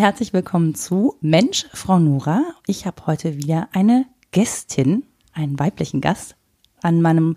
herzlich 0.00 0.32
willkommen 0.32 0.74
zu 0.74 1.18
Mensch, 1.20 1.66
Frau 1.74 1.98
Nora. 1.98 2.42
Ich 2.66 2.86
habe 2.86 3.04
heute 3.06 3.36
wieder 3.36 3.68
eine 3.72 4.06
Gästin, 4.30 5.04
einen 5.34 5.58
weiblichen 5.58 6.00
Gast 6.00 6.36
an 6.80 7.02
meinem 7.02 7.36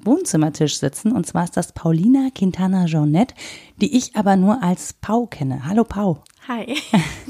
Wohnzimmertisch 0.00 0.78
sitzen. 0.78 1.10
Und 1.10 1.26
zwar 1.26 1.42
ist 1.42 1.56
das 1.56 1.72
Paulina 1.72 2.28
Quintana 2.32 2.84
Jornet, 2.84 3.34
die 3.80 3.96
ich 3.96 4.14
aber 4.14 4.36
nur 4.36 4.62
als 4.62 4.92
Pau 4.92 5.26
kenne. 5.26 5.66
Hallo 5.66 5.82
Pau. 5.82 6.22
Hi. 6.46 6.76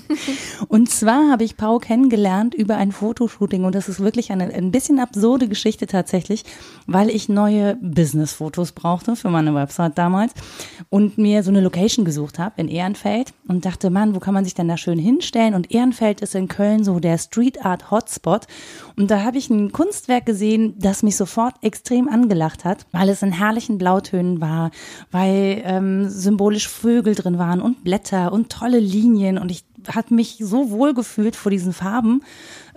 und 0.69 0.91
zwar 0.91 1.31
habe 1.31 1.45
ich 1.45 1.57
Pau 1.57 1.79
kennengelernt 1.79 2.53
über 2.53 2.77
ein 2.77 2.91
Fotoshooting 2.91 3.63
und 3.63 3.73
das 3.73 3.89
ist 3.89 4.01
wirklich 4.01 4.33
eine 4.33 4.53
ein 4.53 4.73
bisschen 4.73 4.99
absurde 4.99 5.47
Geschichte 5.47 5.87
tatsächlich, 5.87 6.45
weil 6.89 7.11
ich 7.11 7.29
neue 7.29 7.77
Business-Fotos 7.77 8.73
brauchte 8.73 9.15
für 9.15 9.31
meine 9.31 9.55
Website 9.55 9.99
damals 9.99 10.33
und 10.91 11.17
mir 11.17 11.45
so 11.45 11.51
eine 11.51 11.61
Location 11.61 12.05
gesucht 12.05 12.41
habe 12.41 12.61
in 12.61 12.67
Ehrenfeld 12.67 13.33
und 13.47 13.65
dachte, 13.65 13.89
Mann, 13.89 14.17
wo 14.17 14.19
kann 14.19 14.35
man 14.35 14.43
sich 14.43 14.55
denn 14.55 14.67
da 14.67 14.77
schön 14.77 14.99
hinstellen? 14.99 15.55
Und 15.55 15.71
Ehrenfeld 15.71 16.21
ist 16.21 16.35
in 16.35 16.49
Köln 16.49 16.83
so 16.83 16.99
der 16.99 17.19
Street 17.19 17.65
Art 17.65 17.93
Hotspot 17.93 18.49
und 18.97 19.11
da 19.11 19.23
habe 19.23 19.39
ich 19.39 19.51
ein 19.51 19.73
Kunstwerk 19.73 20.25
gesehen, 20.27 20.75
das 20.79 21.03
mich 21.03 21.17
sofort 21.17 21.55
extrem 21.63 22.09
angelacht 22.09 22.65
hat, 22.65 22.87
weil 22.93 23.09
es 23.09 23.23
in 23.23 23.33
herrlichen 23.33 23.79
Blautönen 23.79 24.41
war, 24.41 24.71
weil 25.11 25.63
ähm, 25.65 26.09
symbolisch 26.09 26.69
Vögel 26.69 27.15
drin 27.15 27.39
waren 27.39 27.61
und 27.61 27.83
Blätter 27.83 28.33
und 28.33 28.51
tolle 28.51 28.79
Linien 28.79 29.39
und 29.39 29.51
ich 29.51 29.65
habe 29.93 30.15
mich 30.15 30.39
so 30.41 30.71
wohl 30.71 30.95
gefühlt 30.95 31.37
vor 31.37 31.51
diesen 31.51 31.73
Farben, 31.73 32.23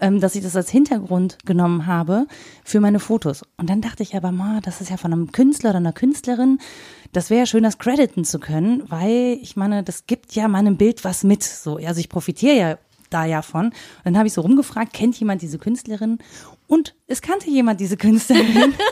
ähm, 0.02 0.20
dass 0.20 0.36
ich 0.36 0.44
das 0.44 0.56
als 0.56 0.70
Hintergrund 0.70 1.38
genommen 1.46 1.86
habe 1.86 2.28
für 2.64 2.80
meine 2.80 3.00
Fotos. 3.00 3.44
Und 3.58 3.70
dann 3.70 3.82
dachte 3.82 4.04
ich 4.04 4.16
aber, 4.16 4.32
ma, 4.32 4.60
das 4.62 4.82
ist 4.82 4.90
ja 4.90 4.98
von 4.98 5.14
einem 5.14 5.32
Künstler 5.32 5.70
oder 5.70 5.78
einer 5.78 5.94
Künstlerin. 5.94 6.60
Das 7.14 7.30
wäre 7.30 7.42
ja 7.42 7.46
schön, 7.46 7.64
das 7.64 7.78
crediten 7.78 8.26
zu 8.26 8.40
können, 8.40 8.84
weil 8.88 9.38
ich 9.42 9.56
meine, 9.56 9.84
das 9.84 10.06
gibt 10.08 10.34
ja 10.36 10.48
meinem 10.48 10.78
Bild 10.78 11.04
was 11.06 11.24
mit. 11.24 11.44
So, 11.44 11.78
also 11.78 12.00
ich 12.00 12.10
profitiere 12.10 12.58
ja 12.58 12.78
da 13.10 13.26
ja 13.26 13.42
von. 13.42 13.68
Und 13.68 13.74
dann 14.04 14.18
habe 14.18 14.28
ich 14.28 14.34
so 14.34 14.42
rumgefragt, 14.42 14.94
kennt 14.94 15.20
jemand 15.20 15.42
diese 15.42 15.58
Künstlerin? 15.58 16.20
Und 16.68 16.96
es 17.08 17.22
kannte 17.22 17.50
jemand 17.50 17.80
diese 17.80 17.98
Künstlerin. 17.98 18.74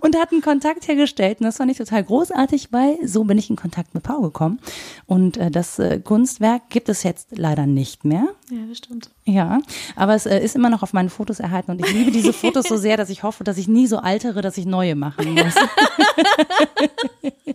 und 0.00 0.16
hatten 0.16 0.42
Kontakt 0.42 0.88
hergestellt. 0.88 1.40
Und 1.40 1.46
das 1.46 1.56
fand 1.56 1.70
ich 1.70 1.78
total 1.78 2.04
großartig, 2.04 2.72
weil 2.72 2.98
so 3.06 3.24
bin 3.24 3.38
ich 3.38 3.50
in 3.50 3.56
Kontakt 3.56 3.94
mit 3.94 4.02
Pau 4.02 4.20
gekommen. 4.20 4.60
Und 5.06 5.36
äh, 5.36 5.50
das 5.50 5.78
äh, 5.78 6.00
Kunstwerk 6.00 6.70
gibt 6.70 6.88
es 6.88 7.02
jetzt 7.02 7.36
leider 7.36 7.66
nicht 7.66 8.04
mehr. 8.04 8.28
Ja, 8.50 8.58
das 8.68 8.78
stimmt. 8.78 9.10
Ja, 9.24 9.60
aber 9.96 10.14
es 10.14 10.26
äh, 10.26 10.38
ist 10.38 10.56
immer 10.56 10.70
noch 10.70 10.82
auf 10.82 10.92
meinen 10.92 11.10
Fotos 11.10 11.40
erhalten 11.40 11.70
und 11.70 11.84
ich 11.84 11.92
liebe 11.92 12.10
diese 12.10 12.32
Fotos 12.32 12.66
so 12.68 12.76
sehr, 12.76 12.96
dass 12.96 13.10
ich 13.10 13.22
hoffe, 13.22 13.44
dass 13.44 13.58
ich 13.58 13.68
nie 13.68 13.86
so 13.86 13.98
altere, 13.98 14.42
dass 14.42 14.58
ich 14.58 14.66
neue 14.66 14.94
machen 14.94 15.34
muss. 15.34 15.54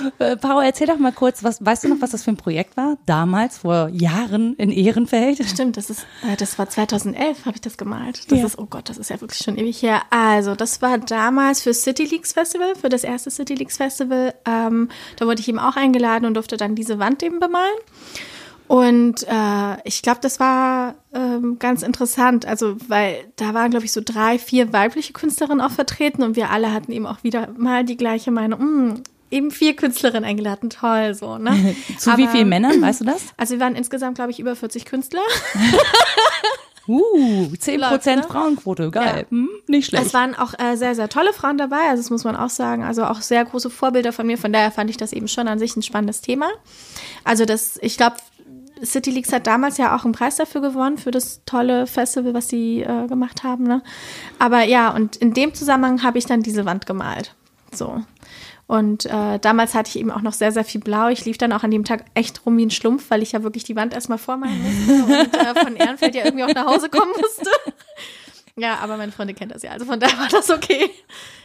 Äh, 0.18 0.36
Paul, 0.36 0.64
erzähl 0.64 0.86
doch 0.86 0.98
mal 0.98 1.12
kurz, 1.12 1.44
was, 1.44 1.64
weißt 1.64 1.84
du 1.84 1.88
noch, 1.88 2.00
was 2.00 2.10
das 2.10 2.24
für 2.24 2.30
ein 2.30 2.36
Projekt 2.36 2.76
war? 2.76 2.96
Damals, 3.06 3.58
vor 3.58 3.88
Jahren 3.88 4.54
in 4.56 4.70
Ehrenfeld? 4.70 5.44
Stimmt, 5.46 5.76
das 5.76 5.90
ist, 5.90 6.06
äh, 6.26 6.36
das 6.36 6.58
war 6.58 6.68
2011, 6.68 7.44
habe 7.46 7.56
ich 7.56 7.60
das 7.60 7.76
gemalt. 7.76 8.30
Das 8.30 8.38
ja. 8.38 8.46
ist, 8.46 8.58
oh 8.58 8.66
Gott, 8.66 8.88
das 8.88 8.98
ist 8.98 9.10
ja 9.10 9.20
wirklich 9.20 9.42
schon 9.42 9.56
ewig 9.56 9.82
her. 9.82 10.02
Also, 10.10 10.54
das 10.54 10.82
war 10.82 10.98
damals 10.98 11.62
für 11.62 11.74
City 11.74 12.04
Leaks 12.04 12.32
Festival, 12.32 12.74
für 12.76 12.88
das 12.88 13.04
erste 13.04 13.30
City 13.30 13.54
Leaks 13.54 13.76
Festival. 13.76 14.34
Ähm, 14.46 14.88
da 15.16 15.26
wurde 15.26 15.40
ich 15.40 15.48
eben 15.48 15.58
auch 15.58 15.76
eingeladen 15.76 16.26
und 16.26 16.34
durfte 16.34 16.56
dann 16.56 16.74
diese 16.74 16.98
Wand 16.98 17.22
eben 17.22 17.40
bemalen. 17.40 17.76
Und 18.68 19.26
äh, 19.26 19.76
ich 19.82 20.00
glaube, 20.00 20.20
das 20.22 20.38
war 20.38 20.94
ähm, 21.12 21.58
ganz 21.58 21.82
interessant, 21.82 22.46
also 22.46 22.76
weil 22.86 23.16
da 23.34 23.52
waren, 23.52 23.70
glaube 23.70 23.84
ich, 23.84 23.90
so 23.90 24.00
drei, 24.04 24.38
vier 24.38 24.72
weibliche 24.72 25.12
Künstlerinnen 25.12 25.60
auch 25.60 25.72
vertreten 25.72 26.22
und 26.22 26.36
wir 26.36 26.50
alle 26.50 26.72
hatten 26.72 26.92
eben 26.92 27.04
auch 27.04 27.24
wieder 27.24 27.48
mal 27.56 27.84
die 27.84 27.96
gleiche 27.96 28.30
Meinung. 28.30 29.02
Eben 29.30 29.50
vier 29.50 29.76
Künstlerinnen 29.76 30.24
eingeladen, 30.24 30.70
toll 30.70 31.14
so. 31.14 31.38
Ne? 31.38 31.76
Zu 31.98 32.10
Aber, 32.10 32.18
wie 32.18 32.26
vielen 32.28 32.48
Männern, 32.48 32.80
weißt 32.80 33.02
du 33.02 33.04
das? 33.04 33.22
Also 33.36 33.54
wir 33.54 33.60
waren 33.60 33.74
insgesamt, 33.74 34.16
glaube 34.16 34.30
ich, 34.30 34.40
über 34.40 34.56
40 34.56 34.84
Künstler. 34.84 35.22
Uh, 36.88 37.46
10% 37.52 37.76
Läuft, 37.76 38.06
ne? 38.06 38.22
Frauenquote, 38.24 38.90
geil. 38.90 39.26
Ja. 39.26 39.30
Hm, 39.30 39.48
nicht 39.68 39.86
schlecht. 39.86 40.06
Es 40.06 40.14
waren 40.14 40.34
auch 40.34 40.54
äh, 40.58 40.76
sehr, 40.76 40.96
sehr 40.96 41.08
tolle 41.08 41.32
Frauen 41.32 41.56
dabei, 41.56 41.88
also 41.88 42.02
das 42.02 42.10
muss 42.10 42.24
man 42.24 42.34
auch 42.34 42.48
sagen. 42.48 42.82
Also 42.82 43.04
auch 43.04 43.20
sehr 43.20 43.44
große 43.44 43.70
Vorbilder 43.70 44.12
von 44.12 44.26
mir. 44.26 44.36
Von 44.36 44.52
daher 44.52 44.72
fand 44.72 44.90
ich 44.90 44.96
das 44.96 45.12
eben 45.12 45.28
schon 45.28 45.46
an 45.46 45.60
sich 45.60 45.76
ein 45.76 45.82
spannendes 45.82 46.20
Thema. 46.20 46.48
Also 47.22 47.44
das, 47.44 47.78
ich 47.82 47.96
glaube, 47.96 48.16
City 48.84 49.10
Leaks 49.10 49.32
hat 49.32 49.46
damals 49.46 49.76
ja 49.76 49.94
auch 49.96 50.04
einen 50.04 50.14
Preis 50.14 50.36
dafür 50.36 50.60
gewonnen, 50.60 50.98
für 50.98 51.10
das 51.10 51.42
tolle 51.44 51.86
Festival, 51.86 52.34
was 52.34 52.48
sie 52.48 52.82
äh, 52.82 53.06
gemacht 53.06 53.44
haben. 53.44 53.64
Ne? 53.64 53.82
Aber 54.38 54.62
ja, 54.62 54.90
und 54.90 55.16
in 55.16 55.32
dem 55.34 55.54
Zusammenhang 55.54 56.02
habe 56.02 56.18
ich 56.18 56.26
dann 56.26 56.42
diese 56.42 56.64
Wand 56.64 56.86
gemalt. 56.86 57.34
So. 57.72 58.02
Und 58.70 59.04
äh, 59.06 59.40
damals 59.40 59.74
hatte 59.74 59.88
ich 59.88 59.98
eben 59.98 60.12
auch 60.12 60.22
noch 60.22 60.32
sehr, 60.32 60.52
sehr 60.52 60.62
viel 60.62 60.80
Blau. 60.80 61.08
Ich 61.08 61.24
lief 61.24 61.36
dann 61.36 61.52
auch 61.52 61.64
an 61.64 61.72
dem 61.72 61.84
Tag 61.84 62.04
echt 62.14 62.46
rum 62.46 62.56
wie 62.56 62.64
ein 62.64 62.70
Schlumpf, 62.70 63.10
weil 63.10 63.20
ich 63.20 63.32
ja 63.32 63.42
wirklich 63.42 63.64
die 63.64 63.74
Wand 63.74 63.92
erstmal 63.92 64.18
vormalen 64.18 64.62
musste 64.62 65.04
und 65.06 65.34
äh, 65.34 65.60
von 65.60 65.74
Ehrenfeld 65.74 66.14
ja 66.14 66.24
irgendwie 66.24 66.44
auch 66.44 66.54
nach 66.54 66.66
Hause 66.66 66.88
kommen 66.88 67.10
musste. 67.20 67.50
Ja, 68.56 68.78
aber 68.80 68.96
meine 68.96 69.10
Freunde 69.10 69.34
kennen 69.34 69.50
das 69.52 69.62
ja, 69.62 69.70
also 69.70 69.86
von 69.86 69.98
daher 69.98 70.18
war 70.18 70.28
das 70.28 70.50
okay. 70.50 70.90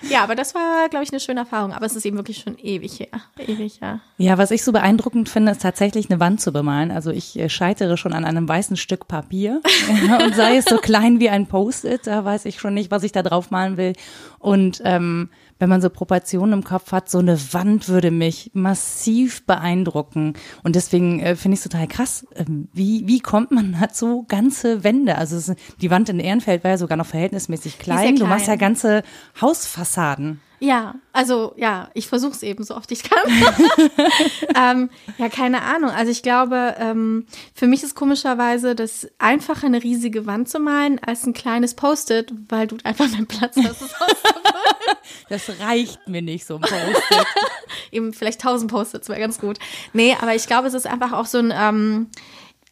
Ja, 0.09 0.23
aber 0.23 0.35
das 0.35 0.53
war, 0.53 0.89
glaube 0.89 1.03
ich, 1.03 1.11
eine 1.11 1.19
schöne 1.19 1.39
Erfahrung. 1.39 1.71
Aber 1.73 1.85
es 1.85 1.95
ist 1.95 2.05
eben 2.05 2.17
wirklich 2.17 2.39
schon 2.39 2.57
ewig 2.59 2.99
her. 2.99 3.21
Ewig, 3.39 3.79
ja. 3.81 4.01
Ja, 4.17 4.37
was 4.37 4.51
ich 4.51 4.63
so 4.63 4.71
beeindruckend 4.71 5.29
finde, 5.29 5.53
ist 5.53 5.61
tatsächlich 5.61 6.09
eine 6.09 6.19
Wand 6.19 6.41
zu 6.41 6.51
bemalen. 6.51 6.91
Also 6.91 7.09
ich 7.09 7.39
äh, 7.39 7.49
scheitere 7.49 7.97
schon 7.97 8.13
an 8.13 8.25
einem 8.25 8.47
weißen 8.47 8.77
Stück 8.77 9.07
Papier 9.07 9.61
und 10.23 10.35
sei 10.35 10.57
es 10.57 10.65
so 10.65 10.77
klein 10.77 11.19
wie 11.19 11.29
ein 11.29 11.47
Post-it, 11.47 12.05
da 12.05 12.23
weiß 12.23 12.45
ich 12.45 12.59
schon 12.59 12.75
nicht, 12.75 12.91
was 12.91 13.03
ich 13.03 13.13
da 13.13 13.23
drauf 13.23 13.49
malen 13.49 13.77
will. 13.77 13.93
Und 14.37 14.81
ähm, 14.83 15.29
wenn 15.59 15.69
man 15.69 15.81
so 15.81 15.89
Proportionen 15.89 16.53
im 16.53 16.63
Kopf 16.63 16.91
hat, 16.91 17.09
so 17.09 17.19
eine 17.19 17.37
Wand 17.53 17.87
würde 17.87 18.11
mich 18.11 18.51
massiv 18.53 19.45
beeindrucken. 19.45 20.33
Und 20.63 20.75
deswegen 20.75 21.19
äh, 21.19 21.35
finde 21.35 21.55
ich 21.55 21.59
es 21.59 21.69
total 21.69 21.87
krass. 21.87 22.25
Ähm, 22.35 22.67
wie, 22.73 23.07
wie 23.07 23.19
kommt 23.19 23.51
man 23.51 23.77
dazu, 23.79 24.25
ganze 24.27 24.83
Wände? 24.83 25.17
Also 25.17 25.37
es, 25.37 25.53
die 25.81 25.91
Wand 25.91 26.09
in 26.09 26.19
Ehrenfeld 26.19 26.63
war 26.63 26.71
ja 26.71 26.77
sogar 26.77 26.97
noch 26.97 27.05
verhältnismäßig 27.05 27.79
klein. 27.79 27.99
klein. 27.99 28.15
Du 28.17 28.25
machst 28.25 28.47
ja 28.47 28.55
ganze 28.55 29.03
Hausfassaden. 29.39 30.41
Ja, 30.59 30.95
also 31.11 31.53
ja, 31.57 31.89
ich 31.93 32.07
versuche 32.07 32.31
es 32.31 32.43
eben 32.43 32.63
so 32.63 32.75
oft 32.75 32.91
ich 32.91 33.03
kann. 33.03 33.19
ähm, 34.55 34.89
ja, 35.17 35.29
keine 35.29 35.61
Ahnung. 35.61 35.89
Also 35.89 36.11
ich 36.11 36.23
glaube, 36.23 36.75
ähm, 36.79 37.25
für 37.53 37.67
mich 37.67 37.83
ist 37.83 37.95
komischerweise 37.95 38.75
das 38.75 39.07
einfacher, 39.17 39.67
eine 39.67 39.83
riesige 39.83 40.25
Wand 40.25 40.49
zu 40.49 40.59
malen, 40.59 40.99
als 41.05 41.25
ein 41.25 41.33
kleines 41.33 41.73
Post-it, 41.73 42.33
weil 42.49 42.67
du 42.67 42.77
einfach 42.83 43.09
mehr 43.09 43.25
Platz 43.25 43.57
hast, 43.57 43.83
Das 45.29 45.49
reicht 45.59 46.07
mir 46.07 46.21
nicht, 46.21 46.45
so 46.45 46.55
ein 46.55 46.61
Post-it. 46.61 47.25
eben 47.91 48.13
vielleicht 48.13 48.41
tausend 48.41 48.71
Post-its 48.71 49.09
wäre 49.09 49.19
ganz 49.19 49.39
gut. 49.39 49.57
Nee, 49.93 50.15
aber 50.19 50.35
ich 50.35 50.47
glaube, 50.47 50.67
es 50.67 50.73
ist 50.73 50.87
einfach 50.87 51.13
auch 51.13 51.25
so 51.25 51.39
ein, 51.39 51.53
ähm, 51.55 52.07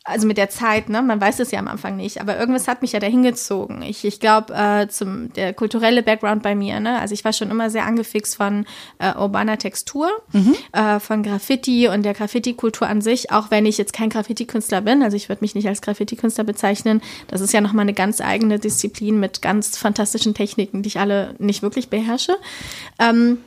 also 0.06 0.28
mit 0.28 0.38
der 0.38 0.50
Zeit, 0.50 0.90
ne, 0.90 1.02
man 1.02 1.22
weiß 1.22 1.40
es 1.40 1.52
ja 1.52 1.60
am 1.60 1.70
Anfang 1.70 1.96
nicht, 1.96 2.20
aber 2.20 2.38
irgendwas 2.38 2.68
hat 2.68 2.82
mich 2.82 2.92
ja 2.92 3.00
dahin 3.00 3.24
gezogen. 3.24 3.82
Ich, 3.84 4.04
ich 4.04 4.20
glaube, 4.20 4.54
äh, 4.54 4.88
zum 4.90 5.32
der 5.32 5.54
kulturelle 5.54 6.04
Background 6.04 6.44
bei 6.44 6.56
mir, 6.56 6.82
ne, 6.82 7.00
also 7.00 7.14
ich 7.14 7.24
war 7.24 7.32
schon 7.32 7.50
immer 7.50 7.70
sehr 7.70 7.86
angefixt 7.86 8.36
von 8.36 8.66
äh, 9.00 9.16
urbaner 9.16 9.58
Textur, 9.58 10.10
mhm. 10.34 10.56
äh, 10.74 11.00
von 11.00 11.24
Graffiti 11.24 11.88
und 11.88 12.04
der 12.04 12.14
Graffiti-Kultur 12.14 12.86
an 12.88 13.00
sich, 13.00 13.32
auch 13.32 13.50
wenn 13.50 13.66
ich 13.66 13.78
jetzt 13.78 13.94
kein 13.94 14.10
Graffiti-Künstler 14.10 14.82
bin, 14.82 15.04
also 15.04 15.16
ich 15.16 15.30
würde 15.30 15.42
mich 15.42 15.56
nicht 15.56 15.70
als 15.70 15.82
Graffiti-Künstler 15.82 16.44
bezeichnen. 16.44 17.02
Das 17.28 17.40
ist 17.40 17.54
ja 17.54 17.62
nochmal 17.62 17.84
eine 17.84 17.94
ganz 17.94 18.20
eigene 18.20 18.60
Disziplin 18.60 19.22
mit 19.22 19.42
ganz 19.42 19.78
fantastischen 19.78 20.34
Techniken, 20.34 20.82
die 20.82 20.88
ich 20.88 21.00
alle 21.00 21.34
nicht 21.40 21.62
wirklich 21.62 21.90
beherrsche. 21.90 22.36
Ähm, 23.00 23.38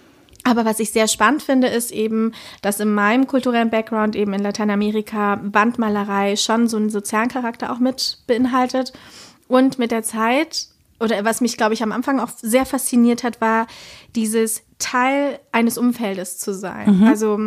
aber 0.47 0.65
was 0.65 0.79
ich 0.79 0.93
sehr 0.93 1.09
spannend 1.09 1.43
finde, 1.43 1.67
ist 1.67 1.91
eben, 1.91 2.31
dass 2.63 2.79
in 2.79 2.95
meinem 2.95 3.27
kulturellen 3.27 3.69
Background 3.69 4.15
eben 4.15 4.33
in 4.33 4.41
Lateinamerika 4.41 5.41
Bandmalerei 5.43 6.37
schon 6.37 6.69
so 6.69 6.77
einen 6.77 6.89
sozialen 6.89 7.29
Charakter 7.29 7.73
auch 7.73 7.81
mit 7.81 8.19
beinhaltet. 8.29 8.93
Und 9.49 9.81
mit 9.81 9.91
der 9.91 10.05
Zeit, 10.05 10.69
oder 11.01 11.25
was 11.25 11.41
mich, 11.41 11.57
glaube 11.57 11.75
ich, 11.75 11.83
am 11.83 11.91
Anfang 11.91 12.21
auch 12.21 12.29
sehr 12.29 12.65
fasziniert 12.65 13.25
hat, 13.25 13.41
war 13.41 13.67
dieses 14.15 14.63
Teil 14.79 15.41
eines 15.51 15.79
Umfeldes 15.79 16.39
zu 16.39 16.55
sein. 16.55 17.01
Mhm. 17.01 17.07
Also 17.09 17.41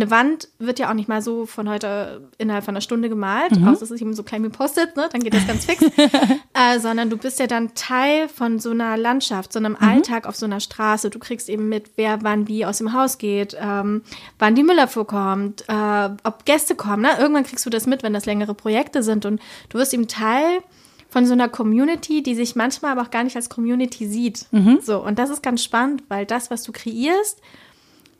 eine 0.00 0.10
Wand 0.10 0.48
wird 0.58 0.78
ja 0.78 0.90
auch 0.90 0.94
nicht 0.94 1.08
mal 1.08 1.22
so 1.22 1.46
von 1.46 1.68
heute 1.68 2.28
innerhalb 2.38 2.64
von 2.64 2.72
einer 2.72 2.80
Stunde 2.80 3.08
gemalt, 3.08 3.58
mhm. 3.58 3.68
außer 3.68 3.82
es 3.82 3.90
ist 3.90 4.00
eben 4.00 4.14
so 4.14 4.22
klein 4.22 4.42
wie 4.44 4.48
Post-it, 4.48 4.96
ne? 4.96 5.08
dann 5.12 5.22
geht 5.22 5.34
das 5.34 5.46
ganz 5.46 5.64
fix. 5.66 5.82
äh, 6.54 6.78
sondern 6.80 7.10
du 7.10 7.16
bist 7.16 7.38
ja 7.38 7.46
dann 7.46 7.74
Teil 7.74 8.28
von 8.28 8.58
so 8.58 8.70
einer 8.70 8.96
Landschaft, 8.96 9.52
so 9.52 9.58
einem 9.58 9.76
mhm. 9.78 9.88
Alltag 9.88 10.26
auf 10.26 10.36
so 10.36 10.46
einer 10.46 10.60
Straße. 10.60 11.10
Du 11.10 11.18
kriegst 11.18 11.48
eben 11.48 11.68
mit, 11.68 11.92
wer 11.96 12.22
wann 12.22 12.48
wie 12.48 12.64
aus 12.64 12.78
dem 12.78 12.92
Haus 12.92 13.18
geht, 13.18 13.56
ähm, 13.60 14.02
wann 14.38 14.54
die 14.54 14.62
Müllabfuhr 14.62 15.06
kommt, 15.06 15.64
äh, 15.68 16.10
ob 16.24 16.44
Gäste 16.44 16.74
kommen. 16.74 17.02
Ne? 17.02 17.10
Irgendwann 17.18 17.44
kriegst 17.44 17.66
du 17.66 17.70
das 17.70 17.86
mit, 17.86 18.02
wenn 18.02 18.12
das 18.12 18.26
längere 18.26 18.54
Projekte 18.54 19.02
sind. 19.02 19.26
Und 19.26 19.40
du 19.68 19.78
wirst 19.78 19.92
eben 19.92 20.08
Teil 20.08 20.60
von 21.10 21.26
so 21.26 21.32
einer 21.32 21.48
Community, 21.48 22.22
die 22.22 22.34
sich 22.34 22.56
manchmal 22.56 22.92
aber 22.92 23.02
auch 23.02 23.10
gar 23.10 23.24
nicht 23.24 23.36
als 23.36 23.50
Community 23.50 24.06
sieht. 24.06 24.46
Mhm. 24.52 24.78
So, 24.80 25.04
und 25.04 25.18
das 25.18 25.28
ist 25.28 25.42
ganz 25.42 25.62
spannend, 25.62 26.04
weil 26.08 26.24
das, 26.24 26.50
was 26.50 26.62
du 26.62 26.72
kreierst, 26.72 27.40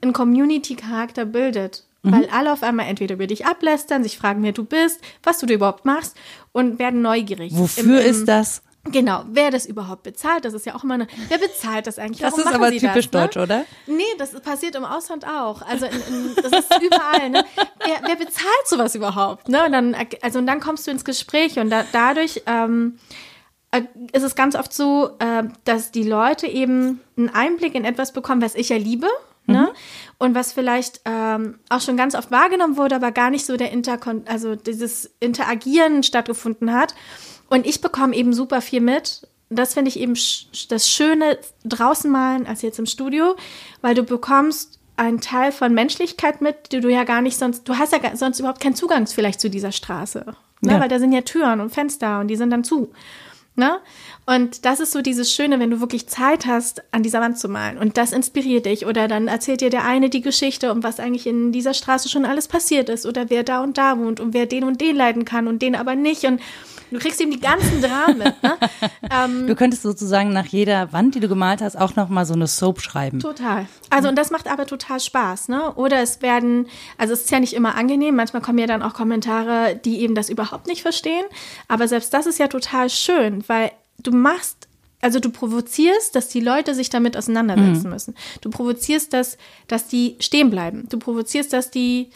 einen 0.02 0.12
Community-Charakter 0.12 1.25
bildet. 1.25 1.85
Mhm. 2.02 2.12
Weil 2.12 2.29
alle 2.31 2.52
auf 2.52 2.62
einmal 2.62 2.87
entweder 2.87 3.14
über 3.14 3.26
dich 3.26 3.47
ablästern, 3.47 4.02
sich 4.02 4.17
fragen, 4.17 4.43
wer 4.43 4.52
du 4.52 4.64
bist, 4.64 5.00
was 5.23 5.38
du 5.38 5.47
da 5.47 5.55
überhaupt 5.55 5.85
machst 5.85 6.17
und 6.52 6.79
werden 6.79 7.02
neugierig. 7.02 7.52
Wofür 7.55 7.85
Im, 7.85 7.91
im, 7.91 8.11
ist 8.11 8.26
das? 8.26 8.62
Genau, 8.85 9.25
wer 9.29 9.50
das 9.50 9.67
überhaupt 9.67 10.05
bezahlt, 10.05 10.47
das 10.47 10.55
ist 10.55 10.64
ja 10.64 10.75
auch 10.75 10.85
immer 10.85 10.94
eine, 10.94 11.06
wer 11.29 11.37
bezahlt 11.37 11.87
das 11.87 11.99
eigentlich? 11.99 12.20
Das 12.20 12.32
Warum 12.32 12.38
ist 12.41 12.44
machen 12.47 12.64
aber 12.64 12.70
typisch 12.70 13.11
das, 13.11 13.23
deutsch, 13.23 13.37
ne? 13.37 13.43
oder? 13.43 13.64
Nee, 13.87 14.02
das 14.17 14.32
passiert 14.41 14.75
im 14.75 14.87
Ausland 14.87 15.26
auch. 15.26 15.61
Also 15.61 15.85
in, 15.85 15.93
in, 15.93 16.35
das 16.37 16.52
ist 16.52 16.82
überall. 16.82 17.29
Ne? 17.29 17.44
Wer, 17.85 18.00
wer 18.06 18.17
bezahlt 18.17 18.67
sowas 18.67 18.94
überhaupt? 18.94 19.50
Ne? 19.50 19.67
Und 19.67 19.73
dann, 19.73 19.94
also 20.23 20.38
und 20.38 20.47
dann 20.47 20.61
kommst 20.61 20.87
du 20.87 20.91
ins 20.91 21.05
Gespräch 21.05 21.58
und 21.58 21.69
da, 21.69 21.85
dadurch 21.93 22.43
ähm, 22.47 22.99
äh, 23.70 23.82
ist 24.12 24.23
es 24.23 24.35
ganz 24.35 24.56
oft 24.56 24.73
so, 24.73 25.11
äh, 25.19 25.44
dass 25.64 25.93
die 25.93 26.05
Leute 26.05 26.47
eben 26.47 27.00
einen 27.19 27.29
Einblick 27.29 27.75
in 27.75 27.85
etwas 27.85 28.14
bekommen, 28.14 28.41
was 28.41 28.55
ich 28.55 28.70
ja 28.70 28.79
liebe. 28.79 29.08
Ne? 29.46 29.72
Und 30.19 30.34
was 30.34 30.52
vielleicht 30.52 31.00
ähm, 31.04 31.58
auch 31.69 31.81
schon 31.81 31.96
ganz 31.96 32.14
oft 32.14 32.31
wahrgenommen 32.31 32.76
wurde, 32.76 32.96
aber 32.96 33.10
gar 33.10 33.31
nicht 33.31 33.46
so 33.46 33.56
der 33.56 33.72
Interkon 33.72 34.22
also 34.26 34.54
dieses 34.54 35.10
Interagieren 35.19 36.02
stattgefunden 36.02 36.72
hat. 36.72 36.94
Und 37.48 37.66
ich 37.66 37.81
bekomme 37.81 38.14
eben 38.14 38.32
super 38.32 38.60
viel 38.60 38.81
mit. 38.81 39.26
Das 39.48 39.75
finde 39.75 39.88
ich 39.88 39.98
eben 39.98 40.14
sch 40.14 40.69
das 40.69 40.88
Schöne 40.88 41.38
draußen 41.64 42.10
malen 42.10 42.46
als 42.46 42.62
jetzt 42.62 42.78
im 42.78 42.87
Studio, 42.87 43.34
weil 43.81 43.94
du 43.94 44.04
bekommst 44.04 44.78
einen 44.96 45.20
Teil 45.20 45.50
von 45.50 45.75
Menschlichkeit 45.75 46.40
mit, 46.42 46.72
die 46.72 46.81
du 46.81 46.90
ja 46.90 47.04
gar 47.04 47.22
nicht 47.22 47.37
sonst, 47.37 47.69
du 47.69 47.76
hast 47.76 47.92
ja 47.92 48.16
sonst 48.16 48.38
überhaupt 48.38 48.60
keinen 48.60 48.76
Zugang 48.76 49.06
vielleicht 49.06 49.40
zu 49.40 49.50
dieser 49.50 49.72
Straße. 49.72 50.26
Ne? 50.60 50.72
Ja. 50.72 50.81
Weil 50.81 50.88
da 50.88 50.98
sind 50.98 51.12
ja 51.12 51.22
Türen 51.22 51.60
und 51.60 51.70
Fenster 51.70 52.20
und 52.20 52.28
die 52.28 52.37
sind 52.37 52.50
dann 52.50 52.64
zu. 52.64 52.92
Ne? 53.56 53.81
Und 54.26 54.64
das 54.64 54.81
ist 54.81 54.93
so 54.93 55.02
dieses 55.02 55.32
Schöne, 55.32 55.58
wenn 55.61 55.70
du 55.70 55.81
wirklich 55.81 56.08
Zeit 56.08 56.47
hast, 56.47 56.82
an 56.93 57.02
dieser 57.02 57.20
Wand 57.20 57.38
zu 57.38 57.49
malen. 57.49 57.79
Und 57.79 57.97
das 57.97 58.12
inspiriert 58.12 58.64
dich. 58.64 58.87
Oder 58.87 59.08
dann 59.08 59.29
erzählt 59.29 59.61
dir 59.61 59.70
der 59.70 59.85
eine 59.85 60.08
die 60.08 60.20
Geschichte, 60.20 60.73
um 60.73 60.82
was 60.82 61.00
eigentlich 61.00 61.26
in 61.26 61.52
dieser 61.52 61.75
Straße 61.75 62.08
schon 62.08 62.25
alles 62.25 62.49
passiert 62.49 62.88
ist. 62.88 63.06
Oder 63.06 63.29
wer 63.29 63.43
da 63.43 63.62
und 63.62 63.76
da 63.76 63.99
wohnt 63.99 64.20
und 64.20 64.32
wer 64.32 64.47
den 64.47 64.64
und 64.64 64.81
den 64.81 64.97
leiden 64.97 65.25
kann 65.25 65.49
und 65.49 65.62
den 65.62 65.75
aber 65.75 65.94
nicht. 65.94 66.25
Und 66.25 66.41
du 66.90 66.98
kriegst 66.98 67.20
eben 67.20 67.31
die 67.31 67.40
ganzen 67.40 67.81
Dramen. 67.82 68.19
Ne? 68.19 68.34
ähm, 69.10 69.46
Du 69.46 69.54
könntest 69.54 69.82
sozusagen 69.82 70.32
nach 70.32 70.46
jeder 70.46 70.92
Wand, 70.92 71.14
die 71.14 71.20
du 71.20 71.28
gemalt 71.28 71.60
hast, 71.60 71.76
auch 71.76 71.96
noch 71.96 72.08
mal 72.08 72.25
so 72.26 72.34
eine 72.34 72.46
Soap 72.46 72.81
schreiben. 72.81 73.20
Total. 73.20 73.66
Also 73.90 74.08
und 74.08 74.16
das 74.16 74.31
macht 74.31 74.48
aber 74.48 74.66
total 74.66 75.00
Spaß, 75.00 75.48
ne? 75.48 75.72
Oder 75.75 76.00
es 76.00 76.22
werden, 76.22 76.66
also 76.98 77.12
es 77.12 77.22
ist 77.22 77.31
ja 77.31 77.40
nicht 77.40 77.54
immer 77.54 77.75
angenehm, 77.75 78.16
manchmal 78.16 78.42
kommen 78.42 78.58
ja 78.58 78.66
dann 78.66 78.82
auch 78.82 78.94
Kommentare, 78.94 79.81
die 79.84 80.00
eben 80.00 80.14
das 80.14 80.28
überhaupt 80.28 80.66
nicht 80.66 80.82
verstehen, 80.82 81.25
aber 81.69 81.88
selbst 81.88 82.12
das 82.14 82.26
ist 82.26 82.38
ja 82.38 82.48
total 82.48 82.90
schön, 82.90 83.44
weil 83.48 83.72
du 83.98 84.12
machst 84.12 84.69
also 85.02 85.19
du 85.19 85.31
provozierst, 85.31 86.14
dass 86.14 86.28
die 86.28 86.40
Leute 86.40 86.75
sich 86.75 86.90
damit 86.90 87.16
auseinandersetzen 87.16 87.88
müssen. 87.88 88.14
Du 88.42 88.50
provozierst, 88.50 89.14
dass, 89.14 89.38
dass 89.66 89.88
die 89.88 90.16
stehen 90.20 90.50
bleiben. 90.50 90.87
Du 90.90 90.98
provozierst, 90.98 91.52
dass 91.54 91.70
die 91.70 92.10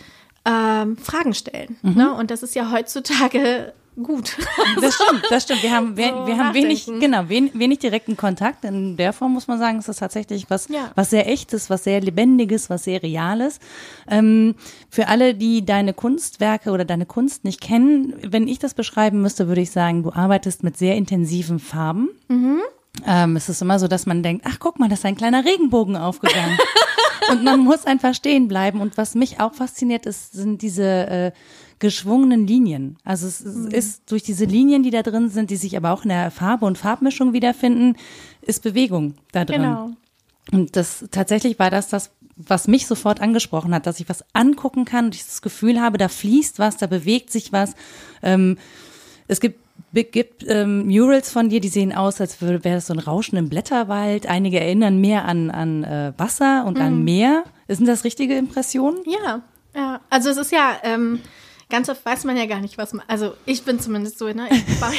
ähm, 0.45 0.97
Fragen 0.99 1.33
stellen. 1.33 1.77
Ne? 1.83 2.13
Und 2.13 2.31
das 2.31 2.43
ist 2.43 2.55
ja 2.55 2.71
heutzutage 2.71 3.73
gut. 4.03 4.37
Das 4.81 4.95
stimmt, 4.95 5.23
das 5.31 5.43
stimmt. 5.45 5.63
Wir 5.63 5.71
haben, 5.71 5.97
wir, 5.97 6.09
So 6.09 6.27
wir 6.27 6.39
haben 6.39 6.55
wenig, 6.55 6.87
genau, 6.87 7.25
wen, 7.29 7.51
wenig 7.55 7.79
direkten 7.79 8.17
Kontakt. 8.17 8.65
In 8.65 8.97
der 8.97 9.13
Form 9.13 9.33
muss 9.33 9.47
man 9.47 9.59
sagen, 9.59 9.79
ist 9.79 9.89
das 9.89 9.99
tatsächlich 9.99 10.51
was, 10.51 10.69
Ja. 10.69 10.91
was 10.95 11.11
sehr 11.11 11.29
echtes, 11.29 11.71
was 11.71 11.85
sehr 11.85 12.01
lebendiges, 12.01 12.71
was 12.71 12.85
sehr 12.85 13.03
reales. 13.03 13.61
Ähm, 14.09 14.57
für 14.91 15.09
alle, 15.09 15.35
die 15.35 15.65
deine 15.65 15.95
Kunstwerke 15.95 16.71
oder 16.73 16.85
deine 16.85 17.07
Kunst 17.07 17.45
nicht 17.45 17.61
kennen, 17.61 18.15
wenn 18.23 18.49
ich 18.49 18.59
das 18.59 18.75
beschreiben 18.75 19.21
müsste, 19.23 19.47
würde 19.49 19.61
ich 19.61 19.71
sagen, 19.71 20.03
du 20.03 20.13
arbeitest 20.13 20.65
mit 20.65 20.77
sehr 20.77 20.97
intensiven 20.97 21.59
Farben. 21.61 22.09
Ähm, 23.07 23.37
es 23.37 23.49
ist 23.49 23.63
immer 23.63 23.79
so, 23.79 23.89
dass 23.89 24.07
man 24.07 24.23
denkt, 24.23 24.45
ach 24.49 24.59
guck 24.59 24.79
mal, 24.79 24.89
da 24.89 24.95
ist 24.95 25.05
ein 25.05 25.17
kleiner 25.17 25.45
Regenbogen 25.45 25.97
aufgegangen. 25.97 26.59
und 27.31 27.43
man 27.45 27.61
muss 27.61 27.87
einfach 27.87 28.15
stehen 28.15 28.49
bleiben. 28.49 28.81
Und 28.81 28.97
was 28.97 29.15
mich 29.15 29.41
auch 29.41 29.55
fasziniert, 29.55 30.07
ist, 30.07 30.33
sind 30.33 30.63
diese 30.63 30.85
äh, 30.85 31.33
geschwungenen 31.79 32.47
Linien. 32.47 32.97
Also 33.05 33.27
es 33.27 33.45
Mhm. 33.45 33.69
ist 33.69 34.11
durch 34.11 34.23
diese 34.23 34.45
Linien, 34.45 34.83
die 34.83 34.91
da 34.91 35.03
drin 35.03 35.29
sind, 35.29 35.51
die 35.51 35.57
sich 35.57 35.77
aber 35.77 35.93
auch 35.93 36.03
in 36.05 36.09
der 36.11 36.31
Farbe 36.31 36.67
und 36.67 36.79
Farbmischung 36.79 37.33
wiederfinden, 37.33 37.97
ist 38.43 38.63
Bewegung 38.63 39.15
da 39.33 39.45
drin. 39.45 39.63
genau. 39.63 39.91
Und 40.53 40.77
das 40.77 41.07
tatsächlich 41.11 41.59
war 41.59 41.71
das 41.71 41.89
das, 41.89 42.11
was 42.37 42.69
mich 42.69 42.87
sofort 42.87 43.21
angesprochen 43.21 43.75
hat, 43.75 43.87
dass 43.87 44.01
ich 44.01 44.09
was 44.09 44.25
angucken 44.35 44.85
kann 44.85 45.07
und 45.07 45.15
ich 45.15 45.25
das 45.25 45.41
Gefühl 45.41 45.81
habe, 45.81 45.99
da 45.99 46.09
fließt 46.09 46.59
was, 46.59 46.77
da 46.77 46.87
bewegt 46.87 47.31
sich 47.31 47.53
was. 47.53 47.75
Ähm, 48.23 48.59
es 49.29 49.41
gibt 49.41 49.61
gibt 49.93 50.45
ähm, 50.49 50.87
Murals 50.89 51.31
von 51.31 51.49
dir, 51.49 51.61
die 51.61 51.69
sehen 51.69 51.93
aus, 51.95 52.21
als 52.21 52.43
wäre 52.43 52.59
das 52.59 52.89
so 52.89 52.93
ein 52.93 52.99
Rauschen 52.99 53.37
im 53.39 53.49
Blätterwald. 53.49 54.27
Einige 54.27 54.59
erinnern 54.61 54.99
mehr 55.01 55.25
an, 55.25 55.51
an 55.51 55.85
äh, 55.85 56.13
Wasser 56.17 56.65
und 56.67 56.79
Mhm. 56.79 56.85
an 56.85 57.05
Meer. 57.05 57.45
Sind 57.69 57.87
das 57.87 58.03
richtige 58.05 58.37
Impressionen? 58.37 58.99
Ja, 59.07 59.43
ja. 59.75 60.01
Also 60.11 60.31
es 60.31 60.37
ist 60.37 60.51
ja, 60.53 60.73
ähm, 60.83 61.21
ganz 61.75 61.89
oft 61.89 62.07
weiß 62.07 62.23
man 62.23 62.37
ja 62.37 62.47
gar 62.47 62.61
nicht, 62.61 62.79
was 62.79 62.93
man, 62.93 63.05
also 63.09 63.35
ich 63.47 63.65
bin 63.65 63.81
zumindest 63.81 64.17
so, 64.19 64.27
ne? 64.27 64.47
Ich, 64.49 64.59
ja, 64.81 64.93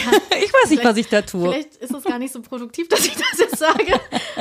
Ich 0.44 0.52
weiß 0.52 0.70
nicht, 0.72 0.84
was 0.84 0.98
ich 0.98 1.08
da 1.08 1.22
tue. 1.22 1.50
Vielleicht 1.50 1.78
ist 1.78 1.94
es 1.94 2.04
gar 2.04 2.20
nicht 2.20 2.34
so 2.34 2.42
produktiv, 2.42 2.88
dass 2.90 3.06
ich 3.06 3.16
das 3.16 3.40
jetzt 3.40 3.58
sage. 3.58 3.98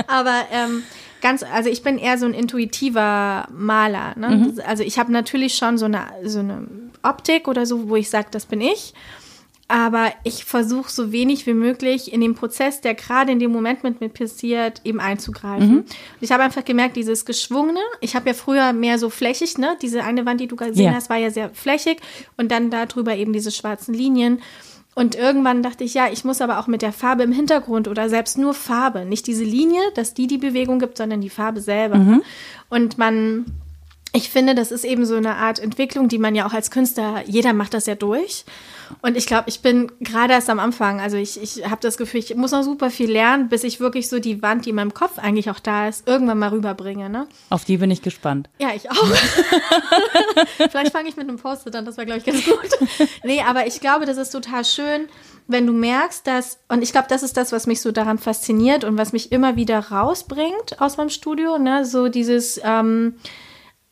Aber 0.08 0.42
ähm, 0.50 0.82
ganz, 1.20 1.44
also 1.44 1.70
ich 1.70 1.84
bin 1.84 1.96
eher 1.96 2.18
so 2.18 2.26
ein 2.26 2.34
intuitiver 2.34 3.46
Maler. 3.52 4.14
Ne? 4.18 4.30
Mhm. 4.30 4.60
Also 4.66 4.82
ich 4.82 4.98
habe 4.98 5.12
natürlich 5.12 5.54
schon 5.54 5.78
so 5.78 5.84
eine, 5.84 6.06
so 6.24 6.40
eine 6.40 6.66
Optik 7.04 7.46
oder 7.46 7.66
so, 7.66 7.88
wo 7.88 7.94
ich 7.94 8.10
sage, 8.10 8.26
das 8.32 8.46
bin 8.46 8.60
ich. 8.60 8.94
Aber 9.66 10.12
ich 10.24 10.44
versuche 10.44 10.90
so 10.90 11.10
wenig 11.10 11.46
wie 11.46 11.54
möglich 11.54 12.12
in 12.12 12.20
den 12.20 12.34
Prozess, 12.34 12.82
der 12.82 12.94
gerade 12.94 13.32
in 13.32 13.38
dem 13.38 13.50
Moment 13.50 13.82
mit 13.82 14.00
mir 14.00 14.10
passiert, 14.10 14.82
eben 14.84 15.00
einzugreifen. 15.00 15.68
Mhm. 15.70 15.78
Und 15.78 15.86
ich 16.20 16.32
habe 16.32 16.42
einfach 16.42 16.64
gemerkt, 16.64 16.96
dieses 16.96 17.24
Geschwungene, 17.24 17.80
ich 18.02 18.14
habe 18.14 18.28
ja 18.28 18.34
früher 18.34 18.74
mehr 18.74 18.98
so 18.98 19.08
flächig, 19.08 19.56
ne? 19.56 19.76
Diese 19.80 20.04
eine 20.04 20.26
Wand, 20.26 20.40
die 20.40 20.48
du 20.48 20.56
gesehen 20.56 20.84
Ja. 20.86 20.94
hast, 20.94 21.08
war 21.08 21.16
ja 21.16 21.30
sehr 21.30 21.48
flächig 21.50 21.98
und 22.36 22.50
dann 22.52 22.68
darüber 22.70 23.16
eben 23.16 23.32
diese 23.32 23.50
schwarzen 23.50 23.94
Linien. 23.94 24.42
Und 24.94 25.16
irgendwann 25.16 25.62
dachte 25.62 25.82
ich, 25.82 25.94
ja, 25.94 26.08
ich 26.12 26.24
muss 26.24 26.40
aber 26.40 26.58
auch 26.60 26.66
mit 26.68 26.80
der 26.82 26.92
Farbe 26.92 27.24
im 27.24 27.32
Hintergrund 27.32 27.88
oder 27.88 28.08
selbst 28.08 28.38
nur 28.38 28.54
Farbe, 28.54 29.04
nicht 29.04 29.26
diese 29.26 29.42
Linie, 29.42 29.80
dass 29.94 30.14
die 30.14 30.26
die 30.28 30.38
Bewegung 30.38 30.78
gibt, 30.78 30.98
sondern 30.98 31.20
die 31.20 31.30
Farbe 31.30 31.60
selber. 31.60 32.20
Und 32.68 32.96
man, 32.96 33.44
ich 34.14 34.30
finde, 34.30 34.54
das 34.54 34.70
ist 34.70 34.84
eben 34.84 35.04
so 35.06 35.16
eine 35.16 35.34
Art 35.34 35.58
Entwicklung, 35.58 36.06
die 36.06 36.18
man 36.18 36.36
ja 36.36 36.46
auch 36.46 36.52
als 36.52 36.70
Künstler, 36.70 37.24
jeder 37.26 37.52
macht 37.52 37.74
das 37.74 37.86
ja 37.86 37.96
durch. 37.96 38.44
Und 39.02 39.16
ich 39.16 39.26
glaube, 39.26 39.48
ich 39.48 39.60
bin 39.60 39.90
gerade 39.98 40.34
erst 40.34 40.48
am 40.48 40.60
Anfang. 40.60 41.00
Also 41.00 41.16
ich, 41.16 41.42
ich 41.42 41.68
habe 41.68 41.80
das 41.80 41.96
Gefühl, 41.96 42.20
ich 42.20 42.32
muss 42.36 42.52
noch 42.52 42.62
super 42.62 42.90
viel 42.90 43.10
lernen, 43.10 43.48
bis 43.48 43.64
ich 43.64 43.80
wirklich 43.80 44.08
so 44.08 44.20
die 44.20 44.40
Wand, 44.40 44.66
die 44.66 44.70
in 44.70 44.76
meinem 44.76 44.94
Kopf 44.94 45.18
eigentlich 45.18 45.50
auch 45.50 45.58
da 45.58 45.88
ist, 45.88 46.06
irgendwann 46.06 46.38
mal 46.38 46.50
rüberbringe. 46.50 47.10
Ne? 47.10 47.26
Auf 47.50 47.64
die 47.64 47.78
bin 47.78 47.90
ich 47.90 48.02
gespannt. 48.02 48.48
Ja, 48.60 48.68
ich 48.72 48.88
auch. 48.88 48.94
Vielleicht 50.70 50.92
fange 50.92 51.08
ich 51.08 51.16
mit 51.16 51.28
einem 51.28 51.38
Post-it 51.38 51.74
an, 51.74 51.84
das 51.84 51.96
wäre, 51.96 52.06
glaube 52.06 52.20
ich, 52.20 52.24
ganz 52.24 52.44
gut. 52.44 53.08
Nee, 53.24 53.42
aber 53.42 53.66
ich 53.66 53.80
glaube, 53.80 54.06
das 54.06 54.16
ist 54.16 54.30
total 54.30 54.64
schön, 54.64 55.08
wenn 55.48 55.66
du 55.66 55.72
merkst, 55.72 56.24
dass, 56.24 56.58
und 56.68 56.82
ich 56.82 56.92
glaube, 56.92 57.08
das 57.08 57.24
ist 57.24 57.36
das, 57.36 57.50
was 57.50 57.66
mich 57.66 57.80
so 57.80 57.90
daran 57.90 58.18
fasziniert 58.18 58.84
und 58.84 58.96
was 58.96 59.12
mich 59.12 59.32
immer 59.32 59.56
wieder 59.56 59.90
rausbringt 59.90 60.80
aus 60.80 60.98
meinem 60.98 61.10
Studio, 61.10 61.58
ne? 61.58 61.84
so 61.84 62.08
dieses, 62.08 62.60
ähm, 62.62 63.16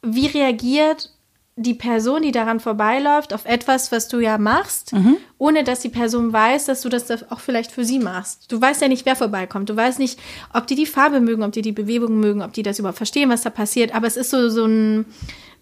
wie 0.03 0.27
reagiert 0.27 1.11
die 1.57 1.75
Person, 1.75 2.23
die 2.23 2.33
daran 2.33 2.61
vorbeiläuft, 2.61 3.35
auf 3.35 3.45
etwas, 3.45 3.93
was 3.93 4.09
du 4.09 4.21
ja 4.21 4.39
machst, 4.39 4.93
ohne 5.37 5.65
dass 5.65 5.81
die 5.81 5.91
Person 5.91 6.33
weiß, 6.33 6.65
dass 6.65 6.81
du 6.81 6.89
das 6.89 7.31
auch 7.31 7.41
vielleicht 7.41 7.71
für 7.71 7.85
sie 7.85 7.99
machst. 7.99 8.51
Du 8.51 8.59
weißt 8.61 8.81
ja 8.81 8.89
nicht, 8.89 9.05
wer 9.05 9.17
vorbeikommt. 9.17 9.69
Du 9.69 9.77
weißt 9.77 9.99
nicht, 9.99 10.19
ob 10.55 10.67
die 10.67 10.77
die 10.77 10.87
Farbe 10.87 11.21
mögen, 11.21 11.43
ob 11.43 11.53
die 11.53 11.61
die 11.63 11.73
Bewegung 11.73 12.21
mögen, 12.21 12.41
ob 12.43 12.55
die 12.55 12.63
das 12.63 12.79
überhaupt 12.79 12.97
verstehen, 12.97 13.29
was 13.29 13.43
da 13.43 13.51
passiert. 13.51 13.95
Aber 13.95 14.07
es 14.07 14.17
ist 14.17 14.31
so, 14.31 14.49
so 14.49 14.65
ein, 14.65 15.05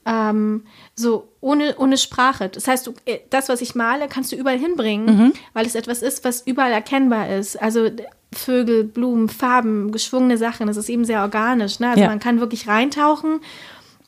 ähm, 0.06 0.62
so 0.94 1.26
ohne, 1.40 1.76
ohne 1.76 1.98
Sprache. 1.98 2.48
Das 2.48 2.68
heißt, 2.68 2.86
du, 2.86 2.94
äh, 3.04 3.18
das, 3.30 3.48
was 3.48 3.60
ich 3.60 3.74
male, 3.74 4.06
kannst 4.06 4.30
du 4.30 4.36
überall 4.36 4.58
hinbringen, 4.58 5.32
weil 5.54 5.66
es 5.66 5.74
etwas 5.74 6.02
ist, 6.02 6.24
was 6.24 6.42
überall 6.46 6.70
erkennbar 6.72 7.28
ist. 7.30 7.60
Also 7.60 7.88
Vögel, 8.32 8.84
Blumen, 8.84 9.28
Farben, 9.28 9.90
geschwungene 9.90 10.38
Sachen, 10.38 10.68
das 10.68 10.76
ist 10.76 10.88
eben 10.88 11.04
sehr 11.04 11.22
organisch. 11.22 11.80
Ne? 11.80 11.88
Also 11.90 12.02
Ja. 12.02 12.06
man 12.08 12.20
kann 12.20 12.38
wirklich 12.38 12.68
reintauchen. 12.68 13.40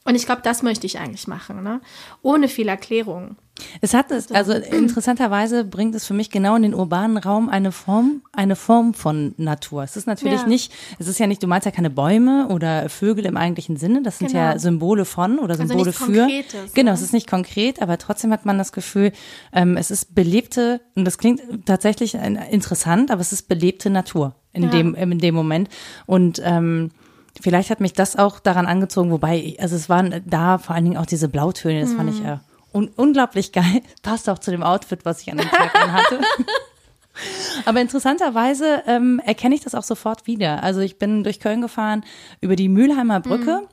Und 0.05 0.17
ich 0.17 0.27
glaube, 0.27 0.43
das 0.43 0.63
möchte 0.63 0.85
ich 0.87 0.99
eigentlich 0.99 1.29
machen, 1.29 1.63
ne? 1.63 1.81
Ohne 2.23 2.49
viel 2.49 2.67
Erklärung. 2.69 3.37
Es 3.81 3.95
hat 3.95 4.11
es, 4.11 4.33
also 4.33 4.53
interessanterweise 4.97 5.65
bringt 5.65 5.95
es 5.95 6.05
für 6.07 6.15
mich 6.15 6.31
genau 6.31 6.57
in 6.57 6.63
den 6.63 6.75
urbanen 6.75 7.19
Raum 7.19 7.49
eine 7.49 7.71
Form, 7.71 8.23
eine 8.33 8.57
Form 8.57 8.95
von 8.95 9.35
Natur. 9.37 9.85
Es 9.85 9.97
ist 9.97 10.07
natürlich 10.09 10.41
Ja. 10.43 10.49
nicht, 10.49 10.73
es 10.99 11.07
ist 11.07 11.21
ja 11.21 11.27
nicht, 11.29 11.43
du 11.43 11.47
malst 11.47 11.67
ja 11.67 11.71
keine 11.71 11.91
Bäume 11.91 12.49
oder 12.49 12.89
Vögel 12.89 13.27
im 13.27 13.37
eigentlichen 13.37 13.77
Sinne, 13.77 14.03
das 14.03 14.19
sind 14.19 14.33
ja 14.33 14.49
Genau. 14.51 14.59
Symbole 14.61 15.05
von 15.05 15.39
oder 15.39 15.53
Also 15.55 15.67
Symbole 15.67 15.87
nichts 15.91 16.03
für. 16.05 16.13
Konkretes, 16.23 16.73
genau, 16.75 16.91
ne? 16.91 16.95
es 16.97 17.03
ist 17.03 17.13
nicht 17.13 17.29
konkret, 17.31 17.81
aber 17.81 17.99
trotzdem 17.99 18.33
hat 18.33 18.45
man 18.45 18.59
das 18.59 18.73
Gefühl, 18.73 19.13
ähm, 19.53 19.77
es 19.77 19.91
ist 19.93 20.15
belebte, 20.17 20.81
und 20.97 21.05
das 21.05 21.19
klingt 21.19 21.43
tatsächlich 21.67 22.15
interessant, 22.15 23.11
aber 23.13 23.21
es 23.21 23.33
ist 23.33 23.47
belebte 23.49 23.89
Natur 23.91 24.35
in 24.53 24.65
Ja. 24.65 24.71
dem, 24.71 24.95
in 24.97 25.19
dem 25.19 25.35
Moment. 25.35 25.69
Und 26.07 26.41
ähm, 26.45 26.91
Vielleicht 27.41 27.71
hat 27.71 27.81
mich 27.81 27.93
das 27.95 28.17
auch 28.17 28.39
daran 28.41 28.67
angezogen, 28.67 29.11
wobei, 29.11 29.39
ich- 29.39 29.61
also 29.61 29.75
es 29.77 29.89
waren 29.89 30.23
da 30.27 30.59
vor 30.59 30.75
allen 30.75 30.85
Dingen 30.85 30.97
auch 30.97 31.07
diese 31.07 31.29
Blautöne, 31.29 31.81
das 31.81 31.93
fand 31.95 32.11
ich 32.11 32.21
Mhm. 32.21 32.27
ja 32.27 32.41
un 32.73 32.89
unglaublich 32.97 33.53
geil. 33.53 33.83
Passt 34.03 34.29
auch 34.31 34.39
zu 34.39 34.51
dem 34.51 34.63
Outfit, 34.63 35.05
was 35.05 35.21
ich 35.23 35.31
an 35.31 35.39
dem 35.39 35.49
Tag 35.49 35.75
anhatte. 35.81 36.21
Aber 37.67 37.81
interessanterweise 37.81 38.83
ähm, 38.87 39.21
erkenne 39.25 39.55
ich 39.55 39.61
das 39.61 39.75
auch 39.75 39.83
sofort 39.83 40.27
wieder. 40.27 40.63
Also 40.63 40.81
ich 40.81 40.99
bin 40.99 41.23
durch 41.25 41.41
Köln 41.41 41.61
gefahren 41.61 42.05
über 42.41 42.57
die 42.57 42.71
Mülheimer 42.71 43.21
Brücke 43.21 43.69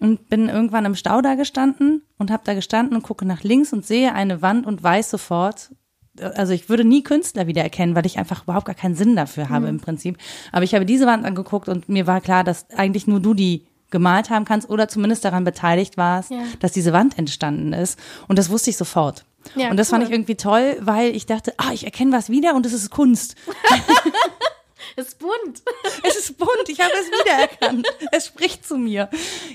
und 0.00 0.28
bin 0.28 0.48
irgendwann 0.48 0.84
im 0.84 0.94
Stau 0.94 1.20
da 1.20 1.34
gestanden 1.34 2.02
und 2.18 2.30
habe 2.30 2.44
da 2.46 2.54
gestanden 2.54 2.96
und 2.96 3.02
gucke 3.02 3.24
nach 3.26 3.42
links 3.42 3.72
und 3.72 3.84
sehe 3.84 4.14
eine 4.14 4.42
Wand 4.42 4.66
und 4.66 4.82
weiß 4.82 5.10
sofort, 5.10 5.72
also 6.20 6.52
ich 6.52 6.68
würde 6.68 6.84
nie 6.84 7.02
Künstler 7.02 7.46
wiedererkennen, 7.46 7.94
weil 7.94 8.06
ich 8.06 8.18
einfach 8.18 8.44
überhaupt 8.44 8.66
gar 8.66 8.74
keinen 8.74 8.94
Sinn 8.94 9.16
dafür 9.16 9.48
habe 9.48 9.66
im 9.68 9.80
Prinzip. 9.80 10.18
Aber 10.52 10.62
ich 10.64 10.74
habe 10.74 10.86
diese 10.86 11.06
Wand 11.06 11.24
angeguckt 11.24 11.68
und 11.68 11.88
mir 11.88 12.06
war 12.06 12.20
klar, 12.20 12.44
dass 12.44 12.66
eigentlich 12.76 13.06
nur 13.06 13.20
du 13.20 13.34
die 13.34 13.64
gemalt 13.90 14.30
haben 14.30 14.44
kannst 14.44 14.68
oder 14.70 14.88
zumindest 14.88 15.24
daran 15.24 15.44
beteiligt 15.44 15.96
warst, 15.96 16.30
Ja. 16.30 16.38
dass 16.60 16.72
diese 16.72 16.92
Wand 16.92 17.16
entstanden 17.18 17.72
ist. 17.72 17.98
Und 18.28 18.38
das 18.38 18.50
wusste 18.50 18.70
ich 18.70 18.76
sofort. 18.76 19.24
Ja, 19.56 19.70
und 19.70 19.76
das 19.76 19.90
fand 19.90 20.02
cool. 20.02 20.08
ich 20.08 20.14
irgendwie 20.14 20.36
toll, 20.36 20.76
weil 20.80 21.14
ich 21.14 21.26
dachte, 21.26 21.52
ah, 21.58 21.70
ich 21.72 21.84
erkenne 21.84 22.12
was 22.12 22.30
wieder 22.30 22.54
und 22.54 22.64
es 22.66 22.72
ist 22.72 22.90
Kunst. 22.90 23.36
Es 24.96 25.08
ist 25.08 25.18
bunt. 25.18 25.62
Es 26.02 26.16
ist 26.16 26.38
bunt, 26.38 26.68
ich 26.68 26.80
habe 26.80 26.92
es 26.92 27.06
wiedererkannt. 27.08 27.86
Es 28.12 28.26
spricht 28.26 28.66
zu 28.66 28.76
mir. 28.76 29.08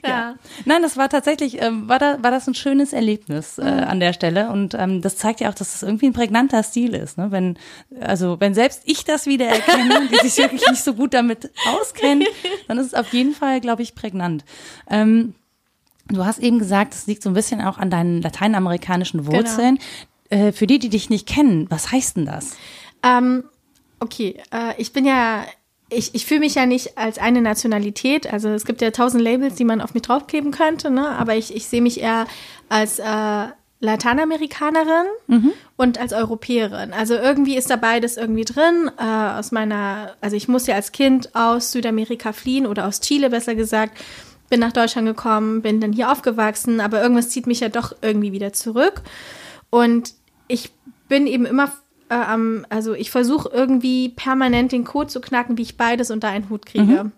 Ja. 0.06 0.36
Nein, 0.66 0.82
das 0.82 0.98
war 0.98 1.10
tatsächlich, 1.10 1.62
ähm, 1.62 1.88
war, 1.88 2.00
da, 2.00 2.22
war 2.22 2.32
das 2.32 2.48
ein 2.48 2.56
schönes 2.56 2.94
Erlebnis 2.94 3.58
äh, 3.58 3.62
an 3.62 4.00
der 4.00 4.14
Stelle. 4.14 4.50
Und 4.50 4.74
ähm, 4.74 5.02
das 5.02 5.18
zeigt 5.18 5.40
ja 5.40 5.50
auch, 5.50 5.54
dass 5.54 5.76
es 5.76 5.84
irgendwie 5.84 6.08
ein 6.08 6.14
prägnanter 6.14 6.64
Stil 6.64 6.94
ist. 6.94 7.18
Ne? 7.18 7.32
Wenn, 7.32 7.58
also 8.00 8.40
wenn 8.40 8.54
selbst 8.54 8.82
ich 8.86 9.06
das 9.06 9.26
wiedererkenne, 9.26 10.10
die 10.12 10.28
sich 10.28 10.38
wirklich 10.38 10.68
nicht 10.70 10.84
so 10.84 10.94
gut 10.94 11.14
damit 11.14 11.52
auskennt, 11.66 12.26
dann 12.68 12.78
ist 12.78 12.88
es 12.88 12.94
auf 12.94 13.14
jeden 13.14 13.34
Fall, 13.34 13.62
glaube 13.62 13.82
ich, 13.82 13.96
prägnant. 13.96 14.44
Ähm, 14.90 15.36
du 16.08 16.26
hast 16.26 16.40
eben 16.40 16.60
gesagt, 16.60 16.94
es 16.94 17.08
liegt 17.08 17.24
so 17.24 17.30
ein 17.30 17.36
bisschen 17.36 17.62
auch 17.62 17.78
an 17.78 17.90
deinen 17.90 18.22
lateinamerikanischen 18.22 19.26
Wurzeln. 19.28 19.80
Äh, 20.30 20.52
für 20.52 20.68
die, 20.68 20.80
die 20.80 20.90
dich 20.90 21.10
nicht 21.10 21.28
kennen, 21.28 21.66
was 21.70 21.92
heißt 21.92 22.18
denn 22.18 22.26
das? 22.26 22.56
Ähm, 23.04 23.44
okay, 24.00 24.42
äh, 24.52 24.74
ich 24.78 24.94
bin 24.94 25.06
ja, 25.06 25.46
ich, 25.90 26.14
ich 26.14 26.26
fühle 26.26 26.42
mich 26.42 26.56
ja 26.56 26.66
nicht 26.66 26.98
als 26.98 27.18
eine 27.18 27.42
Nationalität. 27.42 28.32
Also 28.32 28.50
es 28.50 28.66
gibt 28.66 28.82
ja 28.82 28.92
tausend 28.92 29.24
Labels, 29.24 29.56
die 29.56 29.66
man 29.66 29.82
auf 29.82 29.94
mich 29.94 30.04
draufkleben 30.04 30.52
könnte, 30.52 30.92
ne? 30.92 31.10
aber 31.10 31.36
ich, 31.36 31.56
ich 31.56 31.68
sehe 31.68 31.82
mich 31.82 32.00
eher 32.00 32.28
als 32.70 33.00
äh, 33.00 33.48
Lateinamerikanerin 33.82 35.06
und 35.78 35.98
als 36.00 36.12
Europäerin. 36.12 36.92
Also 36.92 37.16
irgendwie 37.16 37.56
ist 37.56 37.70
da 37.70 37.78
beides 37.78 38.18
irgendwie 38.18 38.44
drin. 38.44 38.92
Äh, 38.98 39.04
aus 39.04 39.52
meiner, 39.52 40.16
also 40.22 40.36
ich 40.36 40.48
muss 40.48 40.68
ja 40.68 40.76
als 40.76 40.92
Kind 40.92 41.34
aus 41.34 41.72
Südamerika 41.72 42.34
fliehen 42.34 42.68
oder 42.68 42.88
aus 42.88 43.00
Chile 43.00 43.30
besser 43.30 43.56
gesagt. 43.56 43.98
Bin 44.50 44.60
nach 44.60 44.74
Deutschland 44.74 45.08
gekommen, 45.08 45.62
bin 45.62 45.80
dann 45.80 45.94
hier 45.94 46.12
aufgewachsen, 46.12 46.82
aber 46.82 47.02
irgendwas 47.02 47.30
zieht 47.30 47.48
mich 47.48 47.62
ja 47.62 47.70
doch 47.70 47.96
irgendwie 48.02 48.32
wieder 48.32 48.52
zurück. 48.52 49.02
Und 49.70 50.14
ich 50.48 50.72
bin 51.08 51.26
eben 51.28 51.46
immer 51.46 51.72
am, 52.10 52.66
also 52.70 52.94
ich 52.94 53.12
versuche 53.12 53.50
irgendwie 53.54 54.10
permanent 54.10 54.72
den 54.72 54.84
Code 54.84 55.08
zu 55.08 55.22
knacken, 55.22 55.58
wie 55.58 55.64
ich 55.64 55.78
beides 55.78 56.12
unter 56.12 56.28
einen 56.30 56.50
Hut 56.50 56.66
kriege. 56.66 57.12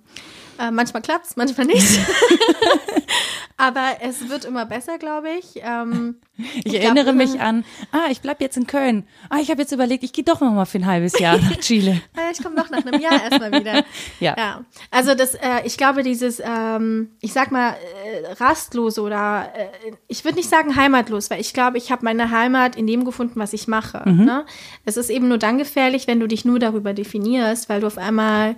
Äh, 0.61 0.71
manchmal 0.71 1.01
klappt's, 1.01 1.35
manchmal 1.35 1.65
nicht. 1.67 1.87
Aber 3.57 3.97
es 4.01 4.27
wird 4.29 4.45
immer 4.45 4.65
besser, 4.65 4.97
glaube 4.97 5.29
ich. 5.37 5.61
Ähm, 5.63 6.15
Ich, 6.63 6.63
glaub, 6.63 6.83
erinnere 6.83 7.13
mich 7.13 7.39
an, 7.39 7.63
ah, 7.91 8.09
ich 8.09 8.21
bleib 8.21 8.41
jetzt 8.41 8.57
in 8.57 8.65
Köln. 8.65 9.05
Ah, 9.29 9.37
ich 9.39 9.51
habe 9.51 9.61
jetzt 9.61 9.71
überlegt, 9.71 10.03
ich 10.03 10.13
gehe 10.13 10.23
doch 10.23 10.41
noch 10.41 10.51
mal 10.51 10.65
für 10.65 10.79
ein 10.79 10.85
halbes 10.87 11.19
Jahr 11.19 11.37
nach 11.37 11.55
Chile. 11.59 12.01
äh, 12.17 12.31
ich 12.31 12.41
komme 12.41 12.55
doch 12.55 12.69
nach 12.71 12.83
einem 12.85 12.99
Jahr 12.99 13.21
erstmal 13.21 13.51
wieder. 13.51 13.83
Ja. 14.19 14.35
ja. 14.37 14.61
Also 14.91 15.15
das, 15.15 15.33
äh, 15.35 15.61
ich 15.65 15.77
glaube, 15.77 16.03
dieses, 16.03 16.41
ähm, 16.43 17.11
ich 17.21 17.33
sag 17.33 17.51
mal, 17.51 17.71
äh, 18.05 18.33
rastlos 18.33 18.99
oder 18.99 19.51
äh, 19.55 19.67
ich 20.07 20.23
würde 20.25 20.37
nicht 20.37 20.49
sagen 20.49 20.75
heimatlos, 20.75 21.29
weil 21.29 21.41
ich 21.41 21.53
glaube, 21.53 21.77
ich 21.77 21.91
habe 21.91 22.03
meine 22.05 22.29
Heimat 22.31 22.75
in 22.75 22.87
dem 22.87 23.03
gefunden, 23.05 23.39
was 23.39 23.53
ich 23.53 23.67
mache. 23.67 24.07
Ne? 24.09 24.45
Es 24.85 24.97
ist 24.97 25.09
eben 25.09 25.27
nur 25.27 25.37
dann 25.37 25.57
gefährlich, 25.57 26.07
wenn 26.07 26.19
du 26.19 26.27
dich 26.27 26.45
nur 26.45 26.59
darüber 26.59 26.93
definierst, 26.93 27.69
weil 27.69 27.81
du 27.81 27.87
auf 27.87 27.97
einmal 27.97 28.55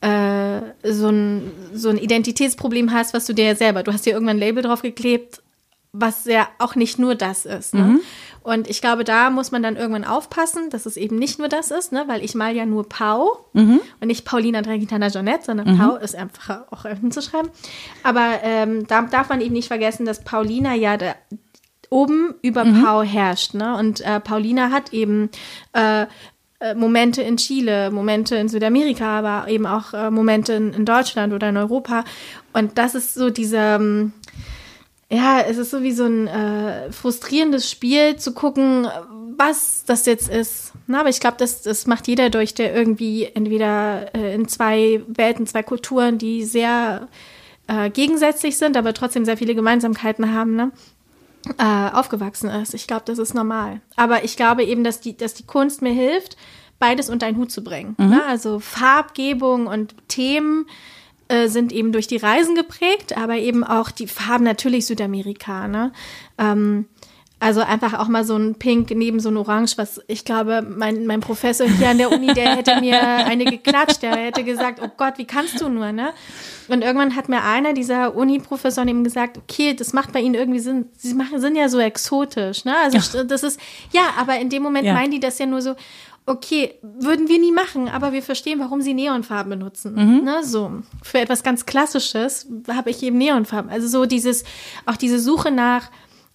äh, 0.00 0.60
so, 0.82 1.08
ein, 1.08 1.52
so 1.74 1.90
ein 1.90 1.98
Identitätsproblem 1.98 2.92
hast, 2.92 3.14
was 3.14 3.26
du 3.26 3.34
dir 3.34 3.54
selber, 3.56 3.82
du 3.82 3.92
hast 3.92 4.06
dir 4.06 4.12
irgendwann 4.12 4.36
ein 4.36 4.40
Label 4.40 4.62
draufgeklebt, 4.62 5.42
was 5.92 6.24
ja 6.24 6.48
auch 6.58 6.74
nicht 6.76 6.98
nur 6.98 7.14
das 7.16 7.46
ist. 7.46 7.74
Ne? 7.74 8.00
Und 8.42 8.70
ich 8.70 8.80
glaube, 8.80 9.04
da 9.04 9.28
muss 9.28 9.50
man 9.50 9.62
dann 9.62 9.76
irgendwann 9.76 10.04
aufpassen, 10.04 10.70
dass 10.70 10.86
es 10.86 10.96
eben 10.96 11.16
nicht 11.16 11.38
nur 11.38 11.48
das 11.48 11.70
ist, 11.70 11.92
ne? 11.92 12.04
weil 12.06 12.24
ich 12.24 12.34
mal 12.34 12.54
ja 12.54 12.64
nur 12.64 12.88
Pau 12.88 13.44
und 14.00 14.06
nicht 14.06 14.24
Paulina 14.24 14.62
Dragitana 14.62 15.08
Jeanette, 15.08 15.44
sondern 15.44 15.76
Pau 15.76 15.96
ist 15.96 16.14
einfach 16.14 16.62
auch 16.70 16.84
hinzuschreiben. 16.84 17.50
Aber 18.02 18.38
ähm, 18.42 18.86
da 18.86 19.02
darf 19.02 19.28
man 19.28 19.40
eben 19.40 19.52
nicht 19.52 19.68
vergessen, 19.68 20.06
dass 20.06 20.24
Paulina 20.24 20.74
ja 20.74 20.96
da 20.96 21.14
oben 21.90 22.34
über 22.40 22.64
Pau 22.64 23.02
herrscht. 23.02 23.54
Ne? 23.54 23.76
Und 23.76 24.00
äh, 24.00 24.20
Paulina 24.20 24.70
hat 24.70 24.92
eben 24.92 25.28
äh, 25.72 26.06
äh, 26.60 26.74
Momente 26.74 27.22
in 27.22 27.36
Chile, 27.36 27.90
Momente 27.90 28.36
in 28.36 28.48
Südamerika, 28.48 29.18
aber 29.18 29.48
eben 29.50 29.66
auch 29.66 29.94
äh, 29.94 30.10
Momente 30.10 30.52
in, 30.52 30.72
in 30.72 30.84
Deutschland 30.84 31.32
oder 31.32 31.48
in 31.48 31.56
Europa. 31.56 32.04
Und 32.52 32.78
das 32.78 32.94
ist 32.94 33.14
so 33.14 33.30
diese, 33.30 33.56
ähm, 33.56 34.12
ja, 35.10 35.40
es 35.40 35.58
ist 35.58 35.70
so 35.70 35.82
wie 35.82 35.92
so 35.92 36.04
ein 36.04 36.26
äh, 36.28 36.92
frustrierendes 36.92 37.70
Spiel 37.70 38.16
zu 38.16 38.32
gucken, 38.32 38.86
was 39.36 39.84
das 39.86 40.06
jetzt 40.06 40.28
ist. 40.28 40.72
Na, 40.86 41.00
aber 41.00 41.08
ich 41.08 41.20
glaube, 41.20 41.36
das, 41.38 41.62
das 41.62 41.86
macht 41.86 42.06
jeder 42.06 42.30
durch, 42.30 42.54
der 42.54 42.74
irgendwie 42.74 43.24
entweder 43.24 44.14
äh, 44.14 44.34
in 44.34 44.46
zwei 44.46 45.02
Welten, 45.08 45.46
zwei 45.46 45.62
Kulturen, 45.62 46.18
die 46.18 46.44
sehr 46.44 47.08
äh, 47.66 47.88
gegensätzlich 47.88 48.58
sind, 48.58 48.76
aber 48.76 48.92
trotzdem 48.92 49.24
sehr 49.24 49.36
viele 49.36 49.54
Gemeinsamkeiten 49.54 50.34
haben, 50.34 50.56
ne? 50.56 50.72
Äh, 51.58 51.90
aufgewachsen 51.92 52.50
ist. 52.50 52.74
Ich 52.74 52.86
glaube, 52.86 53.02
das 53.06 53.18
ist 53.18 53.34
normal. 53.34 53.80
Aber 53.96 54.24
ich 54.24 54.36
glaube 54.36 54.64
eben, 54.64 54.84
dass 54.84 55.00
die, 55.00 55.16
dass 55.16 55.34
die 55.34 55.46
Kunst 55.46 55.82
mir 55.82 55.92
hilft, 55.92 56.36
beides 56.78 57.10
unter 57.10 57.26
einen 57.26 57.36
Hut 57.36 57.50
zu 57.50 57.62
bringen. 57.62 57.94
Ne? 57.98 58.22
Also 58.26 58.58
Farbgebung 58.58 59.66
und 59.66 59.94
Themen 60.08 60.66
äh, 61.28 61.48
sind 61.48 61.72
eben 61.72 61.92
durch 61.92 62.06
die 62.06 62.16
Reisen 62.16 62.56
geprägt, 62.56 63.16
aber 63.16 63.36
eben 63.36 63.62
auch 63.62 63.90
die 63.90 64.06
Farben 64.06 64.44
natürlich 64.44 64.86
Südamerika. 64.86 65.68
Ne? 65.68 65.92
Ähm, 66.38 66.86
also 67.40 67.60
einfach 67.62 67.98
auch 67.98 68.08
mal 68.08 68.22
so 68.24 68.36
ein 68.36 68.54
Pink 68.54 68.90
neben 68.90 69.18
so 69.18 69.30
ein 69.30 69.36
Orange, 69.38 69.78
was 69.78 70.00
ich 70.06 70.24
glaube, 70.26 70.62
mein, 70.62 71.06
mein 71.06 71.20
Professor 71.20 71.66
hier 71.66 71.88
an 71.88 71.96
der 71.98 72.12
Uni, 72.12 72.32
der 72.34 72.56
hätte 72.56 72.78
mir 72.80 73.00
eine 73.00 73.46
geklatscht, 73.46 74.02
der 74.02 74.14
hätte 74.14 74.44
gesagt, 74.44 74.80
oh 74.82 74.90
Gott, 74.96 75.14
wie 75.16 75.24
kannst 75.24 75.60
du 75.60 75.70
nur, 75.70 75.90
ne? 75.90 76.10
Und 76.68 76.82
irgendwann 76.82 77.16
hat 77.16 77.28
mir 77.30 77.42
einer 77.42 77.72
dieser 77.72 78.14
Uni-Professoren 78.14 78.88
eben 78.88 79.02
gesagt, 79.02 79.38
okay, 79.38 79.74
das 79.74 79.92
macht 79.92 80.12
bei 80.12 80.20
Ihnen 80.20 80.34
irgendwie 80.34 80.60
Sinn, 80.60 80.86
Sie 80.96 81.14
machen, 81.14 81.40
sind 81.40 81.56
ja 81.56 81.68
so 81.70 81.78
exotisch, 81.80 82.64
ne? 82.64 82.74
Also 82.84 83.24
das 83.24 83.42
ist, 83.42 83.58
ja, 83.90 84.02
aber 84.18 84.38
in 84.38 84.50
dem 84.50 84.62
Moment 84.62 84.86
Ja. 84.86 84.92
meinen 84.92 85.10
die 85.10 85.20
das 85.20 85.38
ja 85.38 85.46
nur 85.46 85.62
so, 85.62 85.74
okay, 86.26 86.74
würden 86.82 87.28
wir 87.28 87.38
nie 87.40 87.52
machen, 87.52 87.88
aber 87.88 88.12
wir 88.12 88.22
verstehen, 88.22 88.60
warum 88.60 88.82
sie 88.82 88.94
Neonfarben 88.94 89.50
benutzen. 89.50 89.94
Mhm. 89.94 90.24
Ne, 90.24 90.44
so. 90.44 90.70
Für 91.02 91.18
etwas 91.18 91.42
ganz 91.42 91.66
Klassisches 91.66 92.46
habe 92.68 92.90
ich 92.90 93.02
eben 93.02 93.18
Neonfarben. 93.18 93.70
Also 93.70 93.88
so 93.88 94.04
dieses, 94.06 94.44
auch 94.86 94.96
diese 94.96 95.18
Suche 95.18 95.50
nach, 95.50 95.90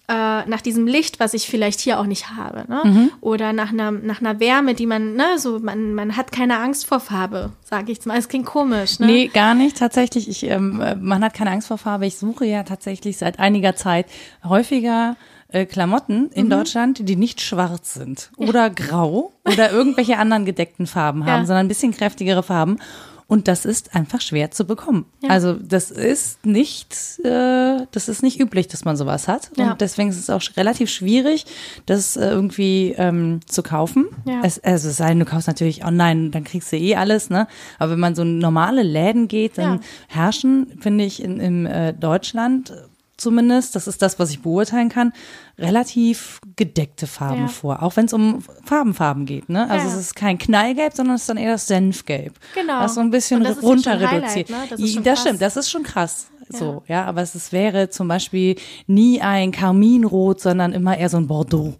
äh, 0.08 0.46
nach 0.48 0.60
diesem 0.60 0.86
Licht, 0.86 1.18
was 1.18 1.34
ich 1.34 1.48
vielleicht 1.48 1.80
hier 1.80 1.98
auch 1.98 2.06
nicht 2.06 2.30
habe. 2.30 2.64
Ne? 2.68 2.80
Mhm. 2.84 3.10
Oder 3.20 3.52
nach 3.52 3.72
einer, 3.72 3.90
nach 3.90 4.20
einer 4.20 4.38
Wärme, 4.38 4.74
die 4.74 4.86
man, 4.86 5.14
ne, 5.14 5.24
so, 5.38 5.58
man, 5.58 5.94
man 5.94 6.16
hat 6.16 6.30
keine 6.32 6.58
Angst 6.58 6.86
vor 6.86 7.00
Farbe, 7.00 7.50
sage 7.64 7.90
ich 7.92 8.04
mal. 8.06 8.16
Es 8.18 8.28
klingt 8.28 8.46
komisch, 8.46 9.00
ne? 9.00 9.06
Nee, 9.06 9.26
gar 9.28 9.54
nicht. 9.54 9.76
Tatsächlich, 9.78 10.28
ich, 10.28 10.44
ähm, 10.44 10.80
äh, 10.80 10.94
man 10.94 11.24
hat 11.24 11.34
keine 11.34 11.50
Angst 11.50 11.68
vor 11.68 11.78
Farbe. 11.78 12.06
Ich 12.06 12.18
suche 12.18 12.46
ja 12.46 12.62
tatsächlich 12.62 13.16
seit 13.16 13.38
einiger 13.40 13.74
Zeit 13.74 14.06
häufiger 14.44 15.16
äh, 15.48 15.66
Klamotten 15.66 16.30
in 16.32 16.50
Deutschland, 16.50 17.08
die 17.08 17.16
nicht 17.16 17.40
schwarz 17.40 17.94
sind 17.94 18.30
oder 18.36 18.70
grau 18.70 19.32
oder 19.44 19.70
irgendwelche 19.70 20.18
anderen 20.18 20.44
gedeckten 20.44 20.86
Farben 20.86 21.20
haben, 21.26 21.40
Ja. 21.42 21.46
sondern 21.46 21.66
ein 21.66 21.68
bisschen 21.68 21.92
kräftigere 21.92 22.42
Farben. 22.42 22.78
Und 23.28 23.48
das 23.48 23.64
ist 23.64 23.94
einfach 23.96 24.20
schwer 24.20 24.52
zu 24.52 24.64
bekommen. 24.66 25.04
Also 25.26 25.54
das 25.54 25.90
ist 25.90 26.46
nicht, 26.46 26.94
äh, 27.24 27.84
das 27.90 28.08
ist 28.08 28.22
nicht 28.22 28.38
üblich, 28.38 28.68
dass 28.68 28.84
man 28.84 28.96
sowas 28.96 29.26
hat. 29.26 29.50
Ja. 29.56 29.72
Und 29.72 29.80
deswegen 29.80 30.10
ist 30.10 30.18
es 30.18 30.30
auch 30.30 30.40
relativ 30.56 30.90
schwierig, 30.90 31.44
das 31.86 32.16
äh, 32.16 32.28
irgendwie 32.28 32.94
ähm, 32.96 33.40
zu 33.46 33.64
kaufen. 33.64 34.06
Ja. 34.26 34.42
Es, 34.44 34.62
also 34.62 34.88
es 34.90 34.98
sei 34.98 35.08
denn, 35.08 35.18
du 35.18 35.24
kaufst 35.24 35.48
natürlich 35.48 35.84
online, 35.84 36.30
dann 36.30 36.44
kriegst 36.44 36.70
du 36.70 36.76
eh 36.76 36.94
alles, 36.94 37.28
ne? 37.28 37.48
Aber 37.80 37.92
wenn 37.92 37.98
man 38.00 38.14
so 38.14 38.22
in 38.22 38.38
normale 38.38 38.84
Läden 38.84 39.26
geht, 39.26 39.58
dann 39.58 39.74
Ja. 39.74 39.80
herrschen, 40.06 40.78
finde 40.80 41.02
ich, 41.04 41.20
in, 41.20 41.40
in 41.40 41.66
äh, 41.66 41.94
Deutschland 41.94 42.72
zumindest, 43.16 43.74
das 43.74 43.86
ist 43.86 44.02
das, 44.02 44.18
was 44.18 44.30
ich 44.30 44.42
beurteilen 44.42 44.88
kann, 44.88 45.12
relativ 45.58 46.40
gedeckte 46.56 47.06
Farben 47.06 47.42
Ja. 47.42 47.48
vor, 47.48 47.82
auch 47.82 47.96
wenn 47.96 48.06
es 48.06 48.12
um 48.12 48.42
Farbenfarben 48.64 49.26
geht. 49.26 49.48
Ne? 49.48 49.68
Also 49.70 49.86
Ja. 49.88 49.94
es 49.94 49.98
ist 50.00 50.14
kein 50.16 50.38
Knallgelb, 50.38 50.92
sondern 50.94 51.16
es 51.16 51.22
ist 51.22 51.28
dann 51.28 51.36
eher 51.38 51.52
das 51.52 51.66
Senfgelb. 51.66 52.34
Genau. 52.54 52.80
Das 52.80 52.94
so 52.94 53.00
ein 53.00 53.10
bisschen 53.10 53.44
runter 53.46 53.98
reduziert. 54.00 54.50
ne? 54.50 54.56
Das 54.68 54.80
das 55.02 55.20
stimmt, 55.20 55.40
das 55.42 55.56
ist 55.56 55.70
schon 55.70 55.82
krass. 55.82 56.28
So, 56.48 56.84
ja, 56.86 57.04
aber 57.06 57.22
es 57.22 57.50
wäre 57.50 57.90
zum 57.90 58.06
Beispiel 58.06 58.54
nie 58.86 59.20
ein 59.20 59.50
Karminrot, 59.50 60.40
sondern 60.40 60.72
immer 60.72 60.96
eher 60.96 61.08
so 61.08 61.16
ein 61.16 61.26
Bordeaux. 61.26 61.74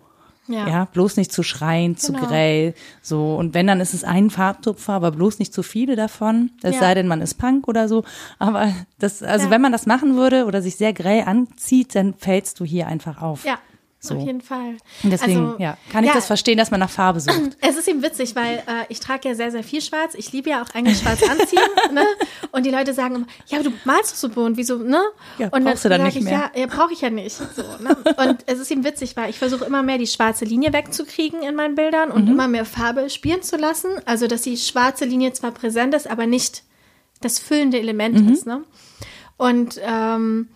Ja. 0.49 0.69
Ja, 0.69 0.85
bloß 0.87 1.17
nicht 1.17 1.33
zu 1.33 1.43
schreien, 1.43 1.97
zu 1.97 2.13
Genau. 2.13 2.27
grell, 2.27 2.75
so. 3.03 3.35
Und 3.37 3.53
wenn, 3.55 3.67
dann 3.67 3.81
ist 3.81 3.95
es 3.95 4.05
ein 4.05 4.31
Farbtupfer, 4.31 4.93
aber 4.93 5.11
bloß 5.11 5.39
nicht 5.41 5.53
zu 5.53 5.63
viele 5.63 5.97
davon. 5.97 6.51
Es 6.63 6.75
Ja. 6.75 6.81
sei 6.81 6.95
denn, 6.95 7.09
man 7.09 7.21
ist 7.21 7.35
Punk 7.35 7.67
oder 7.69 7.89
so. 7.89 8.05
Aber 8.39 8.73
das, 8.99 9.23
also 9.23 9.47
Ja. 9.47 9.51
wenn 9.51 9.61
man 9.61 9.73
das 9.73 9.87
machen 9.87 10.17
würde 10.17 10.45
oder 10.47 10.63
sich 10.63 10.77
sehr 10.77 10.93
grell 10.93 11.23
anzieht, 11.27 11.95
dann 11.95 12.15
fällst 12.15 12.61
du 12.61 12.65
hier 12.65 12.87
einfach 12.87 13.21
auf. 13.23 13.45
Ja. 13.45 13.59
So. 14.07 14.15
Auf 14.17 14.25
jeden 14.27 14.41
Fall. 14.41 14.77
Und 15.03 15.11
deswegen, 15.11 15.47
Also, 15.47 15.57
ja, 15.63 15.77
kann 15.93 16.05
ich 16.05 16.09
ja, 16.09 16.15
das 16.15 16.27
verstehen, 16.27 16.57
dass 16.59 16.71
man 16.71 16.81
nach 16.81 16.91
Farbe 16.91 17.21
sucht. 17.21 17.57
Es 17.61 17.77
ist 17.77 17.89
eben 17.89 18.03
witzig, 18.03 18.35
weil 18.37 18.59
äh, 18.59 18.85
ich 18.89 19.01
trage 19.01 19.29
ja 19.29 19.35
sehr, 19.35 19.51
sehr 19.51 19.63
viel 19.65 19.81
schwarz. 19.81 20.15
Ich 20.15 20.33
liebe 20.33 20.51
ja 20.51 20.63
auch 20.63 20.75
eigentlich 20.75 20.99
schwarz 20.99 21.23
anziehen. 21.29 21.61
ne? 21.93 22.05
Und 22.53 22.65
die 22.67 22.71
Leute 22.71 22.95
sagen 22.95 23.15
immer, 23.17 23.27
ja, 23.47 23.59
aber 23.59 23.71
du 23.71 23.77
malst 23.85 24.13
doch 24.13 24.17
so 24.17 24.29
bunt, 24.29 24.57
wieso, 24.57 24.77
ne? 24.79 25.01
Ja, 25.39 25.49
und 25.49 25.65
brauchst 25.65 25.85
du 25.85 25.89
dann 25.89 26.03
nicht 26.05 26.17
ich, 26.17 26.25
mehr. 26.25 26.51
Ja, 26.55 26.61
ja 26.61 26.67
brauche 26.67 26.93
ich 26.93 27.01
ja 27.01 27.11
nicht. 27.11 27.37
So, 27.37 27.63
ne? 27.83 27.97
Und 28.17 28.39
es 28.47 28.59
ist 28.59 28.71
eben 28.71 28.85
witzig, 28.85 29.17
weil 29.17 29.31
ich 29.31 29.39
versuche 29.39 29.65
immer 29.65 29.83
mehr 29.83 29.99
die 29.99 30.07
schwarze 30.07 30.45
Linie 30.45 30.73
wegzukriegen 30.73 31.43
in 31.43 31.55
meinen 31.55 31.75
Bildern 31.75 32.09
Mhm. 32.11 32.15
und 32.15 32.27
immer 32.29 32.49
mehr 32.49 32.65
Farbe 32.65 33.11
spielen 33.11 33.43
zu 33.43 33.57
lassen. 33.57 33.91
Also, 34.05 34.27
dass 34.27 34.43
die 34.43 34.57
schwarze 34.57 35.05
Linie 35.05 35.33
zwar 35.33 35.51
präsent 35.53 35.95
ist, 35.95 36.09
aber 36.09 36.27
nicht 36.27 36.63
das 37.21 37.39
füllende 37.39 37.79
Element 37.79 38.21
Mhm. 38.21 38.33
ist, 38.33 38.47
ne? 38.47 38.63
Und 39.39 39.81
ähm, 39.83 40.49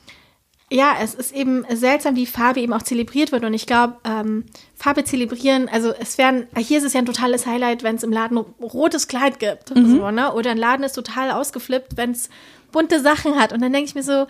ja, 0.72 0.94
es 1.02 1.14
ist 1.14 1.34
eben 1.34 1.64
seltsam, 1.74 2.14
wie 2.16 2.26
Farbe 2.26 2.60
eben 2.60 2.72
auch 2.72 2.82
zelebriert 2.82 3.32
wird. 3.32 3.44
Und 3.44 3.54
ich 3.54 3.66
glaube, 3.66 3.96
ähm, 4.04 4.44
Farbe 4.76 5.02
zelebrieren, 5.04 5.68
also 5.68 5.92
es 5.98 6.16
werden, 6.16 6.46
hier 6.56 6.78
ist 6.78 6.84
es 6.84 6.92
ja 6.92 7.00
ein 7.00 7.06
totales 7.06 7.44
Highlight, 7.46 7.82
wenn 7.82 7.96
es 7.96 8.02
im 8.04 8.12
Laden 8.12 8.38
rotes 8.38 9.08
Kleid 9.08 9.40
gibt. 9.40 9.74
Mhm. 9.74 9.96
So, 9.98 10.10
ne? 10.10 10.32
Oder 10.32 10.52
ein 10.52 10.58
Laden 10.58 10.84
ist 10.84 10.92
total 10.92 11.32
ausgeflippt, 11.32 11.96
wenn 11.96 12.12
es 12.12 12.30
bunte 12.70 13.00
Sachen 13.00 13.34
hat. 13.38 13.52
Und 13.52 13.60
dann 13.62 13.72
denke 13.72 13.88
ich 13.88 13.94
mir 13.96 14.04
so, 14.04 14.26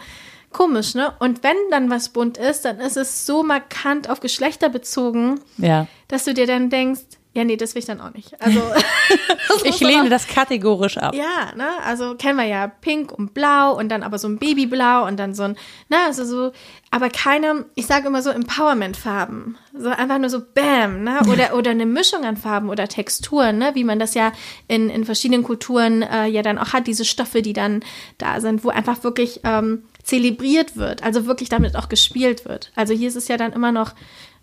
komisch, 0.50 0.94
ne? 0.94 1.12
Und 1.20 1.42
wenn 1.42 1.56
dann 1.70 1.90
was 1.90 2.08
bunt 2.08 2.38
ist, 2.38 2.64
dann 2.64 2.80
ist 2.80 2.96
es 2.96 3.26
so 3.26 3.42
markant 3.42 4.08
auf 4.08 4.20
Geschlechter 4.20 4.68
bezogen, 4.68 5.40
Ja. 5.58 5.86
dass 6.08 6.24
du 6.24 6.34
dir 6.34 6.46
dann 6.46 6.70
denkst, 6.70 7.02
ja, 7.32 7.44
nee, 7.44 7.56
das 7.56 7.74
will 7.74 7.80
ich 7.80 7.86
dann 7.86 8.00
auch 8.00 8.12
nicht. 8.12 8.40
Also 8.42 8.60
Ich 9.64 9.80
lehne 9.80 10.08
das 10.08 10.26
kategorisch 10.26 10.96
ab. 10.98 11.14
ja, 11.14 11.52
ne, 11.54 11.68
also 11.84 12.14
kennen 12.14 12.38
wir 12.38 12.46
ja 12.46 12.68
pink 12.68 13.12
und 13.12 13.34
blau 13.34 13.76
und 13.76 13.88
dann 13.88 14.02
aber 14.02 14.18
so 14.18 14.28
ein 14.28 14.38
Babyblau 14.38 15.06
und 15.06 15.18
dann 15.18 15.34
so 15.34 15.44
ein, 15.44 15.56
ne, 15.88 15.96
also 16.06 16.24
so, 16.24 16.52
aber 16.90 17.08
keine, 17.08 17.66
ich 17.74 17.86
sage 17.86 18.08
immer 18.08 18.22
so 18.22 18.30
Empowerment-Farben. 18.30 19.56
So 19.78 19.88
einfach 19.90 20.18
nur 20.18 20.30
so 20.30 20.40
Bam, 20.40 21.04
ne, 21.04 21.20
oder, 21.30 21.54
oder 21.56 21.70
eine 21.70 21.86
Mischung 21.86 22.24
an 22.24 22.36
Farben 22.36 22.68
oder 22.68 22.88
Texturen, 22.88 23.58
ne, 23.58 23.72
wie 23.74 23.84
man 23.84 23.98
das 23.98 24.14
ja 24.14 24.32
in, 24.68 24.90
in 24.90 25.04
verschiedenen 25.04 25.42
Kulturen 25.44 26.02
äh, 26.02 26.26
ja 26.26 26.42
dann 26.42 26.58
auch 26.58 26.72
hat, 26.72 26.86
diese 26.86 27.04
Stoffe, 27.04 27.42
die 27.42 27.52
dann 27.52 27.84
da 28.18 28.40
sind, 28.40 28.64
wo 28.64 28.70
einfach 28.70 29.04
wirklich 29.04 29.40
ähm, 29.44 29.84
zelebriert 30.02 30.76
wird, 30.76 31.02
also 31.02 31.26
wirklich 31.26 31.48
damit 31.48 31.76
auch 31.76 31.88
gespielt 31.88 32.44
wird. 32.44 32.72
Also 32.74 32.94
hier 32.94 33.08
ist 33.08 33.16
es 33.16 33.28
ja 33.28 33.36
dann 33.36 33.52
immer 33.52 33.72
noch, 33.72 33.94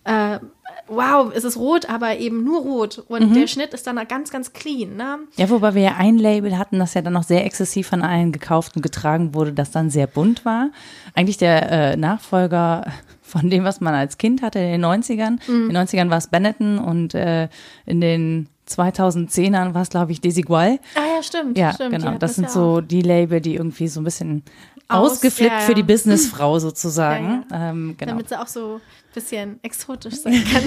äh, 0.05 0.39
wow, 0.87 1.31
es 1.33 1.43
ist 1.43 1.57
rot, 1.57 1.89
aber 1.89 2.17
eben 2.17 2.43
nur 2.43 2.61
rot 2.61 3.03
und 3.07 3.35
der 3.35 3.47
Schnitt 3.47 3.73
ist 3.73 3.87
dann 3.87 3.99
ganz, 4.07 4.31
ganz 4.31 4.53
clean, 4.53 4.95
ne. 4.95 5.19
Ja, 5.35 5.49
wobei 5.49 5.73
wir 5.75 5.81
ja 5.81 5.95
ein 5.97 6.17
Label 6.17 6.57
hatten, 6.57 6.79
das 6.79 6.93
ja 6.93 7.01
dann 7.01 7.13
noch 7.13 7.23
sehr 7.23 7.45
exzessiv 7.45 7.87
von 7.87 8.01
allen 8.01 8.31
gekauft 8.31 8.75
und 8.75 8.81
getragen 8.81 9.33
wurde, 9.33 9.53
das 9.53 9.71
dann 9.71 9.89
sehr 9.89 10.07
bunt 10.07 10.45
war. 10.45 10.69
Eigentlich 11.13 11.37
der 11.37 11.71
äh, 11.71 11.97
Nachfolger 11.97 12.85
von 13.21 13.49
dem, 13.49 13.63
was 13.63 13.81
man 13.81 13.93
als 13.93 14.17
Kind 14.17 14.41
hatte 14.41 14.59
in 14.59 14.81
den 14.81 14.85
90ern. 14.85 15.39
In 15.47 15.69
den 15.69 15.77
90ern 15.77 16.09
war 16.09 16.17
es 16.17 16.27
Benetton 16.27 16.77
und 16.79 17.13
äh, 17.13 17.49
in 17.85 17.99
den 17.99 18.47
2010ern 18.69 19.73
war 19.73 19.81
es, 19.81 19.89
glaube 19.89 20.11
ich, 20.11 20.21
Desigual. 20.21 20.79
Ah 20.95 21.15
ja, 21.15 21.23
stimmt. 21.23 21.57
Ja, 21.57 21.73
stimmt, 21.73 21.91
genau. 21.91 22.07
hatten 22.07 22.19
Das 22.19 22.35
sind 22.35 22.45
ja 22.45 22.49
so 22.51 22.81
die 22.81 23.01
Label, 23.01 23.41
die 23.41 23.55
irgendwie 23.55 23.87
so 23.87 23.99
ein 24.01 24.03
bisschen 24.03 24.43
Aus- 24.87 25.11
ausgeflippt 25.13 25.51
ja, 25.51 25.59
ja. 25.59 25.65
für 25.65 25.73
die 25.73 25.83
Businessfrau 25.83 26.59
sozusagen. 26.59 27.45
Ähm, 27.53 27.95
genau. 27.97 28.11
Damit 28.11 28.29
sie 28.29 28.39
auch 28.39 28.47
so 28.47 28.79
bisschen 29.17 29.59
exotisch 29.63 30.15
sein 30.23 30.43
kann. 30.51 30.63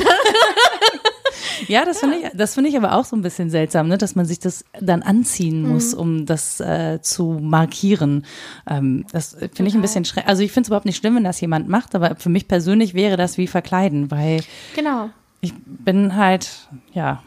Ja, 1.69 1.85
das 1.85 2.00
finde 2.00 2.16
ich, 2.16 2.30
das 2.35 2.54
finde 2.54 2.71
ich 2.71 2.76
aber 2.76 2.95
auch 2.95 3.04
so 3.04 3.14
ein 3.14 3.23
bisschen 3.23 3.50
seltsam, 3.50 3.87
ne, 3.88 3.99
dass 3.99 4.14
man 4.16 4.25
sich 4.26 4.38
das 4.38 4.64
dann 4.80 5.02
anziehen 5.02 5.62
Mhm. 5.62 5.69
muss, 5.69 5.95
um 5.95 6.26
das 6.26 6.59
äh, 6.61 7.00
zu 7.02 7.38
markieren. 7.40 8.25
Ähm, 8.69 9.04
das 9.12 9.37
finde 9.38 9.66
ich 9.66 9.75
ein 9.75 9.83
bisschen 9.83 10.04
schrecklich. 10.04 10.28
Also 10.28 10.42
ich 10.42 10.52
finde 10.52 10.64
es 10.64 10.69
überhaupt 10.69 10.87
nicht 10.87 10.97
schlimm, 10.97 11.16
wenn 11.16 11.25
das 11.25 11.40
jemand 11.40 11.69
macht, 11.69 11.95
aber 11.95 12.16
für 12.16 12.30
mich 12.30 12.49
persönlich 12.49 12.95
wäre 12.95 13.16
das 13.16 13.37
wie 13.38 13.47
verkleiden, 13.47 14.11
weil 14.11 14.42
genau. 14.75 15.11
ich 15.42 15.52
bin 15.66 16.16
halt, 16.16 16.49
ja, 16.92 17.23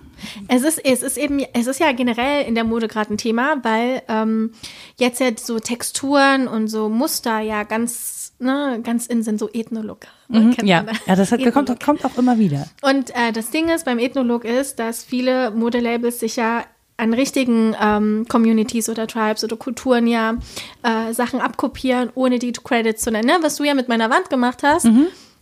Es 0.48 0.64
ist, 0.64 0.84
es 0.84 1.04
ist 1.04 1.18
eben, 1.18 1.40
es 1.54 1.68
ist 1.68 1.80
ja 1.80 1.92
generell 1.92 2.46
in 2.46 2.56
der 2.56 2.64
Mode 2.64 2.88
gerade 2.88 3.14
ein 3.14 3.18
Thema, 3.18 3.58
weil 3.64 4.02
ähm, 4.10 4.52
jetzt 4.98 5.20
ja 5.20 5.28
so 5.40 5.60
Texturen 5.60 6.48
und 6.48 6.68
so 6.70 6.90
Muster 6.90 7.40
ja 7.40 7.64
ganz, 7.64 8.23
ne, 8.40 8.80
ganz 8.84 9.08
in 9.08 9.24
sind, 9.24 9.40
so 9.40 9.50
Ethnolook. 9.54 10.00
mhm, 10.28 10.56
ja, 10.64 10.84
man 10.84 10.98
ja, 11.06 11.16
das 11.16 11.32
hat, 11.32 11.40
kommt, 11.54 11.84
kommt 11.84 12.06
auch 12.06 12.18
immer 12.18 12.38
wieder. 12.38 12.68
Und 12.82 13.10
äh, 13.12 13.32
das 13.34 13.50
Ding 13.52 13.70
ist 13.70 13.86
beim 13.86 14.00
Ethnolook 14.00 14.46
ist, 14.46 14.80
dass 14.80 15.04
viele 15.04 15.52
Modelabels 15.52 16.20
sich 16.20 16.36
ja 16.36 16.64
an 16.98 17.14
richtigen 17.14 17.76
ähm, 17.82 18.26
Communities 18.30 18.88
oder 18.88 19.08
Tribes 19.08 19.44
oder 19.44 19.58
Kulturen 19.58 20.06
ja 20.06 20.36
äh, 20.84 21.12
Sachen 21.14 21.42
abkopieren, 21.42 22.12
ohne 22.16 22.38
die 22.40 22.52
Credits 22.52 23.02
zu 23.04 23.12
nennen. 23.12 23.28
Ne? 23.28 23.38
Was 23.42 23.56
du 23.56 23.64
ja 23.64 23.74
mit 23.74 23.88
meiner 23.90 24.10
Wand 24.12 24.30
gemacht 24.30 24.62
hast, 24.62 24.88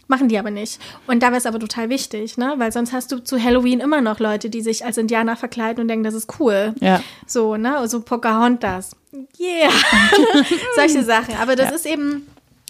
machen 0.07 0.29
die 0.29 0.37
aber 0.39 0.49
nicht. 0.49 0.79
Und 1.07 1.21
da 1.23 1.27
wäre 1.27 1.37
es 1.37 1.45
aber 1.45 1.59
total 1.59 1.89
wichtig, 1.89 2.37
ne? 2.37 2.53
weil 2.57 2.71
sonst 2.71 2.93
hast 2.93 3.11
du 3.11 3.19
zu 3.21 3.41
Halloween 3.41 3.81
immer 3.81 3.99
noch 4.01 4.19
Leute, 4.19 4.49
die 4.49 4.61
sich 4.61 4.85
als 4.85 4.97
Indianer 4.97 5.35
verkleiden 5.35 5.81
und 5.81 5.87
denken, 5.89 6.05
das 6.05 6.13
ist 6.13 6.39
cool. 6.39 6.73
Ja. 6.79 7.01
So, 7.27 7.57
ne? 7.57 7.85
So 7.89 8.01
Pocahontas. 8.01 8.95
Yeah. 9.37 9.71
Solche 10.75 11.03
Sachen. 11.03 11.35
Aber 11.41 11.55
das 11.57 11.69
Ja. 11.69 11.75
ist 11.75 11.85
eben, 11.85 12.27
also 12.27 12.27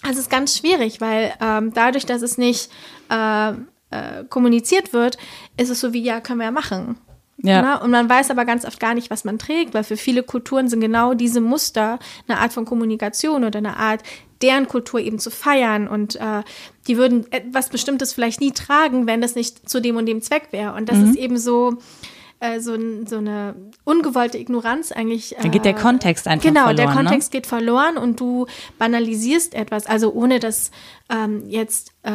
es 0.10 0.18
ist 0.18 0.30
ganz 0.30 0.58
schwierig, 0.58 1.02
weil 1.02 1.34
ähm, 1.42 1.74
dadurch, 1.74 2.06
dass 2.06 2.22
es 2.22 2.38
nicht 2.38 2.70
äh, 3.10 3.52
äh, 3.52 4.24
kommuniziert 4.30 4.94
wird, 4.94 5.18
ist 5.58 5.70
es 5.70 5.80
so 5.80 5.94
wie, 5.94 6.02
ja, 6.02 6.22
können 6.22 6.40
wir 6.40 6.46
ja 6.46 6.52
machen. 6.52 6.98
Ja. 7.44 7.62
Ne? 7.62 7.80
Und 7.84 7.92
man 7.92 8.08
weiß 8.08 8.30
aber 8.30 8.46
ganz 8.46 8.66
oft 8.66 8.80
gar 8.80 8.94
nicht, 8.94 9.10
was 9.10 9.24
man 9.24 9.40
trägt, 9.40 9.74
weil 9.74 9.84
für 9.84 9.98
viele 9.98 10.24
Kulturen 10.24 10.68
sind 10.68 10.80
genau 10.80 11.14
diese 11.14 11.42
Muster 11.42 11.98
eine 12.28 12.40
Art 12.40 12.54
von 12.54 12.66
Kommunikation 12.66 13.44
oder 13.44 13.58
eine 13.58 13.78
Art, 13.78 14.02
deren 14.42 14.68
Kultur 14.68 15.00
eben 15.00 15.20
zu 15.20 15.32
feiern. 15.32 15.88
Und 15.88 16.16
äh, 16.18 16.44
die 16.88 16.98
würden 16.98 17.32
etwas 17.32 17.70
Bestimmtes 17.70 18.14
vielleicht 18.14 18.42
nie 18.42 18.52
tragen, 18.52 19.08
wenn 19.08 19.22
das 19.22 19.36
nicht 19.36 19.68
zu 19.70 19.80
dem 19.82 19.98
und 19.98 20.06
dem 20.06 20.22
Zweck 20.22 20.50
wäre. 20.52 20.74
Und 20.74 20.88
das 20.90 20.98
Mhm. 20.98 21.10
ist 21.10 21.16
eben 21.16 21.38
so, 21.38 21.78
äh, 22.42 22.60
so, 22.60 22.76
so 23.06 23.18
eine 23.18 23.56
ungewollte 23.86 24.38
Ignoranz 24.38 24.92
eigentlich. 24.92 25.36
Dann 25.42 25.52
geht 25.52 25.64
der 25.64 25.78
äh, 25.78 25.80
Kontext 25.80 26.28
einfach 26.28 26.44
Genau, 26.44 26.66
verloren. 26.66 26.76
der 26.78 26.88
ne? 26.88 26.94
Kontext 26.96 27.32
geht 27.32 27.48
verloren 27.48 27.98
und 27.98 28.20
du 28.20 28.48
banalisierst 28.78 29.54
etwas, 29.54 29.86
also 29.86 30.12
ohne 30.12 30.40
das 30.40 30.72
ähm, 31.10 31.44
jetzt 31.48 31.94
äh, 32.04 32.12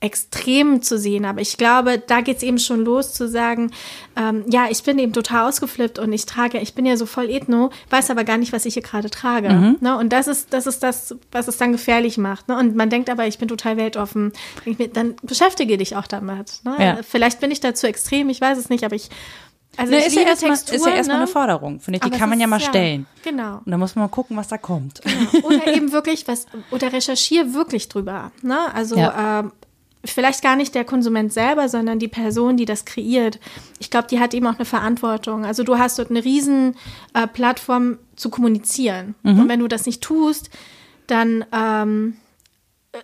extrem 0.00 0.80
zu 0.82 0.98
sehen. 0.98 1.24
Aber 1.26 1.40
ich 1.40 1.56
glaube, 1.58 1.98
da 1.98 2.20
geht's 2.22 2.42
eben 2.42 2.58
schon 2.58 2.84
los 2.84 3.12
zu 3.12 3.28
sagen, 3.28 3.70
ähm, 4.16 4.44
ja, 4.48 4.66
ich 4.70 4.82
bin 4.82 4.98
eben 4.98 5.12
total 5.12 5.46
ausgeflippt 5.48 5.98
und 5.98 6.12
ich 6.12 6.24
trage, 6.26 6.58
ich 6.58 6.74
bin 6.74 6.86
ja 6.86 6.96
so 6.96 7.04
voll 7.06 7.28
ethno, 7.28 7.70
weiß 7.90 8.10
aber 8.10 8.24
gar 8.24 8.38
nicht, 8.38 8.52
was 8.52 8.64
ich 8.64 8.74
hier 8.74 8.82
gerade 8.82 9.10
trage. 9.10 9.50
Mhm. 9.50 9.76
Ne? 9.80 9.96
Und 9.98 10.10
das 10.12 10.26
ist, 10.26 10.52
das 10.52 10.66
ist 10.66 10.82
das, 10.82 11.14
was 11.32 11.48
es 11.48 11.58
dann 11.58 11.72
gefährlich 11.72 12.16
macht. 12.18 12.48
Ne? 12.48 12.56
Und 12.56 12.74
man 12.76 12.88
denkt 12.90 13.10
aber, 13.10 13.26
ich 13.26 13.38
bin 13.38 13.48
total 13.48 13.76
weltoffen. 13.76 14.32
Mir, 14.64 14.88
Dann 14.88 15.16
beschäftige 15.22 15.76
dich 15.76 15.96
auch 15.96 16.06
damit. 16.06 16.60
Ne? 16.64 16.76
Ja. 16.78 16.98
Vielleicht 17.06 17.40
bin 17.40 17.50
ich 17.50 17.60
da 17.60 17.74
zu 17.74 17.86
extrem, 17.86 18.30
ich 18.30 18.40
weiß 18.40 18.56
es 18.58 18.68
nicht, 18.70 18.84
aber 18.84 18.96
ich 18.96 19.10
also 19.76 19.92
Ne, 19.92 20.04
ist, 20.04 20.16
ja 20.16 20.22
erstmal, 20.22 20.52
ist 20.52 20.64
Texturen, 20.66 20.90
ja 20.90 20.96
erstmal 20.96 21.18
ne? 21.18 21.22
eine 21.24 21.30
Forderung, 21.30 21.78
finde 21.78 21.98
ich. 21.98 22.00
Die 22.00 22.06
Aber 22.10 22.18
kann 22.18 22.28
es 22.28 22.30
man 22.30 22.40
ja 22.40 22.46
ist- 22.46 22.50
mal 22.50 22.60
stellen. 22.60 23.06
Genau. 23.22 23.58
Und 23.64 23.70
da 23.70 23.78
muss 23.78 23.94
man 23.94 24.04
mal 24.06 24.08
gucken, 24.08 24.36
was 24.36 24.48
da 24.48 24.58
kommt. 24.58 25.00
Oder 25.44 25.68
eben 25.74 25.92
wirklich 25.92 26.26
was, 26.26 26.46
oder 26.72 26.92
recherchiere 26.92 27.54
wirklich 27.54 27.88
drüber. 27.88 28.32
Ne? 28.42 28.58
Also 28.74 28.96
Ja. 28.96 29.40
ähm, 29.40 29.52
vielleicht 30.04 30.42
gar 30.42 30.56
nicht 30.56 30.74
der 30.74 30.84
Konsument 30.84 31.32
selber, 31.32 31.68
sondern 31.68 31.98
die 31.98 32.08
Person, 32.08 32.56
die 32.56 32.64
das 32.64 32.84
kreiert. 32.84 33.38
Ich 33.78 33.90
glaube, 33.90 34.08
die 34.08 34.18
hat 34.18 34.34
eben 34.34 34.46
auch 34.46 34.56
eine 34.56 34.64
Verantwortung. 34.64 35.44
Also 35.44 35.62
du 35.62 35.78
hast 35.78 35.98
dort 35.98 36.10
eine 36.10 36.24
riesen 36.24 36.76
äh, 37.14 37.26
Plattform 37.26 37.98
zu 38.16 38.30
kommunizieren. 38.30 39.14
Mhm. 39.22 39.40
Und 39.40 39.48
wenn 39.48 39.60
du 39.60 39.68
das 39.68 39.86
nicht 39.86 40.02
tust, 40.02 40.50
dann 41.06 41.44
ähm, 41.52 42.16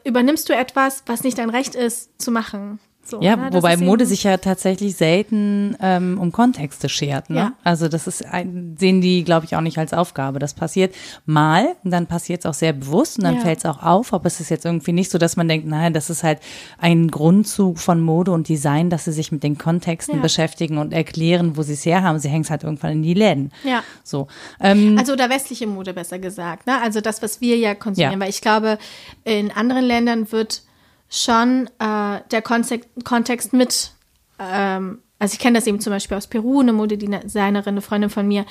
übernimmst 0.04 0.48
du 0.48 0.54
etwas, 0.54 1.02
was 1.06 1.22
nicht 1.22 1.38
dein 1.38 1.50
Recht 1.50 1.74
ist, 1.74 2.20
zu 2.20 2.30
machen. 2.30 2.78
So, 3.08 3.20
Ja, 3.22 3.36
ne? 3.36 3.48
Wobei 3.52 3.76
Mode 3.76 4.04
sich 4.04 4.24
ja 4.24 4.36
tatsächlich 4.36 4.96
selten 4.96 5.76
ähm, 5.80 6.18
um 6.20 6.32
Kontexte 6.32 6.88
schert. 6.88 7.30
Ne? 7.30 7.36
Ja. 7.36 7.52
Also 7.62 7.86
das 7.88 8.06
ist 8.08 8.24
ein, 8.26 8.76
sehen 8.78 9.00
die, 9.00 9.22
glaube 9.22 9.46
ich, 9.46 9.54
auch 9.54 9.60
nicht 9.60 9.78
als 9.78 9.92
Aufgabe. 9.92 10.40
Das 10.40 10.54
passiert 10.54 10.92
mal, 11.24 11.76
und 11.84 11.92
dann 11.92 12.06
passiert 12.06 12.40
es 12.40 12.46
auch 12.46 12.54
sehr 12.54 12.72
bewusst 12.72 13.18
und 13.18 13.24
dann 13.24 13.36
Ja. 13.36 13.40
fällt 13.42 13.58
es 13.60 13.64
auch 13.66 13.82
auf. 13.82 14.12
Aber 14.12 14.26
es 14.26 14.40
ist 14.40 14.50
jetzt 14.50 14.64
irgendwie 14.64 14.92
nicht 14.92 15.10
so, 15.10 15.18
dass 15.18 15.36
man 15.36 15.46
denkt, 15.46 15.66
nein, 15.68 15.92
das 15.92 16.10
ist 16.10 16.24
halt 16.24 16.40
ein 16.78 17.08
Grundzug 17.08 17.78
von 17.78 18.00
Mode 18.00 18.32
und 18.32 18.48
Design, 18.48 18.90
dass 18.90 19.04
sie 19.04 19.12
sich 19.12 19.30
mit 19.30 19.42
den 19.44 19.56
Kontexten 19.56 20.16
Ja. 20.16 20.22
beschäftigen 20.22 20.78
und 20.78 20.92
erklären, 20.92 21.56
wo 21.56 21.62
sie 21.62 21.74
es 21.74 21.86
herhaben. 21.86 22.18
Sie 22.18 22.28
hängen 22.28 22.42
es 22.42 22.50
halt 22.50 22.64
irgendwann 22.64 22.92
in 22.92 23.02
die 23.02 23.14
Läden. 23.14 23.52
Ja. 23.64 23.82
So. 24.02 24.26
Ähm, 24.60 24.96
Also 24.98 25.12
oder 25.12 25.30
westliche 25.30 25.66
Mode 25.66 25.94
besser 25.94 26.18
gesagt. 26.18 26.66
Ne? 26.66 26.80
Also 26.82 27.00
das, 27.00 27.22
was 27.22 27.40
wir 27.40 27.56
ja 27.56 27.74
konsumieren. 27.76 28.14
Ja. 28.14 28.20
Weil 28.20 28.30
ich 28.30 28.40
glaube, 28.40 28.78
in 29.24 29.50
anderen 29.52 29.84
Ländern 29.84 30.32
wird 30.32 30.62
schon 31.08 31.68
äh, 31.78 32.20
der 32.30 32.42
Kontext, 32.42 33.52
mit, 33.52 33.92
ähm, 34.38 34.98
also 35.18 35.34
ich 35.34 35.38
kenne 35.38 35.58
das 35.58 35.66
eben 35.66 35.80
zum 35.80 35.92
Beispiel 35.92 36.16
aus 36.16 36.26
Peru, 36.26 36.60
eine 36.60 36.72
Modedesignerin, 36.72 37.74
eine 37.74 37.80
Freundin 37.80 38.10
von 38.10 38.26
mir, 38.26 38.44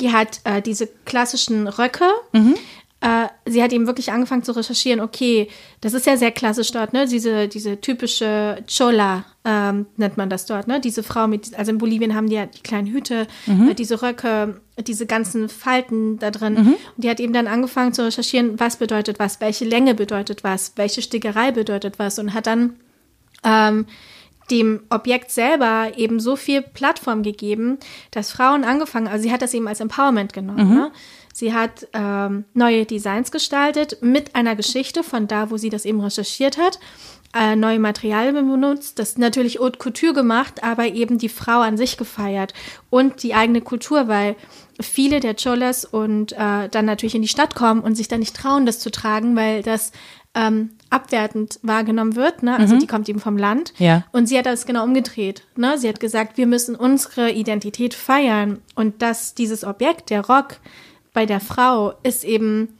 die 0.00 0.12
hat 0.12 0.40
äh, 0.44 0.60
diese 0.60 0.86
klassischen 1.04 1.68
Röcke. 1.68 2.04
Äh, 3.06 3.28
sie 3.44 3.62
hat 3.62 3.72
eben 3.72 3.86
wirklich 3.86 4.10
angefangen 4.10 4.42
zu 4.42 4.50
recherchieren, 4.50 4.98
okay, 5.00 5.48
das 5.80 5.94
ist 5.94 6.06
ja 6.06 6.16
sehr 6.16 6.32
klassisch 6.32 6.72
dort, 6.72 6.92
ne? 6.92 7.06
Diese, 7.06 7.46
diese 7.46 7.80
typische 7.80 8.64
Chola 8.66 9.24
ähm, 9.44 9.86
nennt 9.96 10.16
man 10.16 10.28
das 10.28 10.44
dort, 10.46 10.66
ne? 10.66 10.80
Diese 10.80 11.04
Frau 11.04 11.28
mit, 11.28 11.56
also 11.56 11.70
in 11.70 11.78
Bolivien 11.78 12.16
haben 12.16 12.28
die 12.28 12.34
ja 12.34 12.46
die 12.46 12.62
kleinen 12.62 12.88
Hüte, 12.88 13.28
äh, 13.46 13.74
diese 13.74 14.02
Röcke, 14.02 14.60
diese 14.84 15.06
ganzen 15.06 15.48
Falten 15.48 16.18
da 16.18 16.32
drin. 16.32 16.56
Und 16.56 16.76
die 16.96 17.08
hat 17.08 17.20
eben 17.20 17.32
dann 17.32 17.46
angefangen 17.46 17.92
zu 17.92 18.04
recherchieren, 18.04 18.58
was 18.58 18.76
bedeutet 18.76 19.20
was, 19.20 19.40
welche 19.40 19.64
Länge 19.64 19.94
bedeutet 19.94 20.42
was, 20.42 20.72
welche 20.74 21.00
Stickerei 21.00 21.52
bedeutet 21.52 22.00
was 22.00 22.18
und 22.18 22.34
hat 22.34 22.48
dann 22.48 22.74
ähm, 23.44 23.86
dem 24.50 24.80
Objekt 24.90 25.30
selber 25.30 25.92
eben 25.96 26.18
so 26.18 26.34
viel 26.34 26.62
Plattform 26.62 27.22
gegeben, 27.22 27.78
dass 28.10 28.32
Frauen 28.32 28.64
angefangen, 28.64 29.06
also 29.06 29.22
sie 29.22 29.32
hat 29.32 29.42
das 29.42 29.54
eben 29.54 29.68
als 29.68 29.80
Empowerment 29.80 30.32
genommen. 30.32 30.68
Mhm. 30.68 30.74
Ne? 30.74 30.92
Sie 31.36 31.52
hat 31.52 31.86
ähm, 31.92 32.46
neue 32.54 32.86
Designs 32.86 33.30
gestaltet 33.30 33.98
mit 34.00 34.34
einer 34.34 34.56
Geschichte 34.56 35.02
von 35.02 35.28
da, 35.28 35.50
wo 35.50 35.58
sie 35.58 35.68
das 35.68 35.84
eben 35.84 36.00
recherchiert 36.00 36.56
hat, 36.56 36.78
äh, 37.34 37.56
neue 37.56 37.78
Materialien 37.78 38.48
benutzt, 38.48 38.98
das 38.98 39.18
natürlich 39.18 39.58
Haute 39.58 39.76
Couture 39.78 40.14
gemacht, 40.14 40.64
aber 40.64 40.86
eben 40.86 41.18
die 41.18 41.28
Frau 41.28 41.60
an 41.60 41.76
sich 41.76 41.98
gefeiert 41.98 42.54
und 42.88 43.22
die 43.22 43.34
eigene 43.34 43.60
Kultur, 43.60 44.08
weil 44.08 44.34
viele 44.80 45.20
der 45.20 45.34
Cholas 45.34 45.84
und 45.84 46.32
äh, 46.32 46.70
dann 46.70 46.86
natürlich 46.86 47.14
in 47.14 47.20
die 47.20 47.28
Stadt 47.28 47.54
kommen 47.54 47.82
und 47.82 47.96
sich 47.96 48.08
dann 48.08 48.20
nicht 48.20 48.34
trauen, 48.34 48.64
das 48.64 48.78
zu 48.78 48.90
tragen, 48.90 49.36
weil 49.36 49.62
das 49.62 49.92
ähm, 50.34 50.70
abwertend 50.88 51.58
wahrgenommen 51.60 52.16
wird. 52.16 52.44
Ne? 52.44 52.56
Also 52.56 52.76
mhm. 52.76 52.80
die 52.80 52.86
kommt 52.86 53.10
eben 53.10 53.20
vom 53.20 53.36
Land. 53.36 53.74
Ja. 53.76 54.04
Und 54.12 54.26
sie 54.26 54.38
hat 54.38 54.46
das 54.46 54.64
genau 54.64 54.84
umgedreht. 54.84 55.42
Ne? 55.54 55.76
Sie 55.76 55.88
hat 55.90 56.00
gesagt, 56.00 56.38
wir 56.38 56.46
müssen 56.46 56.76
unsere 56.76 57.30
Identität 57.30 57.92
feiern 57.92 58.60
und 58.74 59.02
dass 59.02 59.34
dieses 59.34 59.64
Objekt, 59.64 60.08
der 60.08 60.24
Rock 60.24 60.56
bei 61.16 61.24
der 61.24 61.40
Frau, 61.40 61.94
ist 62.02 62.24
eben 62.24 62.76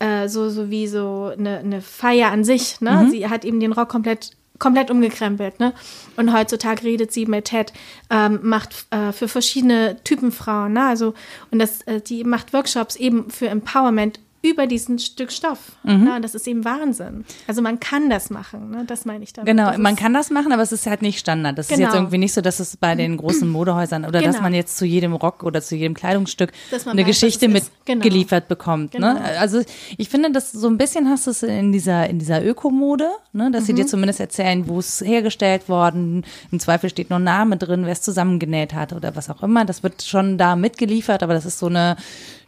äh, 0.00 0.28
so, 0.28 0.50
so 0.50 0.68
wie 0.68 0.88
so 0.88 1.32
eine, 1.38 1.58
eine 1.58 1.80
Feier 1.80 2.32
an 2.32 2.42
sich. 2.42 2.80
Ne? 2.80 3.04
Mhm. 3.04 3.10
Sie 3.10 3.28
hat 3.28 3.44
eben 3.44 3.60
den 3.60 3.72
Rock 3.72 3.88
komplett 3.88 4.32
komplett 4.58 4.90
umgekrempelt, 4.90 5.60
ne? 5.60 5.72
Und 6.16 6.32
heutzutage 6.32 6.82
redet 6.82 7.12
sie 7.12 7.26
mit 7.26 7.44
Ted, 7.44 7.72
ähm, 8.10 8.40
macht 8.42 8.86
äh, 8.90 9.12
für 9.12 9.28
verschiedene 9.28 9.98
Typen 10.02 10.32
Frauen, 10.32 10.72
ne? 10.72 10.84
Also 10.84 11.14
und 11.52 11.60
das, 11.60 11.82
äh, 11.82 12.00
die 12.00 12.24
macht 12.24 12.52
Workshops 12.52 12.96
eben 12.96 13.30
für 13.30 13.48
Empowerment 13.48 14.18
über 14.40 14.66
diesen 14.66 14.98
Stück 14.98 15.32
Stoff. 15.32 15.72
Mhm. 15.82 16.06
Ja, 16.06 16.20
das 16.20 16.34
ist 16.34 16.46
eben 16.46 16.64
Wahnsinn. 16.64 17.24
Also 17.48 17.60
man 17.60 17.80
kann 17.80 18.08
das 18.08 18.30
machen, 18.30 18.70
ne? 18.70 18.84
das 18.86 19.04
meine 19.04 19.24
ich 19.24 19.32
damit. 19.32 19.48
Genau, 19.48 19.76
man 19.78 19.96
kann 19.96 20.14
das 20.14 20.30
machen, 20.30 20.52
aber 20.52 20.62
es 20.62 20.70
ist 20.70 20.86
halt 20.86 21.02
nicht 21.02 21.18
Standard. 21.18 21.58
Das 21.58 21.68
genau. 21.68 21.74
ist 21.74 21.80
jetzt 21.80 21.90
genau. 21.90 22.02
irgendwie 22.02 22.18
nicht 22.18 22.32
so, 22.32 22.40
dass 22.40 22.60
es 22.60 22.76
bei 22.76 22.94
den 22.94 23.16
großen 23.16 23.48
Modehäusern 23.48 24.04
oder 24.04 24.20
genau. 24.20 24.32
dass 24.32 24.40
man 24.40 24.54
jetzt 24.54 24.76
zu 24.76 24.86
jedem 24.86 25.12
Rock 25.12 25.42
oder 25.42 25.60
zu 25.60 25.74
jedem 25.74 25.94
Kleidungsstück 25.94 26.52
eine 26.86 27.00
weiß, 27.00 27.06
Geschichte 27.06 27.48
mitgeliefert 27.48 28.44
genau. 28.44 28.48
bekommt. 28.48 28.94
Ne? 28.94 29.14
Genau. 29.14 29.38
Also 29.40 29.62
ich 29.96 30.08
finde, 30.08 30.30
dass 30.30 30.52
so 30.52 30.68
ein 30.68 30.78
bisschen 30.78 31.08
hast 31.08 31.26
du 31.26 31.32
es 31.32 31.42
in 31.42 31.72
dieser, 31.72 32.08
in 32.08 32.20
dieser 32.20 32.44
Ökomode, 32.44 33.08
ne? 33.32 33.50
dass 33.50 33.62
mhm. 33.62 33.66
sie 33.66 33.74
dir 33.74 33.84
mhm. 33.84 33.88
zumindest 33.88 34.20
erzählen, 34.20 34.68
wo 34.68 34.78
es 34.78 35.00
hergestellt 35.00 35.68
worden, 35.68 36.24
im 36.52 36.60
Zweifel 36.60 36.90
steht 36.90 37.10
noch 37.10 37.18
Name 37.18 37.56
drin, 37.56 37.84
wer 37.84 37.92
es 37.92 38.02
zusammengenäht 38.02 38.72
hat 38.72 38.92
oder 38.92 39.16
was 39.16 39.30
auch 39.30 39.42
immer. 39.42 39.64
Das 39.64 39.82
wird 39.82 40.02
schon 40.02 40.38
da 40.38 40.54
mitgeliefert, 40.54 41.22
aber 41.24 41.34
das 41.34 41.44
ist 41.44 41.58
so 41.58 41.66
eine 41.66 41.96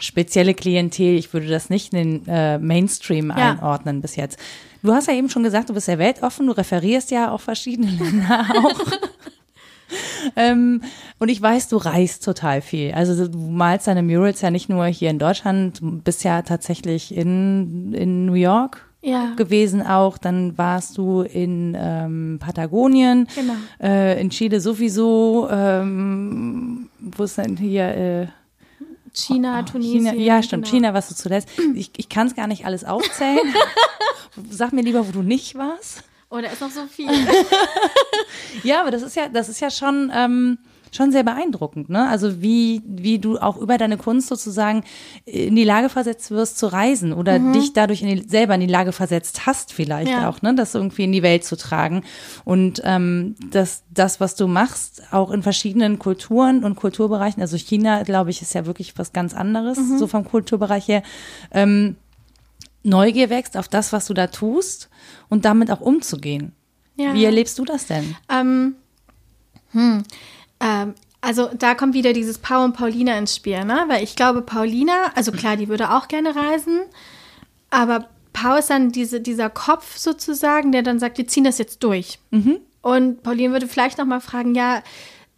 spezielle 0.01 0.55
Klientel. 0.55 1.17
Ich 1.17 1.33
würde 1.33 1.47
das 1.47 1.71
nicht 1.71 1.93
in 1.93 2.23
den 2.23 2.29
äh, 2.29 2.59
Mainstream 2.59 3.29
ja. 3.29 3.53
einordnen 3.53 4.01
bis 4.01 4.17
jetzt. 4.17 4.39
Du 4.83 4.93
hast 4.93 5.09
ja 5.09 5.15
eben 5.15 5.29
schon 5.29 5.43
gesagt, 5.43 5.69
du 5.69 5.75
bist 5.75 5.89
ja 5.89 5.99
weltoffen, 5.99 6.47
du 6.47 6.53
referierst 6.53 7.11
ja 7.11 7.31
auch 7.31 7.41
verschiedene 7.41 7.91
Länder 7.99 8.47
auch. 8.57 8.81
ähm, 10.37 10.83
und 11.19 11.29
ich 11.29 11.41
weiß, 11.41 11.69
du 11.69 11.77
reist 11.77 12.25
total 12.25 12.63
viel. 12.63 12.93
Also 12.93 13.29
du 13.29 13.39
malst 13.39 13.87
deine 13.87 14.03
Murals 14.03 14.41
ja 14.41 14.51
nicht 14.51 14.69
nur 14.69 14.87
hier 14.87 15.11
in 15.11 15.19
Deutschland, 15.19 15.81
du 15.81 16.01
bist 16.01 16.25
ja 16.25 16.43
tatsächlich 16.43 17.15
in, 17.15 17.93
in 17.93 18.27
New 18.27 18.35
York 18.35 18.91
ja. 19.03 19.35
gewesen 19.37 19.83
auch. 19.83 20.19
Dann 20.19 20.57
warst 20.57 20.99
du 20.99 21.23
in 21.23 21.77
ähm, 21.79 22.39
Patagonien, 22.41 23.29
genau. 23.35 23.55
äh, 23.83 24.21
in 24.21 24.31
Chile 24.31 24.61
sowieso. 24.61 25.49
Ähm, 25.51 26.89
wo 26.99 27.25
ist 27.25 27.39
denn 27.39 27.57
hier? 27.57 27.85
Äh, 27.85 28.27
China, 29.12 29.61
oh, 29.61 29.70
Tunesien. 29.70 30.05
China, 30.05 30.12
ja, 30.14 30.42
stimmt. 30.42 30.64
Genau. 30.64 30.77
China 30.77 30.94
warst 30.94 31.11
du 31.11 31.14
zuletzt. 31.14 31.49
Ich, 31.75 31.90
ich 31.96 32.09
kann 32.09 32.27
es 32.27 32.35
gar 32.35 32.46
nicht 32.46 32.64
alles 32.64 32.85
aufzählen. 32.85 33.55
Sag 34.51 34.73
mir 34.73 34.83
lieber, 34.83 35.07
wo 35.07 35.12
du 35.12 35.23
nicht 35.23 35.57
warst. 35.57 36.05
Oh, 36.31 36.40
da 36.40 36.49
ist 36.49 36.61
noch 36.61 36.70
so 36.70 36.87
viel. 36.87 37.11
ja, 38.62 38.81
aber 38.81 38.90
das 38.90 39.03
ist 39.03 39.16
ja, 39.16 39.29
das 39.29 39.49
ist 39.49 39.61
ja 39.61 39.70
schon. 39.70 40.12
Ähm, 40.14 40.59
schon 40.92 41.12
sehr 41.12 41.22
beeindruckend, 41.22 41.88
ne? 41.88 42.09
Also 42.09 42.42
wie, 42.42 42.83
wie 42.87 43.18
du 43.18 43.38
auch 43.38 43.57
über 43.57 43.79
deine 43.79 43.96
Kunst 43.96 44.29
sozusagen 44.29 44.83
in 45.24 45.55
die 45.57 45.64
Lage 45.64 45.88
versetzt 45.88 46.31
wirst 46.31 46.59
zu 46.59 46.66
reisen 46.66 47.12
oder 47.12 47.38
mhm. 47.38 47.53
dich 47.53 47.72
dadurch 47.72 48.03
in 48.03 48.09
die, 48.09 48.29
selber 48.29 48.55
in 48.55 48.61
die 48.61 48.66
Lage 48.66 48.92
versetzt 48.92 49.46
hast, 49.46 49.72
vielleicht 49.72 50.11
ja. 50.11 50.29
auch, 50.29 50.42
ne? 50.42 50.55
Das 50.55 50.74
irgendwie 50.74 51.05
in 51.05 51.12
die 51.12 51.22
Welt 51.22 51.44
zu 51.44 51.57
tragen. 51.57 52.03
Und 52.44 52.83
ähm, 52.85 53.37
das, 53.50 53.85
das, 53.90 54.20
was 54.20 54.35
du 54.35 54.46
machst, 54.46 55.03
auch 55.12 55.31
in 55.31 55.42
verschiedenen 55.42 55.98
Kulturen 55.98 56.64
und 56.64 56.76
Kulturbereichen, 56.76 57.40
also 57.40 57.57
China, 57.57 58.03
glaube 58.03 58.31
ich, 58.31 58.42
ist 58.42 58.55
ja 58.55 58.66
wirklich 58.66 58.98
was 58.98 59.12
ganz 59.12 59.35
anderes, 59.35 59.79
mhm. 59.79 59.98
so 59.98 60.07
vom 60.07 60.24
Kulturbereich 60.24 60.88
her. 60.88 61.03
Ähm, 61.53 61.96
Neugier 62.83 63.29
wächst 63.31 63.57
auf 63.57 63.68
das, 63.68 63.92
was 63.92 64.07
du 64.07 64.14
da 64.14 64.26
tust 64.29 64.88
und 65.29 65.44
damit 65.44 65.70
auch 65.70 65.81
umzugehen. 65.81 66.53
Ja. 66.96 67.14
Wie 67.14 67.24
erlebst 67.24 67.59
du 67.59 67.64
das 67.64 67.87
denn? 67.87 68.16
Ähm, 68.29 68.74
hm. 69.72 70.03
Ähm, 70.61 70.94
also 71.20 71.51
da 71.57 71.75
kommt 71.75 71.94
wieder 71.94 72.12
dieses 72.12 72.38
Paul 72.38 72.64
und 72.64 72.73
Paulina 72.77 73.18
ins 73.18 73.37
Spiel, 73.37 73.64
ne? 73.64 73.85
Weil 73.88 74.03
ich 74.03 74.16
glaube, 74.16 74.42
Paulina, 74.42 75.12
also 75.14 75.33
klar, 75.33 75.57
die 75.57 75.68
würde 75.68 75.90
auch 75.90 76.09
gerne 76.09 76.35
reisen, 76.35 76.81
aber 77.70 78.09
Paul 78.33 78.59
ist 78.59 78.70
dann 78.70 78.90
diese, 78.90 79.20
dieser 79.20 79.51
Kopf 79.51 79.96
sozusagen, 79.96 80.73
der 80.73 80.83
dann 80.83 80.99
sagt, 80.99 81.18
wir 81.18 81.27
ziehen 81.27 81.44
das 81.44 81.59
jetzt 81.59 81.83
durch. 81.83 82.18
Mhm. 82.31 82.59
Und 82.83 83.23
Pauline 83.23 83.53
würde 83.53 83.68
vielleicht 83.68 83.99
noch 83.99 84.07
mal 84.07 84.20
fragen, 84.20 84.55
ja, 84.55 84.83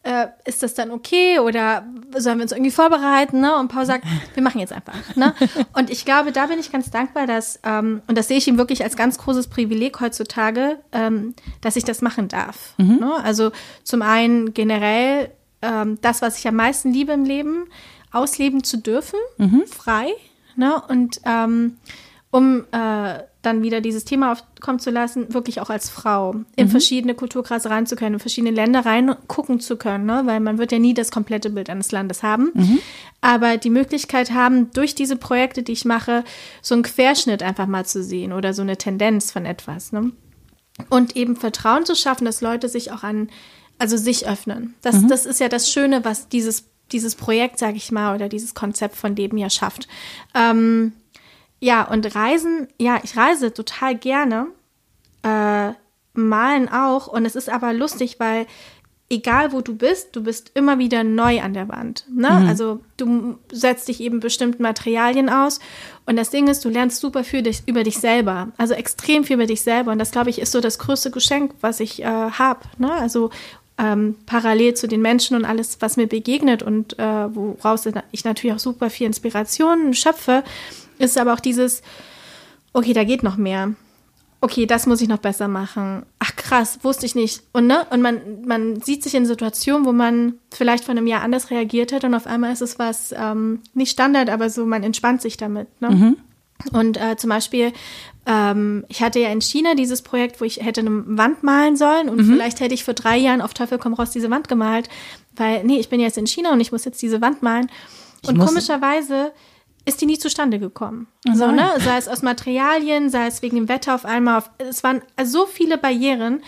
äh, 0.02 0.28
ist 0.44 0.62
das 0.62 0.74
dann 0.74 0.90
okay 0.90 1.38
oder 1.38 1.86
sollen 2.16 2.38
wir 2.38 2.42
uns 2.42 2.52
irgendwie 2.52 2.70
vorbereiten? 2.70 3.40
Ne? 3.40 3.56
Und 3.56 3.68
Paul 3.68 3.86
sagt, 3.86 4.04
wir 4.34 4.42
machen 4.42 4.60
jetzt 4.60 4.72
einfach. 4.72 4.94
Ne? 5.14 5.34
Und 5.72 5.90
ich 5.90 6.04
glaube, 6.04 6.32
da 6.32 6.46
bin 6.46 6.58
ich 6.58 6.72
ganz 6.72 6.90
dankbar, 6.90 7.26
dass, 7.26 7.60
ähm, 7.62 8.02
und 8.06 8.18
das 8.18 8.28
sehe 8.28 8.38
ich 8.38 8.48
ihm 8.48 8.58
wirklich 8.58 8.82
als 8.82 8.96
ganz 8.96 9.18
großes 9.18 9.48
Privileg 9.48 10.00
heutzutage, 10.00 10.78
ähm, 10.92 11.34
dass 11.60 11.76
ich 11.76 11.84
das 11.84 12.02
machen 12.02 12.28
darf. 12.28 12.74
Mhm. 12.78 12.96
Ne? 12.96 13.14
Also 13.22 13.52
zum 13.84 14.02
einen 14.02 14.54
generell 14.54 15.30
ähm, 15.62 15.98
das, 16.00 16.22
was 16.22 16.38
ich 16.38 16.48
am 16.48 16.56
meisten 16.56 16.92
liebe 16.92 17.12
im 17.12 17.24
Leben, 17.24 17.66
ausleben 18.10 18.64
zu 18.64 18.78
dürfen, 18.78 19.18
mhm. 19.38 19.64
frei. 19.66 20.08
Ne? 20.56 20.82
Und 20.88 21.20
ähm, 21.24 21.78
um 22.30 22.64
äh, 22.72 23.20
dann 23.42 23.62
wieder 23.62 23.81
dieses 23.81 24.05
Thema 24.05 24.33
aufkommen 24.33 24.78
zu 24.78 24.90
lassen, 24.90 25.35
wirklich 25.35 25.61
auch 25.61 25.68
als 25.68 25.90
Frau 25.90 26.37
in 26.57 26.66
mhm. 26.66 26.70
verschiedene 26.70 27.14
Kulturkreise 27.14 27.70
rein 27.70 27.87
zu 27.87 27.96
können, 27.96 28.14
in 28.14 28.20
verschiedene 28.20 28.55
Länder 28.55 28.87
reingucken 28.87 29.61
zu 29.61 29.76
können, 29.76 30.07
ne? 30.07 30.22
weil 30.24 30.40
man 30.40 30.59
wird 30.59 30.72
ja 30.72 30.78
nie 30.78 30.94
das 30.94 31.11
komplette 31.11 31.50
Bild 31.50 31.68
eines 31.68 31.90
Landes 31.90 32.22
haben, 32.22 32.52
mhm. 32.55 32.78
aber 33.20 33.57
die 33.57 33.70
Möglichkeit 33.70 34.31
haben, 34.31 34.70
durch 34.72 34.94
diese 34.94 35.16
Projekte, 35.16 35.62
die 35.62 35.72
ich 35.72 35.85
mache, 35.85 36.24
so 36.62 36.74
einen 36.74 36.85
Querschnitt 36.85 37.42
einfach 37.42 37.66
mal 37.66 37.85
zu 37.85 38.02
sehen 38.02 38.33
oder 38.33 38.55
so 38.55 38.62
eine 38.62 38.76
Tendenz 38.76 39.33
von 39.33 39.44
etwas. 39.44 39.92
Ne? 39.92 40.12
Und 40.88 41.16
eben 41.16 41.37
Vertrauen 41.37 41.85
zu 41.85 41.96
schaffen, 41.96 42.24
dass 42.24 42.40
Leute 42.40 42.68
sich 42.68 42.92
auch 42.92 43.02
an, 43.02 43.28
also 43.78 43.96
sich 43.96 44.28
öffnen. 44.28 44.74
Das, 44.83 45.00
mhm. 45.00 45.09
das 45.09 45.26
ist 45.26 45.40
ja 45.40 45.48
das 45.48 45.70
Schöne, 45.70 46.05
was 46.05 46.28
dieses, 46.28 46.68
dieses 46.92 47.16
Projekt, 47.16 47.59
sage 47.59 47.76
ich 47.76 47.90
mal, 47.90 48.14
oder 48.14 48.28
dieses 48.28 48.55
Konzept 48.55 48.96
von 48.96 49.16
Leben 49.16 49.37
ja 49.37 49.50
schafft. 49.50 49.88
Ähm, 50.35 50.92
ja, 51.62 51.85
und 51.85 52.12
Reisen, 52.16 52.66
ja, 52.77 52.98
ich 53.05 53.16
reise 53.16 53.55
total 53.55 53.94
gerne. 53.94 54.48
Äh, 55.22 55.70
malen 56.12 56.68
auch. 56.68 57.07
Und 57.07 57.25
es 57.25 57.37
ist 57.37 57.48
aber 57.48 57.72
lustig, 57.72 58.18
weil 58.18 58.46
egal 59.09 59.53
wo 59.53 59.61
du 59.61 59.77
bist, 59.77 60.16
du 60.16 60.25
bist 60.25 60.51
immer 60.55 60.81
wieder 60.81 61.05
neu 61.05 61.40
an 61.40 61.55
der 61.55 61.68
Wand. 61.68 62.05
Ne? 62.11 62.31
Mhm. 62.31 62.48
Also 62.48 62.81
du 62.96 63.38
setzt 63.53 63.87
dich 63.87 64.01
eben 64.01 64.18
bestimmten 64.18 64.64
Materialien 64.64 65.31
aus. 65.31 65.61
Und 66.05 66.16
das 66.16 66.31
Ding 66.31 66.48
ist, 66.48 66.64
du 66.64 66.68
lernst 66.68 67.01
super 67.01 67.22
viel 67.22 67.42
dich, 67.42 67.62
über 67.66 67.85
dich 67.85 67.98
selber. 67.98 68.48
Also 68.57 68.75
extrem 68.75 69.22
viel 69.22 69.35
über 69.35 69.46
dich 69.46 69.62
selber. 69.62 69.92
Und 69.92 70.01
das, 70.01 70.11
glaube 70.11 70.31
ich, 70.31 70.40
ist 70.40 70.51
so 70.51 70.61
das 70.61 70.81
größte 70.81 71.12
Geschenk, 71.12 71.55
was 71.61 71.79
ich 71.79 72.03
äh, 72.03 72.07
habe. 72.07 72.62
Ne? 72.79 72.92
Also 72.92 73.31
ähm, 73.79 74.16
parallel 74.27 74.75
zu 74.75 74.88
den 74.88 75.01
Menschen 75.01 75.37
und 75.37 75.44
alles, 75.44 75.77
was 75.79 75.96
mir 75.96 76.09
begegnet 76.09 76.64
und 76.64 76.98
äh, 76.98 77.35
woraus 77.35 77.87
ich 78.11 78.25
natürlich 78.25 78.57
auch 78.57 78.61
super 78.61 78.90
viel 78.90 79.07
Inspiration 79.07 79.94
schöpfe, 79.94 80.42
ist 80.98 81.18
aber 81.18 81.35
auch 81.35 81.40
dieses, 81.40 81.83
okay, 82.72 82.92
da 82.92 83.05
geht 83.05 83.22
noch 83.22 83.37
mehr. 83.37 83.74
Okay, 84.44 84.66
das 84.66 84.87
muss 84.87 85.00
ich 85.00 85.09
noch 85.09 85.18
besser 85.18 85.46
machen. 85.46 86.05
Ach 86.18 86.35
krass, 86.35 86.81
wusste 86.83 87.07
ich 87.07 87.14
nicht. 87.14 87.44
Und 87.52 87.68
ne, 87.68 87.87
und 87.90 88.02
man, 88.02 88.44
man 88.44 88.81
sieht 88.81 89.05
sich 89.05 89.14
in 89.14 89.24
Situationen, 89.24 89.87
wo 89.87 89.92
man 89.92 90.35
vielleicht 90.52 90.85
vor 90.85 90.92
einem 90.92 91.07
Jahr 91.07 91.22
anders 91.22 91.50
reagiert 91.52 91.92
hat 91.92 92.02
und 92.02 92.12
auf 92.12 92.26
einmal 92.26 92.52
ist 92.52 92.61
es 92.61 92.76
was 92.76 93.14
ähm, 93.16 93.61
nicht 93.72 93.92
Standard, 93.92 94.31
aber 94.31 94.50
so 94.50 94.66
man 94.66 94.83
entspannt 94.83 95.22
sich 95.22 95.37
damit. 95.37 95.68
Ne? 95.81 95.90
Mhm. 95.90 96.16
Und 96.72 96.96
äh, 96.96 97.16
zum 97.16 97.31
Beispiel, 97.31 97.72
ähm, 98.26 98.85
ich 98.88 99.00
hatte 99.00 99.20
ja 99.20 99.28
in 99.28 99.40
China 99.40 99.76
dieses 99.76 100.02
Projekt, 100.02 100.40
wo 100.40 100.44
ich 100.44 100.57
hätte 100.57 100.81
eine 100.81 101.05
Wand 101.07 101.44
malen 101.44 101.76
sollen 101.76 102.09
und 102.09 102.18
mhm. 102.18 102.33
vielleicht 102.33 102.59
hätte 102.59 102.74
ich 102.74 102.83
vor 102.83 102.94
drei 102.94 103.18
Jahren 103.18 103.42
auf 103.42 103.55
Teufel 103.55 103.78
komm 103.78 103.94
raus 103.94 104.11
diese 104.11 104.31
Wand 104.31 104.48
gemalt, 104.48 104.88
weil 105.37 105.62
nee, 105.62 105.78
ich 105.78 105.88
bin 105.88 106.00
jetzt 106.00 106.18
in 106.18 106.26
China 106.26 106.52
und 106.52 106.59
ich 106.59 106.72
muss 106.72 106.85
jetzt 106.85 107.00
diese 107.00 107.20
Wand 107.20 107.44
malen. 107.44 107.70
Und 108.26 108.38
komischerweise 108.38 109.33
ist 109.85 110.01
die 110.01 110.07
nie 110.07 110.18
zustande 110.18 110.59
gekommen. 110.59 111.09
Oh 111.29 111.35
so, 111.35 111.51
ne? 111.51 111.68
Sei 111.79 111.97
es 111.97 112.09
aus 112.09 112.23
Materialien, 112.23 113.11
sei 113.11 113.27
es 113.27 113.42
wegen 113.42 113.57
dem 113.57 113.68
Wetter 113.68 113.95
auf 113.95 114.05
einmal. 114.05 114.38
Auf, 114.38 114.51
es 114.59 114.85
waren 114.85 115.03
so 115.25 115.47
viele 115.47 115.79
Barrieren. 115.79 116.42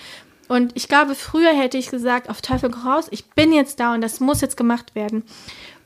Und 0.48 0.72
ich 0.76 0.88
glaube, 0.88 1.14
früher 1.14 1.52
hätte 1.52 1.78
ich 1.78 1.90
gesagt, 1.90 2.28
auf 2.28 2.42
Teufel 2.42 2.70
raus, 2.72 3.06
ich 3.10 3.30
bin 3.30 3.52
jetzt 3.52 3.80
da 3.80 3.94
und 3.94 4.02
das 4.02 4.20
muss 4.20 4.40
jetzt 4.40 4.56
gemacht 4.56 4.94
werden. 4.94 5.24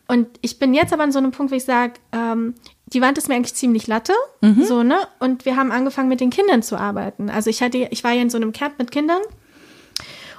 Und 0.09 0.27
ich 0.41 0.59
bin 0.59 0.75
jetzt 0.75 0.93
aber 0.93 1.05
an 1.05 1.13
so 1.13 1.19
einem 1.19 1.31
Punkt, 1.31 1.53
wo 1.53 1.57
ich 1.57 1.65
sage, 1.65 1.95
ähm, 2.13 2.55
die 2.87 3.01
Wand 3.03 3.19
ist 3.19 3.29
mir 3.29 3.35
eigentlich 3.35 3.55
ziemlich 3.55 3.87
latte, 3.87 4.15
mhm. 4.41 4.65
so, 4.65 4.83
ne? 4.83 4.97
Und 5.21 5.45
wir 5.45 5.57
haben 5.57 5.71
angefangen, 5.71 6.09
mit 6.09 6.21
den 6.21 6.31
Kindern 6.31 6.63
zu 6.63 6.77
arbeiten. 6.77 7.29
Also 7.29 7.51
ich 7.51 7.63
hatte, 7.63 7.89
ich 7.91 8.03
war 8.05 8.13
ja 8.13 8.23
in 8.23 8.31
so 8.31 8.39
einem 8.39 8.53
Camp 8.53 8.79
mit 8.79 8.91
Kindern 8.91 9.21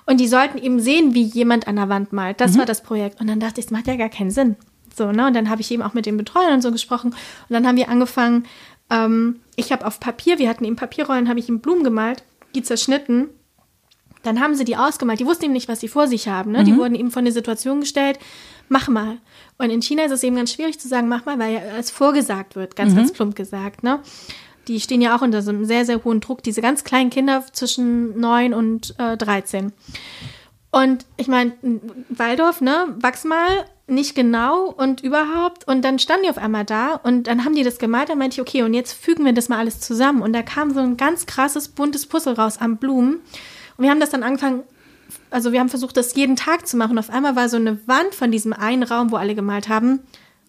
Und 0.09 0.19
die 0.19 0.27
sollten 0.27 0.57
eben 0.57 0.79
sehen, 0.79 1.13
wie 1.13 1.21
jemand 1.21 1.67
an 1.67 1.75
der 1.75 1.87
Wand 1.87 2.13
malt. 2.13 2.41
Das 2.41 2.53
mhm. 2.53 2.59
war 2.59 2.65
das 2.65 2.81
Projekt. 2.81 3.21
Und 3.21 3.27
dann 3.27 3.39
dachte 3.39 3.59
ich, 3.59 3.67
das 3.67 3.71
macht 3.71 3.85
ja 3.85 3.95
gar 3.95 4.09
keinen 4.09 4.31
Sinn. 4.31 4.55
So, 4.95 5.11
ne? 5.11 5.27
Und 5.27 5.35
dann 5.35 5.49
habe 5.49 5.61
ich 5.61 5.71
eben 5.71 5.83
auch 5.83 5.93
mit 5.93 6.05
den 6.05 6.17
Betreuern 6.17 6.53
und 6.53 6.61
so 6.61 6.71
gesprochen. 6.71 7.11
Und 7.11 7.53
dann 7.53 7.67
haben 7.67 7.77
wir 7.77 7.89
angefangen, 7.89 8.45
ähm, 8.89 9.39
ich 9.55 9.71
habe 9.71 9.85
auf 9.85 9.99
Papier, 9.99 10.39
wir 10.39 10.49
hatten 10.49 10.65
eben 10.65 10.75
Papierrollen, 10.75 11.29
habe 11.29 11.39
ich 11.39 11.49
ihm 11.49 11.59
Blumen 11.59 11.83
gemalt, 11.83 12.23
die 12.55 12.63
zerschnitten. 12.63 13.29
Dann 14.23 14.41
haben 14.41 14.55
sie 14.55 14.65
die 14.65 14.75
ausgemalt. 14.75 15.19
Die 15.19 15.25
wussten 15.25 15.45
eben 15.45 15.53
nicht, 15.53 15.69
was 15.69 15.79
sie 15.79 15.87
vor 15.87 16.07
sich 16.07 16.27
haben. 16.27 16.51
Ne? 16.51 16.61
Mhm. 16.61 16.65
Die 16.65 16.77
wurden 16.77 16.95
eben 16.95 17.11
von 17.11 17.23
der 17.23 17.33
Situation 17.33 17.79
gestellt, 17.79 18.19
mach 18.67 18.87
mal. 18.87 19.17
Und 19.57 19.69
in 19.69 19.81
China 19.81 20.03
ist 20.03 20.11
es 20.11 20.23
eben 20.23 20.35
ganz 20.35 20.53
schwierig 20.53 20.79
zu 20.79 20.87
sagen, 20.87 21.07
mach 21.07 21.25
mal, 21.25 21.39
weil 21.39 21.53
ja 21.53 21.61
es 21.77 21.89
vorgesagt 21.91 22.55
wird, 22.55 22.75
ganz, 22.75 22.93
mhm. 22.93 22.97
ganz 22.97 23.13
plump 23.13 23.35
gesagt. 23.35 23.83
Ne? 23.83 23.99
Die 24.67 24.79
stehen 24.79 25.01
ja 25.01 25.15
auch 25.15 25.21
unter 25.21 25.41
so 25.41 25.51
einem 25.51 25.65
sehr, 25.65 25.85
sehr 25.85 26.03
hohen 26.03 26.19
Druck, 26.19 26.43
diese 26.43 26.61
ganz 26.61 26.83
kleinen 26.83 27.09
Kinder 27.09 27.45
zwischen 27.53 28.19
9 28.19 28.53
und 28.53 28.95
äh, 28.99 29.15
13. 29.15 29.71
Und 30.71 31.05
ich 31.17 31.27
meine, 31.27 31.53
Waldorf, 32.09 32.61
ne, 32.61 32.95
wachs 32.99 33.23
mal, 33.23 33.65
nicht 33.89 34.15
genau 34.15 34.65
und 34.65 35.01
überhaupt. 35.01 35.67
Und 35.67 35.83
dann 35.83 35.99
standen 35.99 36.23
die 36.23 36.29
auf 36.29 36.37
einmal 36.37 36.65
da 36.65 36.95
und 36.95 37.27
dann 37.27 37.45
haben 37.45 37.55
die 37.55 37.63
das 37.63 37.79
gemalt. 37.79 38.09
Dann 38.09 38.17
meinte 38.17 38.35
ich, 38.35 38.41
okay, 38.41 38.63
und 38.63 38.73
jetzt 38.73 38.93
fügen 38.93 39.25
wir 39.25 39.33
das 39.33 39.49
mal 39.49 39.57
alles 39.57 39.79
zusammen. 39.79 40.21
Und 40.21 40.33
da 40.33 40.41
kam 40.41 40.73
so 40.73 40.79
ein 40.79 40.97
ganz 40.97 41.25
krasses, 41.25 41.67
buntes 41.69 42.05
Puzzle 42.05 42.33
raus 42.33 42.59
an 42.59 42.77
Blumen. 42.77 43.15
Und 43.77 43.83
wir 43.83 43.89
haben 43.89 43.99
das 43.99 44.09
dann 44.09 44.23
angefangen, 44.23 44.63
also 45.31 45.51
wir 45.51 45.59
haben 45.59 45.69
versucht, 45.69 45.97
das 45.97 46.15
jeden 46.15 46.35
Tag 46.35 46.67
zu 46.67 46.77
machen. 46.77 46.91
Und 46.91 46.99
auf 46.99 47.09
einmal 47.09 47.35
war 47.35 47.49
so 47.49 47.57
eine 47.57 47.79
Wand 47.87 48.15
von 48.15 48.31
diesem 48.31 48.53
einen 48.53 48.83
Raum, 48.83 49.11
wo 49.11 49.15
alle 49.15 49.35
gemalt 49.35 49.69
haben, 49.69 49.99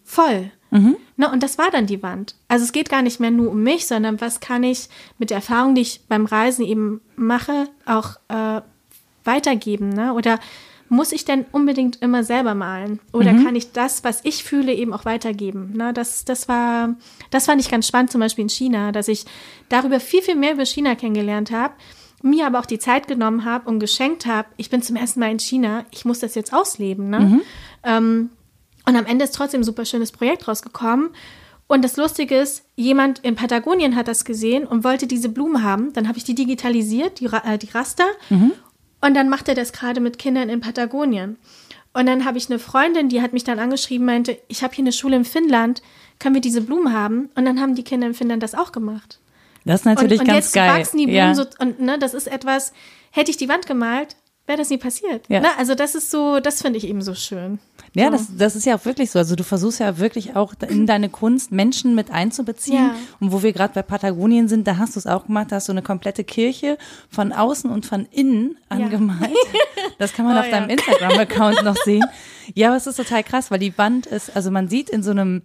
voll. 0.05 0.51
Mhm. 0.71 0.97
Na, 1.17 1.33
und 1.33 1.43
das 1.43 1.59
war 1.59 1.71
dann 1.71 1.87
die 1.87 2.03
Wand. 2.03 2.35
Also 2.49 2.65
es 2.65 2.73
geht 2.73 2.89
gar 2.89 3.03
nicht 3.03 3.21
mehr 3.21 3.31
nur 3.31 3.51
um 3.51 3.63
mich, 3.63 3.87
sondern 3.87 4.21
was 4.21 4.41
kann 4.41 4.63
ich 4.63 4.89
mit 5.19 5.31
der 5.31 5.39
Erfahrung, 5.39 5.75
die 5.75 5.83
ich 5.83 6.03
beim 6.09 6.27
Reisen 6.27 6.65
eben 6.65 7.01
mache, 7.17 7.69
auch 7.87 8.17
äh, 8.29 8.63
weitergeben, 9.25 9.91
ne? 9.91 10.15
Oder 10.15 10.39
muss 10.91 11.13
ich 11.13 11.25
denn 11.25 11.47
unbedingt 11.53 12.03
immer 12.03 12.25
selber 12.25 12.55
malen? 12.55 12.99
Oder 13.13 13.33
mhm. 13.33 13.45
kann 13.45 13.55
ich 13.55 13.71
das, 13.71 14.03
was 14.03 14.21
ich 14.25 14.43
fühle, 14.43 14.75
eben 14.75 14.93
auch 14.93 15.05
weitergeben? 15.05 15.73
Ne? 15.77 15.93
Das, 15.93 16.25
das 16.25 16.49
war, 16.49 16.97
das 17.31 17.47
fand 17.47 17.61
ich 17.61 17.71
ganz 17.71 17.87
spannend, 17.87 18.11
zum 18.11 18.21
Beispiel 18.21 18.43
in 18.43 18.49
China, 18.49 18.91
dass 18.91 19.07
ich 19.07 19.25
darüber 19.69 20.01
viel, 20.01 20.21
viel 20.21 20.35
mehr 20.35 20.53
über 20.53 20.67
China 20.67 20.97
kennengelernt 20.97 21.53
habe, 21.53 21.75
mir 22.23 22.45
aber 22.45 22.59
auch 22.59 22.67
die 22.67 22.81
Zeit 22.81 23.07
genommen 23.07 23.45
habe 23.45 23.71
und 23.71 23.79
geschenkt 23.79 24.27
habe, 24.27 24.49
ich 24.57 24.69
bin 24.69 24.83
zum 24.83 24.97
ersten 24.97 25.21
Mal 25.21 25.31
in 25.31 25.39
China, 25.39 25.85
ich 25.93 26.05
muss 26.05 26.19
das 26.19 26.35
jetzt 26.35 26.53
ausleben. 26.53 27.09
Ne? 27.09 27.21
Mhm. 27.21 27.43
Ähm, 27.85 28.31
und 28.85 28.97
am 28.97 29.07
Ende 29.07 29.25
ist 29.25 29.35
trotzdem 29.37 29.61
ein 29.61 29.65
super 29.65 29.85
schönes 29.85 30.11
Projekt 30.11 30.49
rausgekommen. 30.49 31.11
Und 31.69 31.85
das 31.85 31.97
Lustige 31.97 32.35
ist, 32.35 32.65
jemand 32.75 33.21
in 33.21 33.37
Patagonien 33.37 33.95
hat 33.95 34.09
das 34.09 34.25
gesehen 34.25 34.67
und 34.67 34.83
wollte 34.83 35.07
diese 35.07 35.29
Blumen 35.29 35.63
haben. 35.63 35.93
Dann 35.93 36.09
habe 36.09 36.19
ich 36.19 36.25
die 36.25 36.35
digitalisiert, 36.35 37.21
die, 37.21 37.27
äh, 37.27 37.59
die 37.59 37.71
Raster. 37.71 38.07
Mhm. 38.29 38.53
Und 39.01 39.15
dann 39.15 39.29
macht 39.29 39.49
er 39.49 39.55
das 39.55 39.73
gerade 39.73 40.01
mit 40.01 40.19
Kindern 40.19 40.49
in 40.49 40.61
Patagonien. 40.61 41.39
Und 41.93 42.07
dann 42.07 42.25
habe 42.25 42.39
ich 42.39 42.49
eine 42.49 42.59
Freundin, 42.59 43.09
die 43.09 43.21
hat 43.21 43.33
mich 43.33 43.45
dann 43.45 43.59
angeschrieben, 43.59 44.07
meinte, 44.07 44.39
ich 44.49 44.63
habe 44.63 44.75
hier 44.75 44.83
eine 44.83 44.93
Schule 44.93 45.17
in 45.17 45.25
Finnland, 45.25 45.83
können 46.19 46.35
wir 46.35 46.43
diese 46.43 46.61
Blumen 46.61 46.93
haben? 46.93 47.31
Und 47.35 47.45
dann 47.45 47.61
haben 47.61 47.75
die 47.75 47.83
Kinder 47.83 48.07
in 48.07 48.15
Finnland 48.15 48.43
das 48.43 48.55
auch 48.55 48.73
gemacht. 48.73 49.19
Das 49.65 49.81
ist 49.81 49.87
natürlich 49.87 50.21
und, 50.21 50.29
und 50.29 50.35
ganz 50.35 50.47
jetzt 50.47 50.55
geil. 50.55 50.81
wachsen 50.81 50.99
die 50.99 51.07
Blumen 51.07 51.17
ja. 51.19 51.35
so, 51.35 51.45
und 51.59 51.81
ne, 51.81 51.99
das 51.99 52.15
ist 52.15 52.29
etwas, 52.29 52.73
hätte 53.11 53.31
ich 53.31 53.37
die 53.37 53.49
Wand 53.49 53.67
gemalt, 53.67 54.17
wäre 54.47 54.59
das 54.59 54.71
nie 54.71 54.79
passiert. 54.79 55.29
Ja. 55.29 55.41
Ne? 55.41 55.49
Also 55.59 55.75
das 55.75 55.95
ist 55.95 56.11
so, 56.11 56.41
das 56.41 56.63
finde 56.63 56.79
ich 56.79 56.87
eben 56.87 57.03
so 57.03 57.15
schön. 57.15 57.59
Ja, 57.95 58.07
so. 58.07 58.13
das, 58.13 58.27
das 58.37 58.57
ist 58.57 58.67
ja 58.67 58.77
auch 58.77 58.85
wirklich 58.85 59.11
so. 59.11 59.19
Also 59.19 59.37
du 59.37 59.45
versuchst 59.45 59.81
ja 59.81 59.99
wirklich 59.99 60.37
auch 60.37 60.55
in 60.69 60.87
deine 60.87 61.09
Kunst 61.09 61.53
Menschen 61.53 61.95
mit 61.95 62.11
einzubeziehen. 62.11 62.87
Ja. 62.87 62.95
Und 63.21 63.33
wo 63.33 63.43
wir 63.43 63.53
gerade 63.53 63.75
bei 63.75 63.83
Patagonien 63.83 64.49
sind, 64.49 64.67
da 64.67 64.77
hast 64.77 64.97
du 64.97 65.01
es 65.01 65.07
auch 65.07 65.27
gemacht, 65.27 65.49
da 65.51 65.57
hast 65.57 65.69
du 65.69 65.73
eine 65.73 65.83
komplette 65.83 66.25
Kirche 66.25 66.79
von 67.11 67.33
außen 67.33 67.71
und 67.71 67.87
von 67.87 68.07
innen 68.11 68.57
angemalt. 68.69 69.31
Ja. 69.31 69.61
Das 69.99 70.15
kann 70.15 70.25
man 70.25 70.37
oh, 70.37 70.41
auf 70.41 70.49
deinem 70.49 70.71
Instagram-Account 70.71 71.63
noch 71.63 71.77
sehen. 71.85 72.05
Ja, 72.55 72.69
aber 72.69 72.77
es 72.77 72.87
ist 72.87 72.97
total 72.97 73.23
krass, 73.23 73.51
weil 73.51 73.59
die 73.59 73.77
Wand 73.79 74.07
ist, 74.07 74.35
also 74.37 74.51
man 74.51 74.69
sieht 74.69 74.91
in 74.91 75.03
so 75.03 75.11
einem 75.11 75.43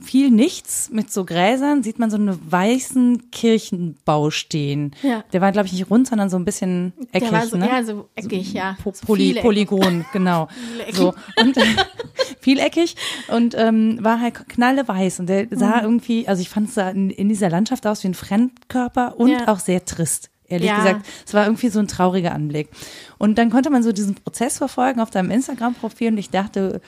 viel 0.00 0.30
Nichts 0.30 0.90
mit 0.90 1.12
so 1.12 1.24
Gräsern, 1.24 1.82
sieht 1.82 1.98
man 1.98 2.10
so 2.10 2.16
einen 2.16 2.38
weißen 2.50 3.30
Kirchenbau 3.30 4.30
stehen. 4.30 4.92
Ja. 5.02 5.24
Der 5.32 5.40
war, 5.40 5.52
glaube 5.52 5.66
ich, 5.66 5.72
nicht 5.72 5.90
rund, 5.90 6.08
sondern 6.08 6.30
so 6.30 6.36
ein 6.36 6.44
bisschen 6.44 6.92
eckig. 7.12 7.28
Der 7.28 7.38
war 7.38 7.46
so, 7.46 7.56
ne? 7.56 7.68
Ja, 7.68 7.84
so 7.84 8.08
eckig, 8.14 8.50
so 8.50 8.56
ja. 8.56 8.76
Po 8.82 8.92
Poly 9.04 9.34
Polygon, 9.34 10.04
genau. 10.12 10.48
so. 10.92 11.14
Und 11.36 11.56
vieleckig 12.40 12.96
und 13.28 13.54
ähm, 13.56 13.98
war 14.00 14.20
halt 14.20 14.48
knalleweiß 14.48 15.20
und 15.20 15.28
der 15.28 15.46
sah 15.50 15.78
mhm. 15.78 15.82
irgendwie, 15.82 16.28
also 16.28 16.40
ich 16.40 16.48
fand 16.48 16.70
es 16.70 16.76
in, 16.76 17.10
in 17.10 17.28
dieser 17.28 17.50
Landschaft 17.50 17.86
aus 17.86 18.02
wie 18.02 18.08
ein 18.08 18.14
Fremdkörper 18.14 19.18
und 19.18 19.30
ja. 19.30 19.48
auch 19.48 19.58
sehr 19.58 19.84
trist 19.84 20.31
ehrlich 20.48 20.68
ja. 20.68 20.76
gesagt. 20.76 21.06
Es 21.26 21.34
war 21.34 21.46
irgendwie 21.46 21.68
so 21.68 21.78
ein 21.78 21.88
trauriger 21.88 22.32
Anblick. 22.32 22.68
Und 23.18 23.38
dann 23.38 23.50
konnte 23.50 23.70
man 23.70 23.82
so 23.82 23.92
diesen 23.92 24.14
Prozess 24.14 24.58
verfolgen 24.58 25.00
auf 25.00 25.10
deinem 25.10 25.30
Instagram-Profil 25.30 26.12
und 26.12 26.18
ich 26.18 26.30
dachte, 26.30 26.80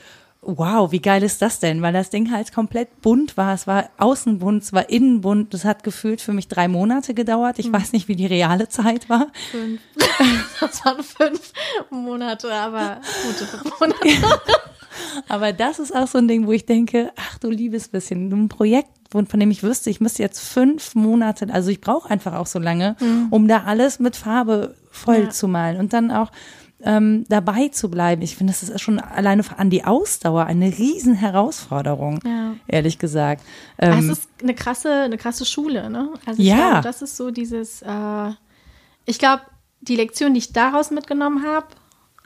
wow, 0.47 0.91
wie 0.93 1.01
geil 1.01 1.23
ist 1.23 1.43
das 1.43 1.59
denn? 1.59 1.83
Weil 1.83 1.93
das 1.93 2.11
Ding 2.11 2.31
halt 2.31 2.53
komplett 2.53 3.01
bunt 3.01 3.37
war. 3.37 3.55
Es 3.55 3.67
war 3.67 3.89
außen 3.99 4.39
bunt, 4.39 4.63
es 4.63 4.73
war 4.73 4.89
innen 4.91 5.21
bunt. 5.21 5.55
Das 5.55 5.65
hat 5.65 5.85
gefühlt 5.85 6.21
für 6.21 6.33
mich 6.33 6.49
drei 6.49 6.69
Monate 6.69 7.15
gedauert. 7.15 7.59
Ich 7.59 7.69
mhm. 7.69 7.75
weiß 7.75 7.93
nicht, 7.93 8.09
wie 8.09 8.17
die 8.17 8.27
reale 8.27 8.69
Zeit 8.69 9.09
war. 9.09 9.29
Fünf. 9.51 9.81
Das 10.61 10.85
waren 10.85 11.03
fünf 11.03 11.53
Monate, 11.91 12.53
aber 12.53 13.01
gute 13.27 13.45
fünf 13.45 13.81
Monate. 13.81 13.99
Aber 15.29 15.53
das 15.53 15.79
ist 15.79 15.95
auch 15.95 16.07
so 16.07 16.19
ein 16.19 16.29
Ding, 16.29 16.47
wo 16.47 16.53
ich 16.53 16.67
denke, 16.67 17.13
ach 17.17 17.39
du 17.39 17.51
liebes 17.51 17.89
bisschen, 17.89 18.31
ein 18.31 18.49
Projekt, 18.49 18.91
von 19.11 19.27
dem 19.39 19.51
ich 19.51 19.63
wüsste, 19.63 19.91
ich 19.91 20.01
müsste 20.01 20.23
jetzt 20.23 20.41
fünf 20.41 20.95
Monate, 20.95 21.47
also 21.53 21.71
ich 21.71 21.81
brauche 21.81 22.11
einfach 22.11 22.35
auch 22.35 22.47
so 22.47 22.59
lange, 22.59 22.97
mhm. 23.01 23.29
um 23.31 23.49
da 23.49 23.65
alles 23.65 24.01
mit 24.01 24.17
Farbe 24.17 24.75
voll 24.91 25.25
ja. 25.25 25.31
zu 25.31 25.47
malen 25.49 25.79
und 25.79 25.93
dann 25.93 26.11
auch 26.11 26.31
ähm, 26.85 27.25
dabei 27.29 27.69
zu 27.69 27.91
bleiben. 27.91 28.23
Ich 28.23 28.37
finde, 28.37 28.53
das 28.53 28.63
ist 28.63 28.81
schon 28.81 29.01
alleine 29.01 29.43
an 29.57 29.71
die 29.71 29.85
Ausdauer 29.85 30.47
eine 30.47 30.67
riesen 30.67 31.15
Herausforderung, 31.15 32.21
ja. 32.25 32.55
ehrlich 32.67 32.99
gesagt. 32.99 33.43
Ähm, 33.79 34.11
es 34.11 34.19
ist 34.19 34.29
eine 34.43 34.55
krasse, 34.55 34.93
eine 34.93 35.17
krasse 35.17 35.47
Schule, 35.47 35.89
ne? 35.89 36.11
Also 36.27 36.43
ich 36.43 36.49
ja. 36.49 36.71
glaube, 36.71 36.83
das 36.83 37.03
ist 37.03 37.17
so 37.17 37.31
dieses, 37.31 37.83
äh, 37.83 38.31
ich 39.07 39.19
glaube, 39.19 39.43
die 39.81 39.97
Lektion, 39.97 40.35
die 40.35 40.39
ich 40.39 40.53
daraus 40.53 40.91
mitgenommen 40.91 41.45
habe, 41.45 41.67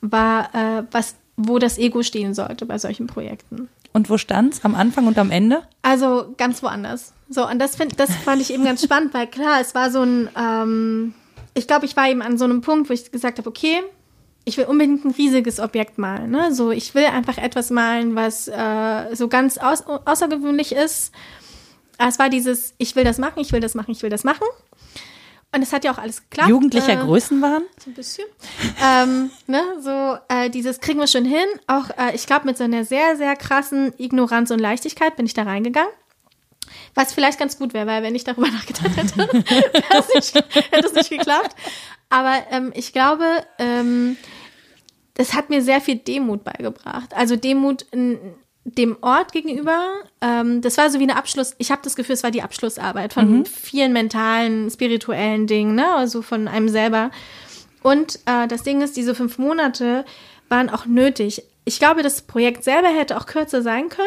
war, 0.01 0.55
äh, 0.55 0.85
was, 0.91 1.17
wo 1.39 1.59
das 1.61 1.79
Ego 1.79 2.03
stehen 2.03 2.35
sollte 2.35 2.67
bei 2.67 2.79
solchen 2.79 3.07
Projekten. 3.07 3.69
Und 3.93 4.11
wo 4.11 4.19
stand's 4.19 4.65
am 4.65 4.75
Anfang 4.75 5.07
und 5.07 5.17
am 5.19 5.31
Ende? 5.31 5.63
Also 5.83 6.35
ganz 6.37 6.63
woanders. 6.63 7.15
So, 7.31 7.49
und 7.49 7.61
das, 7.61 7.77
find, 7.77 7.99
das 7.99 8.15
fand 8.15 8.43
ich 8.43 8.53
eben 8.53 8.65
ganz 8.65 8.83
spannend, 8.83 9.15
weil 9.15 9.29
klar, 9.29 9.61
es 9.61 9.75
war 9.75 9.91
so 9.91 10.03
ein, 10.03 10.29
ähm, 10.37 11.15
ich 11.55 11.69
glaube, 11.69 11.87
ich 11.87 11.97
war 11.97 12.09
eben 12.09 12.23
an 12.23 12.39
so 12.39 12.45
einem 12.45 12.61
Punkt, 12.61 12.91
wo 12.91 12.93
ich 12.93 13.11
gesagt 13.13 13.39
habe, 13.39 13.49
okay, 13.49 13.83
ich 14.45 14.57
will 14.57 14.65
unbedingt 14.65 15.05
ein 15.05 15.13
riesiges 15.13 15.61
Objekt 15.61 15.97
malen. 15.97 16.31
Ne? 16.31 16.53
So, 16.53 16.73
ich 16.73 16.95
will 16.95 17.05
einfach 17.05 17.39
etwas 17.39 17.71
malen, 17.71 18.17
was 18.17 18.49
äh, 18.49 19.15
so 19.15 19.29
ganz 19.29 19.59
aus, 19.59 19.85
außergewöhnlich 19.87 20.73
ist. 20.73 21.13
Es 21.99 22.19
war 22.19 22.31
dieses, 22.31 22.75
ich 22.79 22.97
will 22.97 23.05
das 23.05 23.19
machen, 23.19 23.41
ich 23.41 23.53
will 23.53 23.61
das 23.61 23.75
machen, 23.75 23.93
ich 23.93 24.03
will 24.03 24.11
das 24.11 24.25
machen. 24.25 24.47
Und 25.55 25.63
es 25.63 25.73
hat 25.73 25.85
ja 25.85 25.93
auch 25.93 25.99
alles 25.99 26.23
geklappt. 26.23 26.51
Jugendlicher 26.51 26.93
äh, 26.93 26.97
Größenwahn? 26.97 27.63
So 27.83 27.91
ein 27.91 27.95
bisschen. 27.95 28.27
ähm, 28.85 29.31
ne, 29.47 29.63
so 29.81 30.19
äh, 30.29 30.51
dieses 30.51 30.81
kriegen 30.81 30.99
wir 30.99 31.07
schon 31.07 31.25
hin. 31.25 31.47
Auch, 31.67 31.89
äh, 31.97 32.15
ich 32.15 32.27
glaube, 32.27 32.45
mit 32.47 32.59
so 32.59 32.65
einer 32.65 32.85
sehr, 32.85 33.17
sehr 33.17 33.35
krassen 33.35 33.95
Ignoranz 33.97 34.51
und 34.51 34.59
Leichtigkeit 34.59 35.17
bin 35.17 35.25
ich 35.25 35.33
da 35.33 35.45
reingegangen. 35.45 35.91
Was 36.95 37.15
vielleicht 37.15 37.39
ganz 37.39 37.59
gut 37.59 37.73
wäre, 37.73 37.87
weil 37.87 38.03
wenn 38.03 38.15
ich 38.15 38.25
darüber 38.25 38.49
nachgedacht 38.51 38.95
hätte, 38.97 39.29
hätte 40.71 40.87
es 40.87 40.95
nicht 40.95 41.11
geklappt. 41.11 41.57
Aber 42.11 42.35
ähm, 42.51 42.73
ich 42.75 42.93
glaube, 42.93 43.25
ähm, 43.59 44.17
das 45.15 45.35
hat 45.35 45.51
mir 45.51 45.63
sehr 45.63 45.81
viel 45.81 45.97
Demut 45.97 46.45
beigebracht. 46.45 47.15
Also 47.15 47.37
Demut 47.37 47.87
dem 48.77 48.97
Ort 49.01 49.33
gegenüber. 49.33 49.81
Ähm, 50.21 50.61
das 50.61 50.77
war 50.79 50.91
so 50.91 50.99
wie 50.99 51.05
eine 51.05 51.17
Abschluss. 51.17 51.55
Ich 51.59 51.71
habe 51.71 51.83
das 51.83 51.97
Gefühl, 51.97 52.15
es 52.15 52.23
war 52.23 52.31
die 52.31 52.43
Abschlussarbeit 52.43 53.13
von 53.13 53.39
mhm. 53.39 53.45
vielen 53.47 53.93
mentalen, 53.93 54.71
spirituellen 54.71 55.47
Dingen, 55.47 55.75
ne? 55.75 55.95
Also 55.95 56.23
von 56.23 56.49
einem 56.49 56.69
selber. 56.69 57.11
Und 57.83 58.21
äh, 58.27 58.47
das 58.49 58.63
Ding 58.63 58.81
ist, 58.83 58.97
diese 58.97 59.15
fünf 59.15 59.39
Monate 59.39 60.05
waren 60.49 60.71
auch 60.71 60.87
nötig. 60.87 61.43
Ich 61.65 61.79
glaube, 61.79 62.03
das 62.03 62.23
Projekt 62.23 62.65
selber 62.65 62.89
hätte 62.89 63.17
auch 63.17 63.27
kürzer 63.27 63.63
sein 63.63 63.89
können. 63.89 64.07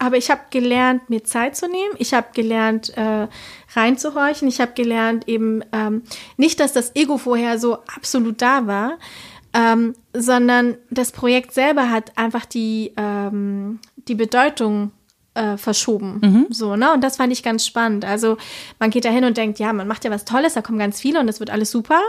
Aber 0.00 0.16
ich 0.16 0.30
habe 0.30 0.42
gelernt, 0.50 1.10
mir 1.10 1.24
Zeit 1.24 1.56
zu 1.56 1.66
nehmen. 1.68 1.94
Ich 1.98 2.14
habe 2.14 2.28
gelernt, 2.32 2.96
äh, 2.96 3.26
reinzuhorchen. 3.74 4.46
Ich 4.46 4.60
habe 4.60 4.72
gelernt, 4.74 5.26
eben 5.26 5.64
ähm, 5.72 6.02
nicht, 6.36 6.60
dass 6.60 6.72
das 6.72 6.94
Ego 6.94 7.18
vorher 7.18 7.58
so 7.58 7.78
absolut 7.96 8.40
da 8.40 8.66
war, 8.68 8.98
ähm, 9.54 9.94
sondern 10.12 10.76
das 10.90 11.12
Projekt 11.12 11.52
selber 11.52 11.90
hat 11.90 12.16
einfach 12.16 12.44
die, 12.44 12.92
ähm, 12.96 13.80
die 13.96 14.14
Bedeutung 14.14 14.92
äh, 15.34 15.56
verschoben. 15.56 16.20
Mhm. 16.22 16.46
So, 16.50 16.76
ne? 16.76 16.92
Und 16.92 17.02
das 17.02 17.16
fand 17.16 17.32
ich 17.32 17.42
ganz 17.42 17.64
spannend. 17.64 18.04
Also 18.04 18.36
man 18.78 18.90
geht 18.90 19.04
da 19.04 19.10
hin 19.10 19.24
und 19.24 19.36
denkt, 19.36 19.58
ja, 19.58 19.72
man 19.72 19.88
macht 19.88 20.04
ja 20.04 20.10
was 20.10 20.24
Tolles, 20.24 20.54
da 20.54 20.62
kommen 20.62 20.78
ganz 20.78 21.00
viele 21.00 21.20
und 21.20 21.28
es 21.28 21.40
wird 21.40 21.50
alles 21.50 21.70
super. 21.70 22.00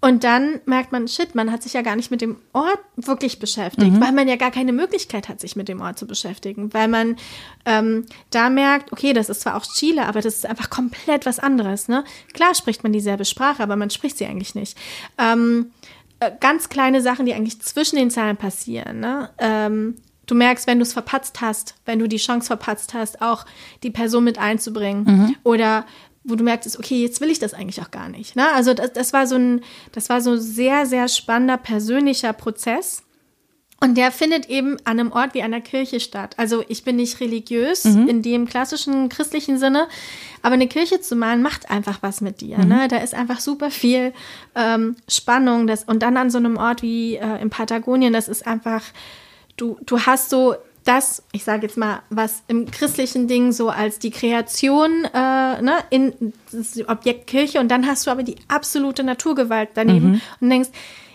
Und 0.00 0.22
dann 0.22 0.60
merkt 0.64 0.92
man, 0.92 1.08
shit, 1.08 1.34
man 1.34 1.50
hat 1.50 1.64
sich 1.64 1.72
ja 1.72 1.82
gar 1.82 1.96
nicht 1.96 2.12
mit 2.12 2.20
dem 2.20 2.36
Ort 2.52 2.78
wirklich 2.94 3.40
beschäftigt, 3.40 3.94
mhm. 3.94 4.00
weil 4.00 4.12
man 4.12 4.28
ja 4.28 4.36
gar 4.36 4.52
keine 4.52 4.72
Möglichkeit 4.72 5.28
hat, 5.28 5.40
sich 5.40 5.56
mit 5.56 5.68
dem 5.68 5.80
Ort 5.80 5.98
zu 5.98 6.06
beschäftigen. 6.06 6.72
Weil 6.72 6.86
man 6.86 7.16
ähm, 7.64 8.06
da 8.30 8.48
merkt, 8.48 8.92
okay, 8.92 9.12
das 9.12 9.28
ist 9.28 9.40
zwar 9.40 9.56
auch 9.56 9.66
Chile, 9.66 10.06
aber 10.06 10.20
das 10.20 10.36
ist 10.36 10.46
einfach 10.46 10.70
komplett 10.70 11.26
was 11.26 11.40
anderes. 11.40 11.88
Ne? 11.88 12.04
Klar 12.32 12.54
spricht 12.54 12.84
man 12.84 12.92
dieselbe 12.92 13.24
Sprache, 13.24 13.60
aber 13.60 13.74
man 13.74 13.90
spricht 13.90 14.18
sie 14.18 14.26
eigentlich 14.26 14.54
nicht. 14.54 14.78
Ähm, 15.18 15.72
äh, 15.72 15.97
ganz 16.40 16.68
kleine 16.68 17.00
Sachen, 17.00 17.26
die 17.26 17.34
eigentlich 17.34 17.60
zwischen 17.60 17.96
den 17.96 18.10
Zeilen 18.10 18.36
passieren. 18.36 19.00
Ne? 19.00 19.30
Ähm, 19.38 19.96
du 20.26 20.34
merkst, 20.34 20.66
wenn 20.66 20.78
du 20.78 20.82
es 20.82 20.92
verpatzt 20.92 21.40
hast, 21.40 21.74
wenn 21.84 21.98
du 21.98 22.08
die 22.08 22.16
Chance 22.16 22.46
verpatzt 22.46 22.94
hast, 22.94 23.22
auch 23.22 23.46
die 23.82 23.90
Person 23.90 24.24
mit 24.24 24.38
einzubringen. 24.38 25.04
Mhm. 25.04 25.36
Oder 25.44 25.86
wo 26.24 26.34
du 26.34 26.44
merkst, 26.44 26.78
okay, 26.78 27.00
jetzt 27.00 27.20
will 27.20 27.30
ich 27.30 27.38
das 27.38 27.54
eigentlich 27.54 27.80
auch 27.80 27.90
gar 27.90 28.08
nicht. 28.08 28.36
Ne? 28.36 28.46
Also 28.54 28.74
das, 28.74 28.92
das 28.92 29.12
war 29.12 29.26
so 29.26 29.36
ein, 29.36 29.62
das 29.92 30.08
war 30.08 30.20
so 30.20 30.32
ein 30.32 30.40
sehr, 30.40 30.86
sehr 30.86 31.08
spannender 31.08 31.56
persönlicher 31.56 32.32
Prozess. 32.32 33.02
Und 33.80 33.96
der 33.96 34.10
findet 34.10 34.48
eben 34.48 34.76
an 34.84 34.98
einem 34.98 35.12
Ort 35.12 35.34
wie 35.34 35.42
einer 35.42 35.60
Kirche 35.60 36.00
statt. 36.00 36.34
Also 36.36 36.64
ich 36.68 36.82
bin 36.82 36.96
nicht 36.96 37.20
religiös 37.20 37.84
mhm. 37.84 38.08
in 38.08 38.22
dem 38.22 38.46
klassischen 38.46 39.08
christlichen 39.08 39.56
Sinne, 39.58 39.86
aber 40.42 40.54
eine 40.54 40.66
Kirche 40.66 41.00
zu 41.00 41.14
malen 41.14 41.42
macht 41.42 41.70
einfach 41.70 41.98
was 42.00 42.20
mit 42.20 42.40
dir. 42.40 42.58
Mhm. 42.58 42.68
Ne? 42.68 42.88
Da 42.88 42.96
ist 42.96 43.14
einfach 43.14 43.38
super 43.38 43.70
viel 43.70 44.12
ähm, 44.56 44.96
Spannung. 45.06 45.68
Das, 45.68 45.84
und 45.84 46.02
dann 46.02 46.16
an 46.16 46.30
so 46.30 46.38
einem 46.38 46.56
Ort 46.56 46.82
wie 46.82 47.16
äh, 47.16 47.40
in 47.40 47.50
Patagonien, 47.50 48.12
das 48.12 48.26
ist 48.26 48.48
einfach, 48.48 48.82
du, 49.56 49.78
du 49.86 50.00
hast 50.00 50.30
so 50.30 50.56
das, 50.84 51.22
ich 51.32 51.44
sage 51.44 51.66
jetzt 51.66 51.76
mal, 51.76 52.00
was 52.08 52.42
im 52.48 52.70
christlichen 52.70 53.28
Ding 53.28 53.52
so 53.52 53.68
als 53.68 53.98
die 53.98 54.10
Kreation 54.10 55.04
äh, 55.04 55.62
ne, 55.62 55.74
in 55.90 56.32
das 56.50 56.78
Objekt 56.88 57.26
Kirche 57.26 57.60
und 57.60 57.68
dann 57.68 57.86
hast 57.86 58.06
du 58.06 58.10
aber 58.10 58.22
die 58.22 58.36
absolute 58.48 59.04
Naturgewalt 59.04 59.68
daneben 59.74 60.12
mhm. 60.12 60.20
und 60.40 60.50
denkst, 60.50 60.70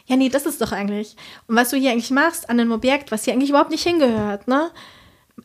ja, 0.06 0.16
nee, 0.16 0.30
das 0.30 0.46
ist 0.46 0.62
doch 0.62 0.72
eigentlich. 0.72 1.16
Und 1.48 1.56
was 1.56 1.70
du 1.70 1.78
hier 1.78 1.92
eigentlich 1.92 2.12
machst 2.12 2.50
an 2.50 2.60
einem 2.60 2.72
Objekt, 2.72 3.12
was 3.12 3.24
hier 3.24 3.34
eigentlich 3.34 3.50
überhaupt 3.50 3.72
nicht 3.72 3.84
hingehört, 3.84 4.48
ne? 4.48 4.72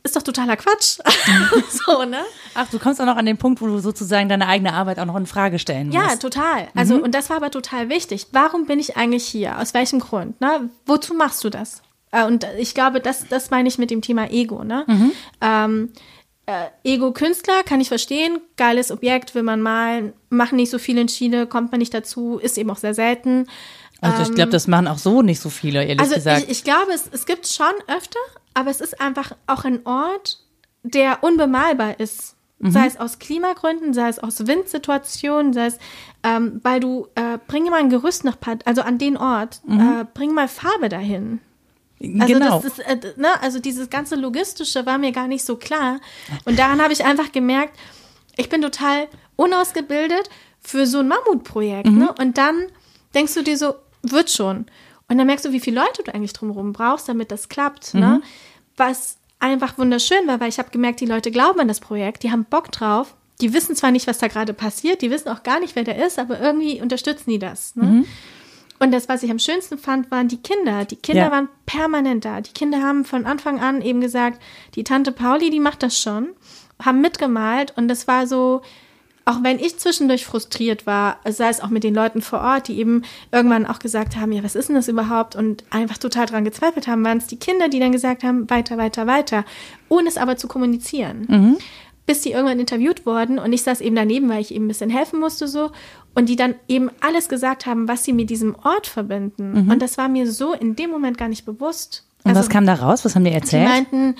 Ist 0.02 0.16
doch 0.16 0.22
totaler 0.22 0.56
Quatsch. 0.56 0.98
so, 1.70 2.04
ne? 2.04 2.20
Ach, 2.54 2.68
du 2.68 2.78
kommst 2.78 3.00
auch 3.00 3.06
noch 3.06 3.16
an 3.16 3.24
den 3.24 3.38
Punkt, 3.38 3.62
wo 3.62 3.66
du 3.66 3.78
sozusagen 3.78 4.28
deine 4.28 4.46
eigene 4.46 4.74
Arbeit 4.74 4.98
auch 4.98 5.06
noch 5.06 5.16
in 5.16 5.26
Frage 5.26 5.58
stellen 5.58 5.88
musst. 5.88 5.98
Ja, 5.98 6.16
total. 6.16 6.68
Also, 6.74 6.96
mhm. 6.96 7.04
und 7.04 7.14
das 7.14 7.30
war 7.30 7.38
aber 7.38 7.50
total 7.50 7.88
wichtig. 7.88 8.26
Warum 8.32 8.66
bin 8.66 8.80
ich 8.80 8.96
eigentlich 8.96 9.24
hier? 9.24 9.58
Aus 9.58 9.72
welchem 9.72 10.00
Grund? 10.00 10.40
Ne? 10.40 10.68
Wozu 10.84 11.14
machst 11.14 11.42
du 11.42 11.50
das? 11.50 11.82
Äh, 12.10 12.26
und 12.26 12.46
ich 12.58 12.74
glaube, 12.74 13.00
das, 13.00 13.26
das 13.28 13.50
meine 13.50 13.68
ich 13.68 13.78
mit 13.78 13.90
dem 13.90 14.02
Thema 14.02 14.30
Ego, 14.30 14.62
ne? 14.62 14.84
Mhm. 14.86 15.12
Ähm, 15.40 15.92
äh, 16.46 16.68
Ego-Künstler 16.82 17.62
kann 17.62 17.80
ich 17.80 17.88
verstehen, 17.88 18.40
geiles 18.56 18.90
Objekt, 18.90 19.34
will 19.34 19.42
man 19.42 19.60
malen, 19.60 20.14
machen 20.30 20.56
nicht 20.56 20.70
so 20.70 20.78
viele 20.78 21.02
in 21.02 21.08
Chile, 21.08 21.46
kommt 21.46 21.72
man 21.72 21.78
nicht 21.78 21.92
dazu, 21.92 22.38
ist 22.38 22.56
eben 22.56 22.70
auch 22.70 22.78
sehr 22.78 22.94
selten. 22.94 23.46
Also 24.00 24.22
ich 24.22 24.34
glaube, 24.34 24.48
ähm, 24.48 24.52
das 24.52 24.66
machen 24.68 24.86
auch 24.86 24.98
so 24.98 25.22
nicht 25.22 25.40
so 25.40 25.50
viele, 25.50 25.84
ehrlich 25.84 26.00
also 26.00 26.14
gesagt. 26.14 26.44
Ich, 26.44 26.50
ich 26.50 26.64
glaube, 26.64 26.92
es, 26.92 27.08
es 27.10 27.26
gibt 27.26 27.46
schon 27.48 27.72
öfter, 27.88 28.20
aber 28.54 28.70
es 28.70 28.80
ist 28.80 29.00
einfach 29.00 29.32
auch 29.46 29.64
ein 29.64 29.84
Ort, 29.86 30.38
der 30.82 31.22
unbemalbar 31.22 31.98
ist. 31.98 32.36
Mhm. 32.60 32.72
Sei 32.72 32.86
es 32.86 32.98
aus 32.98 33.18
Klimagründen, 33.18 33.94
sei 33.94 34.08
es 34.08 34.18
aus 34.18 34.46
Windsituationen, 34.46 35.52
sei 35.52 35.66
es, 35.66 35.78
ähm, 36.24 36.60
weil 36.62 36.80
du, 36.80 37.06
äh, 37.14 37.38
bring 37.46 37.64
mal 37.64 37.80
ein 37.80 37.90
Gerüst 37.90 38.24
nach, 38.24 38.36
also 38.64 38.82
an 38.82 38.98
den 38.98 39.16
Ort, 39.16 39.60
mhm. 39.64 39.80
äh, 39.80 40.06
bring 40.12 40.32
mal 40.32 40.48
Farbe 40.48 40.88
dahin. 40.88 41.40
Also 42.20 42.34
genau. 42.34 42.60
Ist, 42.60 42.78
äh, 42.80 42.98
ne, 43.16 43.28
also 43.40 43.58
dieses 43.58 43.90
ganze 43.90 44.16
Logistische 44.16 44.86
war 44.86 44.98
mir 44.98 45.12
gar 45.12 45.26
nicht 45.26 45.44
so 45.44 45.56
klar. 45.56 46.00
Und 46.44 46.58
daran 46.58 46.80
habe 46.80 46.92
ich 46.92 47.04
einfach 47.04 47.32
gemerkt, 47.32 47.76
ich 48.36 48.48
bin 48.48 48.62
total 48.62 49.08
unausgebildet 49.36 50.30
für 50.60 50.86
so 50.86 51.00
ein 51.00 51.08
Mammutprojekt. 51.08 51.88
Mhm. 51.88 51.98
Ne? 51.98 52.14
Und 52.18 52.38
dann 52.38 52.66
denkst 53.14 53.34
du 53.34 53.42
dir 53.42 53.56
so, 53.56 53.74
wird 54.02 54.30
schon. 54.30 54.66
Und 55.08 55.18
dann 55.18 55.26
merkst 55.26 55.44
du, 55.44 55.52
wie 55.52 55.60
viele 55.60 55.80
Leute 55.80 56.02
du 56.04 56.14
eigentlich 56.14 56.32
drumherum 56.32 56.72
brauchst, 56.72 57.08
damit 57.08 57.30
das 57.30 57.48
klappt. 57.48 57.94
Ne? 57.94 58.00
Mhm. 58.00 58.12
Ne? 58.12 58.22
Was 58.76 59.18
einfach 59.40 59.78
wunderschön 59.78 60.26
war, 60.26 60.40
weil 60.40 60.48
ich 60.48 60.58
habe 60.58 60.70
gemerkt, 60.70 61.00
die 61.00 61.06
Leute 61.06 61.30
glauben 61.30 61.60
an 61.60 61.68
das 61.68 61.80
Projekt, 61.80 62.22
die 62.22 62.30
haben 62.30 62.44
Bock 62.44 62.70
drauf. 62.72 63.14
Die 63.40 63.52
wissen 63.52 63.76
zwar 63.76 63.92
nicht, 63.92 64.06
was 64.06 64.18
da 64.18 64.26
gerade 64.26 64.52
passiert, 64.52 65.00
die 65.00 65.10
wissen 65.10 65.28
auch 65.28 65.44
gar 65.44 65.60
nicht, 65.60 65.76
wer 65.76 65.84
der 65.84 66.04
ist, 66.04 66.18
aber 66.18 66.40
irgendwie 66.40 66.82
unterstützen 66.82 67.30
die 67.30 67.38
das. 67.38 67.76
Ne? 67.76 67.84
Mhm. 67.84 68.06
Und 68.80 68.92
das, 68.92 69.08
was 69.08 69.22
ich 69.22 69.30
am 69.30 69.38
schönsten 69.38 69.78
fand, 69.78 70.10
waren 70.10 70.28
die 70.28 70.42
Kinder. 70.42 70.84
Die 70.84 70.96
Kinder 70.96 71.26
ja. 71.26 71.30
waren 71.30 71.48
permanent 71.66 72.24
da. 72.24 72.40
Die 72.40 72.52
Kinder 72.52 72.82
haben 72.82 73.04
von 73.04 73.26
Anfang 73.26 73.60
an 73.60 73.82
eben 73.82 74.00
gesagt, 74.00 74.40
die 74.74 74.84
Tante 74.84 75.12
Pauli, 75.12 75.50
die 75.50 75.60
macht 75.60 75.82
das 75.82 76.00
schon, 76.00 76.30
haben 76.82 77.00
mitgemalt 77.00 77.76
und 77.76 77.88
das 77.88 78.06
war 78.06 78.26
so, 78.26 78.62
auch 79.28 79.42
wenn 79.42 79.58
ich 79.58 79.78
zwischendurch 79.78 80.24
frustriert 80.24 80.86
war, 80.86 81.18
sei 81.28 81.50
es 81.50 81.60
auch 81.60 81.68
mit 81.68 81.84
den 81.84 81.94
Leuten 81.94 82.22
vor 82.22 82.40
Ort, 82.40 82.66
die 82.68 82.78
eben 82.78 83.02
irgendwann 83.30 83.66
auch 83.66 83.78
gesagt 83.78 84.16
haben, 84.16 84.32
ja, 84.32 84.42
was 84.42 84.54
ist 84.54 84.70
denn 84.70 84.76
das 84.76 84.88
überhaupt? 84.88 85.36
Und 85.36 85.64
einfach 85.68 85.98
total 85.98 86.24
dran 86.24 86.46
gezweifelt 86.46 86.88
haben, 86.88 87.04
waren 87.04 87.18
es 87.18 87.26
die 87.26 87.36
Kinder, 87.36 87.68
die 87.68 87.78
dann 87.78 87.92
gesagt 87.92 88.24
haben, 88.24 88.48
weiter, 88.48 88.78
weiter, 88.78 89.06
weiter, 89.06 89.44
ohne 89.90 90.08
es 90.08 90.16
aber 90.16 90.38
zu 90.38 90.48
kommunizieren. 90.48 91.26
Mhm. 91.28 91.58
Bis 92.06 92.22
die 92.22 92.32
irgendwann 92.32 92.58
interviewt 92.58 93.04
wurden 93.04 93.38
und 93.38 93.52
ich 93.52 93.62
saß 93.62 93.82
eben 93.82 93.96
daneben, 93.96 94.30
weil 94.30 94.40
ich 94.40 94.54
eben 94.54 94.64
ein 94.64 94.68
bisschen 94.68 94.88
helfen 94.88 95.20
musste 95.20 95.46
so 95.46 95.72
und 96.14 96.30
die 96.30 96.36
dann 96.36 96.54
eben 96.66 96.90
alles 97.00 97.28
gesagt 97.28 97.66
haben, 97.66 97.86
was 97.86 98.04
sie 98.04 98.14
mit 98.14 98.30
diesem 98.30 98.54
Ort 98.64 98.86
verbinden. 98.86 99.64
Mhm. 99.64 99.70
Und 99.70 99.82
das 99.82 99.98
war 99.98 100.08
mir 100.08 100.30
so 100.30 100.54
in 100.54 100.74
dem 100.74 100.88
Moment 100.88 101.18
gar 101.18 101.28
nicht 101.28 101.44
bewusst. 101.44 102.06
Und 102.24 102.30
also, 102.30 102.40
was 102.40 102.48
kam 102.48 102.64
da 102.64 102.74
raus? 102.74 103.04
Was 103.04 103.14
haben 103.14 103.24
die 103.24 103.30
erzählt? 103.30 103.68
Die 103.68 103.70
meinten, 103.70 104.14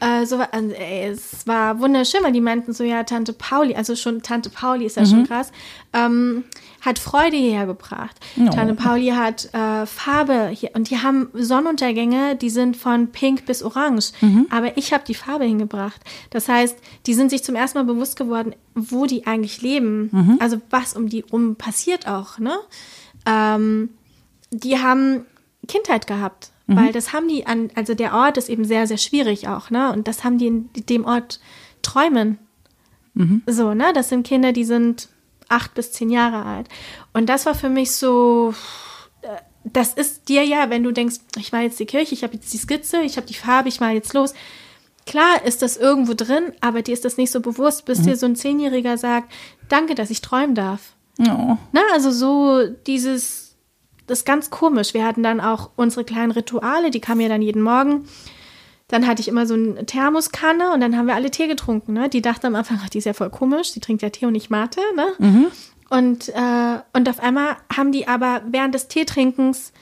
äh, 0.00 0.24
so, 0.24 0.38
also, 0.38 0.70
ey, 0.72 1.08
es 1.08 1.46
war 1.46 1.78
wunderschön, 1.78 2.22
weil 2.22 2.32
die 2.32 2.40
meinten 2.40 2.72
so, 2.72 2.84
ja, 2.84 3.04
Tante 3.04 3.32
Pauli, 3.32 3.74
also 3.74 3.94
schon 3.94 4.22
Tante 4.22 4.50
Pauli 4.50 4.86
ist 4.86 4.96
ja 4.96 5.02
mhm. 5.02 5.06
schon 5.06 5.26
krass, 5.26 5.52
ähm, 5.92 6.44
hat 6.80 6.98
Freude 6.98 7.36
hierher 7.36 7.66
gebracht. 7.66 8.16
Oh. 8.38 8.48
Tante 8.48 8.74
Pauli 8.74 9.08
hat 9.08 9.52
äh, 9.52 9.86
Farbe 9.86 10.48
hier 10.48 10.70
und 10.74 10.90
die 10.90 10.98
haben 10.98 11.28
Sonnenuntergänge, 11.34 12.36
die 12.36 12.50
sind 12.50 12.76
von 12.76 13.08
pink 13.08 13.44
bis 13.44 13.62
orange, 13.62 14.12
mhm. 14.20 14.46
aber 14.50 14.76
ich 14.78 14.92
habe 14.92 15.04
die 15.06 15.14
Farbe 15.14 15.44
hingebracht. 15.44 16.00
Das 16.30 16.48
heißt, 16.48 16.78
die 17.06 17.14
sind 17.14 17.30
sich 17.30 17.44
zum 17.44 17.54
ersten 17.54 17.78
Mal 17.78 17.84
bewusst 17.84 18.16
geworden, 18.16 18.54
wo 18.74 19.06
die 19.06 19.26
eigentlich 19.26 19.60
leben, 19.60 20.08
mhm. 20.12 20.38
also 20.40 20.60
was 20.70 20.96
um 20.96 21.08
die 21.08 21.20
rum 21.20 21.56
passiert 21.56 22.08
auch, 22.08 22.38
ne? 22.38 22.56
Ähm, 23.26 23.90
die 24.50 24.78
haben 24.78 25.26
Kindheit 25.68 26.06
gehabt. 26.06 26.50
Mhm. 26.70 26.76
Weil 26.76 26.92
das 26.92 27.12
haben 27.12 27.26
die 27.26 27.46
an, 27.46 27.70
also 27.74 27.94
der 27.94 28.14
Ort 28.14 28.36
ist 28.36 28.48
eben 28.48 28.64
sehr, 28.64 28.86
sehr 28.86 28.96
schwierig 28.96 29.48
auch, 29.48 29.70
ne? 29.70 29.92
Und 29.92 30.06
das 30.06 30.22
haben 30.22 30.38
die 30.38 30.46
in 30.46 30.70
dem 30.74 31.04
Ort 31.04 31.40
träumen. 31.82 32.38
Mhm. 33.14 33.42
So, 33.46 33.74
ne? 33.74 33.92
Das 33.92 34.08
sind 34.08 34.24
Kinder, 34.24 34.52
die 34.52 34.64
sind 34.64 35.08
acht 35.48 35.74
bis 35.74 35.90
zehn 35.90 36.10
Jahre 36.10 36.44
alt. 36.44 36.68
Und 37.12 37.28
das 37.28 37.44
war 37.44 37.56
für 37.56 37.68
mich 37.68 37.90
so, 37.90 38.54
äh, 39.22 39.28
das 39.64 39.94
ist 39.94 40.28
dir 40.28 40.44
ja, 40.44 40.70
wenn 40.70 40.84
du 40.84 40.92
denkst, 40.92 41.16
ich 41.36 41.50
mal 41.50 41.64
jetzt 41.64 41.80
die 41.80 41.86
Kirche, 41.86 42.14
ich 42.14 42.22
habe 42.22 42.34
jetzt 42.34 42.52
die 42.52 42.58
Skizze, 42.58 43.02
ich 43.02 43.16
habe 43.16 43.26
die 43.26 43.34
Farbe, 43.34 43.68
ich 43.68 43.80
mal 43.80 43.92
jetzt 43.92 44.14
los. 44.14 44.32
Klar 45.06 45.44
ist 45.44 45.62
das 45.62 45.76
irgendwo 45.76 46.14
drin, 46.14 46.52
aber 46.60 46.82
dir 46.82 46.94
ist 46.94 47.04
das 47.04 47.16
nicht 47.16 47.32
so 47.32 47.40
bewusst, 47.40 47.84
bis 47.84 47.98
mhm. 47.98 48.02
dir 48.04 48.16
so 48.16 48.26
ein 48.26 48.36
Zehnjähriger 48.36 48.96
sagt, 48.96 49.32
danke, 49.68 49.96
dass 49.96 50.10
ich 50.10 50.20
träumen 50.20 50.54
darf. 50.54 50.92
Oh. 51.18 51.56
Na, 51.72 51.80
also 51.92 52.12
so 52.12 52.68
dieses, 52.86 53.49
das 54.10 54.20
ist 54.20 54.24
ganz 54.24 54.50
komisch. 54.50 54.92
Wir 54.92 55.04
hatten 55.04 55.22
dann 55.22 55.40
auch 55.40 55.70
unsere 55.76 56.04
kleinen 56.04 56.32
Rituale, 56.32 56.90
die 56.90 57.00
kamen 57.00 57.20
ja 57.20 57.28
dann 57.28 57.42
jeden 57.42 57.62
Morgen. 57.62 58.06
Dann 58.88 59.06
hatte 59.06 59.22
ich 59.22 59.28
immer 59.28 59.46
so 59.46 59.54
eine 59.54 59.86
Thermoskanne 59.86 60.72
und 60.72 60.80
dann 60.80 60.96
haben 60.96 61.06
wir 61.06 61.14
alle 61.14 61.30
Tee 61.30 61.46
getrunken. 61.46 61.92
Ne? 61.92 62.08
Die 62.08 62.20
dachte 62.20 62.48
am 62.48 62.56
Anfang, 62.56 62.80
ach, 62.82 62.88
die 62.88 62.98
ist 62.98 63.04
ja 63.04 63.12
voll 63.12 63.30
komisch, 63.30 63.72
die 63.72 63.78
trinkt 63.78 64.02
ja 64.02 64.10
Tee 64.10 64.26
und 64.26 64.32
nicht 64.32 64.50
Mate. 64.50 64.80
Ne? 64.96 65.06
Mhm. 65.18 65.46
Und, 65.90 66.28
äh, 66.30 66.78
und 66.92 67.08
auf 67.08 67.20
einmal 67.20 67.56
haben 67.72 67.92
die 67.92 68.08
aber 68.08 68.42
während 68.50 68.74
des 68.74 68.88
Teetrinkens 68.88 69.72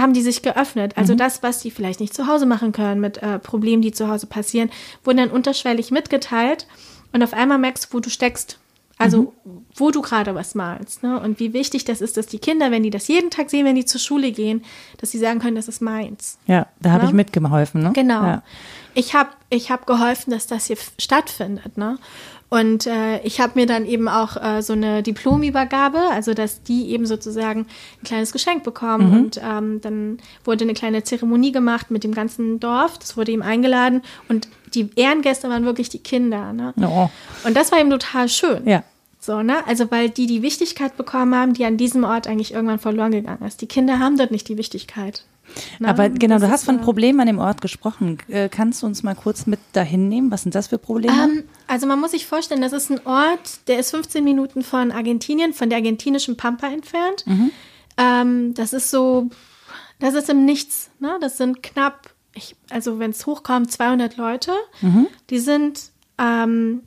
haben 0.00 0.12
die 0.12 0.22
sich 0.22 0.42
geöffnet. 0.42 0.96
Also 0.96 1.12
mhm. 1.12 1.18
das, 1.18 1.44
was 1.44 1.60
die 1.60 1.70
vielleicht 1.70 2.00
nicht 2.00 2.14
zu 2.14 2.26
Hause 2.26 2.46
machen 2.46 2.72
können 2.72 3.00
mit 3.00 3.18
äh, 3.18 3.38
Problemen, 3.38 3.82
die 3.82 3.92
zu 3.92 4.08
Hause 4.08 4.26
passieren, 4.26 4.70
wurden 5.04 5.18
dann 5.18 5.30
unterschwellig 5.30 5.92
mitgeteilt. 5.92 6.66
Und 7.12 7.22
auf 7.22 7.32
einmal 7.32 7.58
merkst 7.58 7.84
du, 7.84 7.96
wo 7.96 8.00
du 8.00 8.10
steckst. 8.10 8.58
Also, 8.98 9.32
mhm. 9.44 9.66
wo 9.74 9.90
du 9.90 10.02
gerade 10.02 10.34
was 10.34 10.54
malst. 10.54 11.02
Ne? 11.02 11.18
Und 11.18 11.40
wie 11.40 11.52
wichtig 11.52 11.84
das 11.84 12.00
ist, 12.00 12.16
dass 12.16 12.26
die 12.26 12.38
Kinder, 12.38 12.70
wenn 12.70 12.82
die 12.82 12.90
das 12.90 13.08
jeden 13.08 13.30
Tag 13.30 13.50
sehen, 13.50 13.64
wenn 13.64 13.74
die 13.74 13.84
zur 13.84 14.00
Schule 14.00 14.32
gehen, 14.32 14.64
dass 14.98 15.10
sie 15.10 15.18
sagen 15.18 15.40
können, 15.40 15.56
das 15.56 15.68
ist 15.68 15.80
meins. 15.80 16.38
Ja, 16.46 16.66
da 16.80 16.90
habe 16.90 17.04
ne? 17.04 17.08
ich 17.08 17.14
mitgeholfen. 17.14 17.82
Ne? 17.82 17.92
Genau. 17.94 18.22
Ja. 18.22 18.42
Ich 18.94 19.14
habe 19.14 19.30
ich 19.48 19.70
hab 19.70 19.86
geholfen, 19.86 20.30
dass 20.30 20.46
das 20.46 20.66
hier 20.66 20.76
stattfindet. 20.98 21.78
Ne? 21.78 21.98
Und 22.52 22.86
äh, 22.86 23.18
ich 23.22 23.40
habe 23.40 23.52
mir 23.54 23.64
dann 23.64 23.86
eben 23.86 24.08
auch 24.08 24.36
äh, 24.36 24.60
so 24.60 24.74
eine 24.74 25.02
Diplomübergabe, 25.02 25.98
also 26.10 26.34
dass 26.34 26.62
die 26.62 26.90
eben 26.90 27.06
sozusagen 27.06 27.60
ein 27.60 28.04
kleines 28.04 28.30
Geschenk 28.30 28.62
bekommen. 28.62 29.08
Mhm. 29.08 29.16
Und 29.16 29.40
ähm, 29.42 29.80
dann 29.80 30.18
wurde 30.44 30.64
eine 30.64 30.74
kleine 30.74 31.02
Zeremonie 31.02 31.50
gemacht 31.50 31.90
mit 31.90 32.04
dem 32.04 32.12
ganzen 32.12 32.60
Dorf. 32.60 32.98
Das 32.98 33.16
wurde 33.16 33.32
ihm 33.32 33.40
eingeladen. 33.40 34.02
Und 34.28 34.48
die 34.74 34.90
Ehrengäste 34.96 35.48
waren 35.48 35.64
wirklich 35.64 35.88
die 35.88 36.00
Kinder. 36.00 36.52
Ne? 36.52 36.74
Oh. 36.82 37.08
Und 37.46 37.56
das 37.56 37.72
war 37.72 37.80
eben 37.80 37.88
total 37.88 38.28
schön. 38.28 38.68
Ja. 38.68 38.84
So, 39.18 39.42
ne? 39.42 39.66
Also, 39.66 39.90
weil 39.90 40.10
die 40.10 40.26
die 40.26 40.42
Wichtigkeit 40.42 40.98
bekommen 40.98 41.34
haben, 41.34 41.54
die 41.54 41.64
an 41.64 41.78
diesem 41.78 42.04
Ort 42.04 42.26
eigentlich 42.26 42.52
irgendwann 42.52 42.80
verloren 42.80 43.12
gegangen 43.12 43.46
ist. 43.46 43.62
Die 43.62 43.66
Kinder 43.66 43.98
haben 43.98 44.18
dort 44.18 44.30
nicht 44.30 44.46
die 44.50 44.58
Wichtigkeit. 44.58 45.24
Ne? 45.78 45.88
Aber 45.88 46.08
genau, 46.08 46.38
du 46.38 46.48
hast 46.48 46.64
von 46.64 46.80
Problemen 46.80 47.20
an 47.20 47.26
dem 47.26 47.38
Ort 47.38 47.60
gesprochen. 47.60 48.18
Äh, 48.28 48.48
kannst 48.48 48.82
du 48.82 48.86
uns 48.86 49.02
mal 49.02 49.14
kurz 49.14 49.46
mit 49.46 49.60
dahin 49.72 50.08
nehmen? 50.08 50.30
Was 50.30 50.42
sind 50.42 50.54
das 50.54 50.68
für 50.68 50.78
Probleme? 50.78 51.12
Ähm, 51.12 51.44
also, 51.66 51.86
man 51.86 52.00
muss 52.00 52.12
sich 52.12 52.26
vorstellen, 52.26 52.60
das 52.60 52.72
ist 52.72 52.90
ein 52.90 53.06
Ort, 53.06 53.68
der 53.68 53.78
ist 53.78 53.90
15 53.90 54.22
Minuten 54.22 54.62
von 54.62 54.90
Argentinien, 54.90 55.52
von 55.52 55.68
der 55.68 55.78
argentinischen 55.78 56.36
Pampa 56.36 56.68
entfernt. 56.68 57.24
Mhm. 57.26 57.50
Ähm, 57.96 58.54
das 58.54 58.72
ist 58.72 58.90
so, 58.90 59.28
das 59.98 60.14
ist 60.14 60.28
im 60.30 60.44
Nichts. 60.44 60.90
Ne? 60.98 61.16
Das 61.20 61.36
sind 61.36 61.62
knapp, 61.62 62.10
ich, 62.34 62.56
also 62.70 62.98
wenn 62.98 63.10
es 63.10 63.26
hochkommt, 63.26 63.70
200 63.70 64.16
Leute. 64.16 64.52
Mhm. 64.80 65.06
Die 65.30 65.38
sind 65.38 65.90
ähm, 66.18 66.82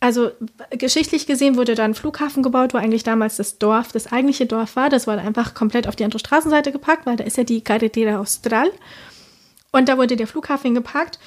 also 0.00 0.30
geschichtlich 0.70 1.26
gesehen 1.26 1.56
wurde 1.56 1.74
da 1.74 1.84
ein 1.84 1.94
Flughafen 1.94 2.42
gebaut, 2.42 2.72
wo 2.72 2.78
eigentlich 2.78 3.02
damals 3.02 3.36
das 3.36 3.58
Dorf, 3.58 3.92
das 3.92 4.10
eigentliche 4.10 4.46
Dorf 4.46 4.74
war. 4.74 4.88
Das 4.88 5.06
wurde 5.06 5.20
einfach 5.20 5.52
komplett 5.52 5.86
auf 5.86 5.94
die 5.94 6.04
andere 6.04 6.18
Straßenseite 6.18 6.72
gepackt, 6.72 7.04
weil 7.04 7.16
da 7.16 7.24
ist 7.24 7.36
ja 7.36 7.44
die 7.44 7.60
Carretera 7.62 8.18
Austral. 8.18 8.70
Und 9.72 9.88
da 9.88 9.98
wurde 9.98 10.16
der 10.16 10.26
Flughafen 10.26 10.74
gepackt. 10.74 11.18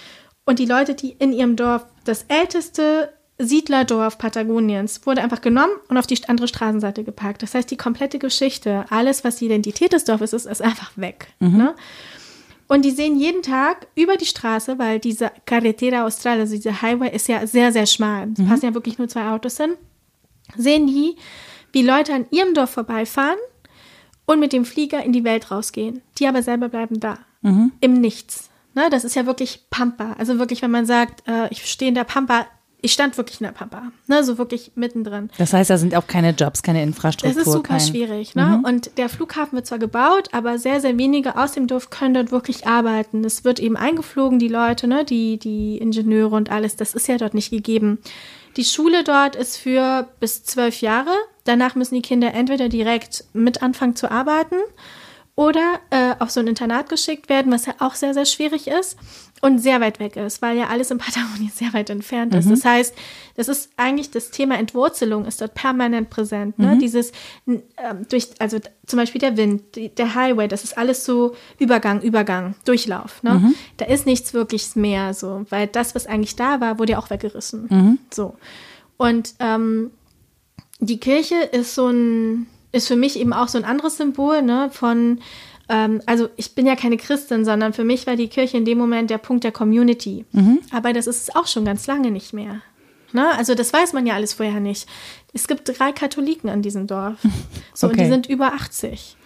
Und 0.46 0.58
die 0.58 0.66
Leute, 0.66 0.96
die 0.96 1.12
in 1.12 1.32
ihrem 1.32 1.56
Dorf, 1.56 1.86
das 2.04 2.26
älteste 2.28 3.14
Siedlerdorf 3.38 4.18
Patagoniens, 4.18 5.06
wurde 5.06 5.22
einfach 5.22 5.42
genommen 5.42 5.74
und 5.88 5.98
auf 5.98 6.08
die 6.08 6.18
andere 6.28 6.48
Straßenseite 6.48 7.04
gepackt. 7.04 7.44
Das 7.44 7.54
heißt, 7.54 7.70
die 7.70 7.78
komplette 7.78 8.18
Geschichte, 8.18 8.86
alles, 8.90 9.24
was 9.24 9.38
die 9.38 9.46
Identität 9.46 9.94
des 9.94 10.04
Dorfes 10.04 10.34
ist, 10.34 10.48
ist 10.48 10.62
einfach 10.62 10.92
weg. 10.96 11.28
Mhm. 11.40 11.58
Ne? 11.58 11.76
Und 12.68 12.86
die 12.86 12.92
sehen 12.92 13.18
jeden 13.18 13.42
Tag 13.42 13.88
über 13.96 14.16
die 14.16 14.26
Straße, 14.26 14.80
weil 14.80 15.00
diese 15.00 15.32
Carretera 15.46 16.06
Austral, 16.06 16.40
also 16.40 16.56
dieser 16.56 16.82
Highway, 16.82 17.14
ist 17.14 17.28
ja 17.28 17.46
sehr, 17.46 17.72
sehr 17.72 17.86
schmal. 17.86 18.30
Es 18.34 18.40
mhm. 18.40 18.48
passen 18.48 18.66
ja 18.66 18.74
wirklich 18.74 18.98
nur 18.98 19.08
zwei 19.08 19.30
Autos 19.30 19.58
hin. 19.58 19.74
Sehen 20.56 20.88
die, 20.88 21.16
wie 21.72 21.82
Leute 21.82 22.14
an 22.14 22.26
ihrem 22.32 22.54
Dorf 22.54 22.72
vorbeifahren 22.72 23.38
und 24.26 24.40
mit 24.40 24.54
dem 24.54 24.66
Flieger 24.66 25.04
in 25.04 25.12
die 25.12 25.24
Welt 25.24 25.52
rausgehen. 25.52 26.02
Die 26.18 26.28
aber 26.28 26.42
selber 26.42 26.70
bleiben 26.70 27.00
da. 27.00 27.20
Mhm. 27.42 27.74
Im 27.82 28.00
Nichts. 28.00 28.50
Ne, 28.76 28.90
das 28.90 29.04
ist 29.04 29.16
ja 29.16 29.26
wirklich 29.26 29.66
Pampa. 29.70 30.14
Also 30.18 30.40
wirklich, 30.40 30.62
wenn 30.62 30.72
man 30.72 30.86
sagt, 30.86 31.28
äh, 31.28 31.48
ich 31.52 31.66
stehe 31.66 31.90
in 31.90 31.96
der 31.96 32.06
Pampa, 32.06 32.48
ich 32.84 32.92
stand 32.92 33.16
wirklich 33.16 33.40
in 33.40 33.46
der 33.46 33.54
Pampa, 33.54 33.94
ne, 34.08 34.26
so 34.26 34.38
wirklich 34.38 34.74
mittendrin. 34.76 35.30
Das 35.38 35.54
heißt, 35.54 35.70
da 35.70 35.78
sind 35.78 35.96
auch 35.96 36.06
keine 36.06 36.32
Jobs, 36.32 36.62
keine 36.64 36.84
Infrastruktur. 36.84 37.34
Das 37.34 37.48
ist 37.48 37.54
super 37.54 37.78
kein... 37.78 37.80
schwierig, 37.80 38.36
ne? 38.36 38.58
Mhm. 38.58 38.66
Und 38.66 38.98
der 38.98 39.08
Flughafen 39.08 39.56
wird 39.56 39.66
zwar 39.66 39.80
gebaut, 39.80 40.28
aber 40.34 40.60
sehr, 40.60 40.82
sehr 40.82 40.98
wenige 40.98 41.38
aus 41.38 41.54
dem 41.54 41.68
Dorf 41.68 41.90
können 41.90 42.14
dort 42.14 42.32
wirklich 42.34 42.68
arbeiten. 42.68 43.24
Es 43.24 43.46
wird 43.46 43.62
eben 43.62 43.78
eingeflogen, 43.78 44.38
die 44.38 44.50
Leute, 44.50 44.88
ne, 44.88 45.06
die, 45.06 45.40
die 45.40 45.78
Ingenieure 45.78 46.36
und 46.36 46.52
alles, 46.52 46.76
das 46.76 46.94
ist 46.94 47.08
ja 47.08 47.18
dort 47.18 47.34
nicht 47.34 47.52
gegeben. 47.52 48.00
Die 48.58 48.66
Schule 48.66 49.06
dort 49.06 49.38
ist 49.38 49.56
für 49.56 50.10
bis 50.20 50.44
zwölf 50.44 50.82
Jahre. 50.82 51.12
Danach 51.46 51.76
müssen 51.76 51.96
die 51.96 52.02
Kinder 52.02 52.34
entweder 52.34 52.68
direkt 52.68 53.24
mit 53.32 53.64
anfangen 53.64 53.96
zu 53.96 54.12
arbeiten 54.12 54.58
oder 55.36 55.80
äh, 55.90 56.16
auf 56.20 56.32
so 56.32 56.42
ein 56.42 56.48
Internat 56.48 56.90
geschickt 56.90 57.30
werden, 57.30 57.50
was 57.50 57.66
ja 57.66 57.76
auch 57.80 57.96
sehr, 57.96 58.14
sehr 58.14 58.26
schwierig 58.26 58.68
ist 58.68 58.98
und 59.44 59.60
sehr 59.60 59.82
weit 59.82 60.00
weg 60.00 60.16
ist, 60.16 60.42
weil 60.42 60.58
ja 60.58 60.68
alles 60.68 60.90
in 60.90 60.98
Patagonien 61.00 61.52
sehr 61.54 61.74
weit 61.74 61.90
entfernt 61.90 62.34
ist. 62.34 62.46
Mhm. 62.46 62.52
Das 62.52 62.64
heißt, 62.64 62.96
das 63.36 63.50
ist 63.50 63.72
eigentlich 63.76 64.10
das 64.10 64.32
Thema 64.32 64.58
Entwurzelung 64.58 65.26
ist 65.26 65.42
dort 65.42 65.54
permanent 65.54 66.10
präsent. 66.10 66.58
Ne? 66.58 66.76
Mhm. 66.76 66.80
Dieses 66.80 67.12
äh, 67.46 67.60
durch, 68.08 68.30
also 68.40 68.60
zum 68.86 68.98
Beispiel 68.98 69.20
der 69.20 69.36
Wind, 69.36 69.76
die, 69.76 69.90
der 69.90 70.16
Highway, 70.16 70.48
das 70.48 70.64
ist 70.64 70.78
alles 70.78 71.04
so 71.04 71.36
Übergang, 71.60 72.02
Übergang, 72.02 72.56
Durchlauf. 72.64 73.22
Ne? 73.22 73.34
Mhm. 73.34 73.56
Da 73.76 73.86
ist 73.86 74.06
nichts 74.06 74.34
wirklich 74.34 74.78
mehr 74.78 75.14
so, 75.14 75.46
weil 75.50 75.68
das, 75.68 75.94
was 75.94 76.08
eigentlich 76.08 76.38
da 76.38 76.62
war, 76.62 76.80
wurde 76.80 76.94
ja 76.94 77.00
auch 77.00 77.10
weggerissen. 77.10 77.68
Mhm. 77.70 78.00
So. 78.14 78.38
Und 78.96 79.36
ähm, 79.40 79.92
die 80.80 81.02
Kirche 81.02 81.36
ist 81.36 81.76
so 81.76 81.90
ein 81.90 82.48
ist 82.72 82.88
für 82.88 82.96
mich 82.96 83.20
eben 83.20 83.34
auch 83.34 83.50
so 83.50 83.60
ein 83.60 83.66
anderes 83.66 83.98
Symbol 83.98 84.42
ne, 84.42 84.70
von, 84.72 85.20
ähm, 85.70 86.02
also 86.06 86.30
ich 86.36 86.56
bin 86.56 86.66
ja 86.66 86.76
keine 86.76 86.98
Christin, 86.98 87.46
sondern 87.46 87.74
für 87.74 87.84
mich 87.84 88.06
war 88.08 88.16
die 88.16 88.28
Kirche 88.28 88.58
in 88.58 88.66
dem 88.66 88.78
Moment 88.78 89.10
der 89.10 89.18
Punkt 89.18 89.44
der 89.44 89.52
Community. 89.52 90.26
Mhm. 90.32 90.60
Aber 90.72 90.94
das 90.94 91.08
ist 91.08 91.30
es 91.30 91.36
auch 91.36 91.48
schon 91.48 91.66
ganz 91.66 91.88
lange 91.88 92.12
nicht 92.12 92.34
mehr. 92.34 92.62
Ne? 93.14 93.32
Also 93.38 93.56
das 93.56 93.72
weiß 93.72 93.94
man 93.94 94.06
ja 94.06 94.16
alles 94.16 94.34
vorher 94.34 94.60
nicht. 94.60 94.88
Es 95.34 95.48
gibt 95.48 95.72
drei 95.80 95.92
Katholiken 95.92 96.50
an 96.50 96.62
diesem 96.62 96.88
Dorf. 96.88 97.18
So, 97.76 97.88
okay. 97.88 97.96
und 97.96 98.04
die 98.04 98.10
sind 98.10 98.30
über 98.30 98.54
80. 98.54 99.18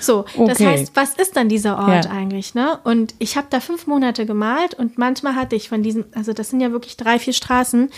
So, 0.00 0.20
okay. 0.20 0.46
das 0.46 0.60
heißt, 0.60 0.92
was 0.94 1.14
ist 1.14 1.36
dann 1.36 1.50
dieser 1.50 1.76
Ort 1.78 2.06
ja. 2.06 2.10
eigentlich? 2.10 2.54
Ne? 2.54 2.78
Und 2.82 3.14
ich 3.18 3.36
habe 3.36 3.48
da 3.50 3.60
fünf 3.60 3.86
Monate 3.86 4.24
gemalt 4.24 4.72
und 4.72 4.96
manchmal 4.96 5.34
hatte 5.34 5.54
ich 5.54 5.68
von 5.68 5.82
diesen, 5.82 6.06
also 6.14 6.32
das 6.32 6.48
sind 6.48 6.60
ja 6.60 6.72
wirklich 6.72 6.96
drei, 6.96 7.18
vier 7.18 7.34
Straßen, 7.34 7.90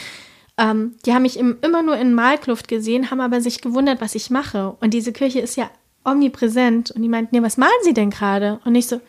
ähm, 0.58 0.96
die 1.06 1.14
haben 1.14 1.22
mich 1.22 1.38
im, 1.38 1.58
immer 1.62 1.82
nur 1.82 1.96
in 1.96 2.14
Malkluft 2.14 2.66
gesehen, 2.66 3.10
haben 3.10 3.20
aber 3.20 3.40
sich 3.40 3.60
gewundert, 3.60 4.00
was 4.00 4.16
ich 4.16 4.30
mache. 4.30 4.76
Und 4.80 4.92
diese 4.92 5.12
Kirche 5.12 5.38
ist 5.38 5.56
ja 5.56 5.70
omnipräsent. 6.04 6.90
Und 6.90 7.02
die 7.02 7.08
meinten, 7.08 7.34
ja, 7.34 7.42
was 7.42 7.56
malen 7.56 7.72
Sie 7.82 7.94
denn 7.94 8.10
gerade? 8.10 8.60
Und 8.64 8.74
ich 8.74 8.86
so, 8.86 9.00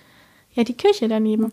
ja, 0.54 0.64
die 0.64 0.74
Kirche 0.74 1.08
daneben. 1.08 1.52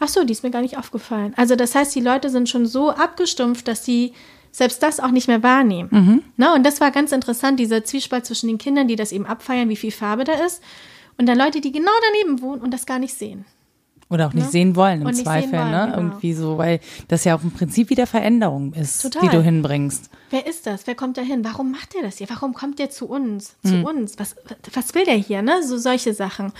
Ach 0.00 0.08
so, 0.08 0.24
die 0.24 0.32
ist 0.32 0.42
mir 0.42 0.50
gar 0.50 0.62
nicht 0.62 0.78
aufgefallen. 0.78 1.34
Also 1.36 1.56
das 1.56 1.74
heißt, 1.74 1.94
die 1.94 2.00
Leute 2.00 2.30
sind 2.30 2.48
schon 2.48 2.66
so 2.66 2.90
abgestumpft, 2.90 3.66
dass 3.66 3.84
sie 3.84 4.12
selbst 4.52 4.82
das 4.82 5.00
auch 5.00 5.10
nicht 5.10 5.28
mehr 5.28 5.42
wahrnehmen. 5.42 5.88
Mhm. 5.92 6.22
Na, 6.36 6.54
und 6.54 6.64
das 6.64 6.80
war 6.80 6.90
ganz 6.90 7.12
interessant, 7.12 7.60
dieser 7.60 7.84
Zwiespalt 7.84 8.24
zwischen 8.24 8.48
den 8.48 8.58
Kindern, 8.58 8.88
die 8.88 8.96
das 8.96 9.12
eben 9.12 9.26
abfeiern, 9.26 9.68
wie 9.68 9.76
viel 9.76 9.92
Farbe 9.92 10.24
da 10.24 10.32
ist, 10.32 10.62
und 11.18 11.26
dann 11.26 11.36
Leute, 11.36 11.60
die 11.60 11.72
genau 11.72 11.90
daneben 12.12 12.40
wohnen 12.42 12.62
und 12.62 12.72
das 12.72 12.86
gar 12.86 13.00
nicht 13.00 13.14
sehen. 13.14 13.44
Oder 14.10 14.26
auch 14.26 14.32
nicht 14.32 14.46
ne? 14.46 14.50
sehen 14.50 14.74
wollen 14.74 15.02
im 15.02 15.12
Zweifel, 15.12 15.52
wollen, 15.52 15.70
ne? 15.70 15.82
Genau. 15.86 15.98
Irgendwie 15.98 16.32
so, 16.32 16.56
weil 16.56 16.80
das 17.08 17.24
ja 17.24 17.36
auch 17.36 17.42
im 17.42 17.50
Prinzip 17.50 17.90
wieder 17.90 18.06
Veränderung 18.06 18.72
ist, 18.72 19.02
Total. 19.02 19.22
die 19.22 19.28
du 19.28 19.42
hinbringst. 19.42 20.08
Wer 20.30 20.46
ist 20.46 20.66
das? 20.66 20.86
Wer 20.86 20.94
kommt 20.94 21.18
da 21.18 21.22
hin? 21.22 21.44
Warum 21.44 21.72
macht 21.72 21.94
er 21.94 22.02
das 22.02 22.16
hier? 22.16 22.28
Warum 22.30 22.54
kommt 22.54 22.78
der 22.78 22.88
zu 22.88 23.06
uns? 23.06 23.56
Zu 23.64 23.74
mhm. 23.74 23.84
uns? 23.84 24.18
Was, 24.18 24.36
was 24.72 24.94
will 24.94 25.04
der 25.04 25.16
hier, 25.16 25.42
ne? 25.42 25.62
So 25.62 25.76
solche 25.76 26.14
Sachen. 26.14 26.52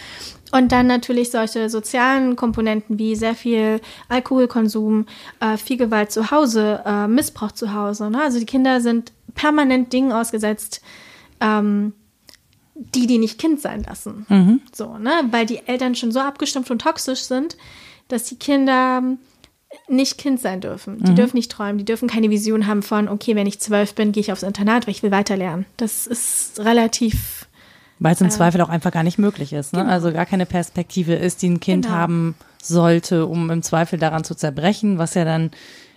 Und 0.53 0.73
dann 0.73 0.87
natürlich 0.87 1.31
solche 1.31 1.71
sozialen 1.71 2.37
Komponenten 2.37 2.99
wie 2.99 3.17
sehr 3.17 3.35
viel 3.35 3.81
Alkoholkonsum, 4.11 5.07
äh, 5.41 5.57
viel 5.57 5.79
Gewalt 5.79 6.13
zu 6.13 6.31
Hause, 6.31 6.83
äh, 6.85 7.07
Missbrauch 7.07 7.53
zu 7.53 7.73
Hause. 7.73 8.11
Ne? 8.11 8.23
Also 8.23 8.39
die 8.39 8.47
Kinder 8.47 8.81
sind 8.81 9.13
permanent 9.35 9.93
Dingen 9.93 10.13
ausgesetzt, 10.13 10.83
ähm, 11.41 11.93
die, 12.79 13.07
die 13.07 13.19
nicht 13.19 13.39
Kind 13.39 13.61
sein 13.61 13.83
lassen. 13.83 14.25
Mhm. 14.29 14.61
So, 14.73 14.99
ne? 14.99 15.11
Weil 15.31 15.47
die 15.47 15.67
Eltern 15.67 15.95
schon 15.95 16.13
so 16.13 16.21
abgestumpft 16.21 16.71
und 16.71 16.81
toxisch 16.81 17.23
sind, 17.23 17.57
dass 18.07 18.25
die 18.25 18.37
Kinder 18.37 19.03
nicht 19.89 20.17
Kind 20.17 20.41
sein 20.41 20.61
dürfen. 20.61 20.99
Die 20.99 21.11
mhm. 21.11 21.17
dürfen 21.17 21.37
nicht 21.37 21.51
träumen, 21.51 21.79
die 21.79 21.85
dürfen 21.85 22.09
keine 22.09 22.31
Vision 22.31 22.67
haben 22.67 22.83
von, 22.83 23.09
okay, 23.09 23.35
wenn 23.37 23.47
ich 23.47 23.61
zwölf 23.61 23.95
bin, 23.95 24.13
gehe 24.13 24.21
ich 24.21 24.33
aufs 24.33 24.43
Internat, 24.43 24.87
weil 24.87 24.93
ich 24.93 25.03
will 25.03 25.11
weiterlernen. 25.11 25.67
Das 25.77 26.07
ist 26.07 26.61
relativ. 26.61 27.47
Weil 27.99 28.15
es 28.15 28.21
im 28.21 28.29
äh, 28.29 28.31
Zweifel 28.31 28.61
auch 28.61 28.69
einfach 28.69 28.93
gar 28.93 29.03
nicht 29.03 29.19
möglich 29.19 29.53
ist. 29.53 29.73
Ne? 29.73 29.81
Genau. 29.81 29.93
Also 29.93 30.13
gar 30.13 30.25
keine 30.25 30.47
Perspektive 30.47 31.15
ist, 31.15 31.43
die 31.43 31.51
ein 31.51 31.61
Kind 31.61 31.85
genau. 31.85 31.97
haben 31.97 32.35
sollte, 32.63 33.27
um 33.27 33.51
im 33.51 33.63
Zweifel 33.63 33.99
daran 33.99 34.25
zu 34.25 34.35
zerbrechen, 34.35 34.99
was 34.99 35.15
ja 35.15 35.25
dann, 35.25 35.51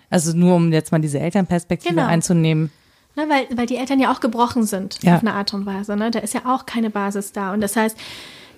also 0.10 0.36
nur 0.36 0.56
um 0.56 0.74
jetzt 0.74 0.92
mal 0.92 1.00
diese 1.00 1.20
Elternperspektive 1.20 1.96
genau. 1.96 2.08
einzunehmen, 2.08 2.72
Ne, 3.16 3.28
weil, 3.28 3.47
weil 3.57 3.66
die 3.66 3.76
Eltern 3.76 3.99
ja 3.99 4.12
auch 4.12 4.22
gebrochen 4.22 4.64
sind 4.64 4.99
ja. 5.03 5.16
auf 5.16 5.22
eine 5.22 5.34
Art 5.34 5.53
und 5.53 5.66
Weise. 5.66 5.97
Ne? 5.97 6.12
Da 6.12 6.20
ist 6.20 6.34
ja 6.34 6.45
auch 6.45 6.66
keine 6.66 6.89
Basis 6.89 7.34
da. 7.34 7.53
Und 7.53 7.59
das 7.59 7.76
heißt, 7.76 7.97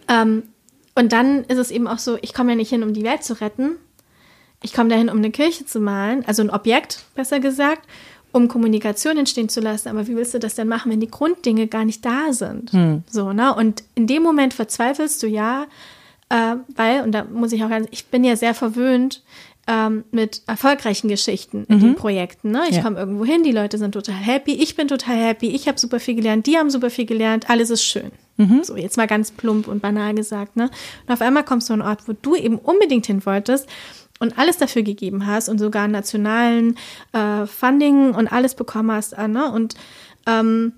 ähm, 0.08 0.44
und 0.96 1.12
dann 1.12 1.44
ist 1.46 1.58
es 1.58 1.72
eben 1.72 1.88
auch 1.88 1.98
so, 1.98 2.18
ich 2.22 2.34
komme 2.34 2.52
ja 2.52 2.56
nicht 2.56 2.70
hin, 2.70 2.84
um 2.84 2.94
die 2.94 3.04
Welt 3.04 3.24
zu 3.24 3.42
retten. 3.42 3.78
Ich 4.62 4.74
komme 4.74 4.90
dahin, 4.90 5.10
um 5.10 5.18
eine 5.18 5.32
Kirche 5.32 5.66
zu 5.66 5.80
malen, 5.80 6.24
also 6.26 6.44
ein 6.44 6.50
Objekt, 6.50 7.04
besser 7.16 7.40
gesagt, 7.40 7.88
um 8.32 8.48
Kommunikation 8.48 9.18
entstehen 9.18 9.50
zu 9.50 9.60
lassen. 9.60 9.90
Aber 9.90 10.08
wie 10.08 10.16
willst 10.16 10.34
du 10.34 10.40
das 10.40 10.56
denn 10.56 10.68
machen, 10.68 10.92
wenn 10.92 11.00
die 11.00 11.10
Grunddinge 11.10 11.68
gar 11.68 11.84
nicht 11.84 12.06
da 12.06 12.32
sind? 12.32 12.72
Hm. 12.72 13.04
So, 13.10 13.34
ne? 13.34 13.56
Und 13.56 13.84
in 13.96 14.08
dem 14.08 14.24
Moment 14.24 14.54
verzweifelst 14.54 15.22
du 15.24 15.28
ja, 15.28 15.66
äh, 16.30 16.56
weil, 16.76 17.02
und 17.02 17.12
da 17.12 17.26
muss 17.26 17.52
ich 17.52 17.64
auch 17.64 17.70
ganz, 17.70 17.88
ich 17.92 18.08
bin 18.08 18.24
ja 18.24 18.36
sehr 18.36 18.54
verwöhnt, 18.54 19.24
ähm, 19.68 20.04
mit 20.12 20.42
erfolgreichen 20.48 21.08
Geschichten 21.08 21.66
in 21.70 21.78
mhm. 21.78 21.82
den 21.82 21.96
Projekten. 21.96 22.52
Ne? 22.52 22.64
Ich 22.70 22.78
ja. 22.78 22.84
komme 22.84 23.00
irgendwo 23.00 23.24
hin, 23.24 23.44
die 23.44 23.52
Leute 23.52 23.78
sind 23.78 23.94
total 23.94 24.16
happy, 24.16 24.54
ich 24.54 24.76
bin 24.76 24.88
total 24.88 25.16
happy, 25.16 25.48
ich 25.50 25.68
habe 25.68 25.80
super 25.80 26.00
viel 26.00 26.16
gelernt, 26.16 26.48
die 26.48 26.58
haben 26.58 26.70
super 26.70 26.90
viel 26.90 27.06
gelernt, 27.06 27.50
alles 27.50 27.70
ist 27.70 27.84
schön. 27.84 28.12
Mhm. 28.38 28.64
So, 28.64 28.76
jetzt 28.76 28.98
mal 28.98 29.08
ganz 29.08 29.32
plump 29.32 29.68
und 29.68 29.82
banal 29.82 30.16
gesagt. 30.16 30.58
Ne? 30.58 30.70
Und 31.06 31.14
auf 31.14 31.22
einmal 31.22 31.46
kommst 31.46 31.70
du 31.70 31.74
an 31.74 31.82
einen 31.82 31.90
Ort, 31.90 32.08
wo 32.08 32.14
du 32.14 32.36
eben 32.36 32.58
unbedingt 32.58 33.06
hin 33.06 33.26
wolltest 33.26 33.70
und 34.20 34.38
alles 34.38 34.58
dafür 34.58 34.84
gegeben 34.84 35.28
hast 35.28 35.48
und 35.48 35.60
sogar 35.60 35.88
nationalen 35.88 36.78
äh, 37.14 37.46
Funding 37.46 38.14
und 38.14 38.28
alles 38.28 38.56
bekommen 38.56 38.92
hast. 38.92 39.14
Äh, 39.14 39.28
ne? 39.28 39.50
und, 39.52 39.76
ähm, 40.28 40.74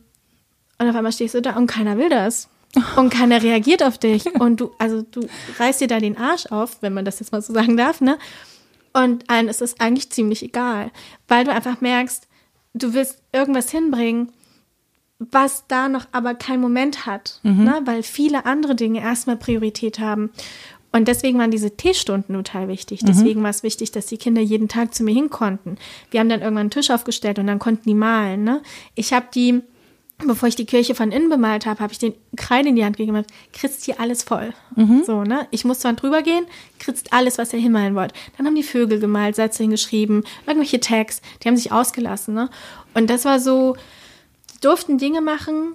und 0.78 0.90
auf 0.90 0.96
einmal 0.96 1.12
stehst 1.12 1.34
du 1.34 1.42
da 1.42 1.56
und 1.56 1.68
keiner 1.68 1.98
will 1.98 2.10
das. 2.10 2.50
Und 2.98 3.10
keiner 3.10 3.42
reagiert 3.42 3.82
auf 3.84 3.98
dich. 3.98 4.26
Und 4.38 4.60
du, 4.60 4.72
also 4.80 5.02
du 5.02 5.22
reißt 5.60 5.80
dir 5.80 5.88
da 5.88 6.02
den 6.02 6.18
Arsch 6.18 6.48
auf, 6.48 6.82
wenn 6.82 6.94
man 6.94 7.06
das 7.06 7.22
jetzt 7.22 7.32
mal 7.32 7.42
so 7.42 7.54
sagen 7.54 7.78
darf, 7.78 8.02
ne? 8.02 8.18
Und 8.96 9.30
allen 9.30 9.50
ist 9.50 9.62
es 9.62 9.78
eigentlich 9.82 10.10
ziemlich 10.10 10.41
egal, 10.41 10.89
weil 11.28 11.43
du 11.43 11.52
einfach 11.52 11.82
merkst, 11.82 12.30
du 12.74 12.93
willst 12.93 13.22
irgendwas 13.34 13.70
hinbringen, 13.70 14.30
was 15.20 15.66
da 15.68 15.89
noch 15.89 16.06
aber 16.14 16.34
keinen 16.34 16.62
Moment 16.62 17.06
hat, 17.06 17.41
mhm. 17.43 17.66
ne? 17.66 17.82
weil 17.84 18.04
viele 18.04 18.46
andere 18.46 18.74
Dinge 18.74 19.02
erstmal 19.02 19.36
Priorität 19.36 20.00
haben. 20.00 20.32
Und 20.93 21.10
deswegen 21.10 21.38
waren 21.38 21.52
diese 21.52 21.76
Teestunden 21.76 22.36
total 22.36 22.70
wichtig. 22.70 23.02
Mhm. 23.02 23.08
Deswegen 23.08 23.43
war 23.43 23.50
es 23.50 23.64
wichtig, 23.64 23.91
dass 23.91 24.06
die 24.06 24.18
Kinder 24.18 24.41
jeden 24.41 24.70
Tag 24.70 24.96
zu 24.96 25.04
mir 25.04 25.14
hin 25.14 25.30
konnten. 25.30 25.78
Wir 26.10 26.22
haben 26.22 26.30
dann 26.30 26.39
irgendwann 26.39 26.62
einen 26.62 26.72
Tisch 26.72 26.89
aufgestellt 26.89 27.38
und 27.38 27.48
dann 27.48 27.60
konnten 27.60 27.89
die 27.89 27.96
malen. 27.96 28.46
Ne? 28.46 28.62
Ich 28.96 29.12
habe 29.12 29.26
die 29.36 29.62
bevor 30.20 30.47
ich 30.47 30.55
die 30.55 30.66
Kirche 30.66 30.95
von 30.95 31.11
innen 31.11 31.30
bemalt 31.30 31.66
habe, 31.66 31.80
habe 31.80 31.91
ich 31.91 31.99
den 31.99 32.13
Kreide 32.38 32.70
in 32.70 32.76
die 32.76 32.86
Hand 32.86 32.97
gegeben 32.97 33.26
kritzt 33.53 33.84
hier 33.84 33.99
alles 33.99 34.24
voll. 34.24 34.53
Mhm. 34.76 35.03
So, 35.05 35.24
ne? 35.24 35.47
Ich 35.51 35.66
muss 35.66 35.80
zwar 35.80 35.93
drüber 35.93 36.22
gehen, 36.22 36.45
kritzt 36.80 37.11
alles, 37.11 37.38
was 37.38 37.53
ihr 37.53 37.59
hinmalen 37.59 37.95
wollt. 37.95 38.13
Dann 38.38 38.45
haben 38.45 38.55
die 38.55 38.63
Vögel 38.63 38.99
gemalt, 38.99 39.36
Sätze 39.36 39.63
hingeschrieben, 39.63 40.24
irgendwelche 40.47 40.80
Tags, 40.80 41.22
die 41.41 41.47
haben 41.47 41.57
sich 41.57 41.72
ausgelassen, 41.72 42.34
ne? 42.34 42.49
Und 42.93 43.09
das 43.09 43.26
war 43.26 43.39
so, 43.39 43.76
die 44.53 44.59
durften 44.61 44.97
Dinge 44.97 45.22
machen, 45.22 45.74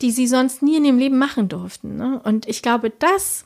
die 0.00 0.12
sie 0.12 0.28
sonst 0.28 0.62
nie 0.62 0.76
in 0.76 0.84
ihrem 0.84 0.98
Leben 0.98 1.18
machen 1.18 1.48
durften, 1.48 1.96
ne? 1.96 2.20
Und 2.22 2.46
ich 2.48 2.62
glaube, 2.62 2.90
das 2.90 3.44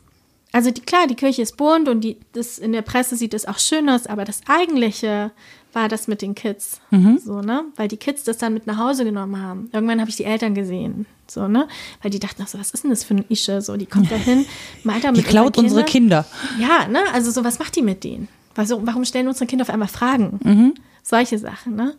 also 0.52 0.70
die, 0.70 0.82
klar, 0.82 1.08
die 1.08 1.16
Kirche 1.16 1.42
ist 1.42 1.56
bunt 1.56 1.88
und 1.88 2.02
die, 2.02 2.16
das, 2.32 2.60
in 2.60 2.70
der 2.70 2.82
Presse 2.82 3.16
sieht 3.16 3.34
es 3.34 3.44
auch 3.44 3.58
schön 3.58 3.88
aus, 3.90 4.06
aber 4.06 4.24
das 4.24 4.40
eigentliche 4.46 5.32
war 5.74 5.88
das 5.88 6.08
mit 6.08 6.22
den 6.22 6.34
Kids. 6.34 6.80
Mhm. 6.90 7.18
So, 7.18 7.40
ne? 7.40 7.64
Weil 7.76 7.88
die 7.88 7.96
Kids 7.96 8.24
das 8.24 8.38
dann 8.38 8.54
mit 8.54 8.66
nach 8.66 8.78
Hause 8.78 9.04
genommen 9.04 9.40
haben. 9.40 9.68
Irgendwann 9.72 10.00
habe 10.00 10.10
ich 10.10 10.16
die 10.16 10.24
Eltern 10.24 10.54
gesehen. 10.54 11.06
So, 11.26 11.48
ne? 11.48 11.68
Weil 12.02 12.10
die 12.10 12.18
dachten 12.20 12.42
auch 12.42 12.46
so, 12.48 12.58
was 12.58 12.70
ist 12.70 12.84
denn 12.84 12.90
das 12.90 13.04
für 13.04 13.14
ein 13.14 13.24
Ische? 13.28 13.60
So, 13.62 13.76
die 13.76 13.86
kommt 13.86 14.10
da 14.10 14.16
hin, 14.16 14.44
malt 14.84 15.04
da 15.04 15.08
mit 15.10 15.18
Die 15.18 15.22
klaut 15.24 15.56
unsere. 15.58 15.84
Kinder. 15.84 16.24
Ja, 16.58 16.86
ne? 16.88 17.00
Also 17.12 17.30
so, 17.30 17.44
was 17.44 17.58
macht 17.58 17.76
die 17.76 17.82
mit 17.82 18.04
denen? 18.04 18.28
Also, 18.56 18.80
warum 18.86 19.04
stellen 19.04 19.26
unsere 19.28 19.46
Kinder 19.46 19.62
auf 19.62 19.70
einmal 19.70 19.88
Fragen? 19.88 20.38
Mhm. 20.44 20.74
Solche 21.02 21.38
Sachen, 21.38 21.74
ne? 21.76 21.94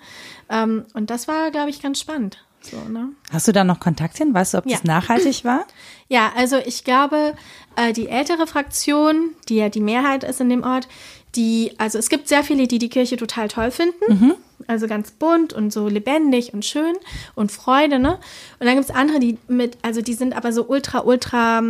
Ähm, 0.50 0.86
und 0.94 1.10
das 1.10 1.28
war, 1.28 1.52
glaube 1.52 1.70
ich, 1.70 1.82
ganz 1.82 2.00
spannend. 2.00 2.38
So, 2.62 2.78
ne? 2.90 3.10
Hast 3.32 3.48
du 3.48 3.52
da 3.52 3.64
noch 3.64 3.80
Kontakt 3.80 4.18
hin? 4.18 4.34
Weißt 4.34 4.54
du, 4.54 4.60
ob 4.60 4.66
Ja. 4.66 4.78
das 4.78 4.84
nachhaltig 4.84 5.44
war? 5.44 5.66
Ja, 6.08 6.32
also 6.38 6.58
ich 6.64 6.84
glaube, 6.84 7.34
äh, 7.76 7.92
die 7.92 8.10
ältere 8.10 8.46
Fraktion, 8.46 9.32
die 9.50 9.56
ja 9.56 9.70
die 9.70 9.80
Mehrheit 9.82 10.24
ist 10.24 10.40
in 10.40 10.50
dem 10.50 10.64
Ort, 10.64 10.88
die, 11.36 11.74
also 11.78 11.98
es 11.98 12.10
gibt 12.10 12.28
sehr 12.28 12.44
viele, 12.44 12.68
die 12.68 12.80
die 12.80 12.90
Kirche 12.90 13.18
total 13.18 13.48
toll 13.48 13.72
finden. 13.72 14.34
Also 14.68 14.88
ganz 14.88 15.12
bunt 15.12 15.54
und 15.54 15.72
so 15.72 15.88
lebendig 15.88 16.54
und 16.54 16.66
schön 16.66 16.96
und 17.36 17.52
Freude, 17.52 18.00
ne? 18.00 18.20
Und 18.60 18.66
dann 18.66 18.76
gibt 18.76 18.90
es 18.90 18.96
andere, 18.96 19.20
die 19.20 19.38
mit, 19.48 19.78
also 19.82 20.02
die 20.02 20.14
sind 20.14 20.36
aber 20.36 20.54
so 20.54 20.66
ultra, 20.68 21.02
ultra 21.02 21.62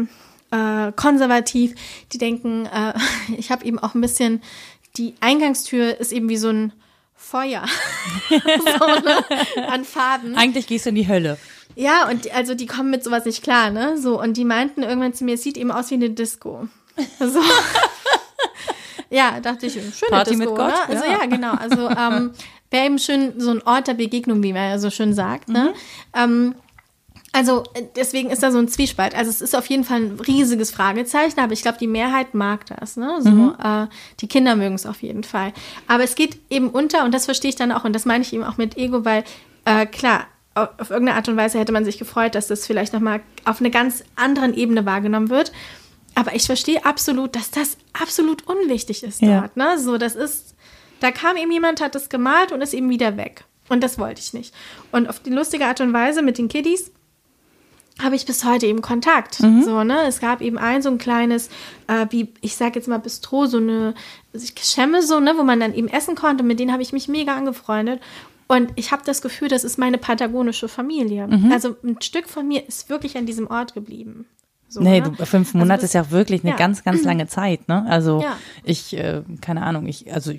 äh, 0.52 0.92
konservativ, 0.96 1.74
die 2.14 2.18
denken, 2.18 2.68
äh, 2.68 2.94
ich 3.38 3.52
habe 3.52 3.66
eben 3.66 3.80
auch 3.80 3.96
ein 3.96 4.02
bisschen, 4.02 4.42
die 4.98 5.16
Eingangstür 5.20 6.00
ist 6.00 6.12
eben 6.12 6.30
wie 6.30 6.38
so 6.38 6.50
ein 6.50 6.74
Feuer 7.16 7.66
so, 8.30 8.86
ne? 8.86 9.68
an 9.68 9.84
Farben. 9.84 10.36
Eigentlich 10.36 10.68
gehst 10.68 10.86
du 10.86 10.90
in 10.90 10.96
die 10.96 11.08
Hölle. 11.08 11.38
Ja, 11.76 12.08
und 12.10 12.26
die, 12.26 12.32
also 12.32 12.54
die 12.54 12.68
kommen 12.68 12.92
mit 12.92 13.04
sowas 13.04 13.26
nicht 13.26 13.44
klar, 13.44 13.72
ne? 13.72 13.98
So, 13.98 14.22
und 14.22 14.38
die 14.38 14.46
meinten 14.46 14.84
irgendwann 14.84 15.14
zu 15.14 15.26
mir, 15.26 15.34
es 15.34 15.44
sieht 15.44 15.58
eben 15.58 15.72
aus 15.72 15.90
wie 15.90 15.96
eine 15.96 16.12
Disco. 16.12 16.68
So. 17.20 17.42
ja, 19.10 19.40
dachte 19.40 19.68
ich, 19.68 19.74
schöne 19.74 20.10
Party 20.10 20.32
Disco, 20.32 20.50
mit 20.52 20.56
Gott, 20.56 20.70
ne? 20.70 20.90
Also 20.90 21.06
ja. 21.06 21.12
ja, 21.12 21.26
genau. 21.26 21.54
Also 21.54 21.90
ähm, 21.98 22.32
wäre 22.72 22.86
eben 22.86 23.00
schön 23.00 23.40
so 23.40 23.52
ein 23.52 23.62
Ort 23.64 23.88
der 23.88 23.94
Begegnung, 23.94 24.44
wie 24.44 24.54
man 24.54 24.70
ja 24.70 24.80
so 24.80 24.90
schön 24.90 25.14
sagt, 25.14 25.50
ne? 25.50 25.74
Ähm, 26.14 26.56
also 27.36 27.64
äh, 27.74 27.84
deswegen 27.96 28.30
ist 28.30 28.44
da 28.44 28.52
so 28.52 28.60
ein 28.60 28.70
Zwiespalt. 28.70 29.14
Also 29.14 29.30
es 29.30 29.42
ist 29.42 29.56
auf 29.58 29.66
jeden 29.66 29.84
Fall 29.84 30.02
ein 30.02 30.20
riesiges 30.26 30.72
Fragezeichen, 30.72 31.40
aber 31.42 31.52
ich 31.52 31.62
glaube, 31.62 31.78
die 31.78 31.88
Mehrheit 31.88 32.34
mag 32.34 32.66
das. 32.68 32.96
Ne? 32.96 33.18
So, 33.20 33.54
äh, 33.62 33.88
die 34.22 34.28
Kinder 34.28 34.56
mögen 34.56 34.76
es 34.76 34.86
auf 34.86 35.04
jeden 35.04 35.26
Fall. 35.26 35.52
Aber 35.88 36.04
es 36.04 36.16
geht 36.16 36.40
eben 36.50 36.70
unter 36.70 37.04
und 37.04 37.14
das 37.14 37.26
verstehe 37.26 37.50
ich 37.50 37.58
dann 37.58 37.74
auch 37.74 37.84
und 37.84 37.94
das 37.94 38.06
meine 38.06 38.24
ich 38.24 38.32
eben 38.32 38.46
auch 38.46 38.56
mit 38.56 38.78
Ego, 38.78 39.04
weil 39.04 39.26
äh, 39.66 39.86
klar, 39.86 40.28
auf, 40.54 40.70
auf 40.78 40.90
irgendeine 40.92 41.18
Art 41.18 41.28
und 41.28 41.36
Weise 41.36 41.60
hätte 41.60 41.74
man 41.74 41.84
sich 41.84 41.98
gefreut, 41.98 42.36
dass 42.36 42.48
das 42.48 42.66
vielleicht 42.66 42.94
nochmal 42.94 43.20
auf 43.44 43.60
eine 43.60 43.70
ganz 43.70 44.06
anderen 44.16 44.54
Ebene 44.54 44.86
wahrgenommen 44.86 45.30
wird. 45.30 45.52
Aber 46.16 46.34
ich 46.34 46.46
verstehe 46.46 46.86
absolut, 46.86 47.36
dass 47.36 47.52
das 47.52 47.78
absolut 47.94 48.48
unwichtig 48.48 49.04
ist 49.04 49.22
Ja. 49.22 49.42
dort. 49.42 49.58
Ne? 49.58 49.78
So, 49.80 49.98
das 49.98 50.16
ist, 50.16 50.56
da 51.02 51.12
kam 51.12 51.36
eben 51.38 51.52
jemand, 51.52 51.82
hat 51.82 51.94
das 51.94 52.10
gemalt 52.10 52.52
und 52.52 52.62
ist 52.62 52.74
eben 52.74 52.90
wieder 52.90 53.18
weg. 53.18 53.44
Und 53.68 53.84
das 53.84 54.00
wollte 54.00 54.22
ich 54.22 54.34
nicht. 54.34 54.54
Und 54.92 55.10
auf 55.10 55.20
die 55.20 55.32
lustige 55.32 55.66
Art 55.66 55.82
und 55.82 55.92
Weise 55.92 56.22
mit 56.22 56.38
den 56.38 56.48
Kiddies 56.48 56.92
habe 58.02 58.16
ich 58.16 58.26
bis 58.26 58.44
heute 58.44 58.66
eben 58.68 58.82
Kontakt. 58.82 59.36
So, 59.64 59.84
ne? 59.84 60.04
Es 60.06 60.20
gab 60.20 60.42
eben 60.42 60.58
ein 60.58 60.82
so 60.82 60.90
ein 60.90 60.98
kleines, 60.98 61.50
äh, 61.88 62.06
wie 62.10 62.28
ich 62.42 62.56
sage 62.58 62.74
jetzt 62.76 62.88
mal 62.88 62.98
Bistro, 63.00 63.46
so 63.46 63.58
eine 63.58 63.94
Schemme, 64.62 65.02
so, 65.02 65.20
ne, 65.22 65.34
wo 65.38 65.44
man 65.44 65.60
dann 65.62 65.74
eben 65.74 65.88
essen 65.88 66.16
konnte. 66.16 66.44
Mit 66.44 66.60
denen 66.60 66.74
habe 66.74 66.82
ich 66.84 66.92
mich 66.94 67.08
mega 67.08 67.36
angefreundet. 67.36 68.02
Und 68.48 68.72
ich 68.76 68.92
habe 68.92 69.02
das 69.06 69.22
Gefühl, 69.22 69.48
das 69.48 69.64
ist 69.64 69.78
meine 69.80 69.98
patagonische 69.98 70.68
Familie. 70.68 71.28
Also 71.52 71.76
ein 71.84 72.00
Stück 72.02 72.28
von 72.30 72.48
mir 72.48 72.68
ist 72.68 72.90
wirklich 72.90 73.18
an 73.18 73.26
diesem 73.26 73.48
Ort 73.48 73.74
geblieben. 73.74 74.26
So, 74.76 74.82
Nee, 74.82 75.00
ne? 75.02 75.12
du, 75.18 75.26
fünf 75.26 75.48
Also 75.50 75.58
Monate 75.58 75.82
das- 75.82 75.90
ist 75.90 75.94
ja 75.94 76.02
auch 76.04 76.12
wirklich 76.12 76.42
eine 76.44 76.52
ja. 76.52 76.58
ganz, 76.58 76.84
ganz 76.84 77.04
lange 77.04 77.28
Zeit, 77.28 77.68
ne? 77.68 77.86
Also 77.90 78.22
Ja. 78.22 78.36
ich, 78.64 78.96
äh, 78.98 79.22
keine 79.42 79.64
Ahnung, 79.64 79.88
ich, 79.88 80.14
also 80.14 80.34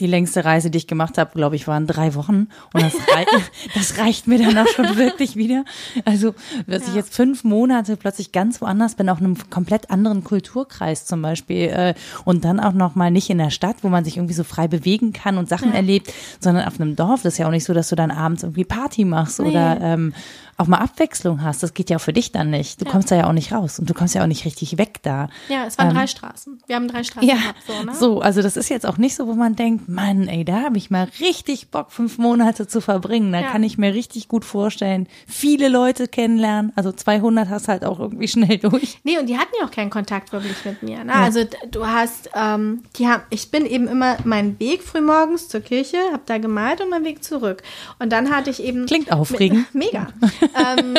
die 0.00 0.06
längste 0.06 0.46
Reise, 0.46 0.70
die 0.70 0.78
ich 0.78 0.86
gemacht 0.86 1.18
habe, 1.18 1.32
glaube 1.34 1.56
ich, 1.56 1.68
waren 1.68 1.86
drei 1.86 2.14
Wochen. 2.14 2.48
Und 2.72 2.82
das, 2.82 2.94
rei 3.14 3.26
das 3.74 3.98
reicht 3.98 4.26
mir 4.26 4.38
dann 4.38 4.56
auch 4.56 4.66
schon 4.68 4.96
wirklich 4.96 5.36
wieder. 5.36 5.66
Also, 6.06 6.34
dass 6.66 6.84
ich 6.84 6.88
Ja. 6.88 6.94
jetzt 6.94 7.14
fünf 7.14 7.44
Monate 7.44 7.98
plötzlich 7.98 8.32
ganz 8.32 8.62
woanders 8.62 8.94
bin, 8.94 9.10
auch 9.10 9.18
in 9.20 9.26
einem 9.26 9.50
komplett 9.50 9.90
anderen 9.90 10.24
Kulturkreis 10.24 11.04
zum 11.04 11.20
Beispiel. 11.20 11.68
Äh, 11.68 11.94
und 12.24 12.46
dann 12.46 12.60
auch 12.60 12.72
noch 12.72 12.94
mal 12.94 13.10
nicht 13.10 13.28
in 13.28 13.36
der 13.36 13.50
Stadt, 13.50 13.76
wo 13.82 13.90
man 13.90 14.04
sich 14.06 14.16
irgendwie 14.16 14.32
so 14.32 14.42
frei 14.44 14.68
bewegen 14.68 15.12
kann 15.12 15.36
und 15.36 15.50
Sachen 15.50 15.74
erlebt, 15.74 16.10
sondern 16.40 16.64
auf 16.66 16.80
einem 16.80 16.96
Dorf. 16.96 17.20
Das 17.22 17.34
ist 17.34 17.38
ja 17.38 17.46
auch 17.46 17.50
nicht 17.50 17.64
so, 17.64 17.74
dass 17.74 17.90
du 17.90 17.94
dann 17.94 18.10
abends 18.10 18.42
irgendwie 18.42 18.64
Party 18.64 19.04
machst 19.04 19.38
Nee. 19.38 19.50
oder 19.50 19.78
ähm, 19.82 20.14
auch 20.56 20.66
mal 20.66 20.78
Abwechslung 20.78 21.42
hast. 21.42 21.62
Das 21.62 21.74
geht 21.74 21.90
ja 21.90 21.96
auch 21.96 22.00
für 22.00 22.12
dich 22.12 22.32
dann 22.32 22.50
nicht. 22.50 22.80
Du 22.80 22.84
kommst 22.84 23.10
da 23.10 23.16
ja 23.16 23.26
auch 23.28 23.32
nicht 23.32 23.52
raus 23.52 23.78
und 23.78 23.88
du 23.90 23.94
kommst 23.94 24.14
ja 24.14 24.22
auch 24.22 24.26
nicht 24.26 24.44
richtig 24.44 24.78
weg 24.78 25.00
da. 25.02 25.28
Ja, 25.48 25.64
es 25.66 25.78
waren 25.78 25.88
Ähm, 25.88 25.94
drei 25.94 26.06
Straßen. 26.06 26.62
Wir 26.66 26.76
haben 26.76 26.88
drei 26.88 27.02
Straßen 27.02 27.28
Ja, 27.28 27.34
gehabt. 27.36 27.58
So, 27.66 27.82
ne? 27.82 27.94
so, 27.94 28.20
also 28.20 28.42
das 28.42 28.56
ist 28.56 28.68
jetzt 28.68 28.86
auch 28.86 28.96
nicht 28.96 29.16
so, 29.16 29.26
wo 29.26 29.34
man 29.34 29.56
denkt, 29.56 29.88
Mann, 29.88 30.28
ey, 30.28 30.44
da 30.44 30.62
habe 30.62 30.76
ich 30.78 30.90
mal 30.90 31.08
richtig 31.20 31.70
Bock, 31.70 31.90
fünf 31.92 32.18
Monate 32.18 32.66
zu 32.66 32.80
verbringen. 32.80 33.32
Da 33.32 33.40
Ja. 33.40 33.50
kann 33.50 33.62
ich 33.62 33.78
mir 33.78 33.94
richtig 33.94 34.28
gut 34.28 34.44
vorstellen, 34.44 35.08
viele 35.26 35.68
Leute 35.68 36.06
kennenlernen. 36.08 36.72
Also 36.76 36.92
200 36.92 37.48
hast 37.48 37.68
halt 37.68 37.84
auch 37.84 37.98
irgendwie 38.00 38.28
schnell 38.34 38.58
durch. 38.58 38.98
Nee, 39.04 39.18
und 39.18 39.26
die 39.26 39.36
hatten 39.38 39.52
ja 39.60 39.66
auch 39.66 39.70
keinen 39.72 39.90
Kontakt 39.90 40.32
wirklich 40.32 40.64
mit 40.64 40.82
mir. 40.82 41.02
Ne? 41.04 41.12
Also 41.12 41.44
d- 41.44 41.56
du 41.70 41.86
hast, 41.86 42.30
ähm, 42.34 42.82
die 42.96 43.08
haben, 43.08 43.22
ich 43.30 43.50
bin 43.50 43.66
eben 43.66 43.88
immer 43.88 44.16
meinen 44.24 44.58
Weg 44.60 44.82
frühmorgens 44.82 45.48
zur 45.48 45.60
Kirche, 45.60 45.96
habe 46.12 46.22
da 46.26 46.38
gemalt 46.38 46.80
und 46.80 46.90
meinen 46.90 47.04
Weg 47.04 47.24
zurück. 47.24 47.62
Und 47.98 48.12
dann 48.12 48.30
hatte 48.30 48.50
ich 48.50 48.62
eben 48.62 48.86
Klingt 48.86 49.10
aufregend. 49.12 49.74
Mit, 49.74 49.92
mega. 49.92 50.08
ähm, 50.54 50.94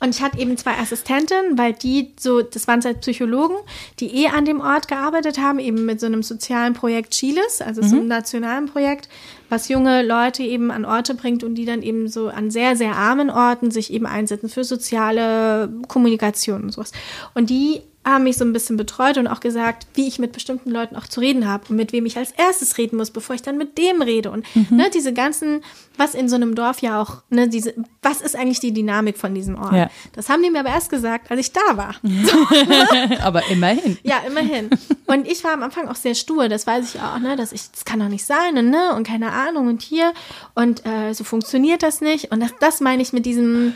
und 0.00 0.14
ich 0.14 0.22
hatte 0.22 0.38
eben 0.38 0.56
zwei 0.56 0.78
Assistentinnen, 0.78 1.58
weil 1.58 1.72
die 1.72 2.12
so, 2.18 2.42
das 2.42 2.68
waren 2.68 2.80
zwei 2.80 2.94
Psychologen, 2.94 3.56
die 3.98 4.24
eh 4.24 4.28
an 4.28 4.44
dem 4.44 4.60
Ort 4.60 4.86
gearbeitet 4.86 5.38
haben, 5.38 5.58
eben 5.58 5.86
mit 5.86 5.98
so 5.98 6.06
einem 6.06 6.22
sozialen 6.22 6.74
Projekt 6.74 7.12
Chiles, 7.12 7.60
also 7.60 7.82
so 7.82 7.96
einem 7.96 8.06
nationalen 8.06 8.66
Projekt, 8.66 9.08
was 9.48 9.68
junge 9.68 10.02
Leute 10.02 10.42
eben 10.44 10.70
an 10.70 10.84
Orte 10.84 11.14
bringt 11.14 11.42
und 11.42 11.56
die 11.56 11.64
dann 11.64 11.82
eben 11.82 12.08
so 12.08 12.28
an 12.28 12.50
sehr, 12.50 12.76
sehr 12.76 12.94
armen 12.94 13.28
Orten 13.30 13.70
sich 13.72 13.92
eben 13.92 14.06
einsetzen 14.06 14.48
für 14.48 14.62
soziale 14.62 15.68
Kommunikation 15.88 16.62
und 16.62 16.70
sowas. 16.70 16.92
Und 17.34 17.50
die 17.50 17.82
haben 18.04 18.24
mich 18.24 18.36
so 18.38 18.44
ein 18.44 18.52
bisschen 18.52 18.76
betreut 18.76 19.18
und 19.18 19.26
auch 19.26 19.40
gesagt, 19.40 19.86
wie 19.94 20.08
ich 20.08 20.18
mit 20.18 20.32
bestimmten 20.32 20.70
Leuten 20.70 20.96
auch 20.96 21.06
zu 21.06 21.20
reden 21.20 21.46
habe 21.46 21.64
und 21.68 21.76
mit 21.76 21.92
wem 21.92 22.06
ich 22.06 22.16
als 22.16 22.30
erstes 22.32 22.78
reden 22.78 22.96
muss, 22.96 23.10
bevor 23.10 23.34
ich 23.34 23.42
dann 23.42 23.58
mit 23.58 23.76
dem 23.76 24.00
rede. 24.02 24.30
Und 24.30 24.46
ne, 24.70 24.88
diese 24.92 25.12
ganzen, 25.12 25.62
was 25.96 26.14
in 26.14 26.28
so 26.28 26.36
einem 26.36 26.54
Dorf 26.54 26.80
ja 26.80 27.00
auch, 27.02 27.22
ne, 27.28 27.48
diese, 27.48 27.74
was 28.02 28.20
ist 28.20 28.36
eigentlich 28.36 28.60
die 28.60 28.72
Dynamik 28.72 29.18
von 29.18 29.34
diesem 29.34 29.58
Ort? 29.58 29.74
Ja. 29.74 29.90
Das 30.12 30.28
haben 30.28 30.42
die 30.42 30.50
mir 30.50 30.60
aber 30.60 30.70
erst 30.70 30.90
gesagt, 30.90 31.30
als 31.30 31.40
ich 31.40 31.52
da 31.52 31.76
war. 31.76 31.96
Aber 33.22 33.46
immerhin. 33.50 33.98
Ja, 34.02 34.18
immerhin. 34.26 34.70
Und 35.06 35.26
ich 35.26 35.42
war 35.44 35.52
am 35.52 35.62
Anfang 35.62 35.88
auch 35.88 35.96
sehr 35.96 36.14
stur, 36.14 36.48
das 36.48 36.66
weiß 36.66 36.94
ich 36.94 37.00
auch, 37.00 37.18
ne, 37.18 37.36
dass 37.36 37.52
ich, 37.52 37.70
das 37.70 37.84
kann 37.84 38.00
doch 38.00 38.08
nicht 38.08 38.24
sein 38.24 38.56
und 38.56 38.70
ne, 38.70 38.94
und 38.94 39.06
keine 39.06 39.32
Ahnung 39.32 39.68
und 39.68 39.82
hier 39.82 40.12
und 40.54 40.84
äh, 40.86 41.12
so 41.12 41.24
funktioniert 41.24 41.82
das 41.82 42.00
nicht. 42.00 42.30
Und 42.32 42.40
das, 42.40 42.52
das 42.60 42.80
meine 42.80 43.02
ich 43.02 43.12
mit 43.12 43.26
diesem, 43.26 43.74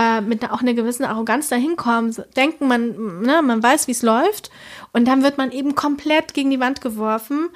äh, 0.00 0.20
mit 0.20 0.42
einer, 0.42 0.52
auch 0.54 0.60
einer 0.62 0.74
gewissen 0.74 1.04
Arroganz 1.04 1.48
dahinkommen, 1.48 2.12
so 2.12 2.22
denken 2.36 2.66
man, 2.68 3.20
ne, 3.22 3.42
man 3.42 3.62
weiß, 3.62 3.86
wie 3.86 3.92
es 3.92 4.02
läuft 4.02 4.50
und 4.92 5.06
dann 5.06 5.22
wird 5.22 5.36
man 5.38 5.52
eben 5.52 5.74
komplett 5.74 6.32
gegen 6.34 6.50
die 6.50 6.60
Wand 6.60 6.80
geworfen. 6.80 7.50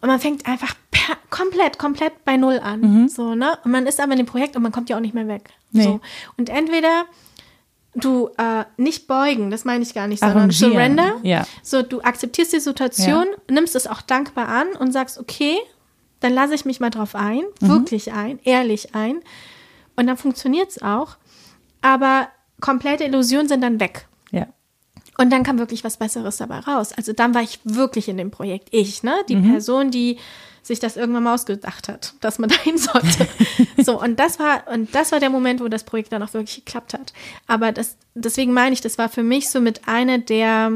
Und 0.00 0.08
man 0.08 0.20
fängt 0.20 0.46
einfach 0.46 0.74
per, 0.92 1.16
komplett, 1.28 1.76
komplett 1.76 2.24
bei 2.24 2.36
Null 2.36 2.60
an. 2.62 3.08
So, 3.08 3.34
ne? 3.34 3.58
Und 3.64 3.72
man 3.72 3.84
ist 3.86 3.98
aber 4.00 4.12
in 4.12 4.18
dem 4.18 4.26
Projekt 4.26 4.54
und 4.54 4.62
man 4.62 4.70
kommt 4.70 4.88
ja 4.88 4.96
auch 4.96 5.00
nicht 5.00 5.12
mehr 5.14 5.26
weg. 5.26 5.50
Nee. 5.72 5.82
So. 5.82 6.00
Und 6.36 6.50
entweder 6.50 7.04
du 7.96 8.28
äh, 8.36 8.64
nicht 8.76 9.08
beugen, 9.08 9.50
das 9.50 9.64
meine 9.64 9.82
ich 9.82 9.94
gar 9.94 10.06
nicht, 10.06 10.20
sondern 10.20 10.38
Arrangieren, 10.38 10.72
surrender. 10.72 11.16
ja. 11.24 11.44
So, 11.64 11.82
du 11.82 12.00
akzeptierst 12.00 12.52
die 12.52 12.60
Situation, 12.60 13.26
nimmst 13.50 13.74
es 13.74 13.88
auch 13.88 14.00
dankbar 14.02 14.46
an 14.48 14.68
und 14.78 14.92
sagst, 14.92 15.18
okay, 15.18 15.56
dann 16.20 16.32
lasse 16.32 16.54
ich 16.54 16.64
mich 16.64 16.78
mal 16.78 16.90
drauf 16.90 17.16
ein, 17.16 17.42
Mhm. 17.60 17.68
wirklich 17.68 18.12
ein, 18.12 18.38
ehrlich 18.44 18.94
ein. 18.94 19.20
Und 19.96 20.06
dann 20.06 20.16
funktioniert 20.16 20.70
es 20.70 20.80
auch. 20.80 21.16
Aber 21.82 22.28
komplette 22.60 23.04
Illusionen 23.04 23.48
sind 23.48 23.60
dann 23.62 23.80
weg. 23.80 24.06
Ja. 24.30 24.46
Und 25.16 25.30
dann 25.30 25.42
kam 25.42 25.58
wirklich 25.58 25.84
was 25.84 25.96
Besseres 25.96 26.36
dabei 26.38 26.60
raus. 26.60 26.92
Also 26.92 27.12
dann 27.12 27.34
war 27.34 27.42
ich 27.42 27.60
wirklich 27.64 28.08
in 28.08 28.16
dem 28.16 28.30
Projekt. 28.30 28.68
Ich, 28.72 29.02
ne? 29.02 29.14
Die 29.28 29.36
Mhm. 29.36 29.50
Person, 29.52 29.90
die 29.90 30.18
sich 30.62 30.80
das 30.80 30.96
irgendwann 30.96 31.22
mal 31.22 31.34
ausgedacht 31.34 31.88
hat, 31.88 32.14
dass 32.20 32.38
man 32.38 32.48
dahin 32.50 32.78
sollte. 32.78 33.26
so, 33.78 34.00
und 34.00 34.18
das 34.20 34.38
war, 34.38 34.64
und 34.72 34.94
das 34.94 35.12
war 35.12 35.18
der 35.20 35.30
Moment, 35.30 35.60
wo 35.60 35.68
das 35.68 35.84
Projekt 35.84 36.12
dann 36.12 36.22
auch 36.22 36.34
wirklich 36.34 36.64
geklappt 36.64 36.94
hat. 36.94 37.12
Aber 37.46 37.72
das, 37.72 37.96
deswegen 38.14 38.52
meine 38.52 38.74
ich, 38.74 38.80
das 38.80 38.98
war 38.98 39.08
für 39.08 39.22
mich 39.22 39.48
so 39.50 39.60
mit 39.60 39.88
einer 39.88 40.18
der, 40.18 40.72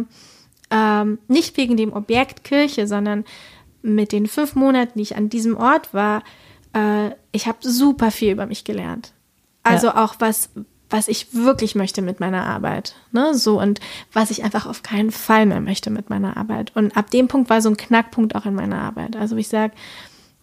ähm, 0.70 1.18
nicht 1.28 1.56
wegen 1.56 1.76
dem 1.76 1.92
Objekt 1.92 2.44
Kirche, 2.44 2.86
sondern 2.86 3.24
mit 3.82 4.12
den 4.12 4.26
fünf 4.28 4.54
Monaten, 4.54 4.92
die 4.98 5.02
ich 5.02 5.16
an 5.16 5.28
diesem 5.28 5.56
Ort 5.56 5.92
war, 5.92 6.22
äh, 6.74 7.10
ich 7.32 7.46
habe 7.46 7.58
super 7.60 8.10
viel 8.10 8.32
über 8.32 8.46
mich 8.46 8.64
gelernt. 8.64 9.12
Also 9.62 9.88
Ja. 9.88 10.02
auch 10.04 10.14
was, 10.20 10.48
was 10.92 11.08
ich 11.08 11.34
wirklich 11.34 11.74
möchte 11.74 12.02
mit 12.02 12.20
meiner 12.20 12.44
Arbeit. 12.44 12.94
Ne? 13.12 13.34
So 13.34 13.60
und 13.60 13.80
was 14.12 14.30
ich 14.30 14.44
einfach 14.44 14.66
auf 14.66 14.82
keinen 14.82 15.10
Fall 15.10 15.46
mehr 15.46 15.60
möchte 15.60 15.90
mit 15.90 16.10
meiner 16.10 16.36
Arbeit. 16.36 16.72
Und 16.76 16.96
ab 16.96 17.10
dem 17.10 17.28
Punkt 17.28 17.50
war 17.50 17.60
so 17.60 17.70
ein 17.70 17.76
Knackpunkt 17.76 18.34
auch 18.34 18.46
in 18.46 18.54
meiner 18.54 18.80
Arbeit. 18.80 19.16
Also 19.16 19.36
ich 19.36 19.48
sage, 19.48 19.72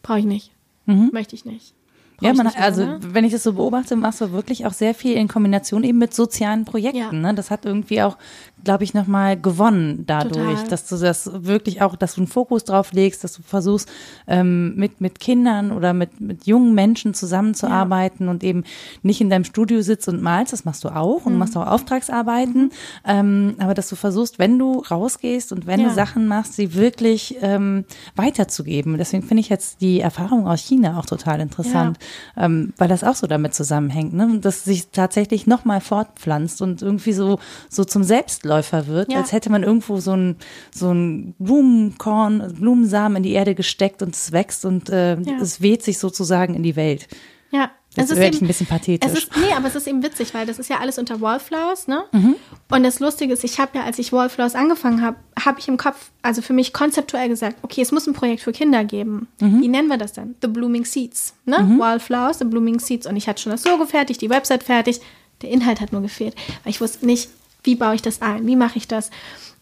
brauche 0.01 0.19
ich 0.19 0.25
nicht. 0.25 0.51
Mhm. 0.85 1.09
Möchte 1.13 1.35
ich 1.35 1.45
nicht. 1.45 1.73
Ja, 2.21 2.33
man, 2.33 2.47
also 2.47 2.85
mehr, 2.85 2.99
ne? 2.99 3.13
wenn 3.13 3.25
ich 3.25 3.31
das 3.31 3.43
so 3.43 3.53
beobachte, 3.53 3.95
machst 3.95 4.21
du 4.21 4.31
wirklich 4.31 4.65
auch 4.65 4.73
sehr 4.73 4.93
viel 4.93 5.13
in 5.13 5.27
Kombination 5.27 5.83
eben 5.83 5.97
mit 5.97 6.13
sozialen 6.13 6.65
Projekten. 6.65 6.97
Ja. 6.97 7.11
Ne? 7.11 7.33
Das 7.33 7.51
hat 7.51 7.65
irgendwie 7.65 8.01
auch, 8.01 8.17
glaube 8.63 8.83
ich, 8.83 8.93
nochmal 8.93 9.39
gewonnen 9.39 10.03
dadurch, 10.05 10.59
Total. 10.59 10.67
dass 10.67 10.87
du 10.87 10.97
das 10.97 11.29
wirklich 11.33 11.81
auch, 11.81 11.95
dass 11.95 12.15
du 12.15 12.21
einen 12.21 12.27
Fokus 12.27 12.65
drauf 12.65 12.91
legst, 12.91 13.23
dass 13.23 13.33
du 13.33 13.41
versuchst, 13.41 13.89
ähm, 14.27 14.75
mit, 14.75 15.01
mit 15.01 15.19
Kindern 15.19 15.71
oder 15.71 15.93
mit, 15.93 16.19
mit 16.19 16.45
jungen 16.45 16.73
Menschen 16.75 17.13
zusammenzuarbeiten 17.13 18.25
ja. 18.25 18.31
und 18.31 18.43
eben 18.43 18.63
nicht 19.01 19.21
in 19.21 19.29
deinem 19.29 19.45
Studio 19.45 19.81
sitzt 19.81 20.09
und 20.09 20.21
malst, 20.21 20.51
das 20.51 20.65
machst 20.65 20.83
du 20.83 20.89
auch 20.89 21.25
und 21.25 21.33
mhm. 21.33 21.39
machst 21.39 21.55
auch 21.55 21.67
Auftragsarbeiten, 21.67 22.63
mhm. 22.63 22.71
ähm, 23.05 23.55
aber 23.59 23.73
dass 23.73 23.89
du 23.89 23.95
versuchst, 23.95 24.39
wenn 24.39 24.59
du 24.59 24.83
rausgehst 24.89 25.51
und 25.51 25.67
wenn 25.67 25.79
ja. 25.79 25.87
du 25.87 25.93
Sachen 25.93 26.27
machst, 26.27 26.53
sie 26.53 26.73
wirklich 26.73 27.37
ähm, 27.41 27.85
weiterzugeben. 28.15 28.97
Deswegen 28.97 29.23
finde 29.23 29.41
ich 29.41 29.49
jetzt 29.49 29.81
die 29.81 30.01
Erfahrung 30.01 30.47
aus 30.47 30.61
China 30.61 30.99
auch 30.99 31.05
total 31.05 31.39
interessant 31.39 31.97
ähm, 32.37 32.73
weil 32.77 32.87
das 32.87 33.03
auch 33.03 33.15
so 33.15 33.27
damit 33.27 33.53
zusammenhängt, 33.53 34.13
ne? 34.13 34.39
dass 34.39 34.63
sich 34.63 34.89
tatsächlich 34.89 35.47
nochmal 35.47 35.81
fortpflanzt 35.81 36.61
und 36.61 36.81
irgendwie 36.81 37.13
so, 37.13 37.39
so 37.69 37.83
zum 37.83 38.03
Selbstläufer 38.03 38.87
wird, 38.87 39.11
ja. 39.11 39.19
als 39.19 39.31
hätte 39.31 39.51
man 39.51 39.63
irgendwo 39.63 39.99
so 39.99 40.15
ein, 40.15 40.37
so 40.71 40.91
ein 40.91 41.35
Blumenkorn, 41.39 42.55
Blumensamen 42.59 43.17
in 43.17 43.23
die 43.23 43.33
Erde 43.33 43.55
gesteckt 43.55 44.01
und 44.01 44.15
es 44.15 44.31
wächst 44.31 44.65
und 44.65 44.89
äh, 44.89 45.19
ja. 45.19 45.37
es 45.41 45.61
weht 45.61 45.83
sich 45.83 45.99
sozusagen 45.99 46.55
in 46.55 46.63
die 46.63 46.75
Welt. 46.75 47.07
Ja, 47.51 47.71
Jetzt 47.95 48.15
werde 48.15 48.35
ich 48.35 48.41
ein 48.41 48.47
bisschen 48.47 48.67
pathetisch. 48.67 49.11
Es 49.11 49.17
ist, 49.17 49.35
nee, 49.35 49.51
aber 49.55 49.67
es 49.67 49.75
ist 49.75 49.87
eben 49.87 50.03
witzig, 50.03 50.33
weil 50.35 50.45
das 50.45 50.59
ist 50.59 50.69
ja 50.69 50.77
alles 50.79 50.99
unter 50.99 51.21
Wallflowers, 51.21 51.87
ne? 51.87 52.03
Mhm. 52.11 52.35
Und 52.69 52.83
das 52.83 52.99
Lustige 52.99 53.33
ist, 53.33 53.43
ich 53.43 53.59
habe 53.59 53.79
ja, 53.79 53.83
als 53.83 53.97
ich 53.97 54.13
Wallflowers 54.13 54.53
angefangen 54.53 55.01
habe, 55.01 55.17
habe 55.45 55.59
ich 55.59 55.67
im 55.67 55.77
Kopf, 55.77 56.11
also 56.21 56.41
für 56.41 56.53
mich 56.53 56.73
konzeptuell 56.73 57.29
gesagt, 57.29 57.57
okay, 57.61 57.81
es 57.81 57.91
muss 57.91 58.07
ein 58.07 58.13
Projekt 58.13 58.41
für 58.41 58.51
Kinder 58.51 58.83
geben. 58.83 59.27
Mhm. 59.39 59.61
Wie 59.61 59.67
nennen 59.67 59.87
wir 59.87 59.97
das 59.97 60.13
dann? 60.13 60.35
The 60.41 60.47
Blooming 60.47 60.85
Seeds, 60.85 61.33
ne? 61.45 61.59
Mhm. 61.59 61.79
Wallflowers, 61.79 62.39
The 62.39 62.45
Blooming 62.45 62.79
Seeds. 62.79 63.07
Und 63.07 63.15
ich 63.15 63.27
hatte 63.27 63.41
schon 63.41 63.51
das 63.51 63.65
Logo 63.65 63.85
fertig, 63.85 64.17
die 64.17 64.29
Website 64.29 64.63
fertig. 64.63 65.01
Der 65.41 65.49
Inhalt 65.49 65.81
hat 65.81 65.91
nur 65.91 66.01
gefehlt, 66.01 66.35
weil 66.63 66.71
ich 66.71 66.81
wusste 66.81 67.05
nicht, 67.05 67.29
wie 67.63 67.75
baue 67.75 67.95
ich 67.95 68.01
das 68.01 68.21
ein, 68.21 68.45
wie 68.45 68.55
mache 68.55 68.77
ich 68.77 68.87
das. 68.87 69.09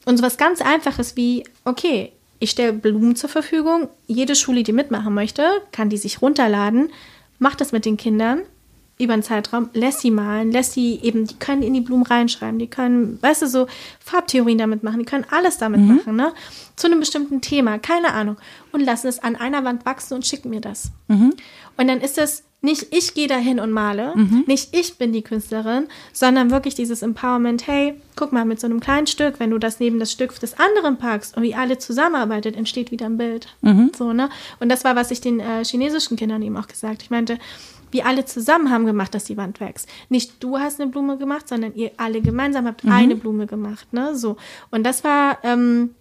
Und 0.06 0.18
so 0.18 0.24
was 0.24 0.38
ganz 0.38 0.62
Einfaches 0.62 1.16
wie, 1.16 1.44
okay, 1.66 2.12
ich 2.40 2.52
stelle 2.52 2.74
Blumen 2.74 3.16
zur 3.16 3.30
Verfügung. 3.30 3.90
Jede 4.08 4.36
Schule, 4.36 4.64
die 4.64 4.72
mitmachen 4.74 5.14
möchte, 5.14 5.44
kann 5.72 5.90
die 5.90 5.98
sich 5.98 6.22
runterladen 6.22 6.90
macht 7.40 7.62
das 7.62 7.72
mit 7.72 7.86
den 7.86 7.98
Kindern 7.98 8.42
über 9.00 9.14
einen 9.14 9.24
Zeitraum, 9.24 9.70
lässt 9.74 10.00
sie 10.00 10.12
malen, 10.12 10.52
lässt 10.52 10.74
sie 10.74 11.00
eben, 11.02 11.28
die 11.28 11.36
können 11.36 11.62
in 11.62 11.74
die 11.74 11.82
Blumen 11.82 12.04
reinschreiben, 12.04 12.58
die 12.58 12.68
können, 12.68 13.22
weißt 13.22 13.44
du, 13.44 13.48
so 13.48 13.68
Farbtheorien 14.00 14.58
damit 14.58 14.84
machen, 14.84 15.00
die 15.00 15.06
können 15.06 15.26
alles 15.30 15.58
damit 15.58 15.82
mhm. 15.82 15.96
machen, 15.98 16.16
ne? 16.16 16.34
Zu 16.76 16.88
einem 16.88 17.00
bestimmten 17.00 17.42
Thema, 17.42 17.80
keine 17.80 18.14
Ahnung. 18.14 18.38
Und 18.72 18.82
lassen 18.82 19.08
es 19.08 19.20
an 19.20 19.36
einer 19.36 19.64
Wand 19.64 19.86
wachsen 19.86 20.14
und 20.14 20.26
schicken 20.26 20.50
mir 20.50 20.62
das. 20.62 20.92
Mhm. 21.08 21.34
Und 21.76 21.88
dann 21.88 22.02
ist 22.02 22.18
es 22.18 22.44
nicht 22.62 22.88
ich 22.92 23.14
gehe 23.14 23.28
dahin 23.28 23.60
und 23.60 23.72
male, 23.72 24.14
mhm. 24.16 24.44
nicht 24.48 24.76
ich 24.76 24.98
bin 24.98 25.14
die 25.14 25.22
Künstlerin, 25.22 25.88
sondern 26.12 26.50
wirklich 26.50 26.74
dieses 26.74 27.04
Empowerment, 27.04 27.68
hey, 27.68 28.02
guck 28.16 28.34
mal, 28.34 28.46
mit 28.46 28.60
so 28.60 28.66
einem 28.66 28.80
kleinen 28.80 29.06
Stück, 29.06 29.40
wenn 29.40 29.52
du 29.52 29.60
das 29.60 29.80
neben 29.80 30.00
das 30.00 30.12
Stück 30.12 30.40
des 30.40 30.60
anderen 30.60 30.98
packst 30.98 31.38
und 31.38 31.44
wie 31.44 31.54
alle 31.54 31.78
zusammenarbeitet, 31.78 32.56
entsteht 32.56 32.90
wieder 32.90 33.06
ein 33.06 33.18
Bild. 33.18 33.48
Mhm. 33.62 33.92
So, 33.96 34.12
ne? 34.12 34.30
Und 34.60 34.70
das 34.70 34.84
war, 34.84 34.96
was 34.96 35.12
ich 35.12 35.22
den 35.22 35.40
äh, 35.40 35.64
chinesischen 35.64 36.18
Kindern 36.18 36.42
eben 36.42 36.58
auch 36.58 36.68
gesagt. 36.68 37.04
Ich 37.04 37.12
meinte, 37.12 37.38
wir 37.92 38.06
alle 38.06 38.26
zusammen 38.26 38.70
haben 38.70 38.86
gemacht, 38.86 39.14
dass 39.14 39.24
die 39.26 39.38
Wand 39.38 39.60
wächst. 39.60 39.88
Nicht 40.10 40.44
du 40.44 40.58
hast 40.60 40.80
eine 40.80 40.90
Blume 40.90 41.18
gemacht, 41.18 41.48
sondern 41.48 41.74
ihr 41.76 41.92
alle 41.98 42.22
gemeinsam 42.22 42.66
habt 42.68 42.84
mhm. 42.84 42.92
eine 42.92 43.16
Blume 43.16 43.48
gemacht, 43.48 43.94
ne? 43.94 44.16
So. 44.16 44.38
Und 44.72 44.84
das 44.84 45.04
war, 45.04 45.38
ähm, 45.44 45.96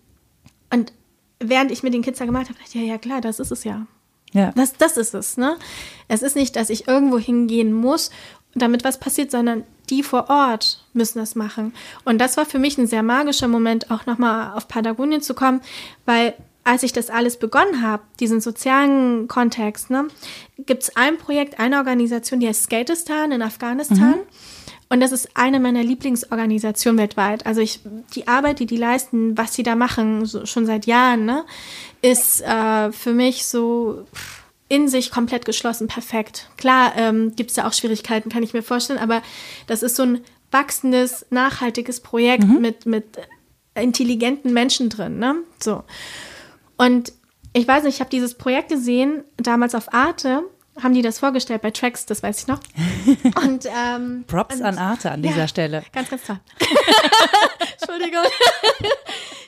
und 0.72 0.92
während 1.38 1.70
ich 1.70 1.82
mit 1.82 1.94
den 1.94 2.02
Kids 2.02 2.18
da 2.18 2.26
gemacht 2.26 2.48
habe, 2.48 2.58
dachte 2.58 2.68
ich, 2.68 2.74
ja, 2.74 2.92
ja, 2.92 2.98
klar, 2.98 3.20
das 3.20 3.40
ist 3.40 3.52
es 3.52 3.64
ja. 3.64 3.86
Ja. 4.32 4.52
Das, 4.54 4.74
das 4.74 4.96
ist 4.96 5.14
es, 5.14 5.36
ne? 5.36 5.56
Es 6.08 6.22
ist 6.22 6.36
nicht, 6.36 6.56
dass 6.56 6.70
ich 6.70 6.88
irgendwo 6.88 7.18
hingehen 7.18 7.72
muss, 7.72 8.10
damit 8.54 8.84
was 8.84 8.98
passiert, 8.98 9.30
sondern 9.30 9.64
die 9.90 10.02
vor 10.02 10.28
Ort 10.28 10.84
müssen 10.92 11.18
das 11.18 11.34
machen. 11.34 11.72
Und 12.04 12.18
das 12.18 12.36
war 12.36 12.46
für 12.46 12.58
mich 12.58 12.76
ein 12.78 12.86
sehr 12.86 13.02
magischer 13.02 13.48
Moment, 13.48 13.90
auch 13.90 14.06
nochmal 14.06 14.52
auf 14.54 14.66
Patagonien 14.66 15.20
zu 15.20 15.34
kommen, 15.34 15.60
weil 16.04 16.34
als 16.66 16.82
ich 16.82 16.92
das 16.92 17.10
alles 17.10 17.38
begonnen 17.38 17.80
habe, 17.80 18.02
diesen 18.18 18.40
sozialen 18.40 19.28
Kontext, 19.28 19.88
ne, 19.88 20.08
gibt 20.58 20.82
es 20.82 20.96
ein 20.96 21.16
Projekt, 21.16 21.60
eine 21.60 21.76
Organisation, 21.78 22.40
die 22.40 22.48
heißt 22.48 22.64
Skatistan 22.64 23.30
in 23.30 23.40
Afghanistan. 23.40 24.16
Mhm. 24.16 24.26
Und 24.88 25.00
das 25.00 25.12
ist 25.12 25.28
eine 25.34 25.60
meiner 25.60 25.84
Lieblingsorganisationen 25.84 26.98
weltweit. 26.98 27.46
Also 27.46 27.60
ich, 27.60 27.80
die 28.14 28.26
Arbeit, 28.26 28.58
die 28.58 28.66
die 28.66 28.76
leisten, 28.76 29.38
was 29.38 29.54
sie 29.54 29.62
da 29.62 29.76
machen, 29.76 30.26
so, 30.26 30.44
schon 30.44 30.66
seit 30.66 30.86
Jahren, 30.86 31.24
ne, 31.24 31.44
ist 32.02 32.42
äh, 32.42 32.90
für 32.90 33.12
mich 33.12 33.46
so 33.46 34.04
in 34.68 34.88
sich 34.88 35.12
komplett 35.12 35.44
geschlossen, 35.44 35.86
perfekt. 35.86 36.50
Klar 36.56 36.94
ähm, 36.96 37.36
gibt 37.36 37.50
es 37.50 37.56
da 37.56 37.68
auch 37.68 37.72
Schwierigkeiten, 37.74 38.28
kann 38.28 38.42
ich 38.42 38.54
mir 38.54 38.62
vorstellen, 38.64 38.98
aber 38.98 39.22
das 39.68 39.84
ist 39.84 39.94
so 39.94 40.02
ein 40.02 40.24
wachsendes, 40.50 41.26
nachhaltiges 41.30 42.00
Projekt 42.00 42.42
mhm. 42.42 42.60
mit, 42.60 42.86
mit 42.86 43.04
intelligenten 43.76 44.52
Menschen 44.52 44.88
drin. 44.88 45.20
Ne? 45.20 45.36
So. 45.62 45.84
Und 46.76 47.12
ich 47.52 47.66
weiß 47.66 47.84
nicht, 47.84 47.94
ich 47.94 48.00
habe 48.00 48.10
dieses 48.10 48.34
Projekt 48.34 48.68
gesehen, 48.68 49.24
damals 49.36 49.74
auf 49.74 49.92
Arte, 49.94 50.42
haben 50.82 50.92
die 50.92 51.02
das 51.02 51.18
vorgestellt 51.18 51.62
bei 51.62 51.70
Tracks, 51.70 52.04
das 52.04 52.22
weiß 52.22 52.40
ich 52.40 52.46
noch. 52.46 52.60
Und, 53.42 53.66
ähm, 53.66 54.24
Props 54.26 54.56
und, 54.56 54.62
an 54.62 54.78
Arte 54.78 55.10
an 55.10 55.22
dieser 55.22 55.38
ja, 55.38 55.48
Stelle. 55.48 55.82
Ganz, 55.92 56.10
ganz 56.10 56.24
toll. 56.24 56.38
Entschuldigung. 57.80 58.24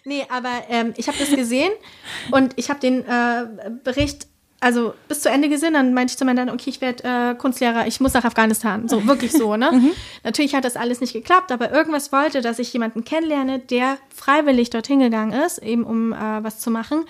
nee, 0.05 0.25
aber 0.31 0.63
ähm, 0.71 0.95
ich 0.97 1.09
habe 1.09 1.19
das 1.19 1.31
gesehen 1.31 1.73
und 2.31 2.55
ich 2.57 2.71
habe 2.71 2.81
den 2.81 3.05
äh, 3.05 3.47
Bericht 3.85 4.27
also 4.61 4.95
bis 5.07 5.21
zu 5.21 5.31
Ende 5.31 5.49
gesehen, 5.49 5.75
dann 5.75 5.95
meinte 5.95 6.13
ich 6.13 6.19
zu 6.19 6.25
meinen 6.25 6.39
Eltern, 6.39 6.55
okay, 6.55 6.71
ich 6.71 6.81
werde 6.81 7.05
äh, 7.05 7.35
Kunstlehrer, 7.37 7.87
ich 7.87 8.01
muss 8.01 8.15
nach 8.15 8.25
Afghanistan. 8.25 8.89
So, 8.89 9.07
wirklich 9.07 9.33
so, 9.33 9.57
ne? 9.57 9.71
mhm. 9.73 9.91
Natürlich 10.25 10.55
hat 10.55 10.65
das 10.65 10.77
alles 10.77 11.01
nicht 11.01 11.13
geklappt, 11.13 11.53
aber 11.53 11.71
irgendwas 11.71 12.11
wollte, 12.11 12.41
dass 12.41 12.59
ich 12.59 12.73
jemanden 12.73 13.05
kennenlerne, 13.05 13.61
der 13.61 13.99
freiwillig 14.15 14.71
dorthin 14.71 14.99
gegangen 14.99 15.33
ist, 15.33 15.59
eben 15.59 15.85
um 15.85 16.13
äh, 16.13 16.17
was 16.17 16.59
zu 16.59 16.73
machen, 16.73 17.05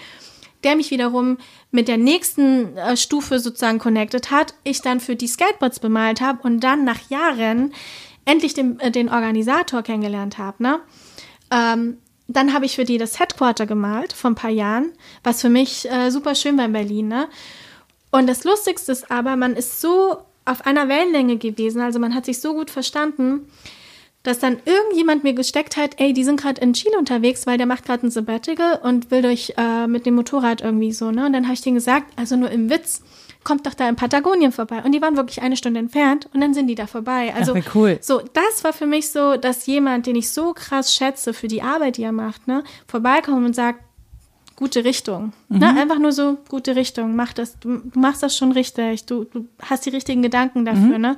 der 0.62 0.76
mich 0.76 0.90
wiederum 0.90 1.38
mit 1.70 1.88
der 1.88 1.96
nächsten 1.96 2.76
äh, 2.76 2.96
Stufe 2.96 3.38
sozusagen 3.38 3.78
connected 3.78 4.30
hat, 4.30 4.54
ich 4.64 4.82
dann 4.82 5.00
für 5.00 5.16
die 5.16 5.28
Skateboards 5.28 5.80
bemalt 5.80 6.20
habe 6.20 6.40
und 6.42 6.60
dann 6.60 6.84
nach 6.84 7.08
Jahren 7.08 7.72
endlich 8.26 8.52
den, 8.52 8.78
äh, 8.80 8.90
den 8.90 9.08
Organisator 9.08 9.82
kennengelernt 9.82 10.36
habe, 10.36 10.62
ne? 10.62 10.80
Ähm, 11.50 11.96
dann 12.28 12.52
habe 12.52 12.66
ich 12.66 12.76
für 12.76 12.84
die 12.84 12.98
das 12.98 13.18
Headquarter 13.18 13.66
gemalt 13.66 14.12
vor 14.12 14.30
ein 14.30 14.36
paar 14.36 14.50
Jahren, 14.50 14.92
was 15.24 15.40
für 15.40 15.48
mich 15.48 15.90
äh, 15.90 16.10
super 16.10 16.34
schön 16.34 16.58
war 16.58 16.66
in 16.66 16.72
Berlin. 16.72 17.08
Ne? 17.08 17.28
Und 18.10 18.26
das 18.28 18.44
Lustigste 18.44 18.92
ist 18.92 19.10
aber, 19.10 19.36
man 19.36 19.56
ist 19.56 19.80
so 19.80 20.18
auf 20.44 20.64
einer 20.66 20.88
Wellenlänge 20.88 21.38
gewesen, 21.38 21.80
also 21.80 21.98
man 21.98 22.14
hat 22.14 22.26
sich 22.26 22.40
so 22.40 22.54
gut 22.54 22.70
verstanden, 22.70 23.50
dass 24.22 24.38
dann 24.38 24.58
irgendjemand 24.64 25.24
mir 25.24 25.32
gesteckt 25.32 25.76
hat, 25.76 26.00
ey, 26.00 26.12
die 26.12 26.24
sind 26.24 26.40
gerade 26.40 26.60
in 26.60 26.74
Chile 26.74 26.98
unterwegs, 26.98 27.46
weil 27.46 27.56
der 27.56 27.66
macht 27.66 27.84
gerade 27.84 28.06
ein 28.06 28.10
Sabbatical 28.10 28.78
und 28.82 29.10
will 29.10 29.22
durch 29.22 29.54
äh, 29.56 29.86
mit 29.86 30.06
dem 30.06 30.14
Motorrad 30.14 30.60
irgendwie 30.60 30.92
so, 30.92 31.10
ne? 31.10 31.26
Und 31.26 31.32
dann 31.32 31.44
habe 31.44 31.54
ich 31.54 31.62
denen 31.62 31.76
gesagt, 31.76 32.12
also 32.16 32.36
nur 32.36 32.50
im 32.50 32.68
Witz, 32.68 33.02
kommt 33.48 33.66
doch 33.66 33.72
da 33.72 33.88
in 33.88 33.96
Patagonien 33.96 34.52
vorbei. 34.52 34.82
Und 34.84 34.92
die 34.92 35.00
waren 35.00 35.16
wirklich 35.16 35.40
eine 35.40 35.56
Stunde 35.56 35.80
entfernt 35.80 36.28
und 36.34 36.42
dann 36.42 36.52
sind 36.52 36.66
die 36.66 36.74
da 36.74 36.86
vorbei. 36.86 37.32
Also 37.34 37.54
Ach, 37.56 37.74
cool. 37.74 37.98
so, 38.02 38.20
das 38.34 38.62
war 38.62 38.74
für 38.74 38.84
mich 38.84 39.10
so, 39.10 39.38
dass 39.38 39.64
jemand, 39.64 40.06
den 40.06 40.16
ich 40.16 40.28
so 40.28 40.52
krass 40.52 40.94
schätze 40.94 41.32
für 41.32 41.48
die 41.48 41.62
Arbeit, 41.62 41.96
die 41.96 42.02
er 42.02 42.12
macht, 42.12 42.46
ne, 42.46 42.62
vorbeikommt 42.86 43.46
und 43.46 43.54
sagt, 43.54 43.82
gute 44.54 44.84
Richtung. 44.84 45.32
Ne? 45.48 45.56
Mhm. 45.56 45.58
Ne? 45.60 45.80
Einfach 45.80 45.98
nur 45.98 46.12
so, 46.12 46.36
gute 46.50 46.76
Richtung, 46.76 47.16
mach 47.16 47.32
das, 47.32 47.58
du, 47.58 47.78
du 47.78 47.98
machst 47.98 48.22
das 48.22 48.36
schon 48.36 48.52
richtig, 48.52 49.06
du, 49.06 49.24
du 49.24 49.48
hast 49.62 49.86
die 49.86 49.90
richtigen 49.90 50.20
Gedanken 50.20 50.66
dafür, 50.66 50.98
mhm. 50.98 51.00
ne? 51.00 51.16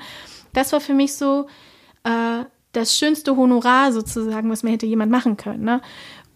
Das 0.53 0.73
war 0.73 0.81
für 0.81 0.95
mich 0.95 1.15
so 1.15 1.49
äh, 2.05 2.45
das 2.71 2.97
schönste 2.97 3.37
Honorar 3.37 3.93
sozusagen, 3.93 4.51
was 4.51 4.63
mir 4.63 4.71
hätte 4.71 4.87
jemand 4.87 5.11
machen 5.11 5.37
können, 5.37 5.65
ne? 5.65 5.81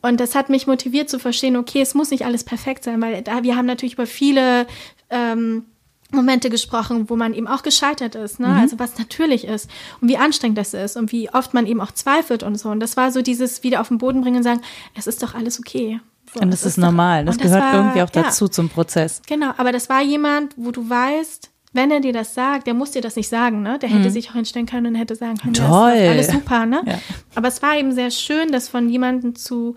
Und 0.02 0.18
das 0.18 0.34
hat 0.34 0.50
mich 0.50 0.66
motiviert 0.66 1.08
zu 1.08 1.20
verstehen, 1.20 1.56
okay, 1.56 1.80
es 1.80 1.94
muss 1.94 2.10
nicht 2.10 2.26
alles 2.26 2.42
perfekt 2.42 2.82
sein, 2.82 3.00
weil 3.00 3.22
da, 3.22 3.44
wir 3.44 3.56
haben 3.56 3.66
natürlich 3.66 3.94
über 3.94 4.06
viele 4.06 4.66
ähm, 5.08 5.66
Momente 6.14 6.50
gesprochen, 6.50 7.10
wo 7.10 7.16
man 7.16 7.34
eben 7.34 7.46
auch 7.46 7.62
gescheitert 7.62 8.14
ist, 8.14 8.40
ne? 8.40 8.48
Mhm. 8.48 8.60
also 8.60 8.78
was 8.78 8.98
natürlich 8.98 9.46
ist 9.46 9.70
und 10.00 10.08
wie 10.08 10.16
anstrengend 10.16 10.58
das 10.58 10.74
ist 10.74 10.96
und 10.96 11.12
wie 11.12 11.32
oft 11.32 11.54
man 11.54 11.66
eben 11.66 11.80
auch 11.80 11.92
zweifelt 11.92 12.42
und 12.42 12.56
so. 12.56 12.70
Und 12.70 12.80
das 12.80 12.96
war 12.96 13.10
so 13.10 13.22
dieses 13.22 13.62
wieder 13.62 13.80
auf 13.80 13.88
den 13.88 13.98
Boden 13.98 14.22
bringen 14.22 14.38
und 14.38 14.42
sagen, 14.42 14.60
es 14.94 15.06
ist 15.06 15.22
doch 15.22 15.34
alles 15.34 15.58
okay. 15.58 16.00
So, 16.32 16.40
und 16.40 16.50
das 16.50 16.60
ist, 16.60 16.72
ist 16.72 16.76
normal, 16.78 17.24
das, 17.24 17.36
das 17.36 17.46
gehört 17.46 17.62
war, 17.62 17.74
irgendwie 17.74 18.02
auch 18.02 18.10
dazu 18.10 18.46
ja, 18.46 18.50
zum 18.50 18.68
Prozess. 18.68 19.22
Genau, 19.26 19.52
aber 19.56 19.72
das 19.72 19.88
war 19.88 20.02
jemand, 20.02 20.54
wo 20.56 20.70
du 20.70 20.88
weißt, 20.88 21.50
wenn 21.74 21.90
er 21.90 22.00
dir 22.00 22.12
das 22.12 22.34
sagt, 22.34 22.66
der 22.66 22.74
muss 22.74 22.92
dir 22.92 23.02
das 23.02 23.16
nicht 23.16 23.28
sagen, 23.28 23.62
ne? 23.62 23.78
Der 23.80 23.88
hätte 23.88 24.08
mhm. 24.08 24.12
sich 24.12 24.30
auch 24.30 24.34
hinstellen 24.34 24.66
können 24.66 24.86
und 24.86 24.94
hätte 24.94 25.16
sagen 25.16 25.36
können, 25.38 25.54
Toll. 25.54 25.68
Alles 25.68 26.28
super, 26.28 26.66
ne? 26.66 26.82
Ja. 26.86 26.98
Aber 27.34 27.48
es 27.48 27.62
war 27.62 27.76
eben 27.76 27.92
sehr 27.92 28.12
schön, 28.12 28.52
das 28.52 28.68
von 28.68 28.88
jemandem 28.88 29.34
zu 29.34 29.74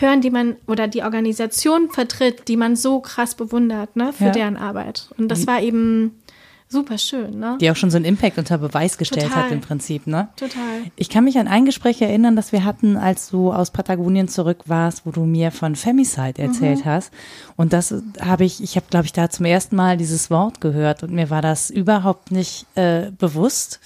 hören, 0.00 0.20
die 0.20 0.30
man 0.30 0.56
oder 0.66 0.88
die 0.88 1.02
Organisation 1.02 1.90
vertritt, 1.90 2.48
die 2.48 2.56
man 2.56 2.76
so 2.76 3.00
krass 3.00 3.34
bewundert, 3.34 3.96
ne, 3.96 4.12
für 4.12 4.26
ja. 4.26 4.30
deren 4.30 4.56
Arbeit. 4.56 5.08
Und 5.18 5.28
das 5.28 5.46
war 5.46 5.60
eben 5.60 6.12
super 6.70 6.98
schön, 6.98 7.38
ne? 7.38 7.56
Die 7.62 7.70
auch 7.70 7.76
schon 7.76 7.90
so 7.90 7.96
einen 7.96 8.04
Impact 8.04 8.36
unter 8.36 8.58
Beweis 8.58 8.98
gestellt 8.98 9.28
Total. 9.28 9.44
hat 9.44 9.52
im 9.52 9.62
Prinzip, 9.62 10.06
ne? 10.06 10.28
Total. 10.36 10.82
Ich 10.96 11.08
kann 11.08 11.24
mich 11.24 11.38
an 11.38 11.48
ein 11.48 11.64
Gespräch 11.64 12.02
erinnern, 12.02 12.36
das 12.36 12.52
wir 12.52 12.62
hatten, 12.62 12.98
als 12.98 13.30
du 13.30 13.50
aus 13.52 13.70
Patagonien 13.70 14.28
zurück 14.28 14.64
warst, 14.66 15.06
wo 15.06 15.10
du 15.10 15.24
mir 15.24 15.50
von 15.50 15.76
Femicide 15.76 16.42
erzählt 16.42 16.80
Mhm. 16.80 16.90
hast. 16.90 17.10
Und 17.56 17.72
das 17.72 17.94
habe 18.20 18.44
ich, 18.44 18.62
ich 18.62 18.76
habe, 18.76 18.84
glaube 18.90 19.06
ich, 19.06 19.14
da 19.14 19.30
zum 19.30 19.46
ersten 19.46 19.76
Mal 19.76 19.96
dieses 19.96 20.30
Wort 20.30 20.60
gehört 20.60 21.02
und 21.02 21.12
mir 21.12 21.30
war 21.30 21.40
das 21.40 21.70
überhaupt 21.70 22.32
nicht 22.32 22.66
äh, 22.74 23.12
bewusst. 23.18 23.80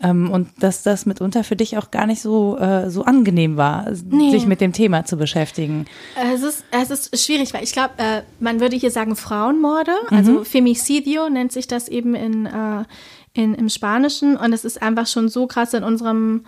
Ähm, 0.00 0.30
und 0.30 0.48
dass 0.60 0.84
das 0.84 1.06
mitunter 1.06 1.42
für 1.42 1.56
dich 1.56 1.76
auch 1.76 1.90
gar 1.90 2.06
nicht 2.06 2.22
so, 2.22 2.56
äh, 2.56 2.88
so 2.88 3.02
angenehm 3.02 3.56
war, 3.56 3.86
Nee. 4.08 4.30
sich 4.30 4.46
mit 4.46 4.60
dem 4.60 4.72
Thema 4.72 5.04
zu 5.04 5.16
beschäftigen. 5.16 5.86
Es 6.32 6.42
ist, 6.42 6.64
es 6.70 6.90
ist 6.90 7.24
schwierig, 7.24 7.52
weil 7.52 7.64
ich 7.64 7.72
glaube, 7.72 7.94
äh, 7.98 8.22
man 8.38 8.60
würde 8.60 8.76
hier 8.76 8.92
sagen 8.92 9.16
Frauenmorde, 9.16 9.92
also 10.10 10.44
Femicidio 10.44 11.28
nennt 11.28 11.50
sich 11.50 11.66
das 11.66 11.88
eben 11.88 12.14
in, 12.14 12.46
äh, 12.46 12.84
in, 13.32 13.54
im 13.54 13.68
Spanischen 13.68 14.36
und 14.36 14.52
es 14.52 14.64
ist 14.64 14.80
einfach 14.80 15.08
schon 15.08 15.28
so 15.28 15.48
krass 15.48 15.74
in 15.74 15.82
unserem 15.82 16.44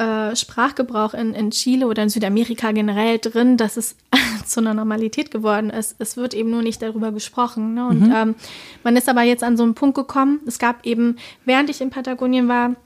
äh, 0.00 0.34
Sprachgebrauch 0.34 1.12
in, 1.12 1.34
in 1.34 1.50
Chile 1.50 1.86
oder 1.86 2.02
in 2.02 2.08
Südamerika 2.08 2.72
generell 2.72 3.18
drin, 3.18 3.58
dass 3.58 3.76
es 3.76 3.96
zu 4.46 4.60
einer 4.60 4.72
Normalität 4.72 5.30
geworden 5.30 5.68
ist. 5.68 5.96
Es 5.98 6.16
wird 6.16 6.32
eben 6.32 6.50
nur 6.50 6.62
nicht 6.62 6.80
darüber 6.80 7.12
gesprochen. 7.12 7.74
Ne? 7.74 7.86
Und 7.86 8.10
ähm, 8.14 8.34
man 8.82 8.96
ist 8.96 9.10
aber 9.10 9.22
jetzt 9.22 9.44
an 9.44 9.58
so 9.58 9.62
einen 9.62 9.74
Punkt 9.74 9.96
gekommen, 9.96 10.40
es 10.46 10.58
gab 10.58 10.86
eben, 10.86 11.16
während 11.44 11.68
ich 11.68 11.82
in 11.82 11.90
Patagonien 11.90 12.48
war, 12.48 12.76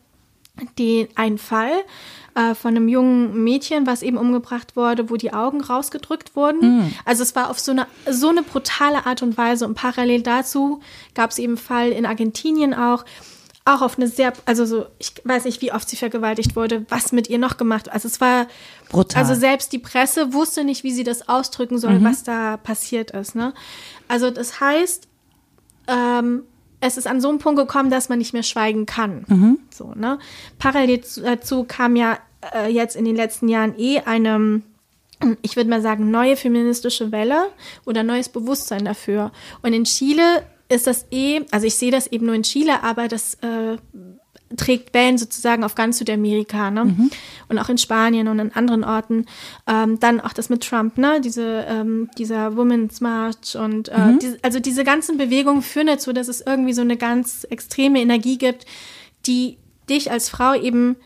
den 0.79 1.09
einen 1.15 1.39
Fall 1.39 1.73
äh, 2.35 2.55
von 2.55 2.77
einem 2.77 2.89
jungen 2.89 3.45
Mädchen, 3.45 3.87
was 3.87 4.03
eben 4.03 4.17
umgebracht 4.17 4.77
wurde, 4.77 5.11
wo 5.11 5.17
die 5.17 5.33
Augen 5.33 5.61
rausgedrückt 5.61 6.35
wurden. 6.35 6.95
Also 7.05 7.23
es 7.23 7.37
war 7.37 7.51
auf 7.51 7.61
so 7.61 7.73
eine 7.73 7.87
so 8.09 8.29
eine 8.29 8.43
brutale 8.43 9.07
Art 9.07 9.23
und 9.23 9.37
Weise 9.37 9.67
und 9.67 9.75
parallel 9.75 10.23
dazu 10.23 10.81
gab 11.15 11.31
es 11.31 11.39
eben 11.39 11.53
einen 11.53 11.59
Fall 11.59 11.91
in 11.91 12.07
Argentinien 12.07 12.75
auch 12.75 13.05
auch 13.67 13.81
auf 13.81 13.97
eine 13.97 14.09
sehr 14.09 14.33
also 14.45 14.67
so 14.67 14.87
ich 14.99 15.15
weiß 15.25 15.45
nicht 15.47 15.63
wie 15.63 15.73
oft 15.73 15.89
sie 15.89 15.97
vergewaltigt 15.97 16.55
wurde, 16.55 16.85
was 16.91 17.13
mit 17.13 17.31
ihr 17.31 17.39
noch 17.39 17.57
gemacht. 17.57 17.91
Also 17.91 18.09
es 18.09 18.21
war 18.21 18.47
Brutal. 18.91 19.23
also 19.23 19.35
selbst 19.35 19.73
die 19.73 19.79
Presse 19.79 20.33
wusste 20.35 20.65
nicht, 20.65 20.85
wie 20.85 20.93
sie 20.93 21.05
das 21.05 21.29
ausdrücken 21.29 21.79
soll, 21.79 22.05
was 22.05 22.23
da 22.25 22.57
passiert 22.59 23.13
ist. 23.13 23.35
Ne? 23.35 23.55
Also 24.07 24.31
das 24.31 24.61
heißt, 24.61 25.09
ähm, 25.89 26.43
es 26.81 26.99
ist 26.99 27.07
an 27.07 27.23
so 27.23 27.31
einen 27.31 27.39
Punkt 27.39 27.59
gekommen, 27.59 27.89
dass 27.89 28.11
man 28.11 28.19
nicht 28.19 28.35
mehr 28.35 28.43
schweigen 28.43 28.85
kann. 28.85 29.25
So, 29.71 29.93
ne? 29.95 30.19
Parallel 30.59 31.01
zu- 31.03 31.23
dazu 31.23 31.65
kam 31.65 31.97
ja 31.97 32.19
äh, 32.55 32.71
jetzt 32.71 32.95
in 32.97 33.07
den 33.07 33.17
letzten 33.17 33.49
Jahren 33.49 33.79
eh 33.79 34.01
eine, 34.01 34.61
ich 35.41 35.57
würde 35.57 35.71
mal 35.71 35.81
sagen, 35.81 36.11
neue 36.11 36.37
feministische 36.37 37.11
Welle 37.13 37.47
oder 37.87 38.03
neues 38.03 38.29
Bewusstsein 38.29 38.85
dafür. 38.85 39.33
Und 39.63 39.73
in 39.73 39.85
Chile 39.85 40.45
ist 40.69 40.87
das 40.87 41.07
eh, 41.11 41.43
also 41.51 41.67
ich 41.67 41.75
sehe 41.75 41.91
das 41.91 42.07
eben 42.07 42.27
nur 42.27 42.35
in 42.35 42.43
Chile, 42.43 42.83
aber 42.83 43.09
das 43.09 43.35
äh, 43.43 43.77
trägt 44.57 44.95
Wellen 44.95 45.19
sozusagen 45.19 45.65
auf 45.65 45.75
ganz 45.75 45.99
Südamerika, 45.99 46.71
ne? 46.71 46.83
Und 47.49 47.59
auch 47.59 47.69
in 47.69 47.79
Spanien 47.79 48.29
und 48.29 48.41
an 48.41 48.53
anderen 48.53 48.85
Orten. 48.85 49.27
Ähm, 49.67 49.99
dann 50.01 50.21
auch 50.21 50.33
das 50.33 50.49
mit 50.49 50.63
Trump, 50.63 50.99
ne? 50.99 51.21
Diese, 51.21 51.65
ähm, 51.69 52.11
dieser 52.19 52.57
Women's 52.57 53.01
March 53.01 53.57
und 53.57 53.89
äh, 53.89 54.19
diese, 54.21 54.39
also 54.43 54.61
diese 54.61 54.85
ganzen 54.85 55.19
Bewegungen 55.19 55.63
führen 55.63 55.87
dazu, 55.89 56.13
dass 56.13 56.29
es 56.29 56.41
irgendwie 56.41 56.73
so 56.73 56.83
eine 56.83 56.97
ganz 56.97 57.45
extreme 57.45 58.01
Energie 58.01 58.39
gibt, 58.39 58.67
die 59.27 59.59
dich 59.89 60.11
als 60.11 60.29
Frau 60.29 60.55
eben 60.55 60.97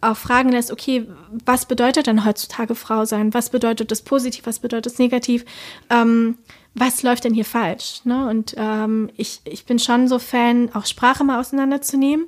auch 0.00 0.16
fragen 0.16 0.50
lässt, 0.50 0.70
okay, 0.70 1.06
was 1.44 1.66
bedeutet 1.66 2.06
denn 2.06 2.24
heutzutage 2.24 2.74
Frau 2.74 3.04
sein? 3.04 3.34
Was 3.34 3.50
bedeutet 3.50 3.90
das 3.90 4.02
positiv? 4.02 4.46
Was 4.46 4.58
bedeutet 4.58 4.86
das 4.86 4.98
negativ? 4.98 5.44
Ähm, 5.90 6.38
was 6.78 7.02
läuft 7.02 7.24
denn 7.24 7.32
hier 7.32 7.46
falsch? 7.46 8.02
Ne? 8.04 8.28
Und 8.28 8.54
ähm, 8.58 9.08
ich, 9.16 9.40
ich 9.44 9.64
bin 9.64 9.78
schon 9.78 10.08
so 10.08 10.18
Fan, 10.18 10.70
auch 10.74 10.84
Sprache 10.84 11.24
mal 11.24 11.40
auseinanderzunehmen. 11.40 12.26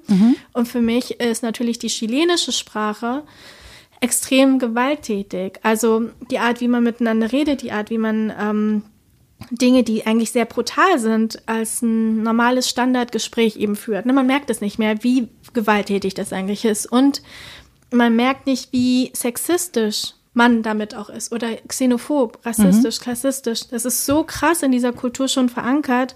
Und 0.55 0.67
für 0.67 0.81
mich 0.81 1.21
ist 1.21 1.43
natürlich 1.43 1.79
die 1.79 1.89
chilenische 1.89 2.53
Sprache 2.53 3.25
extrem 4.01 4.59
gewalttätig. 4.59 5.61
Also 5.63 6.09
die 6.31 6.39
Art, 6.39 6.63
wie 6.63 6.69
man 6.69 6.83
miteinander 6.83 7.31
redet, 7.31 7.61
die 7.61 7.73
Art, 7.73 7.91
wie 7.91 7.99
man 7.99 8.33
ähm, 8.41 8.83
Dinge, 9.51 9.83
die 9.83 10.07
eigentlich 10.07 10.33
sehr 10.33 10.47
brutal 10.47 10.99
sind, 10.99 11.47
als 11.47 11.83
ein 11.83 12.23
normales 12.23 12.71
Standardgespräch 12.71 13.57
eben 13.57 13.77
führt. 13.77 14.07
Ne, 14.07 14.15
man 14.15 14.27
merkt 14.27 14.49
es 14.49 14.63
nicht 14.63 14.79
mehr, 14.79 15.03
wie 15.05 15.29
gewalttätig 15.53 16.15
das 16.15 16.33
eigentlich 16.33 16.65
ist. 16.65 16.87
Und 16.87 17.23
man 17.91 18.17
merkt 18.17 18.47
nicht, 18.47 18.73
wie 18.73 19.11
sexistisch 19.13 20.15
man 20.39 20.63
damit 20.63 20.95
auch 20.95 21.11
ist 21.11 21.33
oder 21.33 21.57
xenophob, 21.57 22.39
rassistisch, 22.47 23.01
klassistisch. 23.01 23.69
Das 23.69 23.85
ist 23.85 24.07
so 24.07 24.25
krass 24.25 24.63
in 24.63 24.73
dieser 24.73 24.93
Kultur 24.93 25.29
schon 25.29 25.51
verankert, 25.51 26.15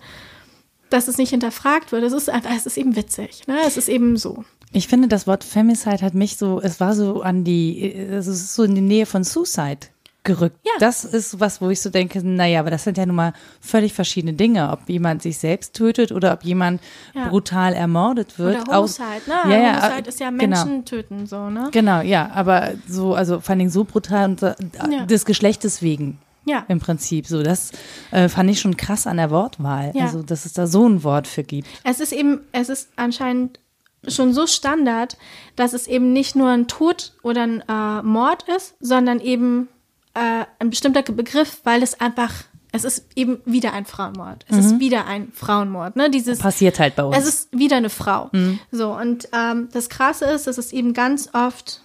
dass 0.88 1.08
es 1.08 1.18
nicht 1.18 1.30
hinterfragt 1.30 1.92
wird. 1.92 2.04
Es 2.04 2.12
ist 2.12 2.30
einfach, 2.30 2.52
es 2.56 2.64
ist 2.64 2.78
eben 2.78 2.96
witzig. 2.96 3.46
Ne? 3.46 3.58
Es 3.66 3.76
ist 3.76 3.88
eben 3.88 4.16
so. 4.16 4.44
Ich 4.72 4.88
finde, 4.88 5.08
das 5.08 5.26
Wort 5.26 5.44
Femicide 5.44 6.00
hat 6.02 6.14
mich 6.14 6.38
so, 6.38 6.60
es 6.62 6.80
war 6.80 6.94
so 6.94 7.20
an 7.20 7.44
die, 7.44 7.92
es 7.92 8.26
ist 8.26 8.54
so 8.54 8.62
in 8.62 8.74
die 8.74 8.80
Nähe 8.80 9.04
von 9.04 9.24
Suicide 9.24 9.88
gerückt. 10.24 10.58
Ja. 10.64 10.72
Das 10.78 11.04
ist 11.04 11.40
was, 11.40 11.60
wo 11.60 11.70
ich 11.70 11.80
so 11.80 11.90
denke, 11.90 12.24
naja, 12.26 12.60
aber 12.60 12.70
das 12.70 12.84
sind 12.84 12.96
ja 12.96 13.04
nun 13.06 13.16
mal 13.16 13.32
völlig 13.60 13.92
verschiedene 13.92 14.32
Dinge, 14.34 14.70
ob 14.70 14.88
jemand 14.88 15.22
sich 15.22 15.38
selbst 15.38 15.74
tötet 15.74 16.12
oder 16.12 16.32
ob 16.32 16.44
jemand 16.44 16.80
Ja. 17.14 17.28
brutal 17.28 17.72
ermordet 17.74 18.38
wird. 18.38 18.62
Oder 18.68 18.76
Homicide, 18.78 19.04
ne? 19.26 19.52
Ja, 19.52 19.58
ja, 19.58 19.82
Homicide 19.82 20.08
ist 20.08 20.20
ja 20.20 20.30
genau. 20.30 20.38
Menschen 20.64 20.84
töten, 20.84 21.26
so, 21.26 21.50
ne? 21.50 21.68
Genau, 21.72 22.00
ja, 22.02 22.30
aber 22.34 22.72
so, 22.88 23.14
also 23.14 23.40
vor 23.40 23.50
allen 23.50 23.58
Dingen 23.60 23.70
so 23.70 23.84
brutal 23.84 24.30
und 24.30 24.42
äh, 24.42 24.54
Ja. 24.90 25.06
des 25.06 25.24
Geschlechtes 25.24 25.82
wegen. 25.82 26.18
Ja. 26.44 26.64
Im 26.68 26.80
Prinzip 26.80 27.26
so. 27.28 27.42
Das 27.44 27.70
äh, 28.10 28.28
fand 28.28 28.50
ich 28.50 28.60
schon 28.60 28.76
krass 28.76 29.06
an 29.06 29.16
der 29.16 29.30
Wortwahl. 29.30 29.92
Ja. 29.94 30.06
Also, 30.06 30.22
dass 30.22 30.44
es 30.44 30.52
da 30.52 30.66
so 30.66 30.88
ein 30.88 31.04
Wort 31.04 31.28
für 31.28 31.44
gibt. 31.44 31.68
Es 31.84 32.00
ist 32.00 32.12
eben, 32.12 32.40
es 32.50 32.68
ist 32.68 32.88
anscheinend 32.96 33.60
schon 34.08 34.32
so 34.32 34.48
Standard, 34.48 35.16
dass 35.54 35.72
es 35.72 35.86
eben 35.86 36.12
nicht 36.12 36.34
nur 36.34 36.48
ein 36.48 36.66
Tod 36.66 37.12
oder 37.22 37.42
ein 37.42 37.62
äh, 37.68 38.02
Mord 38.02 38.44
ist, 38.56 38.74
sondern 38.80 39.20
eben 39.20 39.68
äh, 40.14 40.44
ein 40.58 40.70
bestimmter 40.70 41.02
Begriff, 41.02 41.60
weil 41.64 41.82
es 41.82 42.00
einfach, 42.00 42.32
es 42.72 42.84
ist 42.84 43.06
eben 43.16 43.40
wieder 43.44 43.72
ein 43.72 43.84
Frauenmord. 43.84 44.44
Es 44.48 44.58
ist 44.58 44.80
wieder 44.80 45.06
ein 45.06 45.32
Frauenmord. 45.32 45.96
Ne? 45.96 46.10
Dieses, 46.10 46.38
Passiert 46.38 46.78
halt 46.78 46.96
bei 46.96 47.04
uns. 47.04 47.16
es 47.16 47.28
ist 47.28 47.58
wieder 47.58 47.76
eine 47.76 47.90
Frau. 47.90 48.30
So, 48.70 48.96
und 48.96 49.28
ähm, 49.32 49.68
das 49.72 49.88
Krasse 49.88 50.26
ist, 50.26 50.46
dass 50.46 50.58
es 50.58 50.72
eben 50.72 50.94
ganz 50.94 51.30
oft 51.32 51.82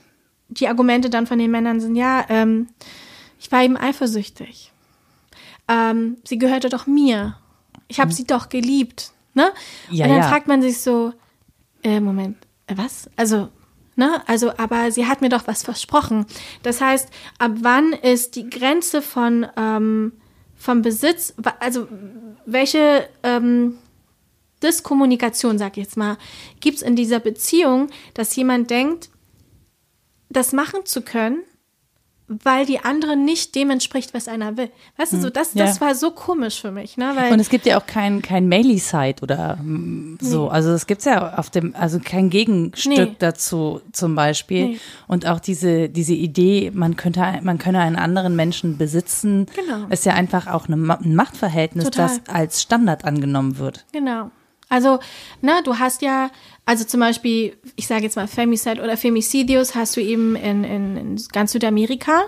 die 0.50 0.68
Argumente 0.68 1.10
dann 1.10 1.28
von 1.28 1.40
den 1.40 1.52
Männern 1.52 1.80
sind, 1.80 1.96
ja, 1.96 2.26
ähm, 2.30 2.68
ich 3.40 3.52
war 3.52 3.64
eben 3.64 3.78
eifersüchtig. 3.78 4.72
Ähm, 5.68 6.18
sie 6.24 6.38
gehörte 6.38 6.70
doch 6.70 6.88
mir. 6.88 7.38
Ich 7.88 8.00
habe 8.00 8.14
sie 8.14 8.26
doch 8.26 8.50
geliebt. 8.50 9.12
Ne? 9.34 9.52
Ja, 9.92 10.06
und 10.06 10.12
dann 10.12 10.22
ja. 10.22 10.28
fragt 10.28 10.48
man 10.48 10.62
sich 10.62 10.80
so, 10.80 11.14
äh, 11.84 12.00
Moment, 12.00 12.38
äh, 12.68 12.76
was? 12.78 13.10
Also, 13.16 13.50
ne? 13.98 14.22
Also, 14.28 14.52
aber 14.58 14.92
sie 14.92 15.08
hat 15.08 15.22
mir 15.22 15.30
doch 15.30 15.48
was 15.48 15.64
versprochen. 15.64 16.26
Das 16.64 16.82
heißt, 16.82 17.10
ab 17.40 17.52
wann 17.62 17.94
ist 17.94 18.36
die 18.36 18.50
Grenze 18.50 19.02
von 19.02 19.46
ähm, 19.58 20.14
vom 20.56 20.82
Besitz, 20.82 21.36
also 21.60 21.88
welche 22.46 23.08
ähm, 23.24 23.78
Diskommunikation, 24.64 25.58
sag 25.58 25.78
ich 25.78 25.84
jetzt 25.84 25.98
mal, 25.98 26.18
gibt 26.60 26.78
es 26.78 26.82
in 26.82 26.96
dieser 26.96 27.20
Beziehung, 27.20 27.90
dass 28.16 28.36
jemand 28.36 28.72
denkt, 28.72 29.10
das 30.30 30.54
machen 30.54 30.86
zu 30.86 31.02
können, 31.02 31.44
weil 32.28 32.66
die 32.66 32.80
andere 32.80 33.16
nicht 33.16 33.56
dem 33.56 33.70
entspricht, 33.70 34.14
was 34.14 34.28
einer 34.28 34.58
will. 34.58 34.70
Weißt 34.98 35.14
du, 35.14 35.22
so 35.22 35.30
das, 35.30 35.54
ja. 35.54 35.66
das 35.66 35.80
war 35.80 35.96
so 35.96 36.12
komisch 36.12 36.60
für 36.60 36.72
mich, 36.72 36.98
ne? 36.98 37.12
Weil 37.16 37.32
Und 37.32 37.40
es 37.40 37.50
gibt 37.50 37.66
ja 37.66 37.80
auch 37.80 37.86
kein, 37.86 38.22
kein 38.22 38.50
Maily-Site 38.50 39.24
oder 39.24 39.58
so. 40.20 40.50
Also 40.50 40.72
es 40.72 40.88
gibt's 40.88 41.06
ja 41.06 41.38
auf 41.38 41.50
dem, 41.50 41.74
also 41.76 42.00
kein 42.00 42.30
Gegenstück 42.30 42.98
Nee. 42.98 43.16
dazu 43.20 43.82
zum 43.94 44.16
Beispiel. 44.16 44.68
Nee. 44.68 44.80
Und 45.08 45.26
auch 45.26 45.40
diese, 45.40 45.88
diese 45.88 46.14
Idee, 46.14 46.72
man 46.74 46.98
könnte, 46.98 47.24
man 47.44 47.58
könne 47.60 47.80
einen 47.80 47.96
anderen 47.96 48.36
Menschen 48.36 48.78
besitzen, 48.78 49.46
Genau. 49.56 49.88
ist 49.90 50.06
ja 50.06 50.14
einfach 50.14 50.48
auch 50.48 50.68
eine, 50.68 50.76
ein 51.00 51.16
Machtverhältnis, 51.16 51.86
Total. 51.86 52.08
das 52.08 52.22
als 52.34 52.62
Standard 52.62 53.06
angenommen 53.06 53.58
wird. 53.58 53.86
Genau. 53.94 54.32
Also, 54.70 55.00
na, 55.42 55.62
du 55.62 55.80
hast 55.80 56.02
ja, 56.02 56.30
also 56.66 56.84
zum 56.84 57.00
Beispiel, 57.00 57.58
ich 57.76 57.88
sage 57.88 58.04
jetzt 58.04 58.16
mal 58.16 58.28
Femicide 58.28 58.82
oder 58.82 58.98
Femicidios 58.98 59.76
hast 59.76 59.96
du 59.96 60.02
eben 60.02 60.36
in, 60.36 60.64
in, 60.64 60.98
in 60.98 61.24
ganz 61.32 61.54
Südamerika. 61.54 62.26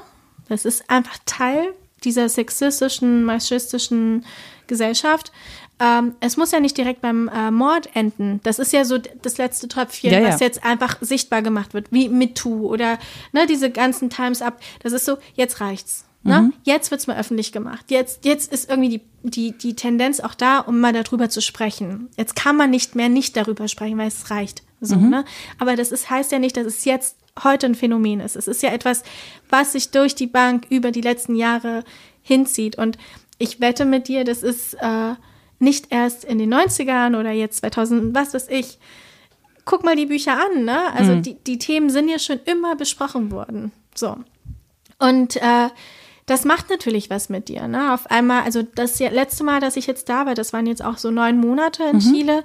Das 0.47 0.65
ist 0.65 0.89
einfach 0.89 1.17
Teil 1.25 1.73
dieser 2.03 2.29
sexistischen, 2.29 3.23
machistischen 3.23 4.25
Gesellschaft. 4.67 5.31
Ähm, 5.79 6.15
es 6.19 6.37
muss 6.37 6.51
ja 6.51 6.59
nicht 6.59 6.77
direkt 6.77 7.01
beim 7.01 7.29
äh, 7.29 7.51
Mord 7.51 7.89
enden. 7.95 8.41
Das 8.43 8.59
ist 8.59 8.73
ja 8.73 8.83
so 8.83 8.97
das 8.97 9.37
letzte 9.37 9.67
Tröpfchen, 9.67 10.11
Ja, 10.11 10.19
ja. 10.19 10.27
was 10.27 10.39
jetzt 10.39 10.63
einfach 10.63 10.97
sichtbar 11.01 11.41
gemacht 11.41 11.73
wird, 11.73 11.91
wie 11.91 12.09
MeToo 12.09 12.67
oder 12.67 12.99
ne, 13.31 13.45
diese 13.47 13.69
ganzen 13.69 14.09
Times 14.09 14.41
Up. 14.41 14.59
Das 14.81 14.91
ist 14.93 15.05
so, 15.05 15.17
jetzt 15.35 15.61
reicht's. 15.61 16.05
Ne? 16.23 16.41
Mhm. 16.41 16.53
Jetzt 16.63 16.91
wird's 16.91 17.07
mal 17.07 17.17
öffentlich 17.17 17.51
gemacht. 17.53 17.85
Jetzt, 17.89 18.25
jetzt 18.25 18.51
ist 18.51 18.69
irgendwie 18.69 18.97
die, 18.99 19.01
die, 19.23 19.57
die 19.57 19.75
Tendenz 19.75 20.19
auch 20.19 20.33
da, 20.35 20.59
um 20.59 20.79
mal 20.81 20.91
darüber 20.91 21.29
zu 21.29 21.41
sprechen. 21.41 22.09
Jetzt 22.17 22.35
kann 22.35 22.57
man 22.57 22.69
nicht 22.69 22.95
mehr 22.95 23.07
nicht 23.09 23.37
darüber 23.37 23.67
sprechen, 23.69 23.97
weil 23.97 24.09
es 24.09 24.29
reicht. 24.29 24.63
So, 24.81 24.95
Mhm. 24.97 25.09
ne? 25.09 25.25
Aber 25.59 25.75
das 25.77 25.91
ist, 25.91 26.09
heißt 26.09 26.31
ja 26.33 26.39
nicht, 26.39 26.57
dass 26.57 26.65
es 26.65 26.83
jetzt 26.85 27.15
heute 27.43 27.67
ein 27.67 27.75
Phänomen 27.75 28.19
ist. 28.19 28.35
Es 28.35 28.47
ist 28.49 28.61
ja 28.63 28.69
etwas, 28.71 29.03
was 29.49 29.71
sich 29.71 29.91
durch 29.91 30.13
die 30.13 30.27
Bank 30.27 30.65
über 30.69 30.91
die 30.91 31.01
letzten 31.01 31.35
Jahre 31.35 31.83
hinzieht. 32.21 32.77
Und 32.77 32.97
ich 33.37 33.61
wette 33.61 33.85
mit 33.85 34.09
dir, 34.09 34.25
das 34.25 34.43
ist 34.43 34.73
äh, 34.73 35.13
nicht 35.59 35.87
erst 35.89 36.25
in 36.25 36.37
den 36.37 36.53
90ern 36.53 37.17
oder 37.17 37.31
jetzt 37.31 37.59
2000, 37.61 38.13
was 38.13 38.33
weiß 38.33 38.47
ich. 38.49 38.77
Guck 39.63 39.85
mal 39.85 39.95
die 39.95 40.05
Bücher 40.07 40.33
an, 40.33 40.65
ne? 40.65 40.91
Also 40.93 41.13
Mhm. 41.15 41.21
die, 41.23 41.35
die 41.35 41.59
Themen 41.59 41.89
sind 41.89 42.09
ja 42.09 42.19
schon 42.19 42.39
immer 42.45 42.75
besprochen 42.75 43.31
worden. 43.31 43.71
So. 43.95 44.17
Und 44.97 45.37
äh, 45.37 45.69
das 46.29 46.45
macht 46.45 46.69
natürlich 46.69 47.09
was 47.09 47.29
mit 47.29 47.49
dir, 47.49 47.67
ne? 47.67 47.93
Auf 47.93 48.09
einmal, 48.11 48.43
also 48.43 48.61
das 48.61 48.99
letzte 48.99 49.43
Mal, 49.43 49.59
dass 49.59 49.77
ich 49.77 49.87
jetzt 49.87 50.09
da 50.09 50.25
war, 50.25 50.35
das 50.35 50.53
waren 50.53 50.67
jetzt 50.67 50.83
auch 50.83 50.97
so 50.97 51.09
neun 51.09 51.39
Monate 51.39 51.83
in 51.83 51.99
Chile, 51.99 52.43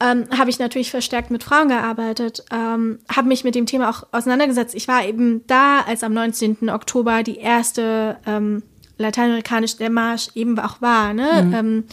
ähm, 0.00 0.24
habe 0.36 0.50
ich 0.50 0.58
natürlich 0.58 0.90
verstärkt 0.90 1.30
mit 1.30 1.44
Frauen 1.44 1.68
gearbeitet, 1.68 2.44
ähm, 2.50 2.98
habe 3.14 3.28
mich 3.28 3.44
mit 3.44 3.54
dem 3.54 3.66
Thema 3.66 3.90
auch 3.90 4.04
auseinandergesetzt. 4.12 4.74
Ich 4.74 4.88
war 4.88 5.04
eben 5.04 5.46
da, 5.46 5.80
als 5.80 6.02
am 6.02 6.12
19. 6.12 6.70
Oktober 6.70 7.22
die 7.22 7.36
erste 7.36 8.18
ähm, 8.26 8.62
lateinamerikanische 8.98 9.78
der 9.78 9.90
Marsch 9.90 10.28
eben 10.34 10.58
auch 10.58 10.80
war. 10.80 11.12
Ne? 11.12 11.52
Ähm, 11.54 11.84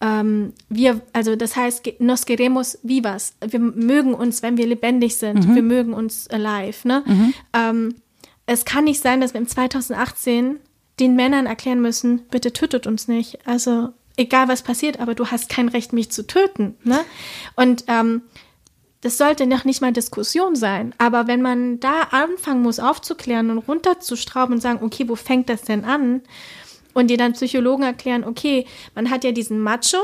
ähm, 0.00 0.52
wir, 0.68 1.00
also 1.12 1.36
das 1.36 1.54
heißt, 1.54 2.00
nos 2.00 2.26
queremos 2.26 2.78
vivas. 2.82 3.36
Wir 3.46 3.60
mögen 3.60 4.14
uns, 4.14 4.42
wenn 4.42 4.56
wir 4.56 4.66
lebendig 4.66 5.16
sind. 5.16 5.54
Wir 5.54 5.62
mögen 5.62 5.94
uns 5.94 6.28
alive. 6.28 6.88
Ne? 6.88 7.04
Ähm, 7.52 7.94
es 8.52 8.64
kann 8.64 8.84
nicht 8.84 9.00
sein, 9.00 9.20
dass 9.20 9.34
wir 9.34 9.40
im 9.40 9.48
2018 9.48 10.60
den 11.00 11.16
Männern 11.16 11.46
erklären 11.46 11.80
müssen, 11.80 12.26
bitte 12.30 12.52
tötet 12.52 12.86
uns 12.86 13.08
nicht. 13.08 13.46
Also 13.46 13.88
egal 14.16 14.48
was 14.48 14.62
passiert, 14.62 15.00
aber 15.00 15.14
du 15.14 15.26
hast 15.28 15.48
kein 15.48 15.68
Recht, 15.68 15.92
mich 15.92 16.10
zu 16.10 16.26
töten. 16.26 16.76
Ne? 16.84 17.00
Und 17.56 17.84
ähm, 17.88 18.22
das 19.00 19.18
sollte 19.18 19.46
noch 19.46 19.64
nicht 19.64 19.80
mal 19.80 19.92
Diskussion 19.92 20.54
sein. 20.54 20.94
Aber 20.98 21.26
wenn 21.26 21.42
man 21.42 21.80
da 21.80 22.02
anfangen 22.10 22.62
muss, 22.62 22.78
aufzuklären 22.78 23.50
und 23.50 23.58
runterzustrauben 23.58 24.54
und 24.54 24.60
sagen, 24.60 24.84
okay, 24.84 25.08
wo 25.08 25.16
fängt 25.16 25.48
das 25.48 25.62
denn 25.62 25.84
an? 25.84 26.20
Und 26.94 27.08
dir 27.08 27.16
dann 27.16 27.32
Psychologen 27.32 27.84
erklären, 27.84 28.22
okay, 28.22 28.66
man 28.94 29.10
hat 29.10 29.24
ja 29.24 29.32
diesen 29.32 29.60
Macho, 29.60 29.96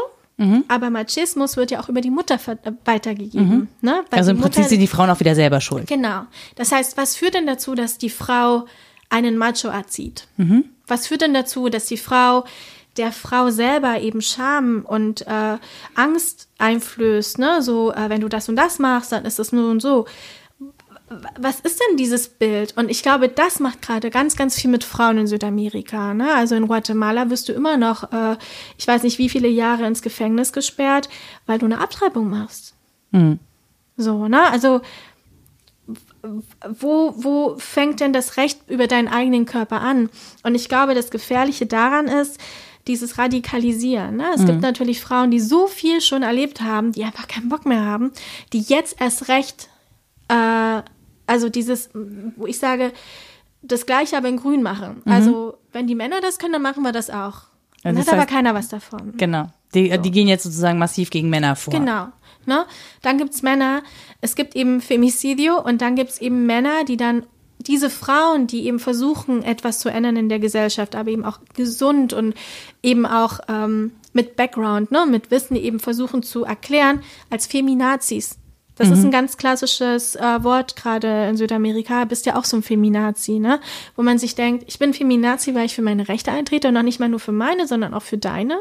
aber 0.68 0.90
Machismus 0.90 1.56
wird 1.56 1.70
ja 1.72 1.80
auch 1.80 1.88
über 1.88 2.00
die 2.00 2.10
Mutter 2.10 2.36
äh, 2.46 2.72
weitergegeben. 2.84 3.68
Ne? 3.80 4.04
Weil 4.10 4.18
Also 4.18 4.30
im 4.30 4.38
Prinzip 4.40 4.58
Mutter- 4.60 4.68
sind 4.70 4.80
die 4.80 4.86
Frauen 4.86 5.10
auch 5.10 5.18
wieder 5.20 5.34
selber 5.34 5.60
schuld. 5.60 5.86
Genau. 5.88 6.22
Das 6.54 6.70
heißt, 6.72 6.96
was 6.96 7.16
führt 7.16 7.34
denn 7.34 7.46
dazu, 7.46 7.74
dass 7.74 7.98
die 7.98 8.10
Frau 8.10 8.66
einen 9.10 9.36
Macho 9.36 9.68
erzieht? 9.68 10.28
Was 10.86 11.06
führt 11.08 11.22
denn 11.22 11.34
dazu, 11.34 11.68
dass 11.68 11.86
die 11.86 11.96
Frau 11.96 12.44
der 12.96 13.10
Frau 13.12 13.50
selber 13.50 14.00
eben 14.00 14.20
Scham 14.22 14.84
und 14.86 15.26
äh, 15.26 15.58
Angst 15.94 16.48
einflößt? 16.58 17.38
Ne? 17.38 17.62
So, 17.62 17.92
äh, 17.92 18.08
wenn 18.08 18.20
du 18.20 18.28
das 18.28 18.48
und 18.48 18.56
das 18.56 18.78
machst, 18.78 19.12
dann 19.12 19.24
ist 19.24 19.38
es 19.38 19.52
nur 19.52 19.70
und 19.70 19.80
so. 19.80 20.06
Was 21.38 21.60
ist 21.60 21.80
denn 21.80 21.96
dieses 21.96 22.28
Bild? 22.28 22.76
Und 22.76 22.90
ich 22.90 23.02
glaube, 23.02 23.28
das 23.28 23.60
macht 23.60 23.82
gerade 23.82 24.10
ganz, 24.10 24.36
ganz 24.36 24.60
viel 24.60 24.70
mit 24.70 24.84
Frauen 24.84 25.18
in 25.18 25.26
Südamerika. 25.26 26.12
Ne? 26.12 26.34
Also 26.34 26.54
in 26.54 26.66
Guatemala 26.66 27.30
wirst 27.30 27.48
du 27.48 27.52
immer 27.52 27.76
noch, 27.76 28.12
äh, 28.12 28.36
ich 28.76 28.86
weiß 28.86 29.02
nicht, 29.02 29.18
wie 29.18 29.28
viele 29.28 29.48
Jahre 29.48 29.86
ins 29.86 30.02
Gefängnis 30.02 30.52
gesperrt, 30.52 31.08
weil 31.46 31.58
du 31.58 31.66
eine 31.66 31.80
Abtreibung 31.80 32.28
machst. 32.28 32.74
So, 33.96 34.28
ne? 34.28 34.50
Also 34.50 34.82
wo, 36.68 37.14
wo 37.16 37.56
fängt 37.58 38.00
denn 38.00 38.12
das 38.12 38.36
Recht 38.36 38.58
über 38.68 38.86
deinen 38.86 39.08
eigenen 39.08 39.46
Körper 39.46 39.80
an? 39.80 40.10
Und 40.42 40.54
ich 40.54 40.68
glaube, 40.68 40.94
das 40.94 41.10
Gefährliche 41.10 41.66
daran 41.66 42.06
ist, 42.06 42.38
dieses 42.86 43.18
Radikalisieren. 43.18 44.16
Ne? 44.16 44.30
Es 44.34 44.46
gibt 44.46 44.62
natürlich 44.62 45.00
Frauen, 45.00 45.30
die 45.30 45.40
so 45.40 45.66
viel 45.66 46.00
schon 46.00 46.22
erlebt 46.22 46.62
haben, 46.62 46.92
die 46.92 47.04
einfach 47.04 47.28
keinen 47.28 47.50
Bock 47.50 47.66
mehr 47.66 47.84
haben, 47.84 48.12
die 48.52 48.60
jetzt 48.60 49.00
erst 49.00 49.28
recht, 49.28 49.68
äh, 50.28 50.82
also 51.28 51.48
dieses, 51.48 51.90
wo 52.36 52.46
ich 52.46 52.58
sage, 52.58 52.92
das 53.62 53.86
Gleiche 53.86 54.16
aber 54.16 54.28
in 54.28 54.36
Grün 54.36 54.62
machen. 54.62 55.02
Also, 55.04 55.58
wenn 55.72 55.86
die 55.86 55.94
Männer 55.94 56.20
das 56.20 56.38
können, 56.38 56.52
dann 56.52 56.62
machen 56.62 56.82
wir 56.82 56.92
das 56.92 57.10
auch. 57.10 57.42
Dann 57.82 57.96
das 57.96 58.06
hat 58.06 58.14
aber 58.14 58.22
heißt- 58.22 58.26
keiner 58.26 58.54
was 58.54 58.68
davon. 58.68 59.14
Genau. 59.16 59.46
Die, 59.74 59.96
die 59.98 60.10
gehen 60.10 60.28
jetzt 60.28 60.44
sozusagen 60.44 60.78
massiv 60.78 61.10
gegen 61.10 61.28
Männer 61.28 61.54
vor. 61.54 61.72
Genau. 61.72 62.08
Ne? 62.46 62.64
Dann 63.02 63.18
gibt's 63.18 63.42
Männer, 63.42 63.82
es 64.22 64.34
gibt 64.34 64.56
eben 64.56 64.80
Femicidio 64.80 65.60
und 65.60 65.82
dann 65.82 65.94
gibt's 65.94 66.18
eben 66.18 66.46
Männer, 66.46 66.84
die 66.84 66.96
dann 66.96 67.24
diese 67.58 67.90
Frauen, 67.90 68.46
die 68.46 68.66
eben 68.66 68.78
versuchen, 68.78 69.42
etwas 69.42 69.80
zu 69.80 69.90
ändern 69.90 70.16
in 70.16 70.28
der 70.28 70.38
Gesellschaft, 70.38 70.94
aber 70.94 71.10
eben 71.10 71.24
auch 71.24 71.40
gesund 71.54 72.12
und 72.12 72.34
eben 72.82 73.04
auch 73.04 73.40
ähm, 73.48 73.92
mit 74.12 74.36
Background, 74.36 74.90
ne, 74.92 75.04
mit 75.06 75.30
Wissen 75.30 75.56
eben 75.56 75.80
versuchen 75.80 76.22
zu 76.22 76.44
erklären, 76.44 77.02
als 77.28 77.46
Feminazis. 77.46 78.38
Das 78.78 78.90
ist 78.90 79.04
ein 79.04 79.10
ganz 79.10 79.36
klassisches 79.36 80.16
äh, 80.16 80.42
Wort 80.44 80.76
gerade 80.76 81.28
in 81.28 81.36
Südamerika. 81.36 82.04
Bist 82.04 82.26
ja 82.26 82.36
auch 82.36 82.44
so 82.44 82.56
ein 82.56 82.62
Feminazi, 82.62 83.38
ne? 83.38 83.60
Wo 83.96 84.02
man 84.02 84.18
sich 84.18 84.34
denkt, 84.34 84.64
ich 84.68 84.78
bin 84.78 84.94
Feminazi, 84.94 85.54
weil 85.54 85.66
ich 85.66 85.74
für 85.74 85.82
meine 85.82 86.08
Rechte 86.08 86.30
eintrete 86.30 86.68
und 86.68 86.74
noch 86.74 86.82
nicht 86.82 87.00
mal 87.00 87.08
nur 87.08 87.20
für 87.20 87.32
meine, 87.32 87.66
sondern 87.66 87.92
auch 87.92 88.02
für 88.02 88.18
deine. 88.18 88.58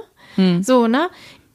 So, 0.61 0.88
ne? 0.88 1.09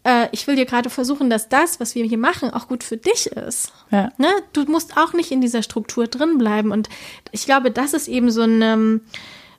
Äh, 0.05 0.29
ich 0.33 0.47
will 0.47 0.57
dir 0.57 0.67
gerade 0.67 0.91
versuchen, 0.91 1.31
dass 1.31 1.49
das, 1.49 1.81
was 1.81 1.95
wir 1.95 2.05
hier 2.05 2.19
machen, 2.19 2.51
auch 2.51 2.69
gut 2.69 2.83
für 2.85 2.97
dich 2.97 3.27
ist. 3.27 3.73
Ja. 3.91 4.11
Ne? 4.19 4.29
Du 4.53 4.65
musst 4.65 4.97
auch 4.97 5.13
nicht 5.13 5.31
in 5.31 5.41
dieser 5.41 5.63
Struktur 5.63 6.07
drin 6.07 6.39
bleiben. 6.39 6.73
Und 6.73 6.89
ich 7.31 7.45
glaube, 7.45 7.71
das 7.71 7.93
ist 7.93 8.09
eben 8.09 8.31
so 8.31 8.43
ein, 8.43 8.63
ähm, 8.63 9.01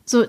so, 0.06 0.24
äh, 0.24 0.28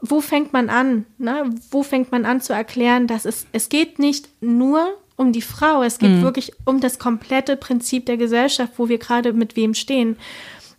wo 0.00 0.20
fängt 0.20 0.52
man 0.52 0.68
an? 0.68 1.06
Ne? 1.18 1.50
Wo 1.70 1.82
fängt 1.82 2.12
man 2.12 2.24
an 2.24 2.40
zu 2.40 2.52
erklären, 2.52 3.06
dass 3.06 3.24
es, 3.24 3.46
es 3.52 3.68
geht 3.68 3.98
nicht 3.98 4.28
nur 4.40 4.94
um 5.16 5.32
die 5.32 5.42
Frau, 5.42 5.82
es 5.82 5.98
geht 5.98 6.20
wirklich 6.22 6.52
um 6.64 6.80
das 6.80 6.98
komplette 6.98 7.56
Prinzip 7.56 8.06
der 8.06 8.16
Gesellschaft, 8.16 8.74
wo 8.76 8.88
wir 8.88 8.98
gerade 8.98 9.32
mit 9.32 9.56
wem 9.56 9.74
stehen. 9.74 10.16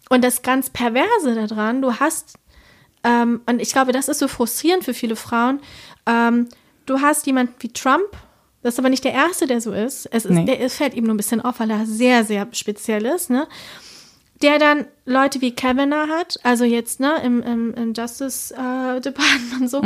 Und 0.09 0.23
das 0.23 0.41
ganz 0.41 0.69
Perverse 0.69 1.35
daran, 1.35 1.81
du 1.81 1.93
hast, 1.95 2.35
ähm, 3.03 3.41
und 3.45 3.61
ich 3.61 3.71
glaube, 3.71 3.91
das 3.91 4.07
ist 4.07 4.19
so 4.19 4.27
frustrierend 4.27 4.83
für 4.83 4.93
viele 4.93 5.15
Frauen, 5.15 5.59
ähm, 6.05 6.47
du 6.85 7.01
hast 7.01 7.25
jemanden 7.25 7.55
wie 7.59 7.69
Trump, 7.69 8.05
das 8.63 8.75
ist 8.75 8.79
aber 8.79 8.89
nicht 8.89 9.03
der 9.03 9.13
Erste, 9.13 9.47
der 9.47 9.61
so 9.61 9.71
ist. 9.71 10.07
Es, 10.11 10.25
ist 10.25 10.31
Nee. 10.31 10.45
der, 10.45 10.69
fällt 10.69 10.93
ihm 10.93 11.05
nur 11.05 11.13
ein 11.13 11.17
bisschen 11.17 11.41
auf, 11.41 11.59
weil 11.59 11.69
er 11.69 11.85
sehr, 11.85 12.23
sehr 12.23 12.47
speziell 12.51 13.05
ist, 13.05 13.29
ne? 13.29 13.47
Der 14.41 14.59
dann 14.59 14.85
Leute 15.05 15.41
wie 15.41 15.55
Kavanaugh 15.55 16.09
hat, 16.09 16.39
also 16.43 16.63
jetzt, 16.63 16.99
ne, 16.99 17.15
im, 17.23 17.41
im, 17.41 17.73
im 17.73 17.93
Justice 17.93 18.53
äh, 18.53 19.01
Department 19.01 19.69
so, 19.69 19.81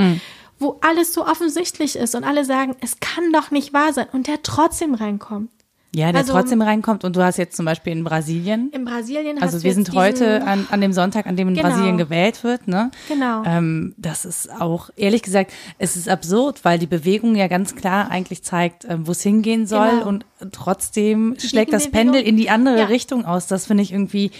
wo 0.62 0.78
alles 0.82 1.14
so 1.14 1.26
offensichtlich 1.26 1.96
ist 1.96 2.16
und 2.16 2.24
alle 2.24 2.46
sagen, 2.46 2.76
es 2.82 3.00
kann 3.00 3.32
doch 3.34 3.52
nicht 3.52 3.74
wahr 3.74 3.94
sein 3.94 4.08
und 4.14 4.28
der 4.28 4.44
trotzdem 4.44 4.94
reinkommt. 4.94 5.52
Ja, 5.94 6.12
der 6.14 6.22
Also- 6.22 6.32
trotzdem 6.32 6.62
reinkommt. 6.62 7.04
Und 7.04 7.18
du 7.18 7.22
hast 7.24 7.38
jetzt 7.38 7.58
zum 7.58 7.66
Beispiel 7.66 7.92
in 7.92 8.06
Brasilien, 8.06 8.70
In 8.72 8.86
Brasilien 8.86 9.36
hast 9.42 9.54
also 9.54 9.64
wir 9.64 9.74
sind 9.74 9.94
heute 9.94 10.42
an, 10.46 10.66
an 10.72 10.80
dem 10.80 10.94
Sonntag, 10.94 11.26
an 11.28 11.36
dem 11.36 11.50
in 11.50 11.54
Genau. 11.56 11.68
Brasilien 11.68 11.98
gewählt 11.98 12.46
wird, 12.46 12.68
ne? 12.70 12.92
Genau. 13.10 13.44
Ähm, 13.46 13.94
das 13.98 14.24
ist 14.24 14.50
auch, 14.62 14.90
ehrlich 14.96 15.22
gesagt, 15.22 15.52
es 15.80 15.98
ist 15.98 16.08
absurd, 16.08 16.64
weil 16.64 16.80
die 16.80 16.88
Bewegung 16.88 17.36
ja 17.36 17.48
ganz 17.48 17.76
klar 17.76 18.10
eigentlich 18.10 18.42
zeigt, 18.44 18.86
ähm, 18.88 19.06
wo 19.06 19.12
es 19.12 19.22
hingehen 19.22 19.68
soll 19.68 19.90
Genau. 19.90 20.08
und 20.08 20.26
trotzdem 20.54 21.36
schlägt 21.40 21.74
das. 21.74 21.92
Pendel 21.92 22.22
in 22.22 22.38
die 22.38 22.50
andere 22.50 22.78
Ja. 22.80 22.86
Richtung 22.86 23.26
aus. 23.26 23.48
Das 23.48 23.66
finde 23.66 23.84
ich 23.84 23.92
irgendwie 23.92 24.32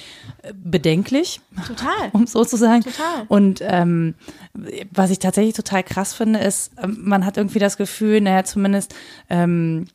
äh, 0.44 0.54
bedenklich. 0.56 1.42
Total. 1.68 1.92
um 2.14 2.28
so 2.28 2.46
zu 2.46 2.56
sagen. 2.56 2.84
Total. 2.84 3.26
Und 3.28 3.60
ähm, 3.62 4.16
was 4.92 5.10
ich 5.12 5.20
tatsächlich 5.20 5.54
total 5.56 5.84
krass 5.84 6.14
finde, 6.14 6.40
ist, 6.40 6.72
ähm, 6.82 6.98
man 7.02 7.26
hat 7.26 7.36
irgendwie 7.38 7.60
das 7.60 7.76
Gefühl, 7.76 8.22
naja, 8.22 8.44
zumindest 8.46 8.96
ähm, 9.30 9.88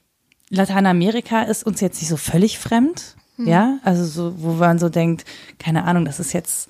Lateinamerika 0.50 1.42
ist 1.42 1.64
uns 1.64 1.80
jetzt 1.80 2.00
nicht 2.00 2.08
so 2.08 2.16
völlig 2.16 2.58
fremd. 2.58 3.16
Hm. 3.36 3.48
Ja, 3.48 3.78
also 3.82 4.04
so, 4.04 4.34
wo 4.38 4.52
man 4.52 4.78
so 4.78 4.88
denkt, 4.88 5.24
keine 5.58 5.84
Ahnung, 5.84 6.04
das 6.04 6.20
ist 6.20 6.32
jetzt 6.32 6.68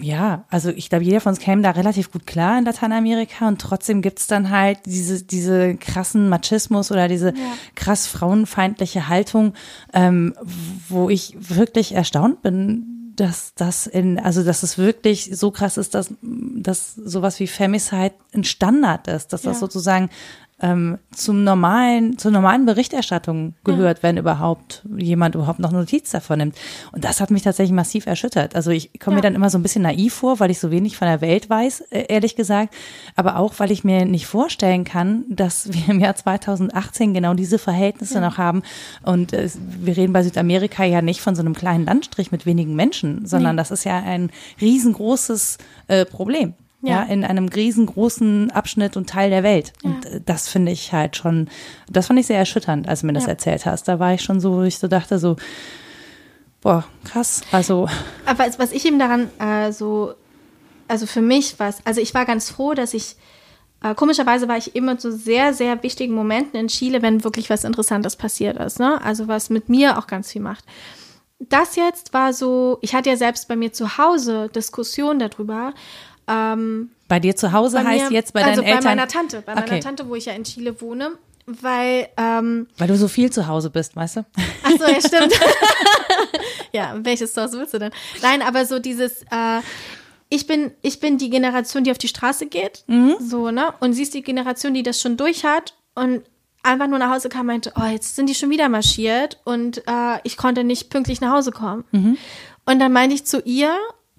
ja, 0.00 0.44
also 0.48 0.70
ich 0.70 0.90
glaube, 0.90 1.04
jeder 1.04 1.20
von 1.20 1.30
uns 1.30 1.40
käme 1.40 1.60
da 1.60 1.72
relativ 1.72 2.12
gut 2.12 2.24
klar 2.24 2.56
in 2.56 2.64
Lateinamerika 2.64 3.48
und 3.48 3.60
trotzdem 3.60 4.00
gibt's 4.00 4.28
dann 4.28 4.50
halt 4.50 4.78
diese, 4.86 5.24
diese 5.24 5.74
krassen 5.74 6.28
Machismus 6.28 6.92
oder 6.92 7.08
diese 7.08 7.34
krass 7.74 8.06
frauenfeindliche 8.06 9.08
Haltung, 9.08 9.54
ähm, 9.92 10.34
wo 10.88 11.10
ich 11.10 11.34
wirklich 11.40 11.96
erstaunt 11.96 12.42
bin, 12.42 13.12
dass 13.16 13.54
das 13.56 13.88
in, 13.88 14.20
also 14.20 14.44
dass 14.44 14.62
es 14.62 14.78
wirklich 14.78 15.30
so 15.36 15.50
krass 15.50 15.76
ist, 15.76 15.94
dass, 15.96 16.14
dass 16.22 16.94
sowas 16.94 17.40
wie 17.40 17.48
Femicide 17.48 18.14
ein 18.32 18.44
Standard 18.44 19.08
ist, 19.08 19.32
dass 19.32 19.42
das 19.42 19.56
Ja. 19.56 19.60
sozusagen 19.60 20.10
ähm, 20.60 20.98
zum 21.12 21.44
normalen, 21.44 22.18
zur 22.18 22.32
normalen 22.32 22.66
Berichterstattung 22.66 23.54
gehört, 23.64 24.02
wenn 24.02 24.16
überhaupt 24.16 24.84
jemand 24.96 25.34
überhaupt 25.36 25.60
noch 25.60 25.70
Notiz 25.70 26.10
davon 26.10 26.38
nimmt. 26.38 26.56
Und 26.92 27.04
das 27.04 27.20
hat 27.20 27.30
mich 27.30 27.42
tatsächlich 27.42 27.74
massiv 27.74 28.06
erschüttert. 28.06 28.56
Also 28.56 28.70
ich 28.70 28.98
komme 28.98 29.16
mir 29.16 29.18
Ja. 29.20 29.22
dann 29.30 29.34
immer 29.36 29.50
so 29.50 29.58
ein 29.58 29.62
bisschen 29.62 29.82
naiv 29.82 30.14
vor, 30.14 30.40
weil 30.40 30.50
ich 30.50 30.58
so 30.58 30.70
wenig 30.70 30.96
von 30.96 31.06
der 31.06 31.20
Welt 31.20 31.48
weiß, 31.48 31.82
äh, 31.92 32.06
ehrlich 32.08 32.34
gesagt. 32.34 32.74
Aber 33.14 33.36
auch, 33.36 33.54
weil 33.58 33.70
ich 33.70 33.84
mir 33.84 34.04
nicht 34.04 34.26
vorstellen 34.26 34.82
kann, 34.84 35.24
dass 35.28 35.72
wir 35.72 35.88
im 35.88 36.00
Jahr 36.00 36.16
2018 36.16 37.14
genau 37.14 37.34
diese 37.34 37.58
Verhältnisse 37.58 38.20
noch 38.20 38.36
haben. 38.38 38.62
Und 39.02 39.32
äh, 39.32 39.48
wir 39.80 39.96
reden 39.96 40.12
bei 40.12 40.22
Südamerika 40.24 40.82
ja 40.84 41.02
nicht 41.02 41.20
von 41.20 41.36
so 41.36 41.42
einem 41.42 41.54
kleinen 41.54 41.84
Landstrich 41.84 42.32
mit 42.32 42.46
wenigen 42.46 42.74
Menschen, 42.74 43.26
sondern 43.26 43.56
das 43.56 43.70
ist 43.70 43.84
ja 43.84 43.98
ein 43.98 44.30
riesengroßes 44.60 45.58
äh, 45.86 46.04
Problem. 46.04 46.54
Ja. 46.80 46.88
Ja. 46.90 47.02
in 47.04 47.24
einem 47.24 47.48
riesengroßen 47.48 48.50
Abschnitt 48.52 48.96
und 48.96 49.10
Teil 49.10 49.30
der 49.30 49.42
Welt. 49.42 49.72
Und 49.82 50.04
äh, 50.06 50.20
das 50.24 50.48
finde 50.48 50.70
ich 50.72 50.92
halt 50.92 51.16
schon, 51.16 51.48
das 51.90 52.06
fand 52.06 52.20
ich 52.20 52.26
sehr 52.28 52.38
erschütternd, 52.38 52.88
als 52.88 53.00
du 53.00 53.06
mir 53.06 53.14
das 53.14 53.24
Ja. 53.24 53.30
erzählt 53.30 53.66
hast. 53.66 53.88
Da 53.88 53.98
war 53.98 54.14
ich 54.14 54.22
schon 54.22 54.38
so, 54.40 54.54
wo 54.56 54.62
ich 54.62 54.78
so 54.78 54.86
dachte, 54.86 55.18
so, 55.18 55.36
boah, 56.60 56.84
krass. 57.04 57.42
Also, 57.52 57.88
Aber 58.26 58.44
was- 58.58 58.72
ich 58.72 58.84
eben 58.86 58.98
daran 58.98 59.28
äh, 59.40 59.72
so, 59.72 60.14
also 60.86 61.06
für 61.06 61.20
mich 61.22 61.58
was, 61.58 61.84
also 61.84 62.00
ich 62.00 62.14
war 62.14 62.24
ganz 62.24 62.50
froh, 62.50 62.74
dass 62.74 62.94
ich 62.94 63.16
äh, 63.82 63.94
komischerweise 63.94 64.48
war 64.48 64.56
ich 64.56 64.74
immer 64.74 64.98
zu 64.98 65.12
sehr, 65.12 65.54
sehr 65.54 65.82
wichtigen 65.84 66.14
Momenten 66.14 66.58
in 66.58 66.66
Chile, 66.68 67.00
wenn 67.02 67.22
wirklich 67.24 67.48
was 67.50 67.62
Interessantes 67.64 68.16
passiert 68.16 68.56
ist. 68.58 68.80
Ne? 68.80 69.00
Also 69.02 69.28
was 69.28 69.50
mit 69.50 69.68
mir 69.68 69.98
auch 69.98 70.06
ganz 70.08 70.32
viel 70.32 70.42
macht. 70.42 70.64
Das 71.38 71.76
jetzt 71.76 72.12
war 72.12 72.32
so, 72.32 72.78
ich 72.82 72.94
hatte 72.96 73.10
ja 73.10 73.16
selbst 73.16 73.46
bei 73.46 73.54
mir 73.54 73.72
zu 73.72 73.96
Hause 73.98 74.48
Diskussionen 74.52 75.20
darüber. 75.20 75.74
Ähm, 76.28 76.90
bei 77.08 77.20
dir 77.20 77.34
zu 77.36 77.52
Hause 77.52 77.82
heißt 77.82 78.10
mir, 78.10 78.14
jetzt 78.14 78.32
bei 78.34 78.44
also 78.44 78.60
deinen 78.60 78.66
Eltern? 78.68 78.84
bei 78.84 78.90
meiner 78.90 79.08
Tante, 79.08 79.42
bei 79.44 79.52
Okay. 79.52 79.62
meiner 79.70 79.80
Tante, 79.80 80.08
wo 80.08 80.14
ich 80.14 80.26
ja 80.26 80.32
in 80.34 80.44
Chile 80.44 80.80
wohne, 80.80 81.12
weil 81.46 82.08
ähm, 82.18 82.66
Weil 82.76 82.88
du 82.88 82.96
so 82.96 83.08
viel 83.08 83.30
zu 83.30 83.46
Hause 83.46 83.70
bist, 83.70 83.96
weißt 83.96 84.16
du? 84.16 84.26
Ach 84.64 84.70
so, 84.78 84.84
ja, 84.86 85.00
stimmt. 85.00 85.32
ja, 86.72 86.94
welches 87.02 87.36
Haus 87.36 87.52
willst 87.52 87.74
du 87.74 87.78
denn? 87.78 87.92
Nein, 88.22 88.42
aber 88.42 88.66
so 88.66 88.78
dieses, 88.78 89.22
äh, 89.30 89.60
ich 90.28 90.46
bin, 90.46 90.72
ich 90.82 91.00
bin 91.00 91.16
die 91.18 91.30
Generation, 91.30 91.84
die 91.84 91.90
auf 91.90 91.98
die 91.98 92.08
Straße 92.08 92.46
geht, 92.46 92.84
so, 93.20 93.50
ne? 93.50 93.72
Und 93.80 93.94
sie 93.94 94.02
ist 94.02 94.12
die 94.12 94.22
Generation, 94.22 94.74
die 94.74 94.82
das 94.82 95.00
schon 95.00 95.16
durch 95.16 95.44
hat 95.44 95.74
und 95.94 96.22
einfach 96.62 96.86
nur 96.86 96.98
nach 96.98 97.10
Hause 97.14 97.30
kam 97.30 97.42
und 97.42 97.46
meinte, 97.46 97.72
oh, 97.76 97.86
jetzt 97.86 98.16
sind 98.16 98.26
die 98.28 98.34
schon 98.34 98.50
wieder 98.50 98.68
marschiert 98.68 99.40
und 99.44 99.78
äh, 99.86 100.18
ich 100.24 100.36
konnte 100.36 100.64
nicht 100.64 100.90
pünktlich 100.90 101.22
nach 101.22 101.32
Hause 101.32 101.50
kommen. 101.50 101.84
Und 102.66 102.78
dann 102.78 102.92
meinte 102.92 103.14
ich 103.14 103.24
zu 103.24 103.40
ihr, 103.40 103.74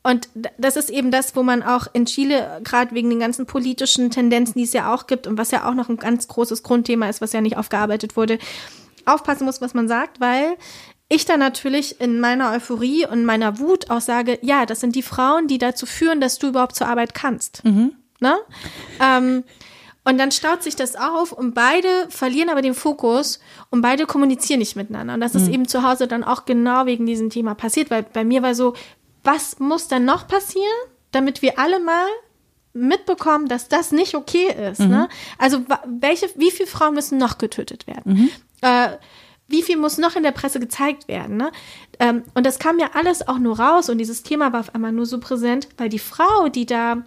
und 0.10 0.28
das 0.58 0.76
ist 0.76 0.90
eben 0.90 1.12
das, 1.12 1.36
wo 1.36 1.44
man 1.44 1.62
auch 1.62 1.86
in 1.94 2.06
Chile, 2.06 2.62
gerade 2.64 2.96
wegen 2.96 3.12
den 3.12 3.20
ganzen 3.20 3.46
politischen 3.46 4.10
Tendenzen, 4.10 4.56
die 4.56 4.64
es 4.64 4.74
ja 4.74 4.92
auch 4.92 5.06
gibt 5.06 5.28
und 5.28 5.38
was 5.38 5.52
ja 5.52 5.70
auch 5.70 5.76
noch 5.76 5.88
ein 5.88 5.98
ganz 5.98 6.28
großes 6.28 6.64
Grundthema 6.64 7.08
ist, 7.10 7.22
was 7.22 7.32
ja 7.32 7.42
nicht 7.42 7.58
aufgearbeitet 7.58 8.18
wurde, 8.18 8.40
aufpassen 9.06 9.46
muss, 9.46 9.62
was 9.62 9.76
man 9.76 9.88
sagt, 9.88 10.20
weil 10.20 10.58
ich 11.10 11.26
dann 11.26 11.40
natürlich 11.40 12.02
in 12.02 12.20
meiner 12.20 12.52
Euphorie 12.54 13.06
und 13.06 13.24
meiner 13.24 13.60
Wut 13.60 13.92
auch 13.92 14.02
sage, 14.02 14.40
ja, 14.42 14.66
das 14.66 14.80
sind 14.80 14.96
die 14.96 15.04
Frauen, 15.04 15.48
die 15.48 15.60
dazu 15.60 15.86
führen, 15.86 16.22
dass 16.22 16.40
du 16.40 16.48
überhaupt 16.48 16.76
zur 16.76 16.88
Arbeit 16.88 17.14
kannst. 17.14 17.64
Ne? 18.20 18.36
Ähm, 19.00 19.44
und 20.06 20.18
dann 20.18 20.32
staut 20.32 20.64
sich 20.64 20.76
das 20.76 20.96
auf 20.96 21.32
und 21.32 21.54
beide 21.54 21.88
verlieren 22.10 22.50
aber 22.50 22.64
den 22.64 22.74
Fokus 22.74 23.40
und 23.70 23.82
beide 23.82 24.08
kommunizieren 24.08 24.60
nicht 24.60 24.76
miteinander. 24.76 25.14
Und 25.14 25.22
das 25.22 25.36
ist 25.36 25.50
eben 25.50 25.68
zu 25.68 25.84
Hause 25.84 26.08
dann 26.08 26.24
auch 26.24 26.46
genau 26.46 26.88
wegen 26.88 27.06
diesem 27.06 27.30
Thema 27.30 27.54
passiert, 27.54 27.92
weil 27.92 28.04
bei 28.04 28.24
mir 28.24 28.42
war 28.42 28.56
so, 28.56 28.74
was 29.24 29.60
muss 29.60 29.88
dann 29.88 30.06
noch 30.06 30.28
passieren, 30.28 30.66
damit 31.12 31.42
wir 31.42 31.60
alle 31.60 31.80
mal 31.80 32.08
mitbekommen, 32.74 33.48
dass 33.48 33.68
das 33.68 33.92
nicht 33.92 34.16
okay 34.16 34.54
ist. 34.72 34.80
Ne? 34.90 35.10
Also 35.38 35.64
welche, 35.86 36.30
wie 36.36 36.52
viele 36.52 36.68
Frauen 36.68 36.94
müssen 36.94 37.18
noch 37.18 37.38
getötet 37.38 37.88
werden? 37.88 38.30
Äh, 38.62 38.98
wie 39.48 39.64
viel 39.64 39.78
muss 39.78 39.98
noch 39.98 40.16
in 40.16 40.24
der 40.24 40.32
Presse 40.32 40.60
gezeigt 40.60 41.08
werden? 41.08 41.38
Ne? 41.38 41.52
Ähm, 42.00 42.24
und 42.36 42.46
das 42.46 42.60
kam 42.60 42.78
ja 42.80 42.92
alles 42.94 43.28
auch 43.28 43.40
nur 43.40 43.60
raus 43.60 43.90
und 43.90 43.98
dieses 43.98 44.22
Thema 44.24 44.54
war 44.54 44.60
auf 44.60 44.76
einmal 44.76 44.92
nur 44.92 45.08
so 45.08 45.20
präsent, 45.20 45.68
weil 45.78 45.90
die 45.90 46.00
Frau, 46.00 46.50
die 46.50 46.68
da 46.68 47.04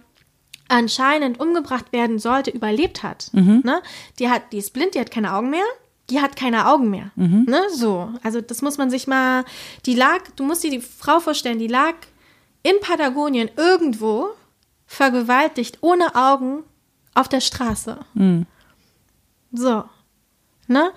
anscheinend 0.67 1.39
umgebracht 1.39 1.93
werden 1.93 2.19
sollte, 2.19 2.51
überlebt 2.51 3.03
hat. 3.03 3.29
Ne? 3.63 3.81
Die 4.19 4.29
hat, 4.29 4.51
die 4.51 4.57
ist 4.57 4.73
blind, 4.73 4.95
die 4.95 4.99
hat 4.99 5.11
keine 5.11 5.33
Augen 5.33 5.49
mehr. 5.49 5.63
Die 6.09 6.19
hat 6.21 6.35
keine 6.35 6.67
Augen 6.67 6.89
mehr. 6.89 7.11
Ne? 7.15 7.61
So. 7.73 8.11
Also 8.23 8.41
das 8.41 8.61
muss 8.61 8.77
man 8.77 8.89
sich 8.89 9.07
mal. 9.07 9.45
Die 9.85 9.95
lag, 9.95 10.19
du 10.35 10.43
musst 10.43 10.63
dir 10.63 10.69
die 10.71 10.81
Frau 10.81 11.19
vorstellen, 11.19 11.59
die 11.59 11.67
lag 11.67 11.93
in 12.61 12.73
Patagonien 12.81 13.49
irgendwo 13.57 14.29
vergewaltigt, 14.85 15.77
ohne 15.81 16.13
Augen, 16.15 16.63
auf 17.15 17.29
der 17.29 17.41
Straße. 17.41 17.99
So. 19.51 19.83
Ne? 20.67 20.91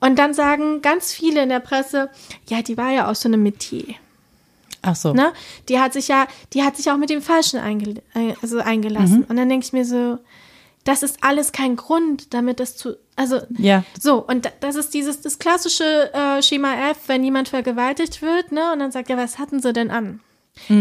Und 0.00 0.18
dann 0.18 0.32
sagen 0.34 0.80
ganz 0.82 1.12
viele 1.12 1.42
in 1.42 1.48
der 1.48 1.60
Presse, 1.60 2.10
ja, 2.48 2.62
die 2.62 2.76
war 2.76 2.90
ja 2.90 3.08
aus 3.08 3.20
so 3.22 3.28
einem 3.28 3.42
Metier. 3.42 3.94
Ach 4.82 4.94
so. 4.94 5.12
Ne? 5.12 5.32
Die 5.68 5.80
hat 5.80 5.92
sich 5.92 6.08
ja, 6.08 6.26
die 6.52 6.62
hat 6.62 6.76
sich 6.76 6.90
auch 6.90 6.96
mit 6.96 7.10
dem 7.10 7.20
Falschen 7.22 7.58
eingel 7.58 8.00
ein- 8.14 8.36
also 8.40 8.58
eingelassen. 8.60 9.24
Und 9.24 9.36
dann 9.36 9.48
denke 9.48 9.66
ich 9.66 9.72
mir 9.72 9.84
so, 9.84 10.18
das 10.84 11.02
ist 11.02 11.22
alles 11.24 11.50
kein 11.52 11.74
Grund, 11.76 12.32
damit 12.32 12.60
das 12.60 12.76
zu, 12.76 12.96
also 13.18 13.40
Ja. 13.58 13.84
so 14.00 14.24
und 14.24 14.44
da- 14.46 14.52
das 14.60 14.76
ist 14.76 14.94
dieses 14.94 15.20
das 15.20 15.38
klassische 15.38 16.12
äh, 16.14 16.42
Schema 16.42 16.90
F, 16.90 16.98
wenn 17.08 17.22
jemand 17.24 17.48
vergewaltigt 17.48 18.22
wird, 18.22 18.52
ne, 18.52 18.72
und 18.72 18.78
dann 18.78 18.92
sagt 18.92 19.10
ja, 19.10 19.16
was 19.16 19.38
hatten 19.38 19.60
sie 19.60 19.72
denn 19.72 19.90
an? 19.90 20.20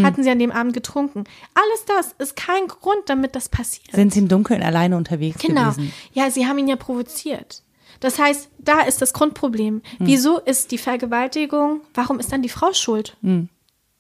Hatten 0.04 0.24
sie 0.24 0.32
an 0.32 0.40
dem 0.40 0.52
Abend 0.52 0.74
getrunken? 0.74 1.26
Alles 1.54 1.86
das 1.86 2.16
ist 2.18 2.36
kein 2.36 2.68
Grund, 2.68 3.02
damit 3.08 3.36
das 3.36 3.48
passiert. 3.48 3.92
Sind 3.92 4.12
sie 4.12 4.20
im 4.20 4.28
Dunkeln 4.28 4.64
alleine 4.64 4.98
unterwegs 4.98 5.40
Genau. 5.40 5.66
gewesen? 5.70 5.94
Ja, 6.14 6.32
sie 6.32 6.48
haben 6.48 6.58
ihn 6.58 6.68
ja 6.68 6.76
provoziert. 6.78 7.62
Das 8.00 8.18
heißt, 8.18 8.50
da 8.58 8.82
ist 8.82 9.04
das 9.04 9.14
Grundproblem. 9.14 9.84
Wieso 10.00 10.40
ist 10.40 10.72
die 10.72 10.80
Vergewaltigung, 10.80 11.82
warum 11.94 12.20
ist 12.20 12.32
dann 12.32 12.42
die 12.42 12.50
Frau 12.50 12.74
schuld? 12.74 13.18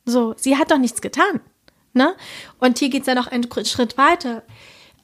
So, 0.05 0.33
sie 0.37 0.57
hat 0.57 0.71
doch 0.71 0.79
nichts 0.79 1.01
getan. 1.01 1.41
Ne? 1.93 2.15
Und 2.59 2.79
hier 2.79 2.89
geht 2.89 3.01
es 3.01 3.07
ja 3.07 3.13
noch 3.15 3.27
einen 3.27 3.47
Schritt 3.65 3.97
weiter. 3.99 4.41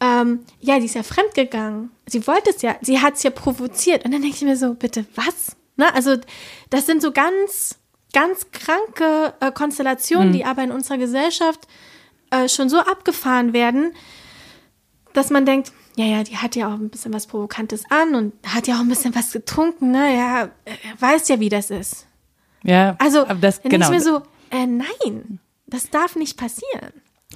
Ähm, 0.03 0.39
ja, 0.59 0.79
sie 0.79 0.85
ist 0.85 0.95
ja 0.95 1.03
fremdgegangen. 1.03 1.89
Sie 2.07 2.27
wollte 2.27 2.49
es 2.49 2.61
ja, 2.61 2.75
sie 2.81 2.99
hat 2.99 3.13
es 3.15 3.23
ja 3.23 3.29
provoziert. 3.29 4.03
Und 4.03 4.11
dann 4.11 4.21
denke 4.21 4.35
ich 4.35 4.41
mir 4.41 4.57
so, 4.57 4.73
bitte, 4.73 5.05
was? 5.15 5.55
Ne? 5.77 5.93
Also, 5.95 6.17
das 6.69 6.85
sind 6.85 7.01
so 7.01 7.13
ganz, 7.13 7.79
ganz 8.11 8.51
kranke 8.51 9.33
äh, 9.39 9.51
Konstellationen, 9.53 10.33
die 10.33 10.43
aber 10.43 10.61
in 10.61 10.71
unserer 10.71 10.97
Gesellschaft 10.97 11.61
äh, 12.31 12.49
schon 12.49 12.67
so 12.67 12.79
abgefahren 12.79 13.53
werden, 13.53 13.93
dass 15.13 15.29
man 15.29 15.45
denkt, 15.45 15.71
ja, 15.95 16.05
ja, 16.05 16.23
die 16.23 16.35
hat 16.35 16.57
ja 16.57 16.67
auch 16.67 16.73
ein 16.73 16.89
bisschen 16.89 17.13
was 17.13 17.27
Provokantes 17.27 17.83
an 17.89 18.15
und 18.15 18.33
hat 18.45 18.67
ja 18.67 18.75
auch 18.75 18.81
ein 18.81 18.89
bisschen 18.89 19.15
was 19.15 19.31
getrunken, 19.31 19.91
ne? 19.91 20.17
Ja, 20.17 20.49
weiß 20.99 21.29
ja, 21.29 21.39
wie 21.39 21.49
das 21.49 21.69
ist. 21.69 22.07
Ja. 22.63 22.97
Also, 22.99 23.21
aber 23.21 23.35
das, 23.35 23.61
dann 23.61 23.69
genau. 23.69 23.89
denke 23.89 24.03
ich 24.03 24.05
mir 24.05 24.11
so, 24.11 24.21
äh, 24.49 24.65
nein, 24.65 25.39
das 25.67 25.89
darf 25.91 26.17
nicht 26.17 26.37
passieren. 26.37 26.91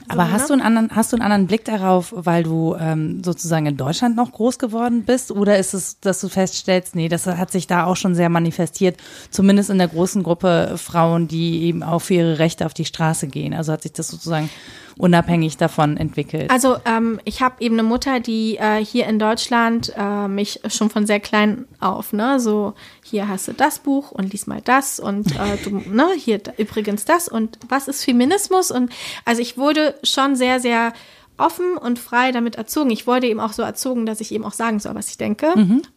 Aber 0.08 0.26
So, 0.26 0.32
hast 0.32 0.42
ne? 0.42 0.48
du 0.48 0.54
einen 0.54 0.62
anderen, 0.62 0.96
hast 0.96 1.12
du 1.12 1.18
einen 1.18 1.24
anderen 1.24 1.48
Blick 1.48 1.66
darauf, 1.66 2.14
weil 2.16 2.44
du 2.44 2.76
ähm, 2.80 3.24
sozusagen 3.24 3.66
in 3.66 3.78
Deutschland 3.78 4.16
noch 4.16 4.32
groß 4.32 4.60
geworden 4.60 5.04
bist? 5.04 5.32
Oder 5.32 5.58
ist 5.58 5.74
es, 5.74 6.00
dass 6.00 6.22
du 6.22 6.30
feststellst, 6.30 6.96
nee, 6.96 7.10
das 7.10 7.26
hat 7.26 7.52
sich 7.52 7.68
da 7.68 7.86
auch 7.86 7.96
schon 7.96 8.16
sehr 8.16 8.30
manifestiert, 8.30 8.98
zumindest 9.30 9.70
in 9.70 9.78
der 9.78 9.88
großen 9.88 10.24
Gruppe 10.24 10.76
Frauen, 10.78 11.28
die 11.28 11.64
eben 11.64 11.84
auch 11.84 12.00
für 12.00 12.16
ihre 12.16 12.40
Rechte 12.40 12.66
auf 12.66 12.74
die 12.74 12.86
Straße 12.86 13.28
gehen? 13.28 13.54
Also 13.54 13.72
hat 13.74 13.84
sich 13.84 13.94
das 13.94 14.08
sozusagen 14.08 14.50
unabhängig 14.98 15.58
davon 15.58 15.98
entwickelt? 15.98 16.50
Also 16.50 16.78
ähm, 16.86 17.20
ich 17.24 17.42
habe 17.42 17.56
eben 17.60 17.76
eine 17.76 17.84
Mutter, 17.84 18.20
die 18.20 18.58
äh, 18.58 18.84
hier 18.84 19.08
in 19.08 19.20
Deutschland 19.20 19.94
äh, 19.96 20.28
mich 20.28 20.62
schon 20.70 20.90
von 20.90 21.06
sehr 21.06 21.20
klein 21.20 21.66
auf, 21.80 22.14
ne, 22.14 22.40
so 22.40 22.74
hier 23.04 23.28
hast 23.28 23.48
du 23.48 23.54
das 23.54 23.80
Buch 23.80 24.12
und 24.12 24.32
lies 24.32 24.48
mal 24.48 24.62
das 24.62 25.00
und 25.00 25.32
äh, 25.36 25.58
du, 25.64 25.70
ne, 25.90 26.10
hier 26.18 26.42
übrigens 26.58 27.06
das 27.06 27.28
und 27.28 27.60
was 27.70 27.88
ist 27.88 28.04
Feminismus 28.04 28.72
und 28.72 28.92
also 29.26 29.42
ich 29.42 29.58
wurde 29.58 29.96
schon 30.04 30.36
sehr, 30.36 30.60
sehr 30.60 30.94
offen 31.38 31.78
und 31.78 32.00
frei 32.00 32.32
damit 32.32 32.56
erzogen. 32.56 32.90
Ich 32.90 33.08
wurde 33.08 33.28
eben 33.28 33.40
auch 33.40 33.54
so 33.54 33.62
erzogen, 33.62 34.06
dass 34.06 34.22
ich 34.22 34.32
eben 34.32 34.44
auch 34.44 34.54
sagen 34.54 34.80
soll, 34.80 34.96
was 34.96 35.10
ich 35.10 35.18
denke, 35.18 35.48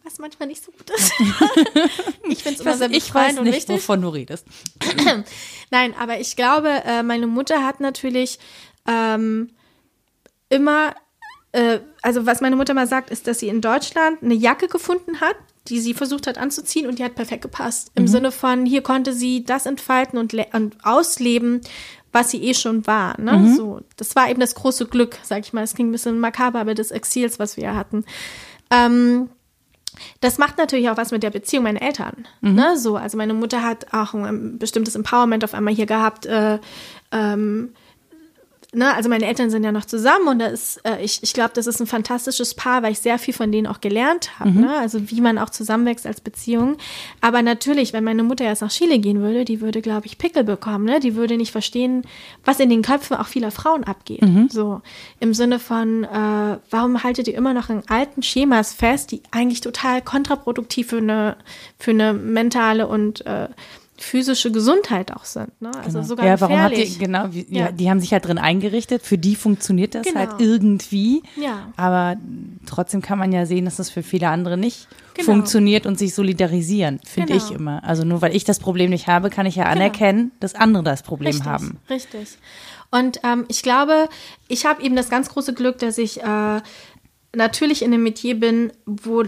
was 0.03 0.19
manchmal 0.19 0.47
nicht 0.47 0.63
so 0.63 0.71
gut 0.71 0.89
ist. 0.91 1.11
ich 2.29 2.43
finde 2.43 2.59
es 2.59 2.61
immer 2.61 2.77
sehr 2.77 2.91
ich 2.91 3.05
befreiend 3.05 3.33
weiß 3.33 3.39
und 3.39 3.45
nicht, 3.45 3.55
wichtig. 3.55 3.75
wovon 3.75 4.01
du 4.01 4.09
redest. 4.09 4.45
Nein, 5.71 5.93
aber 5.99 6.19
ich 6.19 6.35
glaube, 6.35 6.69
äh, 6.85 7.03
meine 7.03 7.27
Mutter 7.27 7.65
hat 7.65 7.79
natürlich 7.79 8.39
ähm, 8.87 9.49
immer, 10.49 10.93
äh, 11.51 11.79
also 12.01 12.25
was 12.25 12.41
meine 12.41 12.55
Mutter 12.55 12.73
mal 12.73 12.87
sagt, 12.87 13.09
ist, 13.09 13.27
dass 13.27 13.39
sie 13.39 13.49
in 13.49 13.61
Deutschland 13.61 14.21
eine 14.21 14.33
Jacke 14.33 14.67
gefunden 14.67 15.21
hat, 15.21 15.35
die 15.67 15.79
sie 15.79 15.93
versucht 15.93 16.27
hat 16.27 16.37
anzuziehen 16.37 16.87
und 16.87 16.99
die 16.99 17.03
hat 17.03 17.15
perfekt 17.15 17.43
gepasst. 17.43 17.91
Im 17.95 18.07
Sinne 18.07 18.31
von, 18.31 18.65
hier 18.65 18.81
konnte 18.81 19.13
sie 19.13 19.43
das 19.43 19.65
entfalten 19.65 20.17
und, 20.17 20.33
und 20.53 20.77
ausleben, 20.83 21.61
was 22.11 22.31
sie 22.31 22.43
eh 22.43 22.53
schon 22.53 22.85
war. 22.87 23.19
Ne? 23.19 23.55
So, 23.55 23.81
das 23.95 24.15
war 24.15 24.29
eben 24.29 24.39
das 24.39 24.55
große 24.55 24.87
Glück, 24.87 25.17
sag 25.23 25.39
ich 25.39 25.53
mal. 25.53 25.63
Es 25.63 25.75
ging 25.75 25.89
ein 25.89 25.91
bisschen 25.91 26.19
makaber, 26.19 26.59
aber 26.59 26.73
des 26.73 26.91
Exils, 26.91 27.39
was 27.39 27.57
wir 27.57 27.75
hatten. 27.75 28.05
Ähm, 28.69 29.29
das 30.19 30.37
macht 30.37 30.57
natürlich 30.57 30.89
auch 30.89 30.97
was 30.97 31.11
mit 31.11 31.23
der 31.23 31.29
Beziehung 31.29 31.63
meiner 31.63 31.81
Eltern. 31.81 32.27
Ne? 32.41 32.77
So, 32.77 32.95
also 32.97 33.17
meine 33.17 33.33
Mutter 33.33 33.63
hat 33.63 33.93
auch 33.93 34.13
ein 34.13 34.57
bestimmtes 34.57 34.95
Empowerment 34.95 35.43
auf 35.43 35.53
einmal 35.53 35.73
hier 35.73 35.85
gehabt. 35.85 36.25
Äh, 36.25 36.59
ähm, 37.11 37.73
ne? 38.73 38.93
Also 38.93 39.09
meine 39.09 39.25
Eltern 39.25 39.49
sind 39.49 39.63
ja 39.63 39.71
noch 39.71 39.85
zusammen 39.85 40.27
und 40.27 40.39
da 40.39 40.47
ist, 40.47 40.77
äh, 40.85 41.03
ich, 41.03 41.21
ich 41.23 41.33
glaube, 41.33 41.51
das 41.53 41.67
ist 41.67 41.79
ein 41.79 41.87
fantastisches 41.87 42.53
Paar, 42.53 42.83
weil 42.83 42.93
ich 42.93 42.99
sehr 42.99 43.19
viel 43.19 43.33
von 43.33 43.51
denen 43.51 43.67
auch 43.67 43.81
gelernt 43.81 44.39
habe. 44.39 44.51
Ne? 44.51 44.77
Also 44.77 45.09
wie 45.09 45.21
man 45.21 45.37
auch 45.37 45.49
zusammenwächst 45.49 46.07
als 46.07 46.21
Beziehung. 46.21 46.77
Aber 47.19 47.41
natürlich, 47.41 47.93
wenn 47.93 48.03
meine 48.03 48.23
Mutter 48.23 48.45
jetzt 48.45 48.61
nach 48.61 48.71
Chile 48.71 48.99
gehen 48.99 49.21
würde, 49.21 49.45
die 49.45 49.61
würde, 49.61 49.81
glaube 49.81 50.05
ich, 50.05 50.17
Pickel 50.17 50.43
bekommen. 50.43 50.85
Ne? 50.85 50.99
Die 50.99 51.15
würde 51.15 51.37
nicht 51.37 51.51
verstehen, 51.51 52.03
was 52.45 52.59
in 52.59 52.69
den 52.69 52.81
Köpfen 52.81 53.17
auch 53.17 53.27
vieler 53.27 53.51
Frauen 53.51 53.83
abgeht. 53.83 54.21
So 54.49 54.81
im 55.19 55.33
Sinne 55.33 55.59
von, 55.59 56.03
äh, 56.03 56.57
warum 56.69 57.03
haltet 57.03 57.27
ihr 57.27 57.35
immer 57.35 57.53
noch 57.53 57.69
in 57.69 57.83
alten 57.87 58.23
Schemas 58.23 58.73
fest, 58.73 59.11
die 59.11 59.21
eigentlich 59.31 59.61
total 59.61 60.01
kontraproduktiv 60.01 60.87
für 60.87 60.97
eine, 60.97 61.37
für 61.77 61.91
eine 61.91 62.13
mentale 62.13 62.87
und 62.87 63.25
äh, 63.25 63.47
physische 64.03 64.51
Gesundheit 64.51 65.11
auch 65.13 65.25
sind. 65.25 65.61
Ne? 65.61 65.71
Also 65.83 66.01
sogar 66.01 66.25
ja, 66.25 66.39
warum 66.41 66.55
gefährlich. 66.55 66.93
ihr, 66.99 67.05
genau, 67.07 67.25
wie, 67.31 67.45
ja. 67.49 67.65
Ja. 67.65 67.71
die 67.71 67.89
haben 67.89 67.99
sich 67.99 68.11
halt 68.13 68.25
drin 68.25 68.37
eingerichtet, 68.37 69.01
für 69.03 69.17
die 69.17 69.35
funktioniert 69.35 69.95
das 69.95 70.03
Genau. 70.05 70.19
halt 70.19 70.31
irgendwie. 70.39 71.23
Ja. 71.35 71.71
Aber 71.77 72.17
trotzdem 72.65 73.01
kann 73.01 73.19
man 73.19 73.31
ja 73.31 73.45
sehen, 73.45 73.65
dass 73.65 73.77
das 73.77 73.89
für 73.89 74.03
viele 74.03 74.27
andere 74.29 74.57
nicht 74.57 74.87
Genau. 75.13 75.25
funktioniert 75.33 75.85
und 75.85 75.99
sich 75.99 76.15
solidarisieren, 76.15 76.99
finde 77.05 77.33
Genau. 77.33 77.45
ich 77.45 77.51
immer. 77.51 77.83
Also 77.83 78.03
nur 78.05 78.21
weil 78.21 78.35
ich 78.35 78.43
das 78.45 78.59
Problem 78.59 78.89
nicht 78.91 79.07
habe, 79.07 79.29
kann 79.29 79.45
ich 79.45 79.55
ja 79.57 79.65
anerkennen, 79.65 80.31
dass 80.39 80.55
andere 80.55 80.83
das 80.83 81.03
Problem 81.03 81.27
Richtig, 81.33 81.45
haben. 81.45 81.77
Richtig. 81.89 82.37
Und 82.91 83.19
ähm, 83.23 83.45
ich 83.49 83.61
glaube, 83.61 84.07
ich 84.47 84.65
habe 84.65 84.81
eben 84.83 84.95
das 84.95 85.09
ganz 85.09 85.29
große 85.29 85.53
Glück, 85.53 85.79
dass 85.79 85.97
ich 85.97 86.21
äh, 86.23 86.61
natürlich 87.35 87.81
in 87.83 87.93
einem 87.93 88.03
Metier 88.03 88.39
bin, 88.39 88.71
wo 88.85 89.23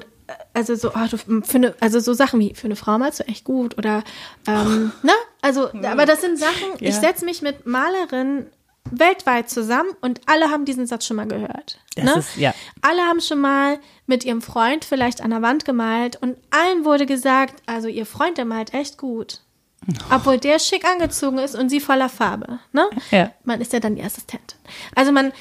also 0.54 0.76
so, 0.76 0.90
oh, 0.90 1.08
du, 1.10 1.18
für 1.18 1.58
eine, 1.58 1.76
also 1.80 2.00
so 2.00 2.14
Sachen 2.14 2.40
wie 2.40 2.54
für 2.56 2.66
eine 2.66 2.76
Frau 2.76 2.98
malst 2.98 3.20
du 3.20 3.28
echt 3.28 3.44
gut 3.44 3.78
oder 3.78 4.04
ähm, 4.48 4.92
ne? 5.04 5.12
Also, 5.42 5.70
aber 5.74 6.06
das 6.06 6.22
sind 6.22 6.40
Sachen, 6.40 6.72
ja. 6.80 6.90
ich 6.90 6.96
setze 6.96 7.26
mich 7.26 7.42
mit 7.42 7.66
Malerinnen 7.66 8.48
weltweit 8.90 9.50
zusammen 9.50 9.90
und 10.02 10.22
alle 10.26 10.50
haben 10.50 10.66
diesen 10.66 10.88
Satz 10.88 11.06
schon 11.06 11.18
mal 11.18 11.28
gehört. 11.28 11.80
Ne? 11.98 12.14
Ist, 12.18 12.36
ja. 12.38 12.54
Alle 12.82 13.02
haben 13.02 13.22
schon 13.22 13.40
mal 13.40 13.80
mit 14.08 14.26
ihrem 14.26 14.42
Freund 14.42 14.86
vielleicht 14.86 15.22
an 15.22 15.32
der 15.32 15.42
Wand 15.42 15.66
gemalt 15.66 16.18
und 16.22 16.38
allen 16.52 16.86
wurde 16.86 17.06
gesagt, 17.06 17.62
also 17.66 17.88
ihr 17.88 18.06
Freund, 18.06 18.38
der 18.38 18.46
malt 18.46 18.74
echt 18.74 18.98
gut. 18.98 19.42
Oh. 19.88 20.16
Obwohl 20.16 20.38
der 20.38 20.60
schick 20.60 20.86
angezogen 20.86 21.40
ist 21.40 21.56
und 21.56 21.70
sie 21.70 21.80
voller 21.80 22.10
Farbe. 22.10 22.60
Ne? 22.72 22.90
Ja. 23.12 23.32
Man 23.44 23.60
ist 23.62 23.74
ja 23.74 23.80
dann 23.80 23.96
die 23.96 24.04
Assistentin. 24.04 24.58
Also 24.96 25.12
man, 25.12 25.34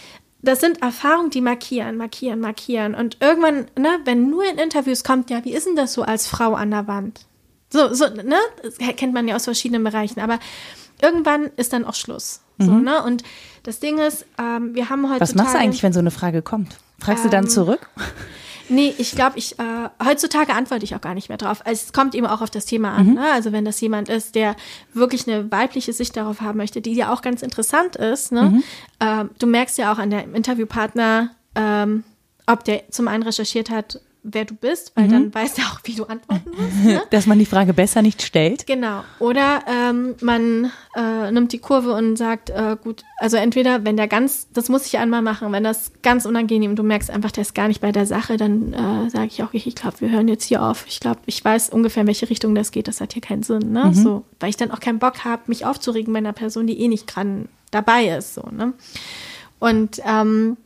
das 0.42 0.60
sind 0.60 0.82
Erfahrungen, 0.82 1.30
die 1.30 1.40
markieren, 1.40 1.96
markieren, 1.96 2.40
markieren. 2.40 2.94
Und 2.94 3.18
irgendwann, 3.20 3.66
ne, 3.78 4.00
wenn 4.04 4.28
nur 4.28 4.44
in 4.44 4.58
Interviews 4.58 5.04
kommt, 5.04 5.30
ja, 5.30 5.44
wie 5.44 5.52
ist 5.52 5.66
denn 5.66 5.76
das 5.76 5.92
so 5.92 6.02
als 6.02 6.26
Frau 6.26 6.54
an 6.54 6.70
der 6.70 6.88
Wand? 6.88 7.26
So, 7.70 7.94
so, 7.94 8.06
ne? 8.08 8.36
Das 8.62 8.76
kennt 8.96 9.14
man 9.14 9.26
ja 9.28 9.36
aus 9.36 9.44
verschiedenen 9.44 9.84
Bereichen. 9.84 10.20
Aber 10.20 10.38
irgendwann 11.00 11.46
ist 11.56 11.72
dann 11.72 11.84
auch 11.84 11.94
Schluss. 11.94 12.40
Mhm. 12.58 12.64
So, 12.64 12.72
ne? 12.72 13.02
Und 13.02 13.22
das 13.62 13.80
Ding 13.80 13.98
ist, 13.98 14.26
ähm, 14.38 14.74
wir 14.74 14.90
haben 14.90 15.08
heute. 15.08 15.20
Was 15.20 15.34
machst 15.34 15.54
du 15.54 15.58
eigentlich, 15.58 15.82
wenn 15.82 15.92
so 15.92 16.00
eine 16.00 16.10
Frage 16.10 16.42
kommt? 16.42 16.76
Fragst 16.98 17.24
ähm, 17.24 17.30
du 17.30 17.36
dann 17.36 17.44
ähm, 17.44 17.50
zurück? 17.50 17.88
Nee, 18.68 18.94
ich 18.98 19.14
glaube, 19.14 19.38
ich 19.38 19.58
äh, 19.58 19.88
heutzutage 20.04 20.54
antworte 20.54 20.84
ich 20.84 20.94
auch 20.94 21.00
gar 21.00 21.14
nicht 21.14 21.28
mehr 21.28 21.38
drauf. 21.38 21.62
Es 21.64 21.92
kommt 21.92 22.14
eben 22.14 22.26
auch 22.26 22.40
auf 22.40 22.50
das 22.50 22.64
Thema 22.64 22.92
an. 22.92 23.08
Mhm. 23.08 23.14
Ne? 23.14 23.30
Also 23.32 23.52
wenn 23.52 23.64
das 23.64 23.80
jemand 23.80 24.08
ist, 24.08 24.34
der 24.34 24.56
wirklich 24.94 25.28
eine 25.28 25.50
weibliche 25.50 25.92
Sicht 25.92 26.16
darauf 26.16 26.40
haben 26.40 26.58
möchte, 26.58 26.80
die 26.80 26.94
ja 26.94 27.12
auch 27.12 27.22
ganz 27.22 27.42
interessant 27.42 27.96
ist. 27.96 28.32
Ne? 28.32 28.42
Mhm. 28.42 28.62
Ähm, 29.00 29.30
du 29.38 29.46
merkst 29.46 29.78
ja 29.78 29.92
auch 29.92 29.98
an 29.98 30.10
der 30.10 30.24
Interviewpartner, 30.34 31.30
ähm, 31.54 32.04
ob 32.46 32.64
der 32.64 32.88
zum 32.90 33.08
einen 33.08 33.22
recherchiert 33.22 33.70
hat, 33.70 34.00
wer 34.24 34.44
du 34.44 34.54
bist, 34.54 34.92
weil 34.94 35.06
mhm. 35.06 35.10
dann 35.10 35.34
weißt 35.34 35.58
du 35.58 35.62
auch, 35.62 35.80
wie 35.84 35.94
du 35.94 36.04
antworten 36.04 36.50
musst. 36.56 36.84
Ne? 36.84 37.02
Dass 37.10 37.26
man 37.26 37.38
die 37.38 37.46
Frage 37.46 37.74
besser 37.74 38.02
nicht 38.02 38.22
stellt. 38.22 38.66
Genau. 38.66 39.02
Oder 39.18 39.62
ähm, 39.68 40.14
man 40.20 40.70
äh, 40.96 41.30
nimmt 41.32 41.52
die 41.52 41.58
Kurve 41.58 41.92
und 41.92 42.16
sagt, 42.16 42.50
äh, 42.50 42.76
gut, 42.82 43.02
also 43.18 43.36
entweder, 43.36 43.84
wenn 43.84 43.96
der 43.96 44.08
ganz, 44.08 44.48
das 44.52 44.68
muss 44.68 44.86
ich 44.86 44.98
einmal 44.98 45.22
machen, 45.22 45.50
wenn 45.52 45.64
das 45.64 45.92
ganz 46.02 46.24
unangenehm, 46.24 46.76
du 46.76 46.82
merkst 46.82 47.10
einfach, 47.10 47.32
der 47.32 47.42
ist 47.42 47.54
gar 47.54 47.68
nicht 47.68 47.80
bei 47.80 47.90
der 47.90 48.06
Sache, 48.06 48.36
dann 48.36 48.72
äh, 48.72 49.10
sage 49.10 49.26
ich 49.26 49.42
auch, 49.42 49.52
ich, 49.52 49.66
ich 49.66 49.74
glaube, 49.74 50.00
wir 50.00 50.10
hören 50.10 50.28
jetzt 50.28 50.44
hier 50.44 50.62
auf. 50.62 50.84
Ich 50.86 51.00
glaube, 51.00 51.20
ich 51.26 51.44
weiß 51.44 51.70
ungefähr, 51.70 52.02
in 52.02 52.06
welche 52.06 52.30
Richtung 52.30 52.54
das 52.54 52.70
geht. 52.70 52.88
Das 52.88 53.00
hat 53.00 53.12
hier 53.12 53.22
keinen 53.22 53.42
Sinn. 53.42 53.72
Ne? 53.72 53.86
Mhm. 53.86 53.94
So, 53.94 54.24
weil 54.38 54.50
ich 54.50 54.56
dann 54.56 54.70
auch 54.70 54.80
keinen 54.80 54.98
Bock 54.98 55.24
habe, 55.24 55.42
mich 55.46 55.66
aufzuregen 55.66 56.12
bei 56.12 56.18
einer 56.18 56.32
Person, 56.32 56.66
die 56.66 56.80
eh 56.80 56.88
nicht 56.88 57.06
gerade 57.06 57.48
dabei 57.70 58.06
ist. 58.16 58.34
So, 58.34 58.42
ne? 58.50 58.72
Und 59.58 60.00
ähm, 60.04 60.56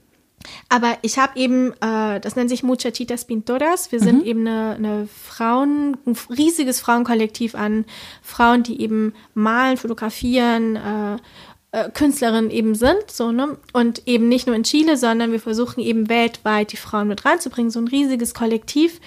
aber 0.69 0.97
ich 1.03 1.19
habe 1.19 1.39
eben, 1.39 1.73
äh, 1.81 2.21
das 2.21 2.37
nennt 2.37 2.51
sich 2.51 2.63
Muchachitas 2.63 3.27
Pintoras. 3.27 3.93
Wir 3.93 4.01
sind 4.01 4.21
mhm. 4.21 4.27
eben 4.27 4.41
eine, 4.47 4.75
eine 4.75 5.09
Frauen, 5.09 5.97
ein 6.07 6.17
riesiges 6.31 6.81
Frauenkollektiv 6.81 7.55
an 7.55 7.85
Frauen, 8.23 8.63
die 8.63 8.81
eben 8.81 9.15
malen, 9.35 9.77
fotografieren, 9.77 10.77
äh, 10.77 11.17
äh, 11.77 11.91
Künstlerinnen 11.91 12.51
eben 12.51 12.75
sind, 12.75 13.11
so, 13.11 13.33
ne? 13.33 13.59
Und 13.73 14.07
eben 14.07 14.29
nicht 14.29 14.47
nur 14.47 14.57
in 14.57 14.63
Chile, 14.63 14.97
sondern 14.97 15.33
wir 15.33 15.41
versuchen 15.41 15.81
eben 15.81 16.09
weltweit 16.09 16.73
die 16.73 16.77
Frauen 16.77 17.09
mit 17.09 17.25
reinzubringen, 17.25 17.71
so 17.71 17.81
ein 17.81 17.89
riesiges 17.89 18.35
Kollektiv. 18.35 19.01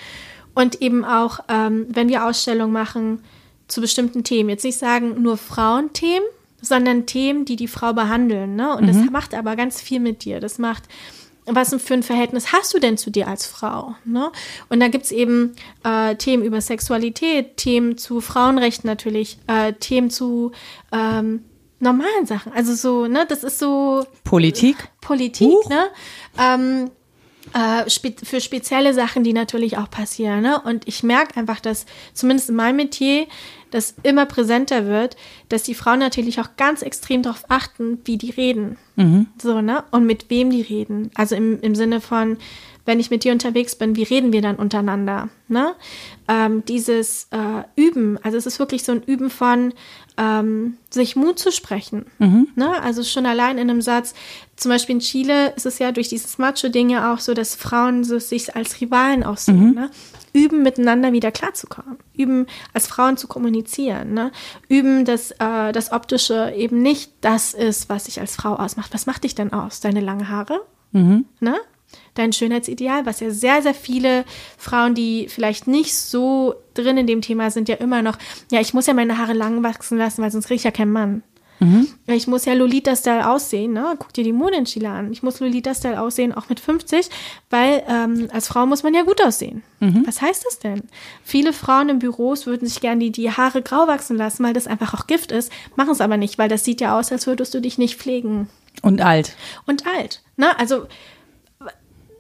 Und 0.54 0.82
eben 0.82 1.06
auch, 1.06 1.40
ähm, 1.48 1.88
wenn 1.90 2.10
wir 2.10 2.26
Ausstellungen 2.26 2.74
machen 2.74 3.24
zu 3.68 3.82
bestimmten 3.82 4.24
Themen, 4.24 4.50
jetzt 4.50 4.66
nicht 4.66 4.78
sagen 4.78 5.22
nur 5.22 5.38
Frauenthemen, 5.38 6.28
sondern 6.62 7.06
Themen, 7.06 7.46
die 7.46 7.56
die 7.56 7.68
Frau 7.68 7.94
behandeln, 7.94 8.56
ne? 8.56 8.76
Und 8.76 8.84
mhm. 8.84 8.88
das 8.88 9.12
macht 9.12 9.34
aber 9.34 9.56
ganz 9.56 9.82
viel 9.82 10.00
mit 10.00 10.24
dir. 10.24 10.40
Das 10.40 10.60
macht 10.60 10.84
was 11.56 11.76
für 11.82 11.94
ein 11.94 12.04
Verhältnis 12.04 12.54
hast 12.54 12.74
du 12.74 12.80
denn 12.80 12.98
zu 12.98 13.10
dir 13.10 13.28
als 13.28 13.46
Frau? 13.46 13.96
Ne? 14.06 14.32
Und 14.70 14.80
da 14.80 14.88
gibt 14.88 15.06
es 15.06 15.12
eben 15.12 15.56
äh, 15.84 16.16
Themen 16.16 16.44
über 16.44 16.62
Sexualität, 16.62 17.58
Themen 17.58 17.98
zu 17.98 18.22
Frauenrechten 18.22 18.88
natürlich, 18.88 19.38
äh, 19.48 19.74
Themen 19.74 20.10
zu 20.10 20.52
ähm, 20.92 21.44
normalen 21.80 22.26
Sachen. 22.26 22.52
Also 22.54 22.74
so, 22.76 23.08
ne, 23.08 23.26
das 23.28 23.44
ist 23.44 23.60
so 23.60 24.06
Politik. 24.24 24.76
Politik, 25.02 25.50
uh. 25.50 25.70
ne? 25.70 25.88
Ähm, 26.38 26.92
äh, 27.54 27.90
spe 27.90 28.14
für 28.22 28.42
spezielle 28.42 28.94
Sachen, 28.94 29.24
die 29.24 29.34
natürlich 29.34 29.78
auch 29.78 29.90
passieren. 29.90 30.42
Ne? 30.42 30.62
Und 30.62 30.88
ich 30.88 31.04
merke 31.04 31.38
einfach, 31.38 31.60
dass 31.60 31.86
zumindest 32.14 32.50
in 32.50 32.56
meinem 32.56 32.76
Metier 32.76 33.28
das 33.72 33.96
immer 34.04 34.26
präsenter 34.26 34.86
wird, 34.88 35.16
dass 35.50 35.64
die 35.64 35.76
Frauen 35.76 36.00
natürlich 36.00 36.40
auch 36.40 36.50
ganz 36.58 36.82
extrem 36.82 37.24
darauf 37.24 37.44
achten, 37.50 38.00
wie 38.06 38.18
die 38.18 38.32
reden. 38.32 38.78
Mhm. 38.96 39.28
So, 39.42 39.62
ne? 39.62 39.84
Und 39.92 40.06
mit 40.06 40.30
wem 40.30 40.50
die 40.50 40.62
reden. 40.62 41.12
Also 41.16 41.36
im, 41.36 41.60
im 41.62 41.76
Sinne 41.76 42.02
von, 42.02 42.38
wenn 42.90 43.00
ich 43.00 43.12
mit 43.12 43.24
dir 43.24 43.32
unterwegs 43.32 43.76
bin, 43.76 43.96
wie 43.96 44.04
reden 44.04 44.34
wir 44.34 44.42
dann 44.42 44.56
untereinander? 44.56 45.30
Ne? 45.48 45.76
Ähm, 46.28 46.64
dieses 46.66 47.28
äh, 47.30 47.64
Üben, 47.76 48.18
also 48.24 48.36
es 48.36 48.48
ist 48.48 48.58
wirklich 48.58 48.84
so 48.84 48.92
ein 48.92 49.04
Üben 49.04 49.30
von 49.30 49.74
ähm, 50.18 50.78
sich 50.90 51.16
Mut 51.16 51.38
zu 51.38 51.52
sprechen. 51.52 52.08
Mhm. 52.18 52.48
Ne? 52.56 52.82
Also 52.82 53.04
schon 53.04 53.28
allein 53.28 53.60
in 53.60 53.70
einem 53.70 53.82
Satz, 53.82 54.16
zum 54.56 54.70
Beispiel 54.70 54.96
in 54.96 55.02
Chile 55.02 55.54
ist 55.56 55.68
es 55.68 55.78
ja 55.78 55.92
durch 55.92 56.10
dieses 56.10 56.40
Macho-Ding 56.40 56.90
ja 56.90 57.14
auch 57.14 57.20
so, 57.20 57.36
dass 57.36 57.56
Frauen 57.56 58.04
so 58.04 58.18
sich 58.18 58.56
als 58.56 58.82
Rivalen 58.82 59.24
aussehen. 59.24 59.70
Mhm. 59.70 59.76
Ne? 59.76 59.92
Üben, 60.40 60.64
miteinander 60.64 61.12
wieder 61.12 61.32
klarzukommen. 61.32 61.98
Üben, 62.14 62.48
als 62.74 62.88
Frauen 62.88 63.18
zu 63.18 63.28
kommunizieren. 63.28 64.14
Ne? 64.14 64.32
Üben, 64.70 65.04
dass 65.04 65.32
äh, 65.32 65.72
das 65.74 65.92
Optische 65.92 66.54
eben 66.56 66.82
nicht 66.82 67.12
das 67.22 67.54
ist, 67.54 67.90
was 67.90 68.06
sich 68.06 68.22
als 68.22 68.36
Frau 68.36 68.56
ausmacht. 68.56 68.94
Was 68.94 69.06
macht 69.06 69.26
dich 69.26 69.36
denn 69.36 69.52
aus? 69.52 69.82
Deine 69.82 70.00
langen 70.00 70.30
Haare? 70.30 70.62
Mhm. 70.92 71.26
Ne? 71.40 71.56
dein 72.14 72.34
Schönheitsideal, 72.34 73.06
was 73.06 73.20
ja 73.20 73.32
sehr, 73.32 73.62
sehr 73.62 73.74
viele 73.74 74.26
Frauen, 74.58 74.94
die 74.94 75.28
vielleicht 75.28 75.68
nicht 75.68 75.96
so 75.96 76.54
drin 76.74 76.98
in 76.98 77.08
dem 77.08 77.22
Thema 77.22 77.50
sind, 77.50 77.70
ja 77.70 77.76
immer 77.76 78.02
noch, 78.02 78.18
ja, 78.52 78.60
ich 78.60 78.74
muss 78.74 78.88
ja 78.88 78.94
meine 78.94 79.18
Haare 79.18 79.34
lang 79.34 79.64
wachsen 79.64 79.98
lassen, 79.98 80.22
weil 80.22 80.30
sonst 80.30 80.48
kriege 80.48 80.58
ich 80.58 80.64
ja 80.64 80.72
keinen 80.72 80.92
Mann. 80.92 81.24
Mhm. 81.60 81.88
Ich 82.08 82.28
muss 82.28 82.46
ja 82.46 82.54
Lolita-Style 82.54 83.30
aussehen, 83.30 83.74
ne? 83.74 83.96
Guck 84.00 84.14
dir 84.14 84.24
die 84.24 84.34
Mode 84.34 84.56
in 84.56 84.66
Chile 84.66 84.90
an. 84.90 85.12
Ich 85.12 85.24
muss 85.24 85.40
Lolita-Style 85.40 86.02
aussehen, 86.02 86.34
auch 86.34 86.50
mit 86.50 86.60
50, 86.60 87.10
weil 87.50 87.84
ähm, 87.88 88.30
als 88.32 88.48
Frau 88.48 88.66
muss 88.66 88.84
man 88.84 88.94
ja 88.94 89.04
gut 89.04 89.22
aussehen. 89.22 89.64
Mhm. 89.80 90.04
Was 90.08 90.22
heißt 90.22 90.46
das 90.46 90.60
denn? 90.60 90.84
Viele 91.24 91.54
Frauen 91.54 91.90
in 91.90 92.00
Büros 92.00 92.46
würden 92.46 92.68
sich 92.68 92.80
gerne 92.80 93.02
die, 93.02 93.12
die 93.12 93.32
Haare 93.32 93.62
grau 93.62 93.88
wachsen 93.88 94.18
lassen, 94.18 94.44
weil 94.44 94.54
das 94.54 94.68
einfach 94.68 94.94
auch 94.94 95.08
Gift 95.08 95.32
ist, 95.32 95.52
machen 95.76 95.92
es 95.92 96.02
aber 96.02 96.18
nicht, 96.18 96.38
weil 96.38 96.50
das 96.50 96.64
sieht 96.64 96.82
ja 96.82 96.98
aus, 96.98 97.12
als 97.12 97.28
würdest 97.28 97.54
du 97.54 97.60
dich 97.60 97.78
nicht 97.78 97.96
pflegen. 97.96 98.48
Und 98.82 99.02
alt. 99.02 99.36
Und 99.66 99.86
alt. 99.86 100.22
Ne? 100.38 100.58
Also 100.58 100.88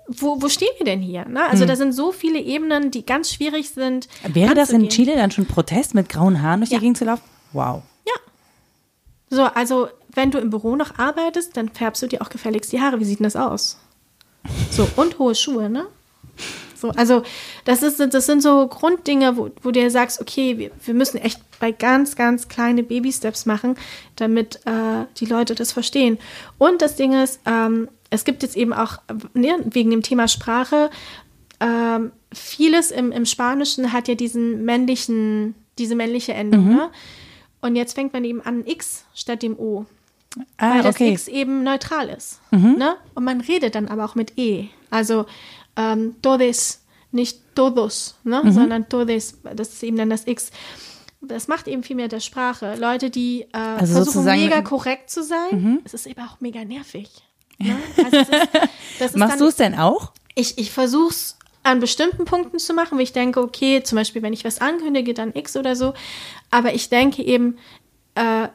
wo, 0.09 0.41
wo 0.41 0.49
stehen 0.49 0.69
wir 0.77 0.85
denn 0.85 1.01
hier? 1.01 1.25
Ne? 1.25 1.43
Also 1.43 1.61
hm. 1.61 1.67
da 1.67 1.75
sind 1.75 1.93
so 1.93 2.11
viele 2.11 2.39
Ebenen, 2.39 2.91
die 2.91 3.05
ganz 3.05 3.31
schwierig 3.31 3.69
sind. 3.69 4.07
Wäre 4.27 4.55
das 4.55 4.71
in 4.71 4.89
Chile 4.89 5.15
dann 5.15 5.31
schon 5.31 5.45
Protest, 5.45 5.93
mit 5.93 6.09
grauen 6.09 6.41
Haaren 6.41 6.61
durch 6.61 6.71
ja. 6.71 6.79
die 6.79 6.81
Gegend 6.81 6.97
zu 6.97 7.05
laufen? 7.05 7.21
Wow. 7.53 7.83
So, 9.29 9.43
also 9.43 9.89
wenn 10.13 10.31
du 10.31 10.39
im 10.39 10.49
Büro 10.49 10.75
noch 10.75 10.97
arbeitest, 10.97 11.55
dann 11.55 11.69
färbst 11.69 12.01
du 12.01 12.07
dir 12.07 12.21
auch 12.21 12.29
gefälligst 12.29 12.71
die 12.71 12.81
Haare. 12.81 12.99
Wie 12.99 13.05
sieht 13.05 13.19
denn 13.19 13.25
das 13.25 13.35
aus? 13.35 13.77
So, 14.71 14.87
und 14.95 15.19
hohe 15.19 15.35
Schuhe, 15.35 15.69
ne? 15.69 15.87
So, 16.75 16.89
also 16.91 17.23
das, 17.65 17.83
ist, 17.83 17.99
das 17.99 18.25
sind 18.25 18.41
so 18.41 18.67
Grunddinge, 18.67 19.35
wo, 19.35 19.49
wo 19.61 19.71
du 19.71 19.89
sagst, 19.89 20.21
okay, 20.21 20.57
wir, 20.57 20.71
wir 20.85 20.93
müssen 20.93 21.17
echt 21.17 21.41
bei 21.59 21.73
ganz, 21.73 22.15
ganz 22.15 22.47
kleine 22.47 22.83
Baby-Steps 22.83 23.45
machen, 23.45 23.75
damit 24.15 24.61
äh, 24.65 25.05
die 25.17 25.25
Leute 25.25 25.55
das 25.55 25.73
verstehen. 25.73 26.17
Und 26.57 26.81
das 26.81 26.95
Ding 26.95 27.11
ist, 27.21 27.41
ähm, 27.45 27.89
es 28.09 28.23
gibt 28.23 28.43
jetzt 28.43 28.55
eben 28.55 28.71
auch, 28.71 28.99
ne, 29.33 29.57
wegen 29.65 29.91
dem 29.91 30.03
Thema 30.03 30.29
Sprache, 30.29 30.89
ähm, 31.59 32.11
vieles 32.31 32.91
im, 32.91 33.11
im 33.11 33.25
Spanischen 33.25 33.91
hat 33.91 34.07
ja 34.07 34.15
diesen 34.15 34.63
männlichen, 34.63 35.55
diese 35.77 35.95
männliche 35.95 36.33
Endung. 36.33 36.65
Mhm. 36.65 36.75
Ne? 36.75 36.89
Und 37.61 37.75
jetzt 37.75 37.93
fängt 37.93 38.13
man 38.13 38.23
eben 38.23 38.41
an 38.41 38.65
X 38.65 39.05
statt 39.13 39.43
dem 39.43 39.57
O. 39.59 39.85
Ah, 40.57 40.75
weil 40.75 40.83
das 40.83 40.95
okay. 40.95 41.11
X 41.11 41.27
eben 41.27 41.63
neutral 41.63 42.09
ist. 42.09 42.39
Mhm. 42.51 42.75
Ne? 42.77 42.95
Und 43.15 43.23
man 43.23 43.41
redet 43.41 43.75
dann 43.75 43.87
aber 43.87 44.05
auch 44.05 44.15
mit 44.15 44.37
E. 44.37 44.67
Also 44.89 45.25
ähm, 45.75 46.15
todes, 46.21 46.83
nicht 47.11 47.39
todos, 47.55 48.15
ne? 48.23 48.41
Mhm. 48.43 48.51
sondern 48.51 48.89
todes, 48.89 49.39
das 49.55 49.73
ist 49.73 49.83
eben 49.83 49.97
dann 49.97 50.09
das 50.09 50.27
X. 50.27 50.51
Das 51.21 51.47
macht 51.47 51.67
eben 51.67 51.83
viel 51.83 51.95
mehr 51.95 52.07
der 52.07 52.19
Sprache. 52.19 52.75
Leute, 52.75 53.09
die 53.09 53.41
äh, 53.53 53.57
also 53.57 53.95
versuchen 53.95 54.25
mega 54.25 54.61
korrekt 54.61 55.09
zu 55.09 55.23
sein, 55.23 55.51
mhm. 55.51 55.79
es 55.83 55.93
ist 55.93 56.05
eben 56.05 56.21
auch 56.21 56.39
mega 56.39 56.63
nervig. 56.63 57.09
Ne? 57.57 57.75
Also 58.99 59.15
ist, 59.15 59.17
Machst 59.17 59.39
du 59.41 59.45
es 59.47 59.55
denn 59.55 59.75
auch? 59.75 60.13
Ich, 60.35 60.57
ich 60.57 60.71
versuche 60.71 61.09
es 61.09 61.38
an 61.63 61.79
bestimmten 61.79 62.25
Punkten 62.25 62.59
zu 62.59 62.73
machen, 62.73 62.97
wo 62.97 63.01
ich 63.01 63.13
denke, 63.13 63.41
okay, 63.41 63.83
zum 63.83 63.97
Beispiel, 63.97 64.21
wenn 64.21 64.33
ich 64.33 64.45
was 64.45 64.61
ankündige, 64.61 65.13
dann 65.13 65.33
X 65.33 65.57
oder 65.57 65.75
so. 65.75 65.93
Aber 66.51 66.73
ich 66.73 66.89
denke 66.89 67.23
eben, 67.23 67.57
äh, 68.15 68.47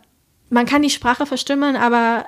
man 0.51 0.67
kann 0.67 0.83
die 0.83 0.91
Sprache 0.91 1.27
verstümmeln, 1.27 1.77
aber 1.77 2.25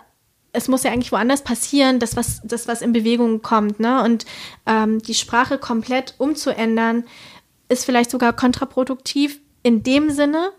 es 0.52 0.68
muss 0.68 0.82
ja 0.82 0.90
eigentlich 0.90 1.12
woanders 1.12 1.42
passieren, 1.42 1.98
das 1.98 2.16
was, 2.16 2.40
das, 2.44 2.66
was 2.66 2.82
in 2.82 2.92
Bewegung 2.92 3.42
kommt. 3.42 3.78
Ne? 3.78 4.02
Und 4.02 4.24
ähm, 4.64 5.00
die 5.02 5.14
Sprache 5.14 5.58
komplett 5.58 6.14
umzuändern, 6.18 7.04
ist 7.68 7.84
vielleicht 7.84 8.10
sogar 8.10 8.32
kontraproduktiv 8.32 9.40
in 9.62 9.82
dem 9.82 10.10
Sinne, 10.10 10.52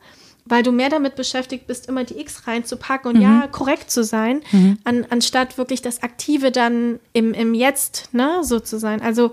weil 0.45 0.63
du 0.63 0.71
mehr 0.71 0.89
damit 0.89 1.15
beschäftigt 1.15 1.67
bist, 1.67 1.87
immer 1.87 2.03
die 2.03 2.19
X 2.19 2.47
reinzupacken 2.47 3.15
und 3.15 3.21
ja, 3.21 3.47
korrekt 3.47 3.89
zu 3.91 4.03
sein, 4.03 4.41
an, 4.83 5.05
anstatt 5.09 5.57
wirklich 5.57 5.81
das 5.81 6.03
Aktive 6.03 6.51
dann 6.51 6.99
im, 7.13 7.33
im 7.33 7.53
Jetzt, 7.53 8.09
ne, 8.13 8.43
so 8.43 8.59
zu 8.59 8.77
sein. 8.77 9.01
Also 9.01 9.31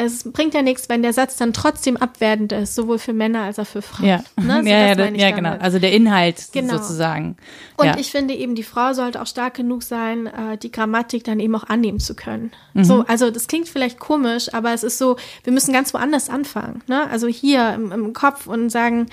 es 0.00 0.22
bringt 0.22 0.54
ja 0.54 0.62
nichts, 0.62 0.88
wenn 0.88 1.02
der 1.02 1.12
Satz 1.12 1.36
dann 1.36 1.52
trotzdem 1.52 1.96
abwertend 1.96 2.52
ist, 2.52 2.76
sowohl 2.76 3.00
für 3.00 3.12
Männer 3.12 3.42
als 3.42 3.58
auch 3.58 3.66
für 3.66 3.82
Frauen. 3.82 4.06
Ja, 4.06 4.22
Ne? 4.36 4.62
So, 4.62 4.68
ja, 4.68 4.78
ja, 4.86 4.94
das 4.94 5.10
ja 5.14 5.30
genau. 5.32 5.56
Also 5.58 5.80
der 5.80 5.92
Inhalt 5.92 6.52
Genau. 6.52 6.74
sozusagen. 6.74 7.36
Und 7.76 7.86
ja. 7.86 7.98
ich 7.98 8.12
finde 8.12 8.34
eben, 8.34 8.54
die 8.54 8.62
Frau 8.62 8.92
sollte 8.92 9.20
auch 9.20 9.26
stark 9.26 9.54
genug 9.54 9.82
sein, 9.82 10.28
äh, 10.28 10.56
die 10.56 10.70
Grammatik 10.70 11.24
dann 11.24 11.40
eben 11.40 11.54
auch 11.56 11.64
annehmen 11.64 11.98
zu 11.98 12.14
können. 12.14 12.52
Mhm. 12.74 12.84
So, 12.84 13.04
also 13.08 13.32
das 13.32 13.48
klingt 13.48 13.68
vielleicht 13.68 13.98
komisch, 13.98 14.54
aber 14.54 14.72
es 14.72 14.84
ist 14.84 14.98
so, 14.98 15.16
wir 15.42 15.52
müssen 15.52 15.72
ganz 15.72 15.92
woanders 15.92 16.30
anfangen. 16.30 16.82
Ne? 16.86 17.10
Also 17.10 17.26
hier 17.26 17.74
im, 17.74 17.90
im 17.90 18.12
Kopf 18.12 18.46
und 18.46 18.70
sagen, 18.70 19.08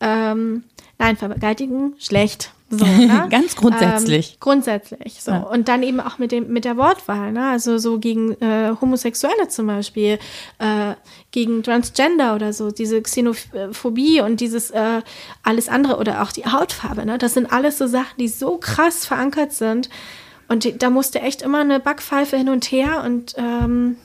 ähm, 0.00 0.64
nein, 0.98 1.18
vergewaltigen, 1.18 1.92
schlecht. 1.98 2.52
So, 2.70 2.84
ne? 2.86 3.26
Ganz 3.30 3.56
grundsätzlich. 3.56 4.32
Ähm, 4.32 4.36
grundsätzlich. 4.38 5.22
So. 5.22 5.32
Ja. 5.32 5.40
Und 5.40 5.68
dann 5.68 5.82
eben 5.82 6.00
auch 6.00 6.18
mit 6.18 6.30
dem, 6.30 6.52
mit 6.52 6.64
der 6.64 6.76
Wortwahl, 6.76 7.32
ne? 7.32 7.50
Also 7.50 7.78
so 7.78 7.98
gegen 7.98 8.40
äh, 8.40 8.72
Homosexuelle 8.80 9.48
zum 9.48 9.66
Beispiel, 9.66 10.18
äh, 10.58 10.94
gegen 11.32 11.64
Transgender 11.64 12.36
oder 12.36 12.52
so, 12.52 12.70
diese 12.70 13.02
Xenophobie 13.02 14.20
und 14.20 14.40
dieses 14.40 14.70
äh, 14.70 15.02
alles 15.42 15.68
andere 15.68 15.96
oder 15.98 16.22
auch 16.22 16.30
die 16.30 16.46
Hautfarbe, 16.46 17.04
ne? 17.04 17.18
Das 17.18 17.34
sind 17.34 17.52
alles 17.52 17.76
so 17.76 17.88
Sachen, 17.88 18.16
die 18.18 18.28
so 18.28 18.56
krass 18.58 19.04
verankert 19.04 19.52
sind. 19.52 19.90
Und 20.48 20.64
die, 20.64 20.78
da 20.78 20.90
musste 20.90 21.20
echt 21.20 21.42
immer 21.42 21.60
eine 21.60 21.80
Backpfeife 21.80 22.36
hin 22.36 22.48
und 22.48 22.64
her 22.72 23.02
und 23.04 23.34
ähm, 23.36 23.96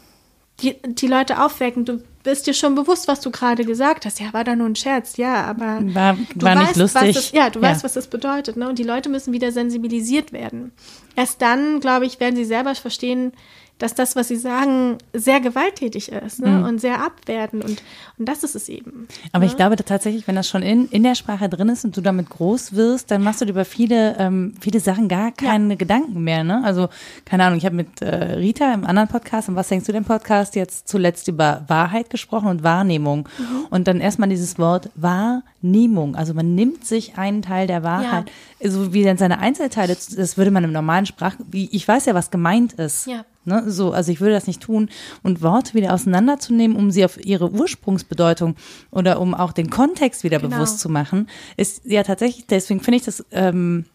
die, 0.61 0.75
die 0.85 1.07
Leute 1.07 1.43
aufwecken. 1.43 1.85
Du 1.85 2.01
bist 2.26 2.45
dir 2.47 2.53
schon 2.53 2.76
bewusst, 2.76 3.07
was 3.07 3.22
du 3.22 3.31
gerade 3.31 3.64
gesagt 3.64 4.06
hast. 4.06 4.19
Ja, 4.19 4.34
war 4.34 4.43
da 4.43 4.56
nur 4.56 4.68
ein 4.68 4.76
Scherz, 4.76 5.15
ja, 5.15 5.45
aber 5.45 5.80
War- 5.95 6.18
du 6.35 6.45
war 6.45 6.56
nicht 6.56 6.68
weißt, 6.72 6.76
lustig. 6.77 7.02
Was 7.02 7.15
das, 7.15 7.31
ja, 7.31 7.49
du 7.49 7.60
Ja. 7.60 7.69
weißt, 7.69 7.84
was 7.85 7.93
das 7.93 8.07
bedeutet. 8.07 8.57
Ne? 8.57 8.68
Und 8.68 8.77
die 8.77 8.84
Leute 8.84 9.07
müssen 9.10 9.31
wieder 9.31 9.52
sensibilisiert 9.53 10.34
werden. 10.34 10.73
Erst 11.15 11.41
dann, 11.41 11.80
glaube 11.80 12.06
ich, 12.06 12.19
werden 12.19 12.35
sie 12.35 12.43
selber 12.45 12.76
verstehen, 12.76 13.31
dass 13.77 13.93
das, 13.93 14.15
was 14.15 14.30
sie 14.30 14.38
sagen, 14.38 14.97
sehr 15.14 15.41
gewalttätig 15.41 16.11
ist 16.11 16.39
ne? 16.39 16.47
Mhm. 16.47 16.64
und 16.64 16.81
sehr 16.81 17.03
abwertend. 17.03 17.65
Und, 17.65 17.84
und 18.18 18.30
das 18.30 18.43
ist 18.43 18.56
es 18.56 18.69
eben. 18.69 19.07
Aber 19.34 19.45
ich 19.45 19.57
glaube 19.57 19.76
tatsächlich, 19.76 20.27
wenn 20.27 20.35
das 20.35 20.47
schon 20.47 20.61
in, 20.61 20.88
in 20.89 21.03
der 21.03 21.15
Sprache 21.15 21.49
drin 21.49 21.68
ist 21.68 21.84
und 21.84 21.97
du 21.97 22.02
damit 22.02 22.30
groß 22.30 22.73
wirst, 22.73 23.11
dann 23.11 23.22
machst 23.22 23.41
du 23.41 23.45
dir 23.45 23.52
über 23.52 23.65
viele, 23.65 24.15
ähm, 24.18 24.53
viele 24.61 24.80
Sachen 24.80 25.10
gar 25.10 25.31
keine 25.31 25.76
Gedanken 25.76 26.23
mehr. 26.23 26.45
Ne? 26.45 26.61
Also, 26.64 26.88
keine 27.26 27.43
Ahnung, 27.43 27.57
ich 27.57 27.65
habe 27.65 27.76
mit 27.76 28.02
äh, 28.02 28.35
Rita 28.35 28.73
im 28.73 28.85
anderen 28.85 29.10
Podcast, 29.10 29.49
und 29.49 29.56
was 29.56 29.68
denkst 29.68 29.85
du 29.85 29.91
dem 29.91 30.06
Podcast, 30.06 30.56
jetzt 30.56 30.88
zuletzt 30.88 31.27
über 31.27 31.65
Wahrheit 31.68 32.10
gesprochen 32.10 32.47
und 32.47 32.64
Wahrnehmung. 32.64 33.27
Und 33.69 33.88
dann 33.88 33.99
erstmal 33.99 34.30
dieses 34.30 34.57
Wort 34.57 34.89
Wahrnehmung. 34.95 36.15
Also 36.15 36.34
man 36.34 36.56
nimmt 36.56 36.85
sich 36.85 37.18
einen 37.18 37.41
Teil 37.41 37.68
der 37.68 37.84
Wahrheit, 37.84 38.31
so 38.64 38.93
wie 38.93 39.03
dann 39.03 39.18
seine 39.18 39.39
Einzelteile, 39.39 39.95
das 39.95 40.38
würde 40.38 40.52
man 40.52 40.64
im 40.64 40.72
normalen 40.72 41.06
Sprach, 41.06 41.35
wie 41.52 41.69
ich 41.72 41.88
weiß 41.88 42.06
ja, 42.06 42.14
was 42.14 42.31
gemeint 42.31 42.73
ist. 42.73 43.07
Ja. 43.07 43.26
Ne, 43.47 43.63
so, 43.67 43.91
also 43.91 44.11
ich 44.11 44.19
würde 44.22 44.34
das 44.34 44.47
nicht 44.47 44.61
tun 44.61 44.89
und 45.22 45.43
Worte 45.43 45.76
wieder 45.76 45.93
auseinanderzunehmen, 45.93 46.76
um 46.76 46.89
sie 46.89 47.05
auf 47.05 47.23
ihre 47.23 47.51
Ursprungsbedeutung 47.51 48.55
oder 48.89 49.22
um 49.22 49.35
auch 49.35 49.53
den 49.53 49.69
Kontext 49.69 50.23
wieder 50.23 50.39
Genau. 50.39 50.55
bewusst 50.55 50.80
zu 50.80 50.89
machen, 50.89 51.30
ist 51.55 51.85
ja 51.85 52.01
tatsächlich, 52.03 52.47
deswegen 52.47 52.80
finde 52.81 52.97
ich 52.97 53.03
das 53.03 53.23
ähm, 53.31 53.85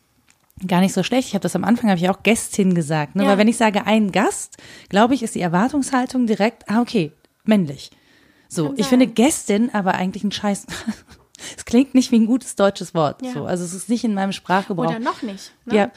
gar 0.66 0.80
nicht 0.80 0.92
so 0.92 1.02
schlecht. 1.02 1.28
Ich 1.28 1.34
habe 1.34 1.42
das 1.42 1.56
am 1.56 1.64
Anfang, 1.64 1.90
habe 1.90 1.98
ich 1.98 2.08
auch 2.08 2.22
Gästin 2.22 2.74
gesagt, 2.74 3.16
ne? 3.16 3.24
Ja. 3.24 3.30
weil 3.30 3.38
wenn 3.38 3.48
ich 3.48 3.56
sage 3.56 3.86
ein 3.86 4.12
Gast, 4.12 4.56
glaube 4.88 5.14
ich, 5.14 5.22
ist 5.24 5.34
die 5.34 5.40
Erwartungshaltung 5.40 6.26
direkt, 6.26 6.68
ah 6.70 6.80
okay, 6.80 7.12
männlich. 7.44 7.90
So, 8.48 8.74
ich 8.76 8.86
finde 8.86 9.06
Gästin 9.06 9.70
aber 9.72 9.94
eigentlich 9.94 10.22
ein 10.24 10.32
Scheiß. 10.32 10.66
Es 11.56 11.64
klingt 11.64 11.94
nicht 11.94 12.12
wie 12.12 12.18
ein 12.18 12.26
gutes 12.26 12.56
deutsches 12.56 12.94
Wort. 12.94 13.22
Ja. 13.22 13.32
So, 13.32 13.44
also 13.44 13.64
es 13.64 13.74
ist 13.74 13.88
nicht 13.88 14.04
in 14.04 14.14
meinem 14.14 14.32
Sprachgebrauch. 14.32 14.88
Oder 14.88 14.98
noch 14.98 15.22
nicht. 15.22 15.52
Ne? 15.64 15.74
Ja, 15.74 15.90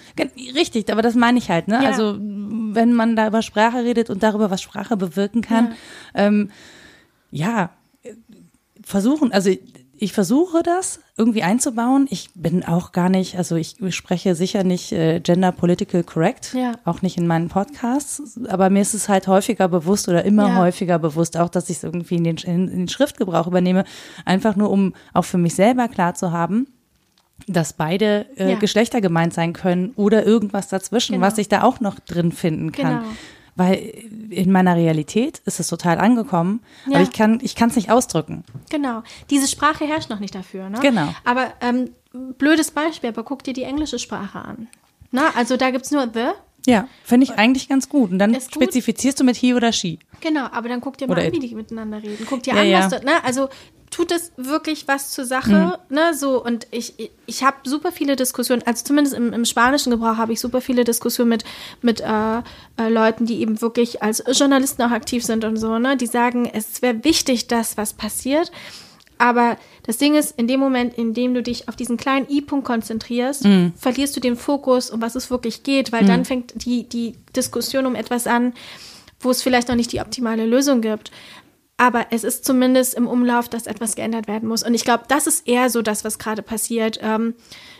richtig, 0.55 0.91
aber 0.91 1.01
das 1.01 1.15
meine 1.15 1.37
ich 1.37 1.49
halt, 1.49 1.67
ne? 1.67 1.81
Ja. 1.83 1.89
Also 1.89 2.17
wenn 2.19 2.93
man 2.93 3.15
da 3.15 3.27
über 3.27 3.41
Sprache 3.41 3.83
redet 3.83 4.09
und 4.09 4.23
darüber, 4.23 4.49
was 4.51 4.61
Sprache 4.61 4.97
bewirken 4.97 5.41
kann, 5.41 5.75
ähm, 6.13 6.51
ja, 7.31 7.71
versuchen, 8.83 9.31
also 9.31 9.49
ich 9.97 10.11
versuche 10.13 10.63
das 10.63 10.99
irgendwie 11.17 11.43
einzubauen. 11.43 12.07
Ich 12.09 12.29
bin 12.33 12.63
auch 12.65 12.91
gar 12.91 13.09
nicht, 13.09 13.37
also 13.37 13.55
ich 13.55 13.75
spreche 13.89 14.35
sicher 14.35 14.63
nicht 14.63 14.91
äh, 14.91 15.19
gender 15.19 15.51
political 15.51 16.03
correct, 16.03 16.53
Ja. 16.53 16.73
auch 16.83 17.01
nicht 17.01 17.17
in 17.17 17.27
meinen 17.27 17.47
Podcasts, 17.49 18.39
aber 18.49 18.69
mir 18.69 18.81
ist 18.81 18.93
es 18.95 19.07
halt 19.07 19.27
häufiger 19.27 19.67
bewusst 19.67 20.09
oder 20.09 20.25
immer 20.25 20.47
Ja. 20.49 20.55
häufiger 20.57 20.99
bewusst, 20.99 21.37
auch 21.37 21.49
dass 21.49 21.69
ich 21.69 21.77
es 21.77 21.83
irgendwie 21.83 22.15
in 22.15 22.23
den, 22.23 22.37
in, 22.37 22.67
in 22.67 22.77
den 22.79 22.87
Schriftgebrauch 22.89 23.47
übernehme, 23.47 23.85
einfach 24.25 24.55
nur 24.55 24.71
um 24.71 24.93
auch 25.13 25.25
für 25.25 25.37
mich 25.37 25.55
selber 25.55 25.87
klar 25.87 26.15
zu 26.15 26.31
haben, 26.31 26.67
dass 27.47 27.73
beide 27.73 28.25
äh, 28.37 28.51
Ja. 28.51 28.57
Geschlechter 28.59 28.99
gemeint 29.01 29.33
sein 29.33 29.53
können 29.53 29.91
oder 29.95 30.25
irgendwas 30.25 30.67
dazwischen, 30.69 31.13
Genau. 31.13 31.25
was 31.27 31.37
ich 31.37 31.49
da 31.49 31.63
auch 31.63 31.79
noch 31.79 31.99
drin 31.99 32.31
finden 32.31 32.71
kann. 32.71 32.99
Genau. 32.99 33.11
Weil 33.55 33.75
in 34.31 34.51
meiner 34.51 34.75
Realität 34.75 35.39
ist 35.45 35.59
es 35.59 35.67
total 35.67 35.99
angekommen, 35.99 36.61
Ja. 36.87 36.95
aber 36.95 37.03
ich 37.03 37.11
kann 37.11 37.39
ich 37.43 37.55
kann 37.55 37.69
es 37.69 37.75
nicht 37.75 37.91
ausdrücken. 37.91 38.43
Genau. 38.69 39.03
Diese 39.29 39.47
Sprache 39.47 39.85
herrscht 39.85 40.09
noch 40.09 40.19
nicht 40.19 40.33
dafür. 40.33 40.69
Ne? 40.69 40.79
Genau. 40.81 41.13
Aber 41.23 41.53
ähm, 41.61 41.91
blödes 42.39 42.71
Beispiel, 42.71 43.09
aber 43.09 43.23
guck 43.23 43.43
dir 43.43 43.53
die 43.53 43.63
englische 43.63 43.99
Sprache 43.99 44.39
an. 44.39 44.67
Na, 45.11 45.29
also 45.35 45.57
da 45.57 45.69
gibt 45.69 45.85
es 45.85 45.91
nur 45.91 46.09
the. 46.13 46.29
Ja, 46.65 46.87
finde 47.03 47.25
ich 47.25 47.33
eigentlich 47.37 47.67
ganz 47.69 47.89
gut. 47.89 48.11
Und 48.11 48.19
dann 48.19 48.33
Ist 48.33 48.51
gut. 48.53 48.63
spezifizierst 48.63 49.19
du 49.19 49.23
mit 49.25 49.35
he 49.35 49.53
oder 49.53 49.71
she. 49.73 49.99
Genau, 50.21 50.45
aber 50.51 50.69
dann 50.69 50.79
guck 50.81 50.97
dir 50.97 51.07
mal 51.07 51.13
Oder 51.17 51.27
an, 51.27 51.33
wie 51.33 51.39
die 51.39 51.53
miteinander 51.53 52.01
reden. 52.01 52.25
Guck 52.27 52.41
dir 52.41 52.53
Ja, 52.55 52.61
an, 52.61 52.67
ja. 52.67 52.79
was 52.79 52.89
dort, 52.89 53.03
ne? 53.03 53.23
Also 53.23 53.49
tut 53.93 54.11
es 54.11 54.31
wirklich 54.37 54.87
was 54.87 55.11
zur 55.11 55.25
Sache, 55.25 55.77
ne? 55.89 56.13
So, 56.15 56.43
und 56.43 56.65
ich, 56.71 57.11
ich, 57.27 57.43
habe 57.43 57.57
super 57.63 57.91
viele 57.91 58.15
Diskussionen, 58.15 58.63
also 58.65 58.83
zumindest 58.83 59.15
im, 59.15 59.31
im 59.31 59.45
spanischen 59.45 59.91
Gebrauch 59.91 60.17
habe 60.17 60.33
ich 60.33 60.39
super 60.39 60.61
viele 60.61 60.83
Diskussionen 60.83 61.29
mit, 61.29 61.43
mit 61.81 62.01
äh, 62.01 62.37
äh, 62.77 62.89
Leuten, 62.89 63.27
die 63.27 63.39
eben 63.39 63.61
wirklich 63.61 64.01
als 64.01 64.23
Journalisten 64.31 64.81
auch 64.81 64.91
aktiv 64.91 65.23
sind 65.23 65.45
und 65.45 65.57
so, 65.57 65.77
ne? 65.77 65.95
Die 65.95 66.07
sagen, 66.07 66.49
es 66.51 66.81
wäre 66.81 67.03
wichtig, 67.03 67.47
dass 67.47 67.77
was 67.77 67.93
passiert. 67.93 68.51
Aber 69.19 69.57
das 69.83 69.97
Ding 69.97 70.15
ist, 70.15 70.37
in 70.39 70.47
dem 70.47 70.59
Moment, 70.59 70.97
in 70.97 71.13
dem 71.13 71.35
du 71.35 71.43
dich 71.43 71.69
auf 71.69 71.75
diesen 71.75 71.97
kleinen 71.97 72.27
I-Punkt 72.29 72.65
konzentrierst, 72.65 73.47
verlierst 73.77 74.15
du 74.15 74.19
den 74.19 74.35
Fokus, 74.35 74.89
um 74.89 75.01
was 75.01 75.15
es 75.15 75.29
wirklich 75.29 75.61
geht, 75.63 75.91
weil 75.91 76.03
dann 76.03 76.25
fängt 76.25 76.65
die, 76.65 76.89
die 76.89 77.13
Diskussion 77.35 77.85
um 77.85 77.95
etwas 77.95 78.25
an, 78.27 78.53
wo 79.21 79.29
es 79.29 79.41
vielleicht 79.41 79.69
noch 79.69 79.75
nicht 79.75 79.91
die 79.91 80.01
optimale 80.01 80.45
Lösung 80.45 80.81
gibt. 80.81 81.11
Aber 81.83 82.05
es 82.11 82.23
ist 82.23 82.45
zumindest 82.45 82.93
im 82.93 83.07
Umlauf, 83.07 83.49
dass 83.49 83.67
etwas 83.67 83.95
geändert 83.95 84.25
werden 84.29 84.47
muss. 84.47 84.63
Und 84.63 84.73
ich 84.73 84.85
glaube, 84.85 85.03
das 85.09 85.27
ist 85.27 85.45
eher 85.45 85.69
so 85.69 85.81
das, 85.81 86.05
was 86.05 86.17
gerade 86.17 86.41
passiert. 86.41 86.97
Ähm, 87.01 87.35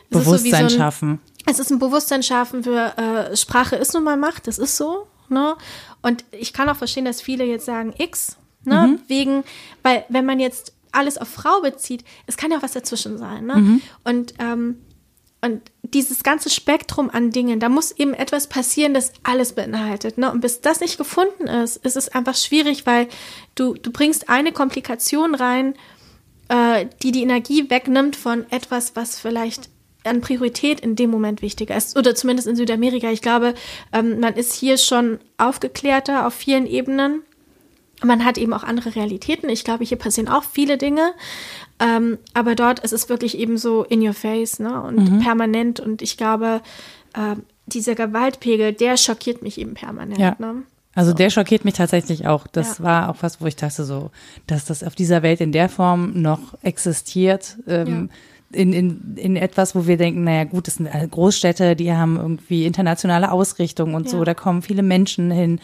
es 0.10 0.18
ist 0.18 0.26
so 0.26 0.32
Bewusstsein 0.32 0.68
so 0.68 0.76
ein, 0.76 0.80
schaffen. 0.82 1.20
es 1.46 1.60
ist 1.60 1.72
ein 1.72 1.80
Bewusstsein 1.80 2.22
schaffen 2.22 2.66
für 2.66 2.98
äh, 2.98 3.38
Sprache 3.38 3.78
ist 3.78 3.94
nun 3.94 4.04
mal 4.04 4.18
Macht, 4.18 4.48
das 4.48 4.60
ist 4.60 4.76
so. 4.76 5.08
Ne? 5.30 5.56
Und 6.02 6.26
ich 6.32 6.52
kann 6.52 6.68
auch 6.68 6.76
verstehen, 6.76 7.06
dass 7.06 7.22
viele 7.22 7.46
jetzt 7.46 7.66
sagen 7.66 7.94
X, 7.98 8.36
ne? 8.66 9.00
wegen, 9.08 9.46
weil 9.84 10.04
wenn 10.10 10.26
man 10.26 10.42
jetzt 10.42 10.74
alles 10.92 11.18
auf 11.18 11.30
Frau 11.30 11.62
bezieht, 11.62 12.04
es 12.28 12.36
kann 12.36 12.52
ja 12.52 12.58
auch 12.58 12.64
was 12.64 12.74
dazwischen 12.74 13.18
sein. 13.18 13.46
Ne? 13.46 13.80
Und, 14.04 14.34
ähm, 14.40 14.82
und 15.44 15.62
dieses 15.82 16.24
ganze 16.24 16.50
Spektrum 16.50 17.10
an 17.10 17.30
Dingen, 17.30 17.60
da 17.60 17.68
muss 17.68 17.92
eben 17.92 18.14
etwas 18.14 18.48
passieren, 18.48 18.94
das 18.94 19.12
alles 19.24 19.54
beinhaltet. 19.54 20.18
Ne? 20.18 20.32
Und 20.32 20.40
bis 20.40 20.62
das 20.62 20.80
nicht 20.80 20.98
gefunden 20.98 21.48
ist, 21.48 21.78
ist 21.86 21.98
es 21.98 22.08
einfach 22.08 22.36
schwierig, 22.36 22.86
weil 22.86 23.08
du, 23.56 23.74
du 23.74 23.92
bringst 23.92 24.30
eine 24.30 24.54
Komplikation 24.54 25.36
rein, 25.36 25.76
äh, 26.48 26.86
die 27.02 27.12
die 27.12 27.24
Energie 27.24 27.70
wegnimmt 27.70 28.16
von 28.16 28.50
etwas, 28.52 28.96
was 28.96 29.20
vielleicht 29.20 29.70
an 30.06 30.22
Priorität 30.22 30.80
in 30.80 30.96
dem 30.96 31.10
Moment 31.10 31.42
wichtiger 31.42 31.76
ist. 31.76 31.98
Oder 31.98 32.16
zumindest 32.16 32.48
in 32.48 32.56
Südamerika. 32.56 33.12
Ich 33.12 33.22
glaube, 33.22 33.54
ähm, 33.92 34.22
man 34.22 34.36
ist 34.36 34.54
hier 34.54 34.78
schon 34.78 35.20
aufgeklärter 35.38 36.26
auf 36.26 36.34
vielen 36.34 36.68
Ebenen. 36.68 37.22
Man 38.04 38.26
hat 38.26 38.38
eben 38.38 38.54
auch 38.54 38.64
andere 38.64 38.96
Realitäten. 38.96 39.50
Ich 39.50 39.64
glaube, 39.64 39.84
hier 39.84 39.98
passieren 39.98 40.28
auch 40.28 40.44
viele 40.44 40.78
Dinge. 40.78 41.14
Ähm, 41.80 42.18
aber 42.34 42.56
dort 42.56 42.80
ist 42.80 42.94
es 42.94 43.10
wirklich 43.10 43.38
eben 43.38 43.58
so 43.58 43.84
in 43.84 44.06
your 44.06 44.14
face 44.14 44.60
ne? 44.60 44.82
und 44.82 45.20
permanent. 45.22 45.80
Und 45.80 46.02
ich 46.02 46.18
glaube, 46.18 46.62
ähm, 47.16 47.44
dieser 47.66 47.96
Gewaltpegel, 47.96 48.74
der 48.74 48.98
schockiert 48.98 49.42
mich 49.42 49.58
eben 49.58 49.74
permanent. 49.74 50.20
Ja. 50.20 50.36
Ne? 50.40 50.64
Also 50.96 51.14
der 51.14 51.30
schockiert 51.30 51.66
mich 51.66 51.74
tatsächlich 51.74 52.28
auch. 52.28 52.46
Das 52.48 52.78
Ja. 52.80 52.84
war 52.84 53.10
auch 53.10 53.18
was, 53.22 53.42
wo 53.42 53.46
ich 53.48 53.56
dachte 53.56 53.84
so, 53.84 54.12
dass 54.48 54.66
das 54.66 54.84
auf 54.84 54.96
dieser 54.96 55.24
Welt 55.24 55.42
in 55.42 55.52
der 55.52 55.70
Form 55.70 56.22
noch 56.22 56.54
existiert. 56.62 57.58
Ähm, 57.68 58.10
in, 58.54 58.72
in, 58.74 59.16
in 59.18 59.36
etwas, 59.36 59.76
wo 59.76 59.88
wir 59.88 59.98
denken, 59.98 60.24
naja 60.24 60.44
gut, 60.46 60.68
das 60.68 60.76
sind 60.76 60.88
alle 60.88 61.08
Großstädte, 61.08 61.76
die 61.76 61.92
haben 61.94 62.18
irgendwie 62.18 62.66
internationale 62.66 63.32
Ausrichtung 63.32 63.94
und 63.96 64.10
so, 64.10 64.20
Ja. 64.20 64.26
da 64.26 64.34
kommen 64.34 64.62
viele 64.62 64.84
Menschen 64.84 65.32
hin. 65.32 65.60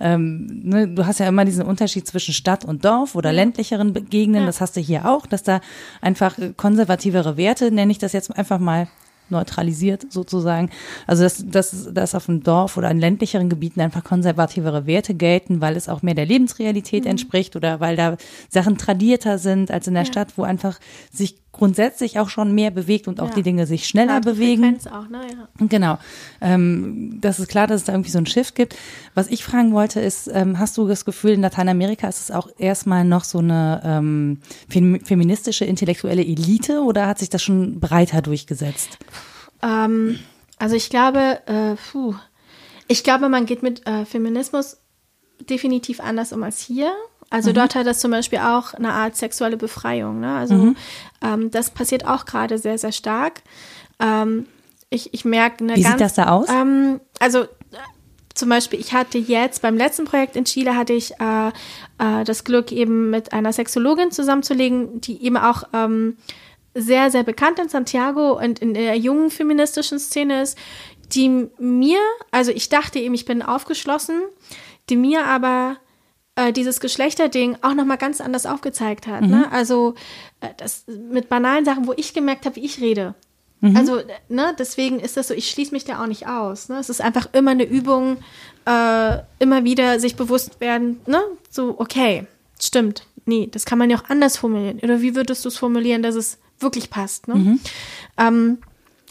Ähm, 0.00 0.60
ne, 0.64 0.88
du 0.88 1.06
hast 1.06 1.20
ja 1.20 1.28
immer 1.28 1.44
diesen 1.44 1.64
Unterschied 1.64 2.06
zwischen 2.06 2.34
Stadt 2.34 2.64
und 2.64 2.84
Dorf 2.84 3.14
oder 3.14 3.32
ländlicheren 3.32 3.92
Be- 3.92 4.02
Gegenden, 4.02 4.42
Ja. 4.42 4.46
das 4.46 4.60
hast 4.60 4.76
du 4.76 4.80
hier 4.80 5.08
auch, 5.08 5.26
dass 5.26 5.42
da 5.42 5.60
einfach 6.00 6.38
äh, 6.38 6.52
konservativere 6.56 7.36
Werte, 7.36 7.70
nenne 7.70 7.92
ich 7.92 7.98
das 7.98 8.12
jetzt 8.12 8.36
einfach 8.36 8.58
mal, 8.58 8.88
neutralisiert 9.30 10.06
sozusagen. 10.12 10.68
Also 11.06 11.22
dass, 11.22 11.42
dass, 11.48 11.88
dass 11.94 12.14
auf 12.14 12.26
dem 12.26 12.42
Dorf 12.42 12.76
oder 12.76 12.90
in 12.90 13.00
ländlicheren 13.00 13.48
Gebieten 13.48 13.80
einfach 13.80 14.04
konservativere 14.04 14.84
Werte 14.86 15.14
gelten, 15.14 15.60
weil 15.62 15.76
es 15.76 15.88
auch 15.88 16.02
mehr 16.02 16.14
der 16.14 16.26
Lebensrealität 16.26 17.06
entspricht 17.06 17.56
oder 17.56 17.80
weil 17.80 17.96
da 17.96 18.16
Sachen 18.50 18.76
tradierter 18.76 19.38
sind 19.38 19.70
als 19.70 19.86
in 19.88 19.94
der 19.94 20.02
Ja. 20.02 20.06
Stadt, 20.12 20.34
wo 20.36 20.42
einfach 20.42 20.78
sich 21.10 21.36
grundsätzlich 21.52 22.18
auch 22.18 22.30
schon 22.30 22.54
mehr 22.54 22.70
bewegt 22.70 23.06
und 23.08 23.20
auch 23.20 23.28
Ja. 23.28 23.34
die 23.34 23.42
Dinge 23.42 23.66
sich 23.66 23.86
schneller 23.86 24.20
die 24.20 24.30
bewegen. 24.30 24.78
Auch, 24.90 25.08
ne? 25.08 25.20
Ja. 25.30 25.66
Genau. 25.66 25.98
Ähm, 26.40 27.18
das 27.20 27.38
ist 27.38 27.48
klar, 27.48 27.66
dass 27.66 27.82
es 27.82 27.84
da 27.84 27.92
irgendwie 27.92 28.10
so 28.10 28.18
einen 28.18 28.26
Shift 28.26 28.54
gibt. 28.54 28.74
Was 29.14 29.28
ich 29.28 29.44
fragen 29.44 29.72
wollte, 29.72 30.00
ist, 30.00 30.28
ähm, 30.32 30.58
hast 30.58 30.76
du 30.78 30.88
das 30.88 31.04
Gefühl, 31.04 31.32
in 31.32 31.42
Lateinamerika 31.42 32.08
ist 32.08 32.20
es 32.20 32.30
auch 32.30 32.48
erstmal 32.58 33.04
noch 33.04 33.24
so 33.24 33.38
eine 33.38 33.82
ähm, 33.84 34.38
fem 34.68 35.04
feministische, 35.04 35.64
intellektuelle 35.66 36.22
Elite 36.24 36.80
oder 36.82 37.06
hat 37.06 37.18
sich 37.18 37.28
das 37.28 37.42
schon 37.42 37.80
breiter 37.80 38.22
durchgesetzt? 38.22 38.98
Ähm, 39.62 40.18
also 40.58 40.74
ich 40.74 40.88
glaube, 40.90 41.40
äh, 41.46 41.76
puh, 41.92 42.14
ich 42.88 43.04
glaube, 43.04 43.28
man 43.28 43.46
geht 43.46 43.62
mit 43.62 43.86
äh, 43.86 44.04
Feminismus 44.06 44.78
definitiv 45.50 46.00
anders 46.00 46.32
um 46.32 46.42
als 46.42 46.60
hier. 46.60 46.92
Also 47.32 47.52
dort 47.52 47.74
hat 47.74 47.86
das 47.86 47.98
zum 47.98 48.10
Beispiel 48.10 48.40
auch 48.40 48.74
eine 48.74 48.92
Art 48.92 49.16
sexuelle 49.16 49.56
Befreiung. 49.56 50.20
Ne? 50.20 50.34
Also 50.34 50.74
ähm, 51.22 51.50
das 51.50 51.70
passiert 51.70 52.06
auch 52.06 52.26
gerade 52.26 52.58
sehr, 52.58 52.76
sehr 52.76 52.92
stark. 52.92 53.40
Ähm, 53.98 54.46
ich, 54.90 55.14
ich 55.14 55.24
merke 55.24 55.64
eine 55.64 55.76
Wie 55.76 55.82
ganz, 55.82 55.94
sieht 55.94 56.00
das 56.02 56.14
da 56.14 56.28
aus? 56.28 56.50
Ähm, 56.50 57.00
also 57.20 57.44
äh, 57.44 57.46
zum 58.34 58.50
Beispiel, 58.50 58.78
ich 58.78 58.92
hatte 58.92 59.16
jetzt 59.16 59.62
beim 59.62 59.78
letzten 59.78 60.04
Projekt 60.04 60.36
in 60.36 60.44
Chile 60.44 60.76
hatte 60.76 60.92
ich 60.92 61.12
äh, 61.20 61.48
äh, 61.48 62.24
das 62.24 62.44
Glück, 62.44 62.70
eben 62.70 63.08
mit 63.08 63.32
einer 63.32 63.54
Sexologin 63.54 64.10
zusammenzulegen, 64.10 65.00
die 65.00 65.24
eben 65.24 65.38
auch 65.38 65.64
ähm, 65.72 66.18
sehr, 66.74 67.10
sehr 67.10 67.22
bekannt 67.22 67.58
in 67.58 67.70
Santiago 67.70 68.38
und 68.38 68.58
in 68.58 68.74
der 68.74 68.98
jungen 68.98 69.30
feministischen 69.30 69.98
Szene 69.98 70.42
ist, 70.42 70.58
die 71.14 71.48
mir, 71.58 71.98
also 72.30 72.50
ich 72.50 72.68
dachte 72.68 72.98
eben, 72.98 73.14
ich 73.14 73.24
bin 73.24 73.40
aufgeschlossen, 73.40 74.20
die 74.90 74.96
mir 74.96 75.24
aber 75.24 75.78
äh, 76.36 76.52
dieses 76.52 76.80
Geschlechterding 76.80 77.58
auch 77.62 77.74
nochmal 77.74 77.98
ganz 77.98 78.20
anders 78.20 78.46
aufgezeigt 78.46 79.06
hat. 79.06 79.22
Ne? 79.22 79.50
Also 79.52 79.94
äh, 80.40 80.48
das 80.56 80.84
mit 80.86 81.28
banalen 81.28 81.64
Sachen, 81.64 81.86
wo 81.86 81.92
ich 81.96 82.14
gemerkt 82.14 82.46
habe, 82.46 82.56
wie 82.56 82.64
ich 82.64 82.80
rede. 82.80 83.14
Also, 83.62 83.98
äh, 83.98 84.06
ne, 84.28 84.56
deswegen 84.58 84.98
ist 84.98 85.16
das 85.16 85.28
so, 85.28 85.34
ich 85.34 85.48
schließe 85.48 85.72
mich 85.72 85.84
da 85.84 86.02
auch 86.02 86.08
nicht 86.08 86.26
aus. 86.26 86.68
Ne? 86.68 86.78
Es 86.78 86.90
ist 86.90 87.00
einfach 87.00 87.28
immer 87.32 87.52
eine 87.52 87.64
Übung, 87.64 88.16
äh, 88.64 89.18
immer 89.38 89.62
wieder 89.62 90.00
sich 90.00 90.16
bewusst 90.16 90.60
werden, 90.60 91.00
ne? 91.06 91.22
So, 91.48 91.76
okay, 91.78 92.26
stimmt. 92.60 93.06
Nee, 93.24 93.48
das 93.52 93.64
kann 93.64 93.78
man 93.78 93.88
ja 93.88 93.98
auch 93.98 94.10
anders 94.10 94.36
formulieren. 94.36 94.80
Oder 94.82 95.00
wie 95.00 95.14
würdest 95.14 95.44
du 95.44 95.48
es 95.48 95.56
formulieren, 95.56 96.02
dass 96.02 96.16
es 96.16 96.38
wirklich 96.58 96.90
passt? 96.90 97.28
Ne? 97.28 97.58
Ähm, 98.18 98.58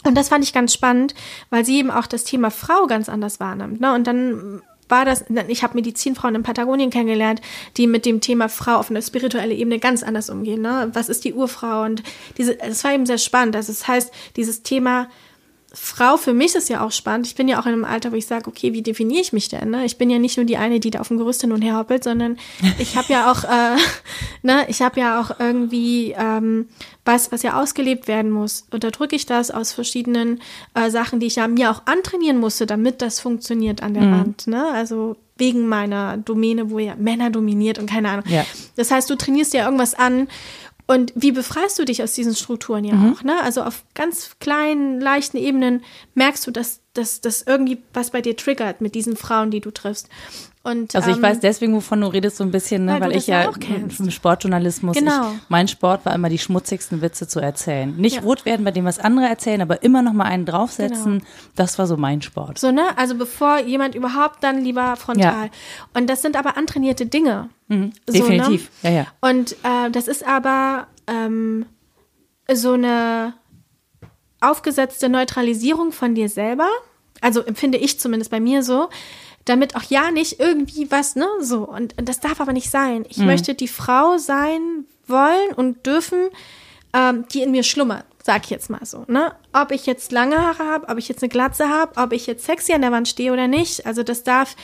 und 0.04 0.16
das 0.16 0.28
fand 0.28 0.44
ich 0.44 0.52
ganz 0.52 0.74
spannend, 0.74 1.16
weil 1.50 1.64
sie 1.64 1.78
eben 1.78 1.92
auch 1.92 2.08
das 2.08 2.26
Thema 2.26 2.52
Frau 2.52 2.88
ganz 2.88 3.08
anders 3.08 3.40
wahrnimmt. 3.40 3.80
Ne? 3.80 3.94
Und 3.94 4.06
dann 4.06 4.62
war 4.92 5.06
das, 5.06 5.26
ich 5.48 5.64
habe 5.64 5.76
Medizinfrauen 5.76 6.36
in 6.36 6.44
Patagonien 6.44 6.90
kennengelernt, 6.90 7.42
die 7.78 7.88
mit 7.88 8.06
dem 8.06 8.22
Thema 8.22 8.50
Frau 8.50 8.76
auf 8.76 8.92
einer 8.92 9.02
spirituellen 9.02 9.52
Ebene 9.52 9.80
ganz 9.80 10.04
anders 10.04 10.30
umgehen. 10.30 10.62
Ne? 10.62 10.92
Was 10.94 11.10
ist 11.10 11.24
die 11.24 11.34
Urfrau? 11.34 11.84
Und 11.84 12.04
diese, 12.38 12.60
es 12.60 12.84
war 12.84 12.94
eben 12.94 13.06
sehr 13.06 13.18
spannend. 13.18 13.56
Also 13.56 13.72
das 13.72 13.88
heißt, 13.88 14.14
dieses 14.36 14.62
Thema 14.62 15.08
Frau 15.74 16.18
für 16.18 16.34
mich 16.34 16.54
ist 16.56 16.68
ja 16.68 16.86
auch 16.86 16.92
spannend. 16.92 17.28
Ich 17.28 17.36
bin 17.36 17.48
ja 17.48 17.58
auch 17.60 17.66
in 17.66 17.72
einem 17.72 17.86
Alter, 17.86 18.12
wo 18.12 18.16
ich 18.16 18.26
sage, 18.26 18.48
okay, 18.48 18.74
wie 18.74 18.82
definiere 18.82 19.22
ich 19.22 19.32
mich 19.32 19.48
denn? 19.48 19.70
Ne? 19.70 19.86
Ich 19.86 19.98
bin 19.98 20.10
ja 20.10 20.20
nicht 20.20 20.36
nur 20.36 20.46
die 20.46 20.58
eine, 20.58 20.82
die 20.82 20.92
da 20.92 21.00
auf 21.00 21.08
dem 21.08 21.18
Gerüst 21.18 21.42
hin 21.42 21.54
und 21.54 21.62
her 21.62 21.78
hoppelt, 21.78 22.04
sondern 22.04 22.38
ich 22.78 22.98
habe 22.98 23.14
ja 23.14 23.32
auch, 23.32 23.46
äh, 23.46 23.78
ne, 24.42 24.66
ich 24.68 24.82
habe 24.82 25.00
ja 25.00 25.22
auch 25.22 25.40
irgendwie 25.40 26.14
ähm, 26.18 26.68
was, 27.06 27.32
was 27.32 27.42
ja 27.42 27.62
ausgelebt 27.62 28.10
werden 28.10 28.32
muss. 28.32 28.66
Unterdrücke 28.72 29.16
ich 29.16 29.26
das 29.26 29.50
aus 29.50 29.72
verschiedenen 29.72 30.42
äh, 30.74 30.90
Sachen, 30.90 31.22
die 31.22 31.28
ich 31.28 31.38
ja 31.38 31.48
mir 31.48 31.72
auch 31.72 31.84
antrainieren 31.86 32.40
musste, 32.40 32.66
damit 32.66 33.02
das 33.02 33.22
funktioniert 33.22 33.82
an 33.82 33.94
der 33.94 34.04
Wand. 34.12 34.48
Ne? 34.48 34.66
Also 34.74 35.16
wegen 35.38 35.68
meiner 35.68 36.18
Domäne, 36.18 36.70
wo 36.70 36.80
ja 36.80 36.96
Männer 36.96 37.32
dominiert 37.32 37.80
und 37.80 37.90
keine 37.90 38.10
Ahnung. 38.10 38.26
Ja. 38.28 38.46
Das 38.76 38.92
heißt, 38.92 39.10
du 39.10 39.16
trainierst 39.16 39.54
ja 39.54 39.66
irgendwas 39.66 39.96
an. 39.96 40.28
Und 40.92 41.14
wie 41.16 41.32
befreist 41.32 41.80
du 41.80 41.86
dich 41.86 42.04
aus 42.04 42.14
diesen 42.14 42.36
Strukturen 42.36 42.84
ja 42.84 42.96
Mhm. 42.96 43.14
auch? 43.14 43.24
Ne? 43.24 43.42
Also 43.42 43.64
auf 43.64 43.86
ganz 43.94 44.32
kleinen, 44.40 45.00
leichten 45.00 45.38
Ebenen 45.38 45.84
merkst 46.16 46.46
du, 46.46 46.52
dass, 46.52 46.82
dass, 46.94 47.22
dass 47.22 47.42
irgendwie 47.42 47.82
was 47.94 48.12
bei 48.12 48.22
dir 48.22 48.36
triggert 48.36 48.82
mit 48.82 48.96
diesen 48.96 49.16
Frauen, 49.16 49.50
die 49.52 49.62
du 49.62 49.72
triffst. 49.72 50.10
Und, 50.64 50.96
Also 50.96 51.10
ich 51.10 51.16
ähm, 51.18 51.24
weiß 51.24 51.40
deswegen, 51.40 51.74
wovon 51.74 52.02
du 52.02 52.08
redest, 52.08 52.38
so 52.38 52.44
ein 52.44 52.52
bisschen, 52.52 52.86
ne? 52.86 52.94
weil 52.94 53.02
weil, 53.02 53.14
das 53.14 53.24
ich 53.24 53.28
ja 53.28 53.44
ja 53.46 53.52
im 53.98 54.12
Sportjournalismus, 54.12 54.96
Genau. 54.96 55.32
ich, 55.32 55.40
mein 55.50 55.68
Sport 55.68 56.06
war 56.06 56.14
immer 56.14 56.30
die 56.30 56.38
schmutzigsten 56.38 57.02
Witze 57.02 57.28
zu 57.28 57.40
erzählen. 57.40 57.96
Nicht 57.98 58.18
Ja. 58.18 58.22
rot 58.22 58.46
werden, 58.46 58.64
bei 58.64 58.70
dem 58.72 58.86
was 58.86 59.00
andere 59.00 59.26
erzählen, 59.26 59.62
aber 59.62 59.82
immer 59.82 60.02
noch 60.04 60.14
mal 60.14 60.26
einen 60.26 60.46
draufsetzen. 60.46 61.20
Genau. 61.20 61.26
Das 61.56 61.80
war 61.80 61.88
so 61.88 61.98
mein 61.98 62.22
Sport. 62.22 62.60
So, 62.60 62.72
ne? 62.72 62.84
Also 62.96 63.16
bevor 63.16 63.60
jemand 63.60 63.96
überhaupt, 63.96 64.44
dann 64.44 64.62
lieber 64.64 64.96
frontal. 64.98 65.50
Und 65.96 66.08
das 66.10 66.22
sind 66.22 66.36
aber 66.36 66.58
antrainierte 66.58 67.06
Dinge. 67.08 67.50
So, 67.70 67.76
Mhm. 67.76 67.94
Definitiv, 68.08 68.70
Ne? 68.84 68.90
ja, 68.92 68.96
ja. 68.98 69.08
Und 69.22 69.54
äh, 69.64 69.90
das 69.92 70.08
ist 70.08 70.28
aber 70.28 70.88
ähm, 71.08 71.66
so 72.54 72.74
eine 72.74 73.34
aufgesetzte 74.42 75.10
Neutralisierung 75.10 75.92
von 75.92 76.16
dir 76.16 76.30
selber. 76.30 76.68
Also 77.22 77.42
empfinde 77.42 77.78
ich 77.78 78.00
zumindest 78.00 78.32
bei 78.32 78.40
mir 78.40 78.64
so, 78.64 78.90
damit 79.46 79.76
auch 79.76 79.84
ja 79.84 80.12
nicht 80.12 80.40
irgendwie 80.40 80.90
was, 80.90 81.16
ne, 81.16 81.28
so. 81.40 81.68
Und, 81.68 81.98
und 81.98 82.10
das 82.10 82.20
darf 82.20 82.42
aber 82.42 82.54
nicht 82.54 82.70
sein. 82.70 83.06
Ich 83.10 83.18
möchte 83.18 83.54
die 83.54 83.68
Frau 83.68 84.18
sein 84.18 84.86
wollen 85.08 85.54
und 85.56 85.86
dürfen, 85.86 86.30
ähm, 86.94 87.26
die 87.32 87.42
in 87.42 87.52
mir 87.52 87.64
schlummert, 87.64 88.06
sag 88.24 88.44
ich 88.46 88.50
jetzt 88.50 88.70
mal 88.70 88.86
so, 88.86 89.06
ne? 89.08 89.34
Ob 89.54 89.72
ich 89.72 89.86
jetzt 89.86 90.12
lange 90.12 90.38
Haare 90.38 90.66
habe, 90.66 90.90
ob 90.90 90.98
ich 90.98 91.08
jetzt 91.08 91.24
eine 91.24 91.30
Glatze 91.30 91.70
habe, 91.70 91.98
ob 92.02 92.12
ich 92.12 92.28
jetzt 92.28 92.46
sexy 92.46 92.74
an 92.74 92.82
der 92.82 92.92
Wand 92.92 93.08
stehe 93.08 93.32
oder 93.32 93.48
nicht, 93.48 93.86
also 93.86 94.04
das 94.04 94.24
darf 94.24 94.56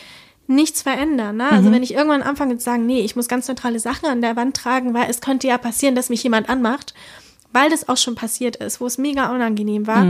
nichts 0.47 0.81
verändern. 0.81 1.37
Ne? 1.37 1.49
Also 1.51 1.71
wenn 1.71 1.83
ich 1.83 1.93
irgendwann 1.93 2.21
anfange 2.21 2.57
zu 2.57 2.63
sagen, 2.63 2.85
nee, 2.85 3.01
ich 3.01 3.17
muss 3.17 3.27
ganz 3.27 3.47
neutrale 3.49 3.79
Sachen 3.79 4.05
an 4.05 4.21
der 4.21 4.37
Wand 4.37 4.55
tragen, 4.55 4.93
weil 4.93 5.09
es 5.09 5.19
könnte 5.19 5.47
ja 5.47 5.57
passieren, 5.57 5.93
dass 5.93 6.09
mich 6.09 6.23
jemand 6.23 6.47
anmacht, 6.47 6.93
weil 7.57 7.69
das 7.69 7.89
auch 7.89 7.97
schon 7.97 8.15
passiert 8.15 8.55
ist, 8.57 8.79
wo 8.81 8.85
es 8.85 8.97
mega 8.97 9.33
unangenehm 9.33 9.87
war. 9.87 10.05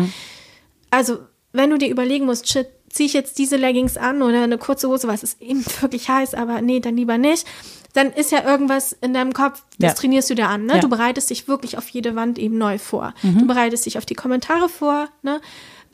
Also 0.90 1.20
wenn 1.54 1.70
du 1.70 1.78
dir 1.78 1.90
überlegen 1.90 2.26
musst, 2.26 2.48
shit, 2.50 2.68
ziehe 2.90 3.08
ich 3.08 3.14
jetzt 3.14 3.38
diese 3.38 3.58
Leggings 3.58 3.98
an 3.98 4.22
oder 4.22 4.44
eine 4.44 4.58
kurze 4.58 4.88
Hose, 4.88 5.08
was 5.08 5.24
ist 5.24 5.42
eben 5.42 5.64
wirklich 5.82 6.10
heiß, 6.10 6.34
aber 6.34 6.62
nee, 6.62 6.80
dann 6.80 6.96
lieber 6.98 7.18
nicht. 7.18 7.46
Dann 7.94 8.12
ist 8.12 8.32
ja 8.32 8.44
irgendwas 8.44 8.94
in 9.02 9.14
deinem 9.14 9.34
Kopf, 9.34 9.64
das 9.80 9.94
Ja. 9.94 9.94
trainierst 9.96 10.30
du 10.30 10.36
dir 10.36 10.48
an. 10.50 10.66
Ne? 10.66 10.74
Ja. 10.76 10.80
Du 10.80 10.90
bereitest 10.90 11.30
dich 11.30 11.48
wirklich 11.48 11.78
auf 11.78 11.88
jede 11.90 12.16
Wand 12.16 12.38
eben 12.38 12.58
neu 12.58 12.78
vor. 12.78 13.14
Du 13.24 13.48
bereitest 13.48 13.86
dich 13.86 13.98
auf 13.98 14.06
die 14.06 14.14
Kommentare 14.14 14.70
vor. 14.70 15.08
Ne? 15.24 15.42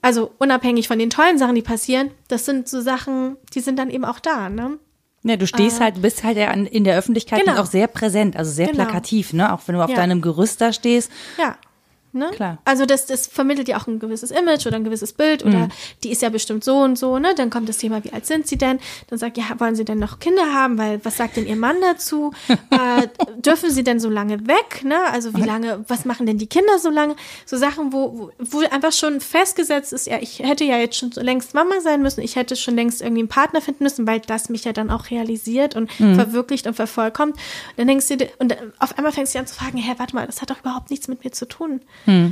Also 0.01 0.31
unabhängig 0.37 0.87
von 0.89 0.99
den 0.99 1.09
tollen 1.09 1.37
Sachen, 1.37 1.55
die 1.55 1.61
passieren, 1.61 2.11
das 2.27 2.45
sind 2.45 2.67
so 2.67 2.81
Sachen, 2.81 3.37
die 3.53 3.61
sind 3.61 3.79
dann 3.79 3.89
eben 3.89 4.03
auch 4.03 4.19
da. 4.19 4.49
Ne? 4.49 4.79
Ja, 5.23 5.37
du 5.37 5.47
stehst 5.47 5.79
halt, 5.79 6.01
bist 6.01 6.23
halt 6.23 6.37
in 6.71 6.83
der 6.83 6.97
Öffentlichkeit 6.97 7.39
Genau. 7.45 7.61
auch 7.61 7.65
sehr 7.65 7.87
präsent, 7.87 8.35
also 8.35 8.51
sehr 8.51 8.67
Genau. 8.67 8.83
plakativ, 8.83 9.31
ne? 9.33 9.53
Auch 9.53 9.61
wenn 9.65 9.75
du 9.75 9.81
auf 9.83 9.89
Ja. 9.89 9.95
deinem 9.95 10.21
Gerüst 10.21 10.59
da 10.59 10.73
stehst. 10.73 11.09
Ja. 11.37 11.55
Ne? 12.15 12.29
Klar. 12.31 12.59
Also 12.63 12.85
das, 12.85 13.07
das 13.07 13.25
vermittelt 13.25 13.67
ja 13.67 13.77
auch 13.77 13.87
ein 13.87 13.97
gewisses 13.97 14.29
Image 14.29 14.67
oder 14.67 14.75
ein 14.75 14.83
gewisses 14.83 15.13
Bild 15.13 15.43
oder 15.43 15.69
die 16.03 16.11
ist 16.11 16.21
ja 16.21 16.29
bestimmt 16.29 16.63
so 16.63 16.77
und 16.77 16.97
so, 16.97 17.17
ne? 17.17 17.33
Dann 17.35 17.49
kommt 17.49 17.67
das 17.67 17.79
Thema, 17.79 18.03
wie 18.03 18.13
alt 18.13 18.27
sind 18.27 18.47
sie 18.47 18.57
denn? 18.57 18.79
Dann 19.07 19.17
sagt, 19.17 19.35
ja, 19.35 19.45
wollen 19.57 19.75
sie 19.75 19.83
denn 19.83 19.97
noch 19.97 20.19
Kinder 20.19 20.53
haben? 20.53 20.77
Weil 20.77 21.03
was 21.03 21.17
sagt 21.17 21.37
denn 21.37 21.47
ihr 21.47 21.55
Mann 21.55 21.77
dazu? 21.81 22.31
äh, 22.47 23.07
dürfen 23.37 23.71
sie 23.71 23.83
denn 23.83 23.99
so 23.99 24.09
lange 24.09 24.47
weg? 24.47 24.83
Ne? 24.83 24.97
Also 25.11 25.33
wie 25.35 25.41
lange, 25.41 25.83
was 25.87 26.05
machen 26.05 26.27
denn 26.27 26.37
die 26.37 26.45
Kinder 26.45 26.77
so 26.77 26.91
lange? 26.91 27.15
So 27.45 27.57
Sachen, 27.57 27.91
wo, 27.91 28.13
wo, 28.17 28.31
wo 28.37 28.59
einfach 28.59 28.91
schon 28.91 29.19
festgesetzt 29.19 29.91
ist, 29.91 30.05
ja, 30.05 30.19
ich 30.21 30.39
hätte 30.39 30.65
ja 30.65 30.77
jetzt 30.77 30.97
schon 30.97 31.11
so 31.11 31.21
längst 31.21 31.55
Mama 31.55 31.81
sein 31.81 32.03
müssen, 32.03 32.21
ich 32.21 32.35
hätte 32.35 32.55
schon 32.55 32.75
längst 32.75 33.01
irgendwie 33.01 33.21
einen 33.21 33.29
Partner 33.29 33.59
finden 33.59 33.83
müssen, 33.83 34.05
weil 34.05 34.19
das 34.19 34.49
mich 34.49 34.65
ja 34.65 34.73
dann 34.73 34.91
auch 34.91 35.09
realisiert 35.09 35.75
und 35.75 35.91
verwirklicht 35.91 36.67
und 36.67 36.75
vervollkommt. 36.75 37.33
Und 37.33 37.77
dann 37.77 37.87
denkst 37.87 38.07
du 38.07 38.17
dir, 38.17 38.29
und 38.37 38.55
auf 38.77 38.97
einmal 38.97 39.11
fängst 39.13 39.33
du 39.33 39.39
an 39.39 39.47
zu 39.47 39.55
fragen, 39.55 39.77
hä, 39.77 39.95
warte 39.97 40.15
mal, 40.15 40.27
das 40.27 40.41
hat 40.41 40.51
doch 40.51 40.59
überhaupt 40.59 40.91
nichts 40.91 41.07
mit 41.07 41.23
mir 41.23 41.31
zu 41.31 41.47
tun. 41.47 41.81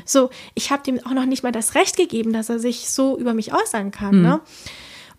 So, 0.05 0.29
ich 0.53 0.71
habe 0.71 0.83
dem 0.83 0.99
auch 1.05 1.13
noch 1.13 1.25
nicht 1.25 1.43
mal 1.43 1.51
das 1.51 1.75
Recht 1.75 1.97
gegeben, 1.97 2.33
dass 2.33 2.49
er 2.49 2.59
sich 2.59 2.89
so 2.89 3.17
über 3.17 3.33
mich 3.33 3.53
äußern 3.53 3.91
kann. 3.91 4.21
Ne? 4.21 4.41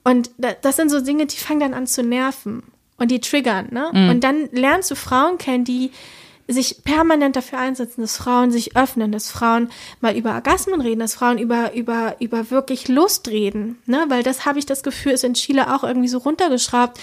Und 0.05 0.31
da, 0.39 0.53
das 0.53 0.77
sind 0.77 0.91
so 0.91 1.01
Dinge, 1.01 1.27
die 1.27 1.37
fangen 1.37 1.61
dann 1.61 1.75
an 1.75 1.87
zu 1.87 2.03
nerven 2.03 2.63
und 2.99 3.11
die 3.11 3.21
triggern. 3.21 3.69
Ne? 3.71 3.91
Und 4.11 4.21
dann 4.21 4.49
lernst 4.53 4.91
du 4.91 4.95
Frauen 4.95 5.39
kennen, 5.39 5.65
die 5.65 5.91
sich 6.49 6.83
permanent 6.85 7.37
dafür 7.37 7.59
einsetzen, 7.59 8.01
dass 8.01 8.17
Frauen 8.17 8.51
sich 8.51 8.77
öffnen, 8.77 9.13
dass 9.13 9.31
Frauen 9.31 9.71
mal 10.01 10.17
über 10.17 10.35
Orgasmen 10.35 10.81
reden, 10.81 11.01
dass 11.01 11.15
Frauen 11.15 11.39
über, 11.39 11.75
über, 11.75 12.17
über 12.19 12.51
wirklich 12.51 12.89
Lust 12.89 13.29
reden. 13.29 13.79
Ne? 13.87 14.05
Weil 14.09 14.23
das 14.23 14.45
habe 14.45 14.59
ich 14.59 14.67
das 14.67 14.83
Gefühl, 14.83 15.13
ist 15.13 15.25
in 15.25 15.35
Chile 15.35 15.75
auch 15.75 15.85
irgendwie 15.85 16.09
so 16.09 16.19
runtergeschraubt. 16.19 17.01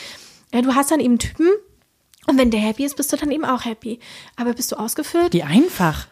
Ja, 0.53 0.61
du 0.61 0.75
hast 0.75 0.91
dann 0.91 0.99
eben 0.99 1.19
Typen 1.19 1.47
und 2.27 2.37
wenn 2.37 2.51
der 2.51 2.59
happy 2.59 2.85
ist, 2.85 2.95
bist 2.95 3.11
du 3.11 3.17
dann 3.17 3.31
eben 3.31 3.45
auch 3.45 3.65
happy. 3.65 3.99
Aber 4.35 4.53
bist 4.53 4.71
du 4.71 4.75
ausgefüllt? 4.75 5.33
Wie 5.33 5.43
einfach. 5.43 6.07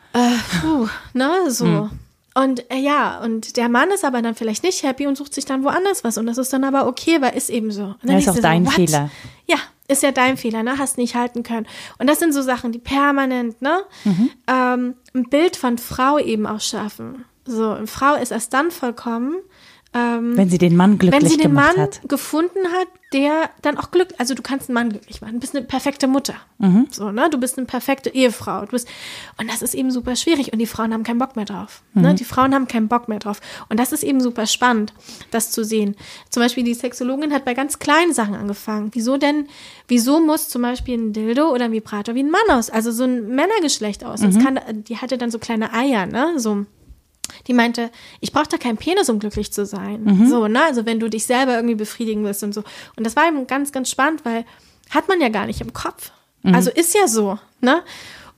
Puh, 0.61 0.87
ne, 1.13 1.49
so. 1.49 1.89
Und 2.33 2.71
äh, 2.71 2.77
ja, 2.77 3.19
und 3.19 3.57
der 3.57 3.67
Mann 3.67 3.89
ist 3.89 4.05
aber 4.05 4.21
dann 4.21 4.35
vielleicht 4.35 4.63
nicht 4.63 4.83
happy 4.83 5.07
und 5.07 5.17
sucht 5.17 5.33
sich 5.33 5.45
dann 5.45 5.63
woanders 5.63 6.03
was. 6.03 6.17
Und 6.17 6.27
das 6.27 6.37
ist 6.37 6.53
dann 6.53 6.63
aber 6.63 6.87
okay, 6.87 7.19
weil 7.19 7.35
ist 7.35 7.49
eben 7.49 7.71
so. 7.71 7.95
Ja, 8.03 8.17
ist 8.17 8.29
auch 8.29 8.39
dein 8.39 8.65
what? 8.65 8.73
Fehler. 8.73 9.09
Ja, 9.47 9.57
ist 9.87 10.03
ja 10.03 10.11
dein 10.11 10.37
Fehler, 10.37 10.61
ne? 10.61 10.77
Hast 10.77 10.97
nicht 10.97 11.15
halten 11.15 11.41
können. 11.41 11.65
Und 11.97 12.07
das 12.07 12.19
sind 12.19 12.33
so 12.33 12.43
Sachen, 12.43 12.71
die 12.71 12.79
permanent, 12.79 13.61
ne? 13.61 13.79
Mhm. 14.03 14.29
Ähm, 14.47 14.95
ein 15.15 15.29
Bild 15.29 15.55
von 15.55 15.79
Frau 15.79 16.19
eben 16.19 16.45
auch 16.45 16.61
schaffen. 16.61 17.25
So, 17.45 17.71
eine 17.71 17.87
Frau 17.87 18.15
ist 18.15 18.31
erst 18.31 18.53
dann 18.53 18.69
vollkommen, 18.69 19.37
ähm, 19.93 20.35
Wenn 20.35 20.49
sie 20.49 20.57
den 20.57 20.75
Mann 20.75 20.97
glücklich 20.97 21.21
wenn 21.21 21.29
sie 21.29 21.37
den 21.37 21.49
gemacht 21.49 21.77
Mann 21.77 21.85
hat. 21.85 22.01
gefunden 22.07 22.67
hat, 22.73 22.87
der 23.13 23.49
dann 23.61 23.77
auch 23.77 23.89
glücklich, 23.91 24.19
also 24.19 24.33
du 24.33 24.41
kannst 24.41 24.69
einen 24.69 24.73
Mann 24.73 24.89
glücklich 24.89 25.21
machen. 25.21 25.35
Du 25.35 25.39
bist 25.39 25.55
eine 25.55 25.65
perfekte 25.65 26.07
Mutter. 26.07 26.35
Mhm. 26.57 26.87
So, 26.91 27.11
ne? 27.11 27.29
Du 27.29 27.39
bist 27.39 27.57
eine 27.57 27.65
perfekte 27.65 28.13
Ehefrau. 28.13 28.61
Du 28.61 28.71
bist, 28.71 28.87
und 29.37 29.49
das 29.49 29.61
ist 29.61 29.73
eben 29.73 29.91
super 29.91 30.17
schwierig 30.17 30.51
und 30.51 30.59
die 30.59 30.65
Frauen 30.65 30.93
haben 30.93 31.03
keinen 31.03 31.19
Bock 31.19 31.37
mehr 31.37 31.45
drauf. 31.45 31.83
Mhm. 31.93 32.01
Ne? 32.01 32.15
Die 32.15 32.25
Frauen 32.25 32.53
haben 32.53 32.67
keinen 32.67 32.89
Bock 32.89 33.07
mehr 33.07 33.19
drauf. 33.19 33.39
Und 33.69 33.79
das 33.79 33.93
ist 33.93 34.03
eben 34.03 34.19
super 34.19 34.45
spannend, 34.45 34.93
das 35.31 35.51
zu 35.51 35.63
sehen. 35.63 35.95
Zum 36.29 36.43
Beispiel 36.43 36.65
die 36.65 36.73
Sexologin 36.73 37.31
hat 37.31 37.45
bei 37.45 37.53
ganz 37.53 37.79
kleinen 37.79 38.13
Sachen 38.13 38.35
angefangen. 38.35 38.89
Wieso 38.93 39.15
denn, 39.17 39.47
wieso 39.87 40.19
muss 40.19 40.49
zum 40.49 40.63
Beispiel 40.63 40.97
ein 40.97 41.13
Dildo 41.13 41.49
oder 41.53 41.65
ein 41.65 41.71
Vibrator 41.71 42.13
wie 42.13 42.23
ein 42.23 42.31
Mann 42.31 42.49
aus, 42.49 42.69
also 42.69 42.91
so 42.91 43.05
ein 43.05 43.29
Männergeschlecht 43.29 44.03
aus? 44.03 44.21
Mhm. 44.21 44.43
Kann, 44.43 44.59
die 44.83 44.97
hatte 44.97 45.17
dann 45.17 45.31
so 45.31 45.39
kleine 45.39 45.73
Eier, 45.73 46.05
ne? 46.07 46.33
So 46.37 46.65
die 47.47 47.53
meinte, 47.53 47.91
ich 48.19 48.31
brauche 48.31 48.47
da 48.49 48.57
keinen 48.57 48.77
Penis, 48.77 49.09
um 49.09 49.19
glücklich 49.19 49.51
zu 49.51 49.65
sein. 49.65 50.03
Mhm. 50.03 50.27
So, 50.27 50.47
ne? 50.47 50.63
Also 50.63 50.85
wenn 50.85 50.99
du 50.99 51.09
dich 51.09 51.25
selber 51.25 51.55
irgendwie 51.55 51.75
befriedigen 51.75 52.23
willst 52.23 52.43
und 52.43 52.53
so. 52.53 52.63
Und 52.95 53.05
das 53.05 53.15
war 53.15 53.27
eben 53.27 53.47
ganz, 53.47 53.71
ganz 53.71 53.89
spannend, 53.89 54.25
weil 54.25 54.45
hat 54.89 55.07
man 55.07 55.21
ja 55.21 55.29
gar 55.29 55.45
nicht 55.45 55.61
im 55.61 55.73
Kopf. 55.73 56.11
Mhm. 56.43 56.55
Also 56.55 56.71
ist 56.71 56.95
ja 56.95 57.07
so, 57.07 57.39
ne? 57.61 57.83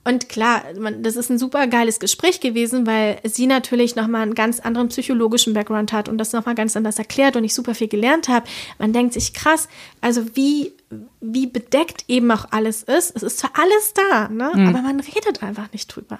Und 0.02 0.30
klar, 0.30 0.62
man, 0.78 1.02
das 1.02 1.16
ist 1.16 1.30
ein 1.30 1.38
super 1.38 1.66
geiles 1.66 2.00
Gespräch 2.00 2.40
gewesen, 2.40 2.86
weil 2.86 3.20
sie 3.24 3.46
natürlich 3.46 3.96
nochmal 3.96 4.22
einen 4.22 4.34
ganz 4.34 4.58
anderen 4.58 4.88
psychologischen 4.88 5.52
Background 5.52 5.92
hat 5.92 6.08
und 6.08 6.16
das 6.16 6.32
nochmal 6.32 6.54
ganz 6.54 6.74
anders 6.74 6.98
erklärt 6.98 7.36
und 7.36 7.44
ich 7.44 7.52
super 7.54 7.74
viel 7.74 7.88
gelernt 7.88 8.28
habe. 8.28 8.46
Man 8.78 8.94
denkt 8.94 9.12
sich 9.12 9.34
krass, 9.34 9.68
also 10.00 10.24
wie, 10.34 10.72
wie 11.20 11.46
bedeckt 11.46 12.04
eben 12.08 12.30
auch 12.32 12.46
alles 12.50 12.82
ist. 12.82 13.14
Es 13.14 13.22
ist 13.22 13.38
zwar 13.38 13.52
alles 13.54 13.94
da, 13.94 14.28
ne? 14.28 14.50
aber 14.68 14.82
man 14.82 14.98
redet 15.00 15.42
einfach 15.42 15.70
nicht 15.72 15.86
drüber. 15.94 16.18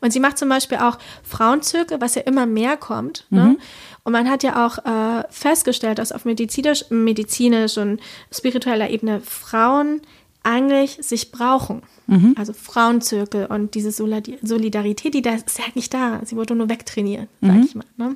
Und 0.00 0.12
sie 0.12 0.20
macht 0.20 0.38
zum 0.38 0.48
Beispiel 0.48 0.78
auch 0.78 0.98
Frauenzirkel, 1.22 2.00
was 2.00 2.14
ja 2.14 2.22
immer 2.22 2.46
mehr 2.46 2.76
kommt. 2.78 3.26
Ne? 3.30 3.56
Und 4.04 4.12
man 4.12 4.30
hat 4.30 4.42
ja 4.42 4.64
auch 4.66 4.78
äh, 4.86 5.24
festgestellt, 5.30 5.98
dass 5.98 6.12
auf 6.12 6.24
medizinisch, 6.24 6.84
medizinisch 6.90 7.76
und 7.76 8.00
spiritueller 8.32 8.88
Ebene 8.88 9.20
Frauen 9.20 10.00
eigentlich 10.42 10.98
sich 11.02 11.32
brauchen. 11.32 11.82
Also 12.36 12.52
Frauenzirkel 12.52 13.46
und 13.46 13.74
diese 13.74 13.90
Solidar- 13.90 14.38
Solidarität, 14.40 15.12
die 15.12 15.22
da 15.22 15.32
ist, 15.34 15.48
ist 15.48 15.58
ja 15.58 15.64
nicht 15.74 15.92
da. 15.92 16.20
Sie 16.24 16.36
wurde 16.36 16.54
nur 16.54 16.68
wegtrainiert, 16.68 17.28
sag 17.40 17.56
ich 17.64 17.74
mal. 17.74 17.84
Ne? 17.96 18.14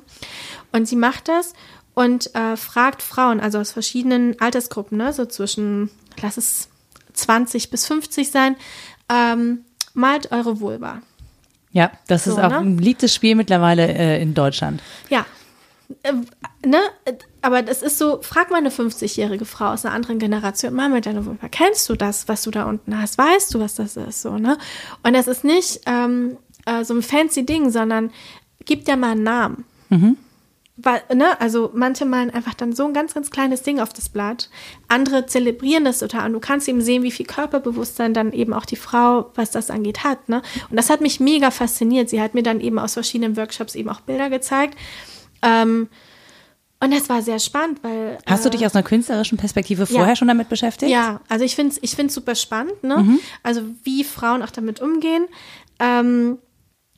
Und 0.71 0.87
sie 0.87 0.95
macht 0.95 1.27
das 1.27 1.53
und 1.93 2.33
äh, 2.35 2.55
fragt 2.57 3.01
Frauen, 3.01 3.39
also 3.39 3.59
aus 3.59 3.71
verschiedenen 3.71 4.39
Altersgruppen, 4.39 4.97
ne? 4.97 5.13
so 5.13 5.25
zwischen, 5.25 5.89
lass 6.21 6.37
es 6.37 6.69
20 7.13 7.69
bis 7.69 7.85
50 7.87 8.31
sein, 8.31 8.55
ähm, 9.09 9.65
malt 9.93 10.31
eure 10.31 10.59
Vulva. 10.59 11.01
Ja, 11.73 11.91
das 12.07 12.27
ist 12.27 12.35
So, 12.35 12.41
auch 12.41 12.49
ne? 12.49 12.57
ein 12.57 12.75
beliebtes 12.77 13.13
Spiel 13.13 13.35
mittlerweile 13.35 13.87
äh, 13.87 14.21
in 14.21 14.33
Deutschland. 14.33 14.81
Ja. 15.09 15.25
Äh, 16.03 16.13
ne? 16.65 16.79
Aber 17.41 17.61
das 17.61 17.81
ist 17.81 17.97
so, 17.97 18.21
frag 18.21 18.51
mal 18.51 18.57
eine 18.57 18.69
50-jährige 18.69 19.45
Frau 19.45 19.67
aus 19.71 19.85
einer 19.85 19.93
anderen 19.93 20.19
Generation, 20.19 20.73
mal 20.73 20.89
mit 20.89 21.05
deiner 21.05 21.25
Vulva, 21.25 21.47
kennst 21.49 21.89
du 21.89 21.95
das, 21.95 22.27
was 22.27 22.43
du 22.43 22.51
da 22.51 22.65
unten 22.65 22.99
hast? 23.01 23.17
Weißt 23.17 23.53
du, 23.53 23.59
was 23.59 23.75
das 23.75 23.97
ist? 23.97 24.21
So, 24.21 24.37
ne? 24.37 24.57
Und 25.03 25.13
das 25.13 25.27
ist 25.27 25.43
nicht 25.43 25.81
ähm, 25.85 26.37
äh, 26.65 26.83
so 26.83 26.93
ein 26.93 27.01
fancy 27.01 27.45
Ding, 27.45 27.69
sondern 27.71 28.11
gib 28.65 28.85
dir 28.85 28.95
mal 28.95 29.11
einen 29.11 29.23
Namen. 29.23 29.65
Weil, 30.77 31.01
ne, 31.13 31.39
also 31.39 31.69
manche 31.73 32.05
malen 32.05 32.29
einfach 32.31 32.53
dann 32.53 32.73
so 32.73 32.85
ein 32.85 32.93
ganz, 32.93 33.13
ganz 33.13 33.29
kleines 33.29 33.61
Ding 33.61 33.79
auf 33.79 33.93
das 33.93 34.09
Blatt. 34.09 34.49
Andere 34.87 35.25
zelebrieren 35.25 35.85
das 35.85 35.99
total. 35.99 36.27
Und 36.27 36.33
du 36.33 36.39
kannst 36.39 36.67
eben 36.67 36.81
sehen, 36.81 37.03
wie 37.03 37.11
viel 37.11 37.25
Körperbewusstsein 37.25 38.13
dann 38.13 38.31
eben 38.31 38.53
auch 38.53 38.65
die 38.65 38.77
Frau, 38.77 39.31
was 39.35 39.51
das 39.51 39.69
angeht, 39.69 40.03
hat. 40.03 40.29
Ne? 40.29 40.41
Und 40.69 40.77
das 40.77 40.89
hat 40.89 41.01
mich 41.01 41.19
mega 41.19 41.51
fasziniert. 41.51 42.09
Sie 42.09 42.21
hat 42.21 42.33
mir 42.33 42.43
dann 42.43 42.61
eben 42.61 42.79
aus 42.79 42.93
verschiedenen 42.93 43.37
Workshops 43.37 43.75
eben 43.75 43.89
auch 43.89 44.01
Bilder 44.01 44.29
gezeigt. 44.29 44.77
Ähm, 45.41 45.89
und 46.83 46.91
das 46.91 47.09
war 47.09 47.21
sehr 47.21 47.37
spannend, 47.37 47.83
weil. 47.83 48.17
Hast 48.25 48.43
du 48.43 48.49
äh, 48.49 48.51
dich 48.53 48.65
aus 48.65 48.73
einer 48.73 48.83
künstlerischen 48.83 49.37
Perspektive 49.37 49.85
vorher 49.85 50.15
schon 50.15 50.27
damit 50.27 50.49
beschäftigt? 50.49 50.91
ja, 50.91 51.21
also 51.29 51.45
ich 51.45 51.55
finde 51.55 51.73
es 51.73 51.79
ich 51.83 51.95
find's 51.95 52.15
super 52.15 52.33
spannend, 52.33 52.83
ne? 52.83 53.19
Also 53.43 53.61
wie 53.83 54.03
Frauen 54.03 54.41
auch 54.41 54.49
damit 54.49 54.81
umgehen. 54.81 55.27
Ähm, 55.79 56.39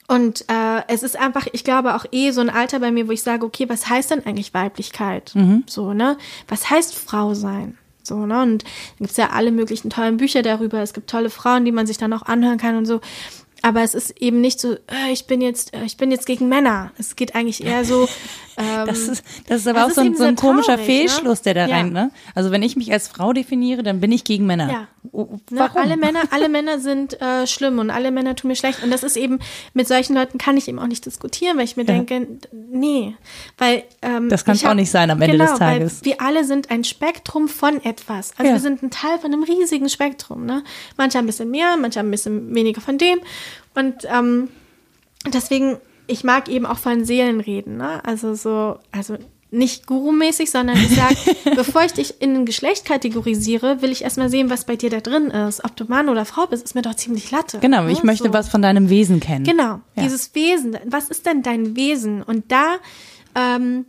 und 0.08 0.46
äh, 0.50 0.82
es 0.88 1.02
ist 1.02 1.18
einfach, 1.18 1.48
ich 1.54 1.64
glaube 1.64 1.96
auch 1.96 2.06
eh 2.12 2.32
so 2.32 2.42
ein 2.42 2.50
Alter 2.50 2.80
bei 2.80 2.92
mir, 2.92 3.08
wo 3.08 3.12
ich 3.12 3.24
sage, 3.24 3.46
okay, 3.46 3.70
was 3.70 3.90
heißt 3.90 4.12
denn 4.12 4.26
eigentlich 4.26 4.54
Weiblichkeit? 4.54 5.32
So, 5.68 5.94
ne? 5.94 6.18
Was 6.48 6.70
heißt 6.70 6.94
Frau 6.96 7.34
sein? 7.34 7.78
So, 8.04 8.26
ne? 8.26 8.42
Und 8.42 8.64
da 8.64 8.68
gibt's 9.00 9.18
ja 9.18 9.30
alle 9.30 9.52
möglichen 9.52 9.90
tollen 9.90 10.18
Bücher 10.18 10.42
darüber. 10.42 10.82
Es 10.82 10.94
gibt 10.94 11.10
tolle 11.10 11.30
Frauen, 11.30 11.64
die 11.64 11.72
man 11.72 11.88
sich 11.88 11.98
dann 11.98 12.12
auch 12.12 12.24
anhören 12.24 12.58
kann 12.58 12.76
und 12.76 12.86
so. 12.86 13.00
Aber 13.62 13.82
es 13.82 13.94
ist 13.94 14.22
eben 14.22 14.42
nicht 14.42 14.60
so, 14.60 14.74
äh, 14.74 15.12
ich 15.14 15.26
bin 15.26 15.40
jetzt, 15.40 15.74
äh, 15.74 15.86
ich 15.86 15.96
bin 15.96 16.12
jetzt 16.12 16.26
gegen 16.26 16.50
Männer. 16.50 16.92
Es 16.98 17.16
geht 17.16 17.34
eigentlich 17.34 17.64
eher 17.64 17.86
so. 17.86 18.10
Ähm, 18.58 18.86
Das 18.88 19.00
ist, 19.00 19.24
das 19.48 19.62
ist 19.62 19.68
aber 19.68 19.80
das 19.80 19.86
auch 19.86 19.90
ist 19.90 19.96
so 19.96 20.02
ein, 20.02 20.16
so 20.16 20.24
ein 20.24 20.36
komischer 20.36 20.76
traurig, 20.76 20.80
ne? 20.80 20.86
Fehlschluss, 20.86 21.42
der 21.42 21.54
da 21.56 21.68
Ja. 21.68 21.76
rein, 21.78 21.92
ne? 21.92 22.12
Also 22.36 22.52
wenn 22.52 22.62
ich 22.64 22.76
mich 22.76 22.92
als 22.92 23.08
Frau 23.08 23.34
definiere, 23.34 23.84
dann 23.84 24.00
bin 24.00 24.12
ich 24.12 24.24
gegen 24.24 24.46
Männer. 24.46 24.72
Ja. 24.72 24.88
Oh, 25.12 25.28
Ne, 25.50 25.60
Warum? 25.60 25.82
alle 25.82 25.98
Männer, 25.98 26.22
alle 26.32 26.50
Männer 26.50 26.80
sind 26.80 27.20
äh, 27.22 27.46
schlimm 27.48 27.80
und 27.80 27.90
alle 27.90 28.12
Männer 28.12 28.36
tun 28.36 28.50
mir 28.50 28.56
schlecht. 28.56 28.84
Und 28.84 28.92
das 28.92 29.04
ist 29.04 29.18
eben, 29.18 29.40
mit 29.74 29.88
solchen 29.88 30.16
Leuten 30.16 30.38
kann 30.38 30.56
ich 30.58 30.68
eben 30.68 30.80
auch 30.80 30.88
nicht 30.88 31.06
diskutieren, 31.06 31.58
weil 31.58 31.66
ich 31.66 31.76
mir 31.78 31.86
denke, 31.86 32.28
nee. 32.52 33.16
Weil 33.58 33.84
ähm, 34.02 34.30
Das 34.30 34.44
ich 34.48 34.64
hab- 34.64 34.72
auch 34.72 34.76
nicht 34.76 34.92
sein 34.92 35.10
am 35.12 35.22
Ende 35.22 35.38
genau, 35.38 35.50
des 35.50 35.60
Tages. 35.60 36.02
Weil 36.02 36.06
wir 36.06 36.22
alle 36.22 36.44
sind 36.46 36.72
ein 36.72 36.84
Spektrum 36.84 37.48
von 37.48 37.84
etwas. 37.84 38.32
Also 38.38 38.48
Ja. 38.50 38.54
wir 38.54 38.62
sind 38.62 38.82
ein 38.84 38.92
Teil 38.92 39.20
von 39.20 39.34
einem 39.34 39.44
riesigen 39.44 39.90
Spektrum. 39.90 40.46
Ne? 40.46 40.64
Manche 40.98 41.18
haben 41.18 41.26
ein 41.26 41.28
bisschen 41.28 41.52
mehr, 41.52 41.76
manche 41.78 42.00
haben 42.00 42.08
ein 42.08 42.12
bisschen 42.12 42.54
weniger 42.56 42.80
von 42.82 42.98
dem. 42.98 43.20
Und 43.76 44.06
ähm, 44.06 44.50
deswegen, 45.34 45.78
ich 46.08 46.24
mag 46.24 46.50
eben 46.50 46.66
auch 46.66 46.78
von 46.80 47.06
Seelen 47.06 47.40
reden. 47.40 47.78
Ne? 47.78 48.04
Also 48.06 48.34
so, 48.36 48.80
also 48.92 49.18
nicht 49.52 49.86
gurumäßig, 49.86 50.50
sondern 50.50 50.78
ich 50.78 50.90
sage, 50.96 51.16
bevor 51.56 51.84
ich 51.84 51.94
dich 51.94 52.22
in 52.22 52.36
ein 52.36 52.46
Geschlecht 52.46 52.86
kategorisiere, 52.86 53.82
will 53.84 53.92
ich 53.92 54.04
erstmal 54.04 54.30
sehen, 54.30 54.50
was 54.50 54.66
bei 54.66 54.76
dir 54.76 54.90
da 54.90 55.00
drin 55.00 55.28
ist. 55.28 55.64
Ob 55.64 55.76
du 55.76 55.86
Mann 55.86 56.10
oder 56.10 56.26
Frau 56.26 56.48
bist, 56.48 56.64
ist 56.64 56.74
mir 56.74 56.82
doch 56.82 56.96
ziemlich 56.96 57.30
latte. 57.30 57.60
Genau, 57.60 57.84
ne? 57.84 57.92
ich 57.92 58.02
möchte 58.04 58.26
So. 58.30 58.34
was 58.34 58.50
von 58.50 58.62
deinem 58.64 58.90
Wesen 58.90 59.20
kennen. 59.20 59.46
Genau, 59.46 59.80
Ja. 59.96 60.04
dieses 60.04 60.34
Wesen. 60.34 60.78
Was 60.86 61.10
ist 61.10 61.26
denn 61.28 61.44
dein 61.44 61.76
Wesen? 61.76 62.24
Und 62.24 62.52
da 62.52 62.78
ähm, 63.36 63.86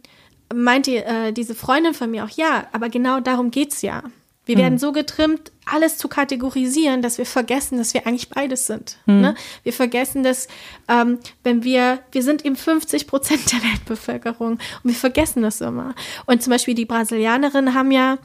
meinte 0.54 1.02
äh, 1.04 1.32
diese 1.32 1.54
Freundin 1.54 1.94
von 1.94 2.10
mir 2.10 2.24
auch, 2.24 2.30
ja, 2.30 2.66
aber 2.72 2.90
genau 2.90 3.20
darum 3.20 3.50
geht's 3.50 3.80
ja. 3.82 4.02
Wir 4.46 4.58
werden 4.58 4.78
so 4.78 4.92
getrimmt, 4.92 5.52
alles 5.64 5.96
zu 5.96 6.08
kategorisieren, 6.08 7.00
dass 7.00 7.16
wir 7.16 7.24
vergessen, 7.24 7.78
dass 7.78 7.94
wir 7.94 8.06
eigentlich 8.06 8.28
beides 8.28 8.66
sind. 8.66 8.98
Ne? 9.20 9.34
Wir 9.62 9.72
vergessen, 9.72 10.22
dass 10.22 10.48
ähm, 10.88 11.18
wenn 11.42 11.64
wir, 11.64 12.00
wir 12.12 12.22
sind 12.22 12.44
eben 12.44 12.56
50 12.56 13.06
Prozent 13.06 13.52
der 13.52 13.62
Weltbevölkerung 13.62 14.52
und 14.52 14.60
wir 14.84 14.94
vergessen 14.94 15.42
das 15.42 15.60
immer. 15.60 15.94
Und 16.26 16.42
zum 16.42 16.50
Beispiel 16.50 16.74
die 16.74 16.84
Brasilianerinnen 16.84 17.74
haben 17.74 17.90
ja 17.90 18.18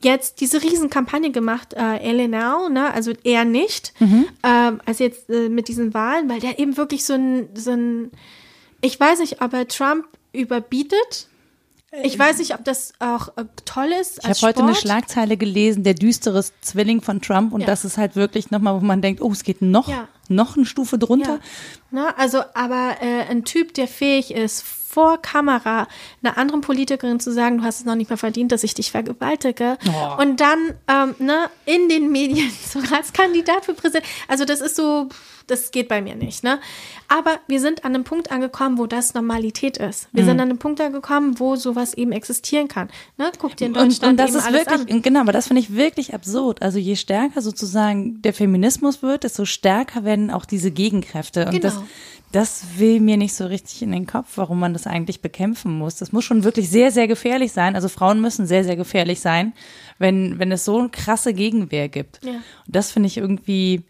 jetzt 0.00 0.40
diese 0.40 0.62
Riesenkampagne 0.62 1.32
gemacht, 1.32 1.74
äh, 1.74 1.96
Elenau, 1.96 2.68
ne, 2.68 2.92
also 2.94 3.12
er 3.24 3.44
nicht, 3.44 3.92
ähm, 4.44 4.80
also 4.84 5.04
jetzt 5.04 5.28
äh, 5.28 5.48
mit 5.48 5.68
diesen 5.68 5.92
Wahlen, 5.92 6.28
weil 6.28 6.40
der 6.40 6.58
eben 6.58 6.76
wirklich 6.76 7.04
so 7.04 7.14
ein, 7.14 7.48
so 7.54 7.72
ein, 7.72 8.12
ich 8.80 8.98
weiß 8.98 9.18
nicht, 9.18 9.42
ob 9.42 9.52
er 9.52 9.66
Trump 9.66 10.06
überbietet. 10.32 11.28
Ich 12.02 12.18
weiß 12.18 12.38
nicht, 12.38 12.54
ob 12.54 12.64
das 12.64 12.92
auch 12.98 13.28
äh, 13.38 13.44
toll 13.64 13.90
ist. 13.98 14.18
Ich 14.22 14.28
habe 14.28 14.38
heute 14.42 14.62
eine 14.62 14.74
Schlagzeile 14.74 15.36
gelesen, 15.38 15.84
der 15.84 15.94
düstere 15.94 16.44
Zwilling 16.60 17.00
von 17.00 17.22
Trump 17.22 17.52
und 17.54 17.62
Ja. 17.62 17.66
das 17.66 17.84
ist 17.86 17.96
halt 17.96 18.14
wirklich 18.14 18.50
nochmal, 18.50 18.74
wo 18.74 18.84
man 18.84 19.00
denkt, 19.00 19.22
oh, 19.22 19.32
es 19.32 19.42
geht 19.42 19.62
noch, 19.62 19.88
Ja. 19.88 20.06
Noch 20.28 20.56
eine 20.56 20.66
Stufe 20.66 20.98
drunter. 20.98 21.40
Ja. 21.90 22.00
Ne, 22.02 22.18
also, 22.18 22.42
aber 22.54 22.96
äh, 23.00 23.22
ein 23.30 23.44
Typ, 23.44 23.74
der 23.74 23.88
fähig 23.88 24.30
ist, 24.34 24.62
vor 24.62 25.20
Kamera 25.20 25.86
einer 26.22 26.38
anderen 26.38 26.60
Politikerin 26.62 27.20
zu 27.20 27.30
sagen, 27.32 27.58
du 27.58 27.64
hast 27.64 27.80
es 27.80 27.84
noch 27.84 27.94
nicht 27.94 28.08
mal 28.10 28.16
verdient, 28.16 28.52
dass 28.52 28.64
ich 28.64 28.74
dich 28.74 28.90
vergewaltige. 28.90 29.76
Oh. 29.86 30.22
Und 30.22 30.40
dann 30.40 30.58
ähm, 30.88 31.14
ne, 31.18 31.50
in 31.66 31.88
den 31.88 32.10
Medien 32.10 32.50
so 32.66 32.78
als 32.94 33.12
Kandidat 33.12 33.64
für 33.66 33.74
Präsident. 33.74 34.04
Also 34.28 34.44
das 34.46 34.60
ist 34.62 34.76
so, 34.76 35.08
das 35.46 35.70
geht 35.72 35.88
bei 35.88 36.00
mir 36.00 36.14
nicht. 36.16 36.42
Ne? 36.42 36.58
Aber 37.06 37.38
wir 37.48 37.60
sind 37.60 37.84
an 37.84 37.94
einem 37.94 38.04
Punkt 38.04 38.30
angekommen, 38.32 38.78
wo 38.78 38.86
das 38.86 39.12
Normalität 39.14 39.76
ist. 39.76 40.08
Wir 40.12 40.22
Mhm. 40.22 40.28
sind 40.28 40.40
an 40.40 40.48
einem 40.50 40.58
Punkt 40.58 40.80
angekommen, 40.80 41.38
wo 41.38 41.54
sowas 41.56 41.92
eben 41.94 42.12
existieren 42.12 42.68
kann. 42.68 42.88
Ne? 43.18 43.30
Guck 43.38 43.56
dir 43.56 43.66
in 43.66 43.76
Und, 43.76 43.84
Deutschland 43.92 44.12
und 44.12 44.16
das 44.16 44.30
eben 44.30 44.38
ist 44.38 44.46
alles 44.46 44.66
wirklich, 44.66 44.94
an. 44.96 45.02
genau, 45.02 45.20
aber 45.20 45.32
das 45.32 45.48
finde 45.48 45.60
ich 45.60 45.74
wirklich 45.74 46.14
absurd. 46.14 46.62
Also 46.62 46.78
je 46.78 46.96
stärker 46.96 47.42
sozusagen 47.42 48.20
der 48.22 48.32
Feminismus 48.32 49.02
wird, 49.02 49.24
desto 49.24 49.44
stärker 49.44 50.04
werden 50.04 50.17
auch 50.30 50.44
diese 50.44 50.70
Gegenkräfte. 50.70 51.46
Und 51.46 51.62
das, 51.64 51.74
Genau. 51.74 51.86
das 52.32 52.62
will 52.76 53.00
mir 53.00 53.16
nicht 53.16 53.34
so 53.34 53.46
richtig 53.46 53.82
in 53.82 53.92
den 53.92 54.06
Kopf, 54.06 54.32
warum 54.36 54.58
man 54.60 54.72
das 54.72 54.86
eigentlich 54.86 55.22
bekämpfen 55.22 55.72
muss. 55.78 55.96
Das 55.96 56.12
muss 56.12 56.24
schon 56.24 56.44
wirklich 56.44 56.68
sehr, 56.70 56.90
sehr 56.92 57.08
gefährlich 57.08 57.52
sein. 57.52 57.74
Also 57.74 57.88
Frauen 57.88 58.20
müssen 58.20 58.46
sehr, 58.46 58.64
sehr 58.64 58.76
gefährlich 58.76 59.20
sein, 59.20 59.52
wenn, 59.98 60.38
wenn 60.38 60.52
es 60.52 60.64
so 60.64 60.78
eine 60.78 60.88
krasse 60.90 61.32
Gegenwehr 61.34 61.88
gibt. 61.88 62.20
Ja. 62.24 62.32
Und 62.32 62.42
das 62.66 62.90
finde 62.92 63.06
ich 63.06 63.16
irgendwie 63.16 63.84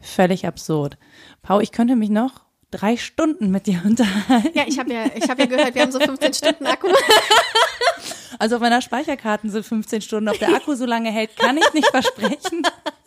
völlig 0.00 0.46
absurd. 0.46 0.96
Pau, 1.42 1.60
ich 1.60 1.72
könnte 1.72 1.96
mich 1.96 2.10
noch 2.10 2.32
drei 2.70 2.96
Stunden 2.96 3.50
mit 3.50 3.66
dir 3.66 3.80
unterhalten. 3.86 4.50
Ja, 4.54 4.64
ich 4.66 4.78
habe 4.78 4.92
ja, 4.92 5.04
ich 5.14 5.28
hab 5.30 5.38
ja 5.38 5.46
gehört, 5.46 5.74
wir 5.74 5.82
haben 5.82 5.92
so 5.92 6.00
15 6.00 6.34
Stunden 6.34 6.66
Akku. 6.66 6.88
Also 8.40 8.56
auf 8.56 8.60
meiner 8.60 8.82
Speicherkarten 8.82 9.48
sind 9.48 9.64
15 9.64 10.02
Stunden. 10.02 10.28
Ob 10.28 10.36
der 10.40 10.48
Akku 10.54 10.74
so 10.74 10.84
lange 10.86 11.10
hält, 11.12 11.36
kann 11.36 11.56
ich 11.56 11.72
nicht 11.72 11.86
versprechen. 11.86 12.62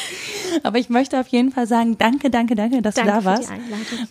Aber 0.62 0.78
ich 0.78 0.88
möchte 0.88 1.18
auf 1.18 1.28
jeden 1.28 1.50
Fall 1.52 1.66
sagen, 1.66 1.98
danke, 1.98 2.30
danke, 2.30 2.54
danke, 2.54 2.82
dass 2.82 2.94
Danke 2.94 3.12
du 3.12 3.18
da 3.18 3.24
warst. 3.24 3.50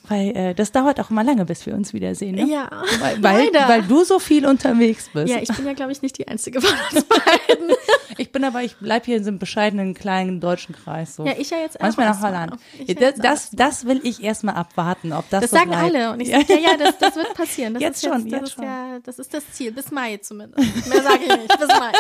Weil 0.08 0.36
äh, 0.36 0.54
das 0.54 0.72
dauert 0.72 1.00
auch 1.00 1.10
immer 1.10 1.24
lange, 1.24 1.46
bis 1.46 1.66
wir 1.66 1.74
uns 1.74 1.94
wiedersehen. 1.94 2.36
Ne? 2.36 2.48
Ja, 2.48 2.70
Weil, 3.00 3.22
weil, 3.24 3.50
weil 3.68 3.84
du 3.84 4.04
so 4.04 4.20
viel 4.20 4.46
unterwegs 4.46 5.10
bist. 5.14 5.34
Ja, 5.34 5.42
ich 5.42 5.50
bin 5.50 5.66
ja, 5.66 5.74
glaube 5.74 5.92
ich, 5.92 6.02
nicht 6.02 6.18
die 6.18 6.28
Einzige 6.28 6.62
von 6.62 6.78
uns 6.92 7.06
beiden. 7.06 7.76
Ich 8.18 8.32
bin 8.32 8.44
aber, 8.44 8.62
ich 8.62 8.76
bleib 8.76 9.06
hier 9.06 9.18
in 9.18 9.24
so 9.24 9.30
einem 9.30 9.40
bescheidenen 9.40 9.96
kleinen 9.96 10.42
deutschen 10.42 10.76
Kreis. 10.76 11.16
So. 11.16 11.26
Ja, 11.26 11.32
ich 11.40 11.50
ja 11.50 11.58
jetzt 11.58 11.78
auch 11.78 11.84
Manchmal 11.86 12.10
nach. 12.10 12.22
Holland. 12.22 12.54
Ja 12.86 12.94
das, 12.94 13.16
das, 13.16 13.50
das 13.52 13.86
will 13.86 14.00
ich 14.04 14.22
erstmal 14.22 14.56
abwarten, 14.56 15.12
ob 15.12 15.28
das, 15.32 15.42
Das 15.42 15.50
so 15.52 15.58
sagen 15.58 15.72
bleibt. 15.72 15.96
alle. 15.96 16.12
Und 16.12 16.20
ich 16.20 16.30
sage, 16.30 16.46
ja, 16.50 16.72
ja, 16.72 16.78
das, 16.78 17.00
das 17.00 17.16
wird 17.16 17.34
passieren. 17.34 17.74
Das 17.74 17.82
Jetzt 17.82 18.06
schon, 18.06 18.28
jetzt, 18.28 18.34
das 18.34 18.42
jetzt 18.42 18.54
schon. 18.54 18.64
Ja, 18.66 19.00
das 19.04 19.18
ist 19.18 19.34
das 19.34 19.50
Ziel. 19.54 19.72
Bis 19.72 19.90
Mai 19.90 20.18
zumindest. 20.18 20.88
Mehr 20.88 21.02
sage 21.02 21.24
ich 21.24 21.36
nicht. 21.36 21.58
Bis 21.58 21.68
Mai. 21.68 21.92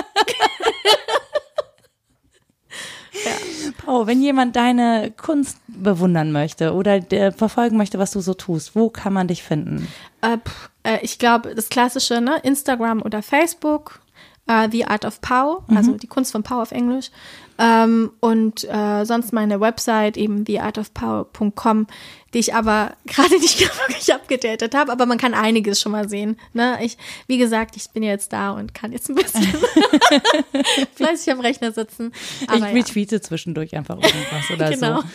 Pau, 3.77 4.07
wenn 4.07 4.21
jemand 4.21 4.55
deine 4.55 5.11
Kunst 5.11 5.57
bewundern 5.67 6.31
möchte 6.31 6.73
oder 6.73 6.99
der 6.99 7.31
verfolgen 7.31 7.77
möchte, 7.77 7.99
was 7.99 8.11
du 8.11 8.21
so 8.21 8.33
tust, 8.33 8.75
wo 8.75 8.89
kann 8.89 9.13
man 9.13 9.27
dich 9.27 9.43
finden? 9.43 9.87
Äh, 10.21 10.37
äh, 10.83 10.99
ich 11.01 11.19
glaube, 11.19 11.55
das 11.55 11.69
klassische, 11.69 12.21
ne? 12.21 12.37
Instagram 12.43 13.01
oder 13.01 13.21
Facebook, 13.21 14.01
äh, 14.47 14.69
The 14.69 14.85
Art 14.85 15.05
of 15.05 15.21
Pau, 15.21 15.63
also 15.67 15.93
die 15.93 16.07
Kunst 16.07 16.31
von 16.31 16.43
Pau 16.43 16.61
auf 16.61 16.71
Englisch. 16.71 17.11
Ähm, 17.57 18.11
und 18.19 18.63
äh, 18.69 19.05
sonst 19.05 19.33
meine 19.33 19.59
Website 19.59 20.17
eben 20.17 20.45
theartofpau.com, 20.45 21.87
die 22.33 22.39
ich 22.39 22.53
aber 22.53 22.93
gerade 23.05 23.37
nicht 23.39 23.59
wirklich 23.87 24.13
abgedatet 24.13 24.75
habe, 24.75 24.91
aber 24.91 25.05
man 25.05 25.17
kann 25.17 25.33
einiges 25.33 25.81
schon 25.81 25.91
mal 25.91 26.09
sehen. 26.09 26.37
Ne? 26.53 26.79
Ich, 26.83 26.97
wie 27.27 27.37
gesagt, 27.37 27.75
ich 27.75 27.89
bin 27.89 28.03
jetzt 28.03 28.33
da 28.33 28.51
und 28.51 28.73
kann 28.73 28.91
jetzt 28.91 29.09
ein 29.09 29.15
bisschen 29.15 29.47
fleißig 30.95 31.31
am 31.33 31.39
Rechner 31.39 31.71
sitzen. 31.71 32.13
Aber 32.47 32.57
ich 32.57 32.63
ja. 32.63 32.69
retweete 32.69 33.21
zwischendurch 33.21 33.75
einfach 33.75 33.95
irgendwas 33.95 34.51
oder 34.53 34.69
Genau. 34.69 35.01
so. 35.01 35.07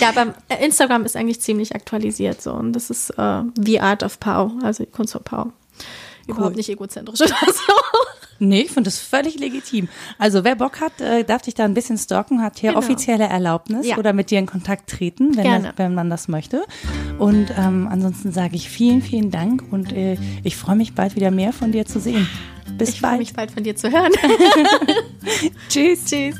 Ja, 0.00 0.08
aber 0.08 0.34
äh, 0.48 0.64
Instagram 0.64 1.04
ist 1.04 1.16
eigentlich 1.16 1.40
ziemlich 1.40 1.74
aktualisiert 1.74 2.40
so 2.42 2.52
und 2.52 2.72
das 2.72 2.90
ist 2.90 3.10
äh, 3.10 3.42
The 3.56 3.80
Art 3.80 4.02
of 4.02 4.18
Pau, 4.18 4.52
also 4.62 4.84
die 4.84 4.90
Kunst 4.90 5.12
von 5.12 5.22
Pau. 5.22 5.52
Überhaupt 6.26 6.56
nicht 6.56 6.68
egozentrisch 6.68 7.20
oder 7.20 7.36
so. 7.46 7.72
Nee, 8.40 8.62
ich 8.62 8.70
finde 8.70 8.88
das 8.88 8.98
völlig 8.98 9.38
legitim. 9.38 9.88
Also 10.18 10.42
wer 10.44 10.56
Bock 10.56 10.80
hat, 10.80 11.00
äh, 11.00 11.24
darf 11.24 11.42
dich 11.42 11.54
da 11.54 11.64
ein 11.64 11.74
bisschen 11.74 11.98
stalken, 11.98 12.42
hat 12.42 12.58
hier 12.58 12.70
Genau. 12.70 12.78
offizielle 12.78 13.24
Erlaubnis 13.24 13.86
Ja. 13.86 13.98
oder 13.98 14.12
mit 14.12 14.30
dir 14.30 14.38
in 14.38 14.46
Kontakt 14.46 14.88
treten, 14.90 15.36
wenn, 15.36 15.62
das, 15.62 15.72
wenn 15.76 15.94
man 15.94 16.08
das 16.10 16.26
möchte. 16.26 16.64
Und 17.18 17.52
ähm, 17.58 17.86
ansonsten 17.90 18.32
sage 18.32 18.56
ich 18.56 18.68
vielen, 18.70 19.02
vielen 19.02 19.30
Dank 19.30 19.62
und 19.70 19.92
äh, 19.92 20.16
ich 20.42 20.56
freue 20.56 20.76
mich 20.76 20.94
bald 20.94 21.16
wieder 21.16 21.30
mehr 21.30 21.52
von 21.52 21.70
dir 21.70 21.84
zu 21.86 22.00
sehen. 22.00 22.26
Bis 22.78 22.88
Ich 22.90 23.00
freue 23.00 23.10
bald. 23.10 23.20
mich 23.20 23.34
bald 23.34 23.50
von 23.50 23.62
dir 23.62 23.76
zu 23.76 23.90
hören. 23.92 24.12
Tschüss. 25.68 26.04
Tschüss. 26.06 26.36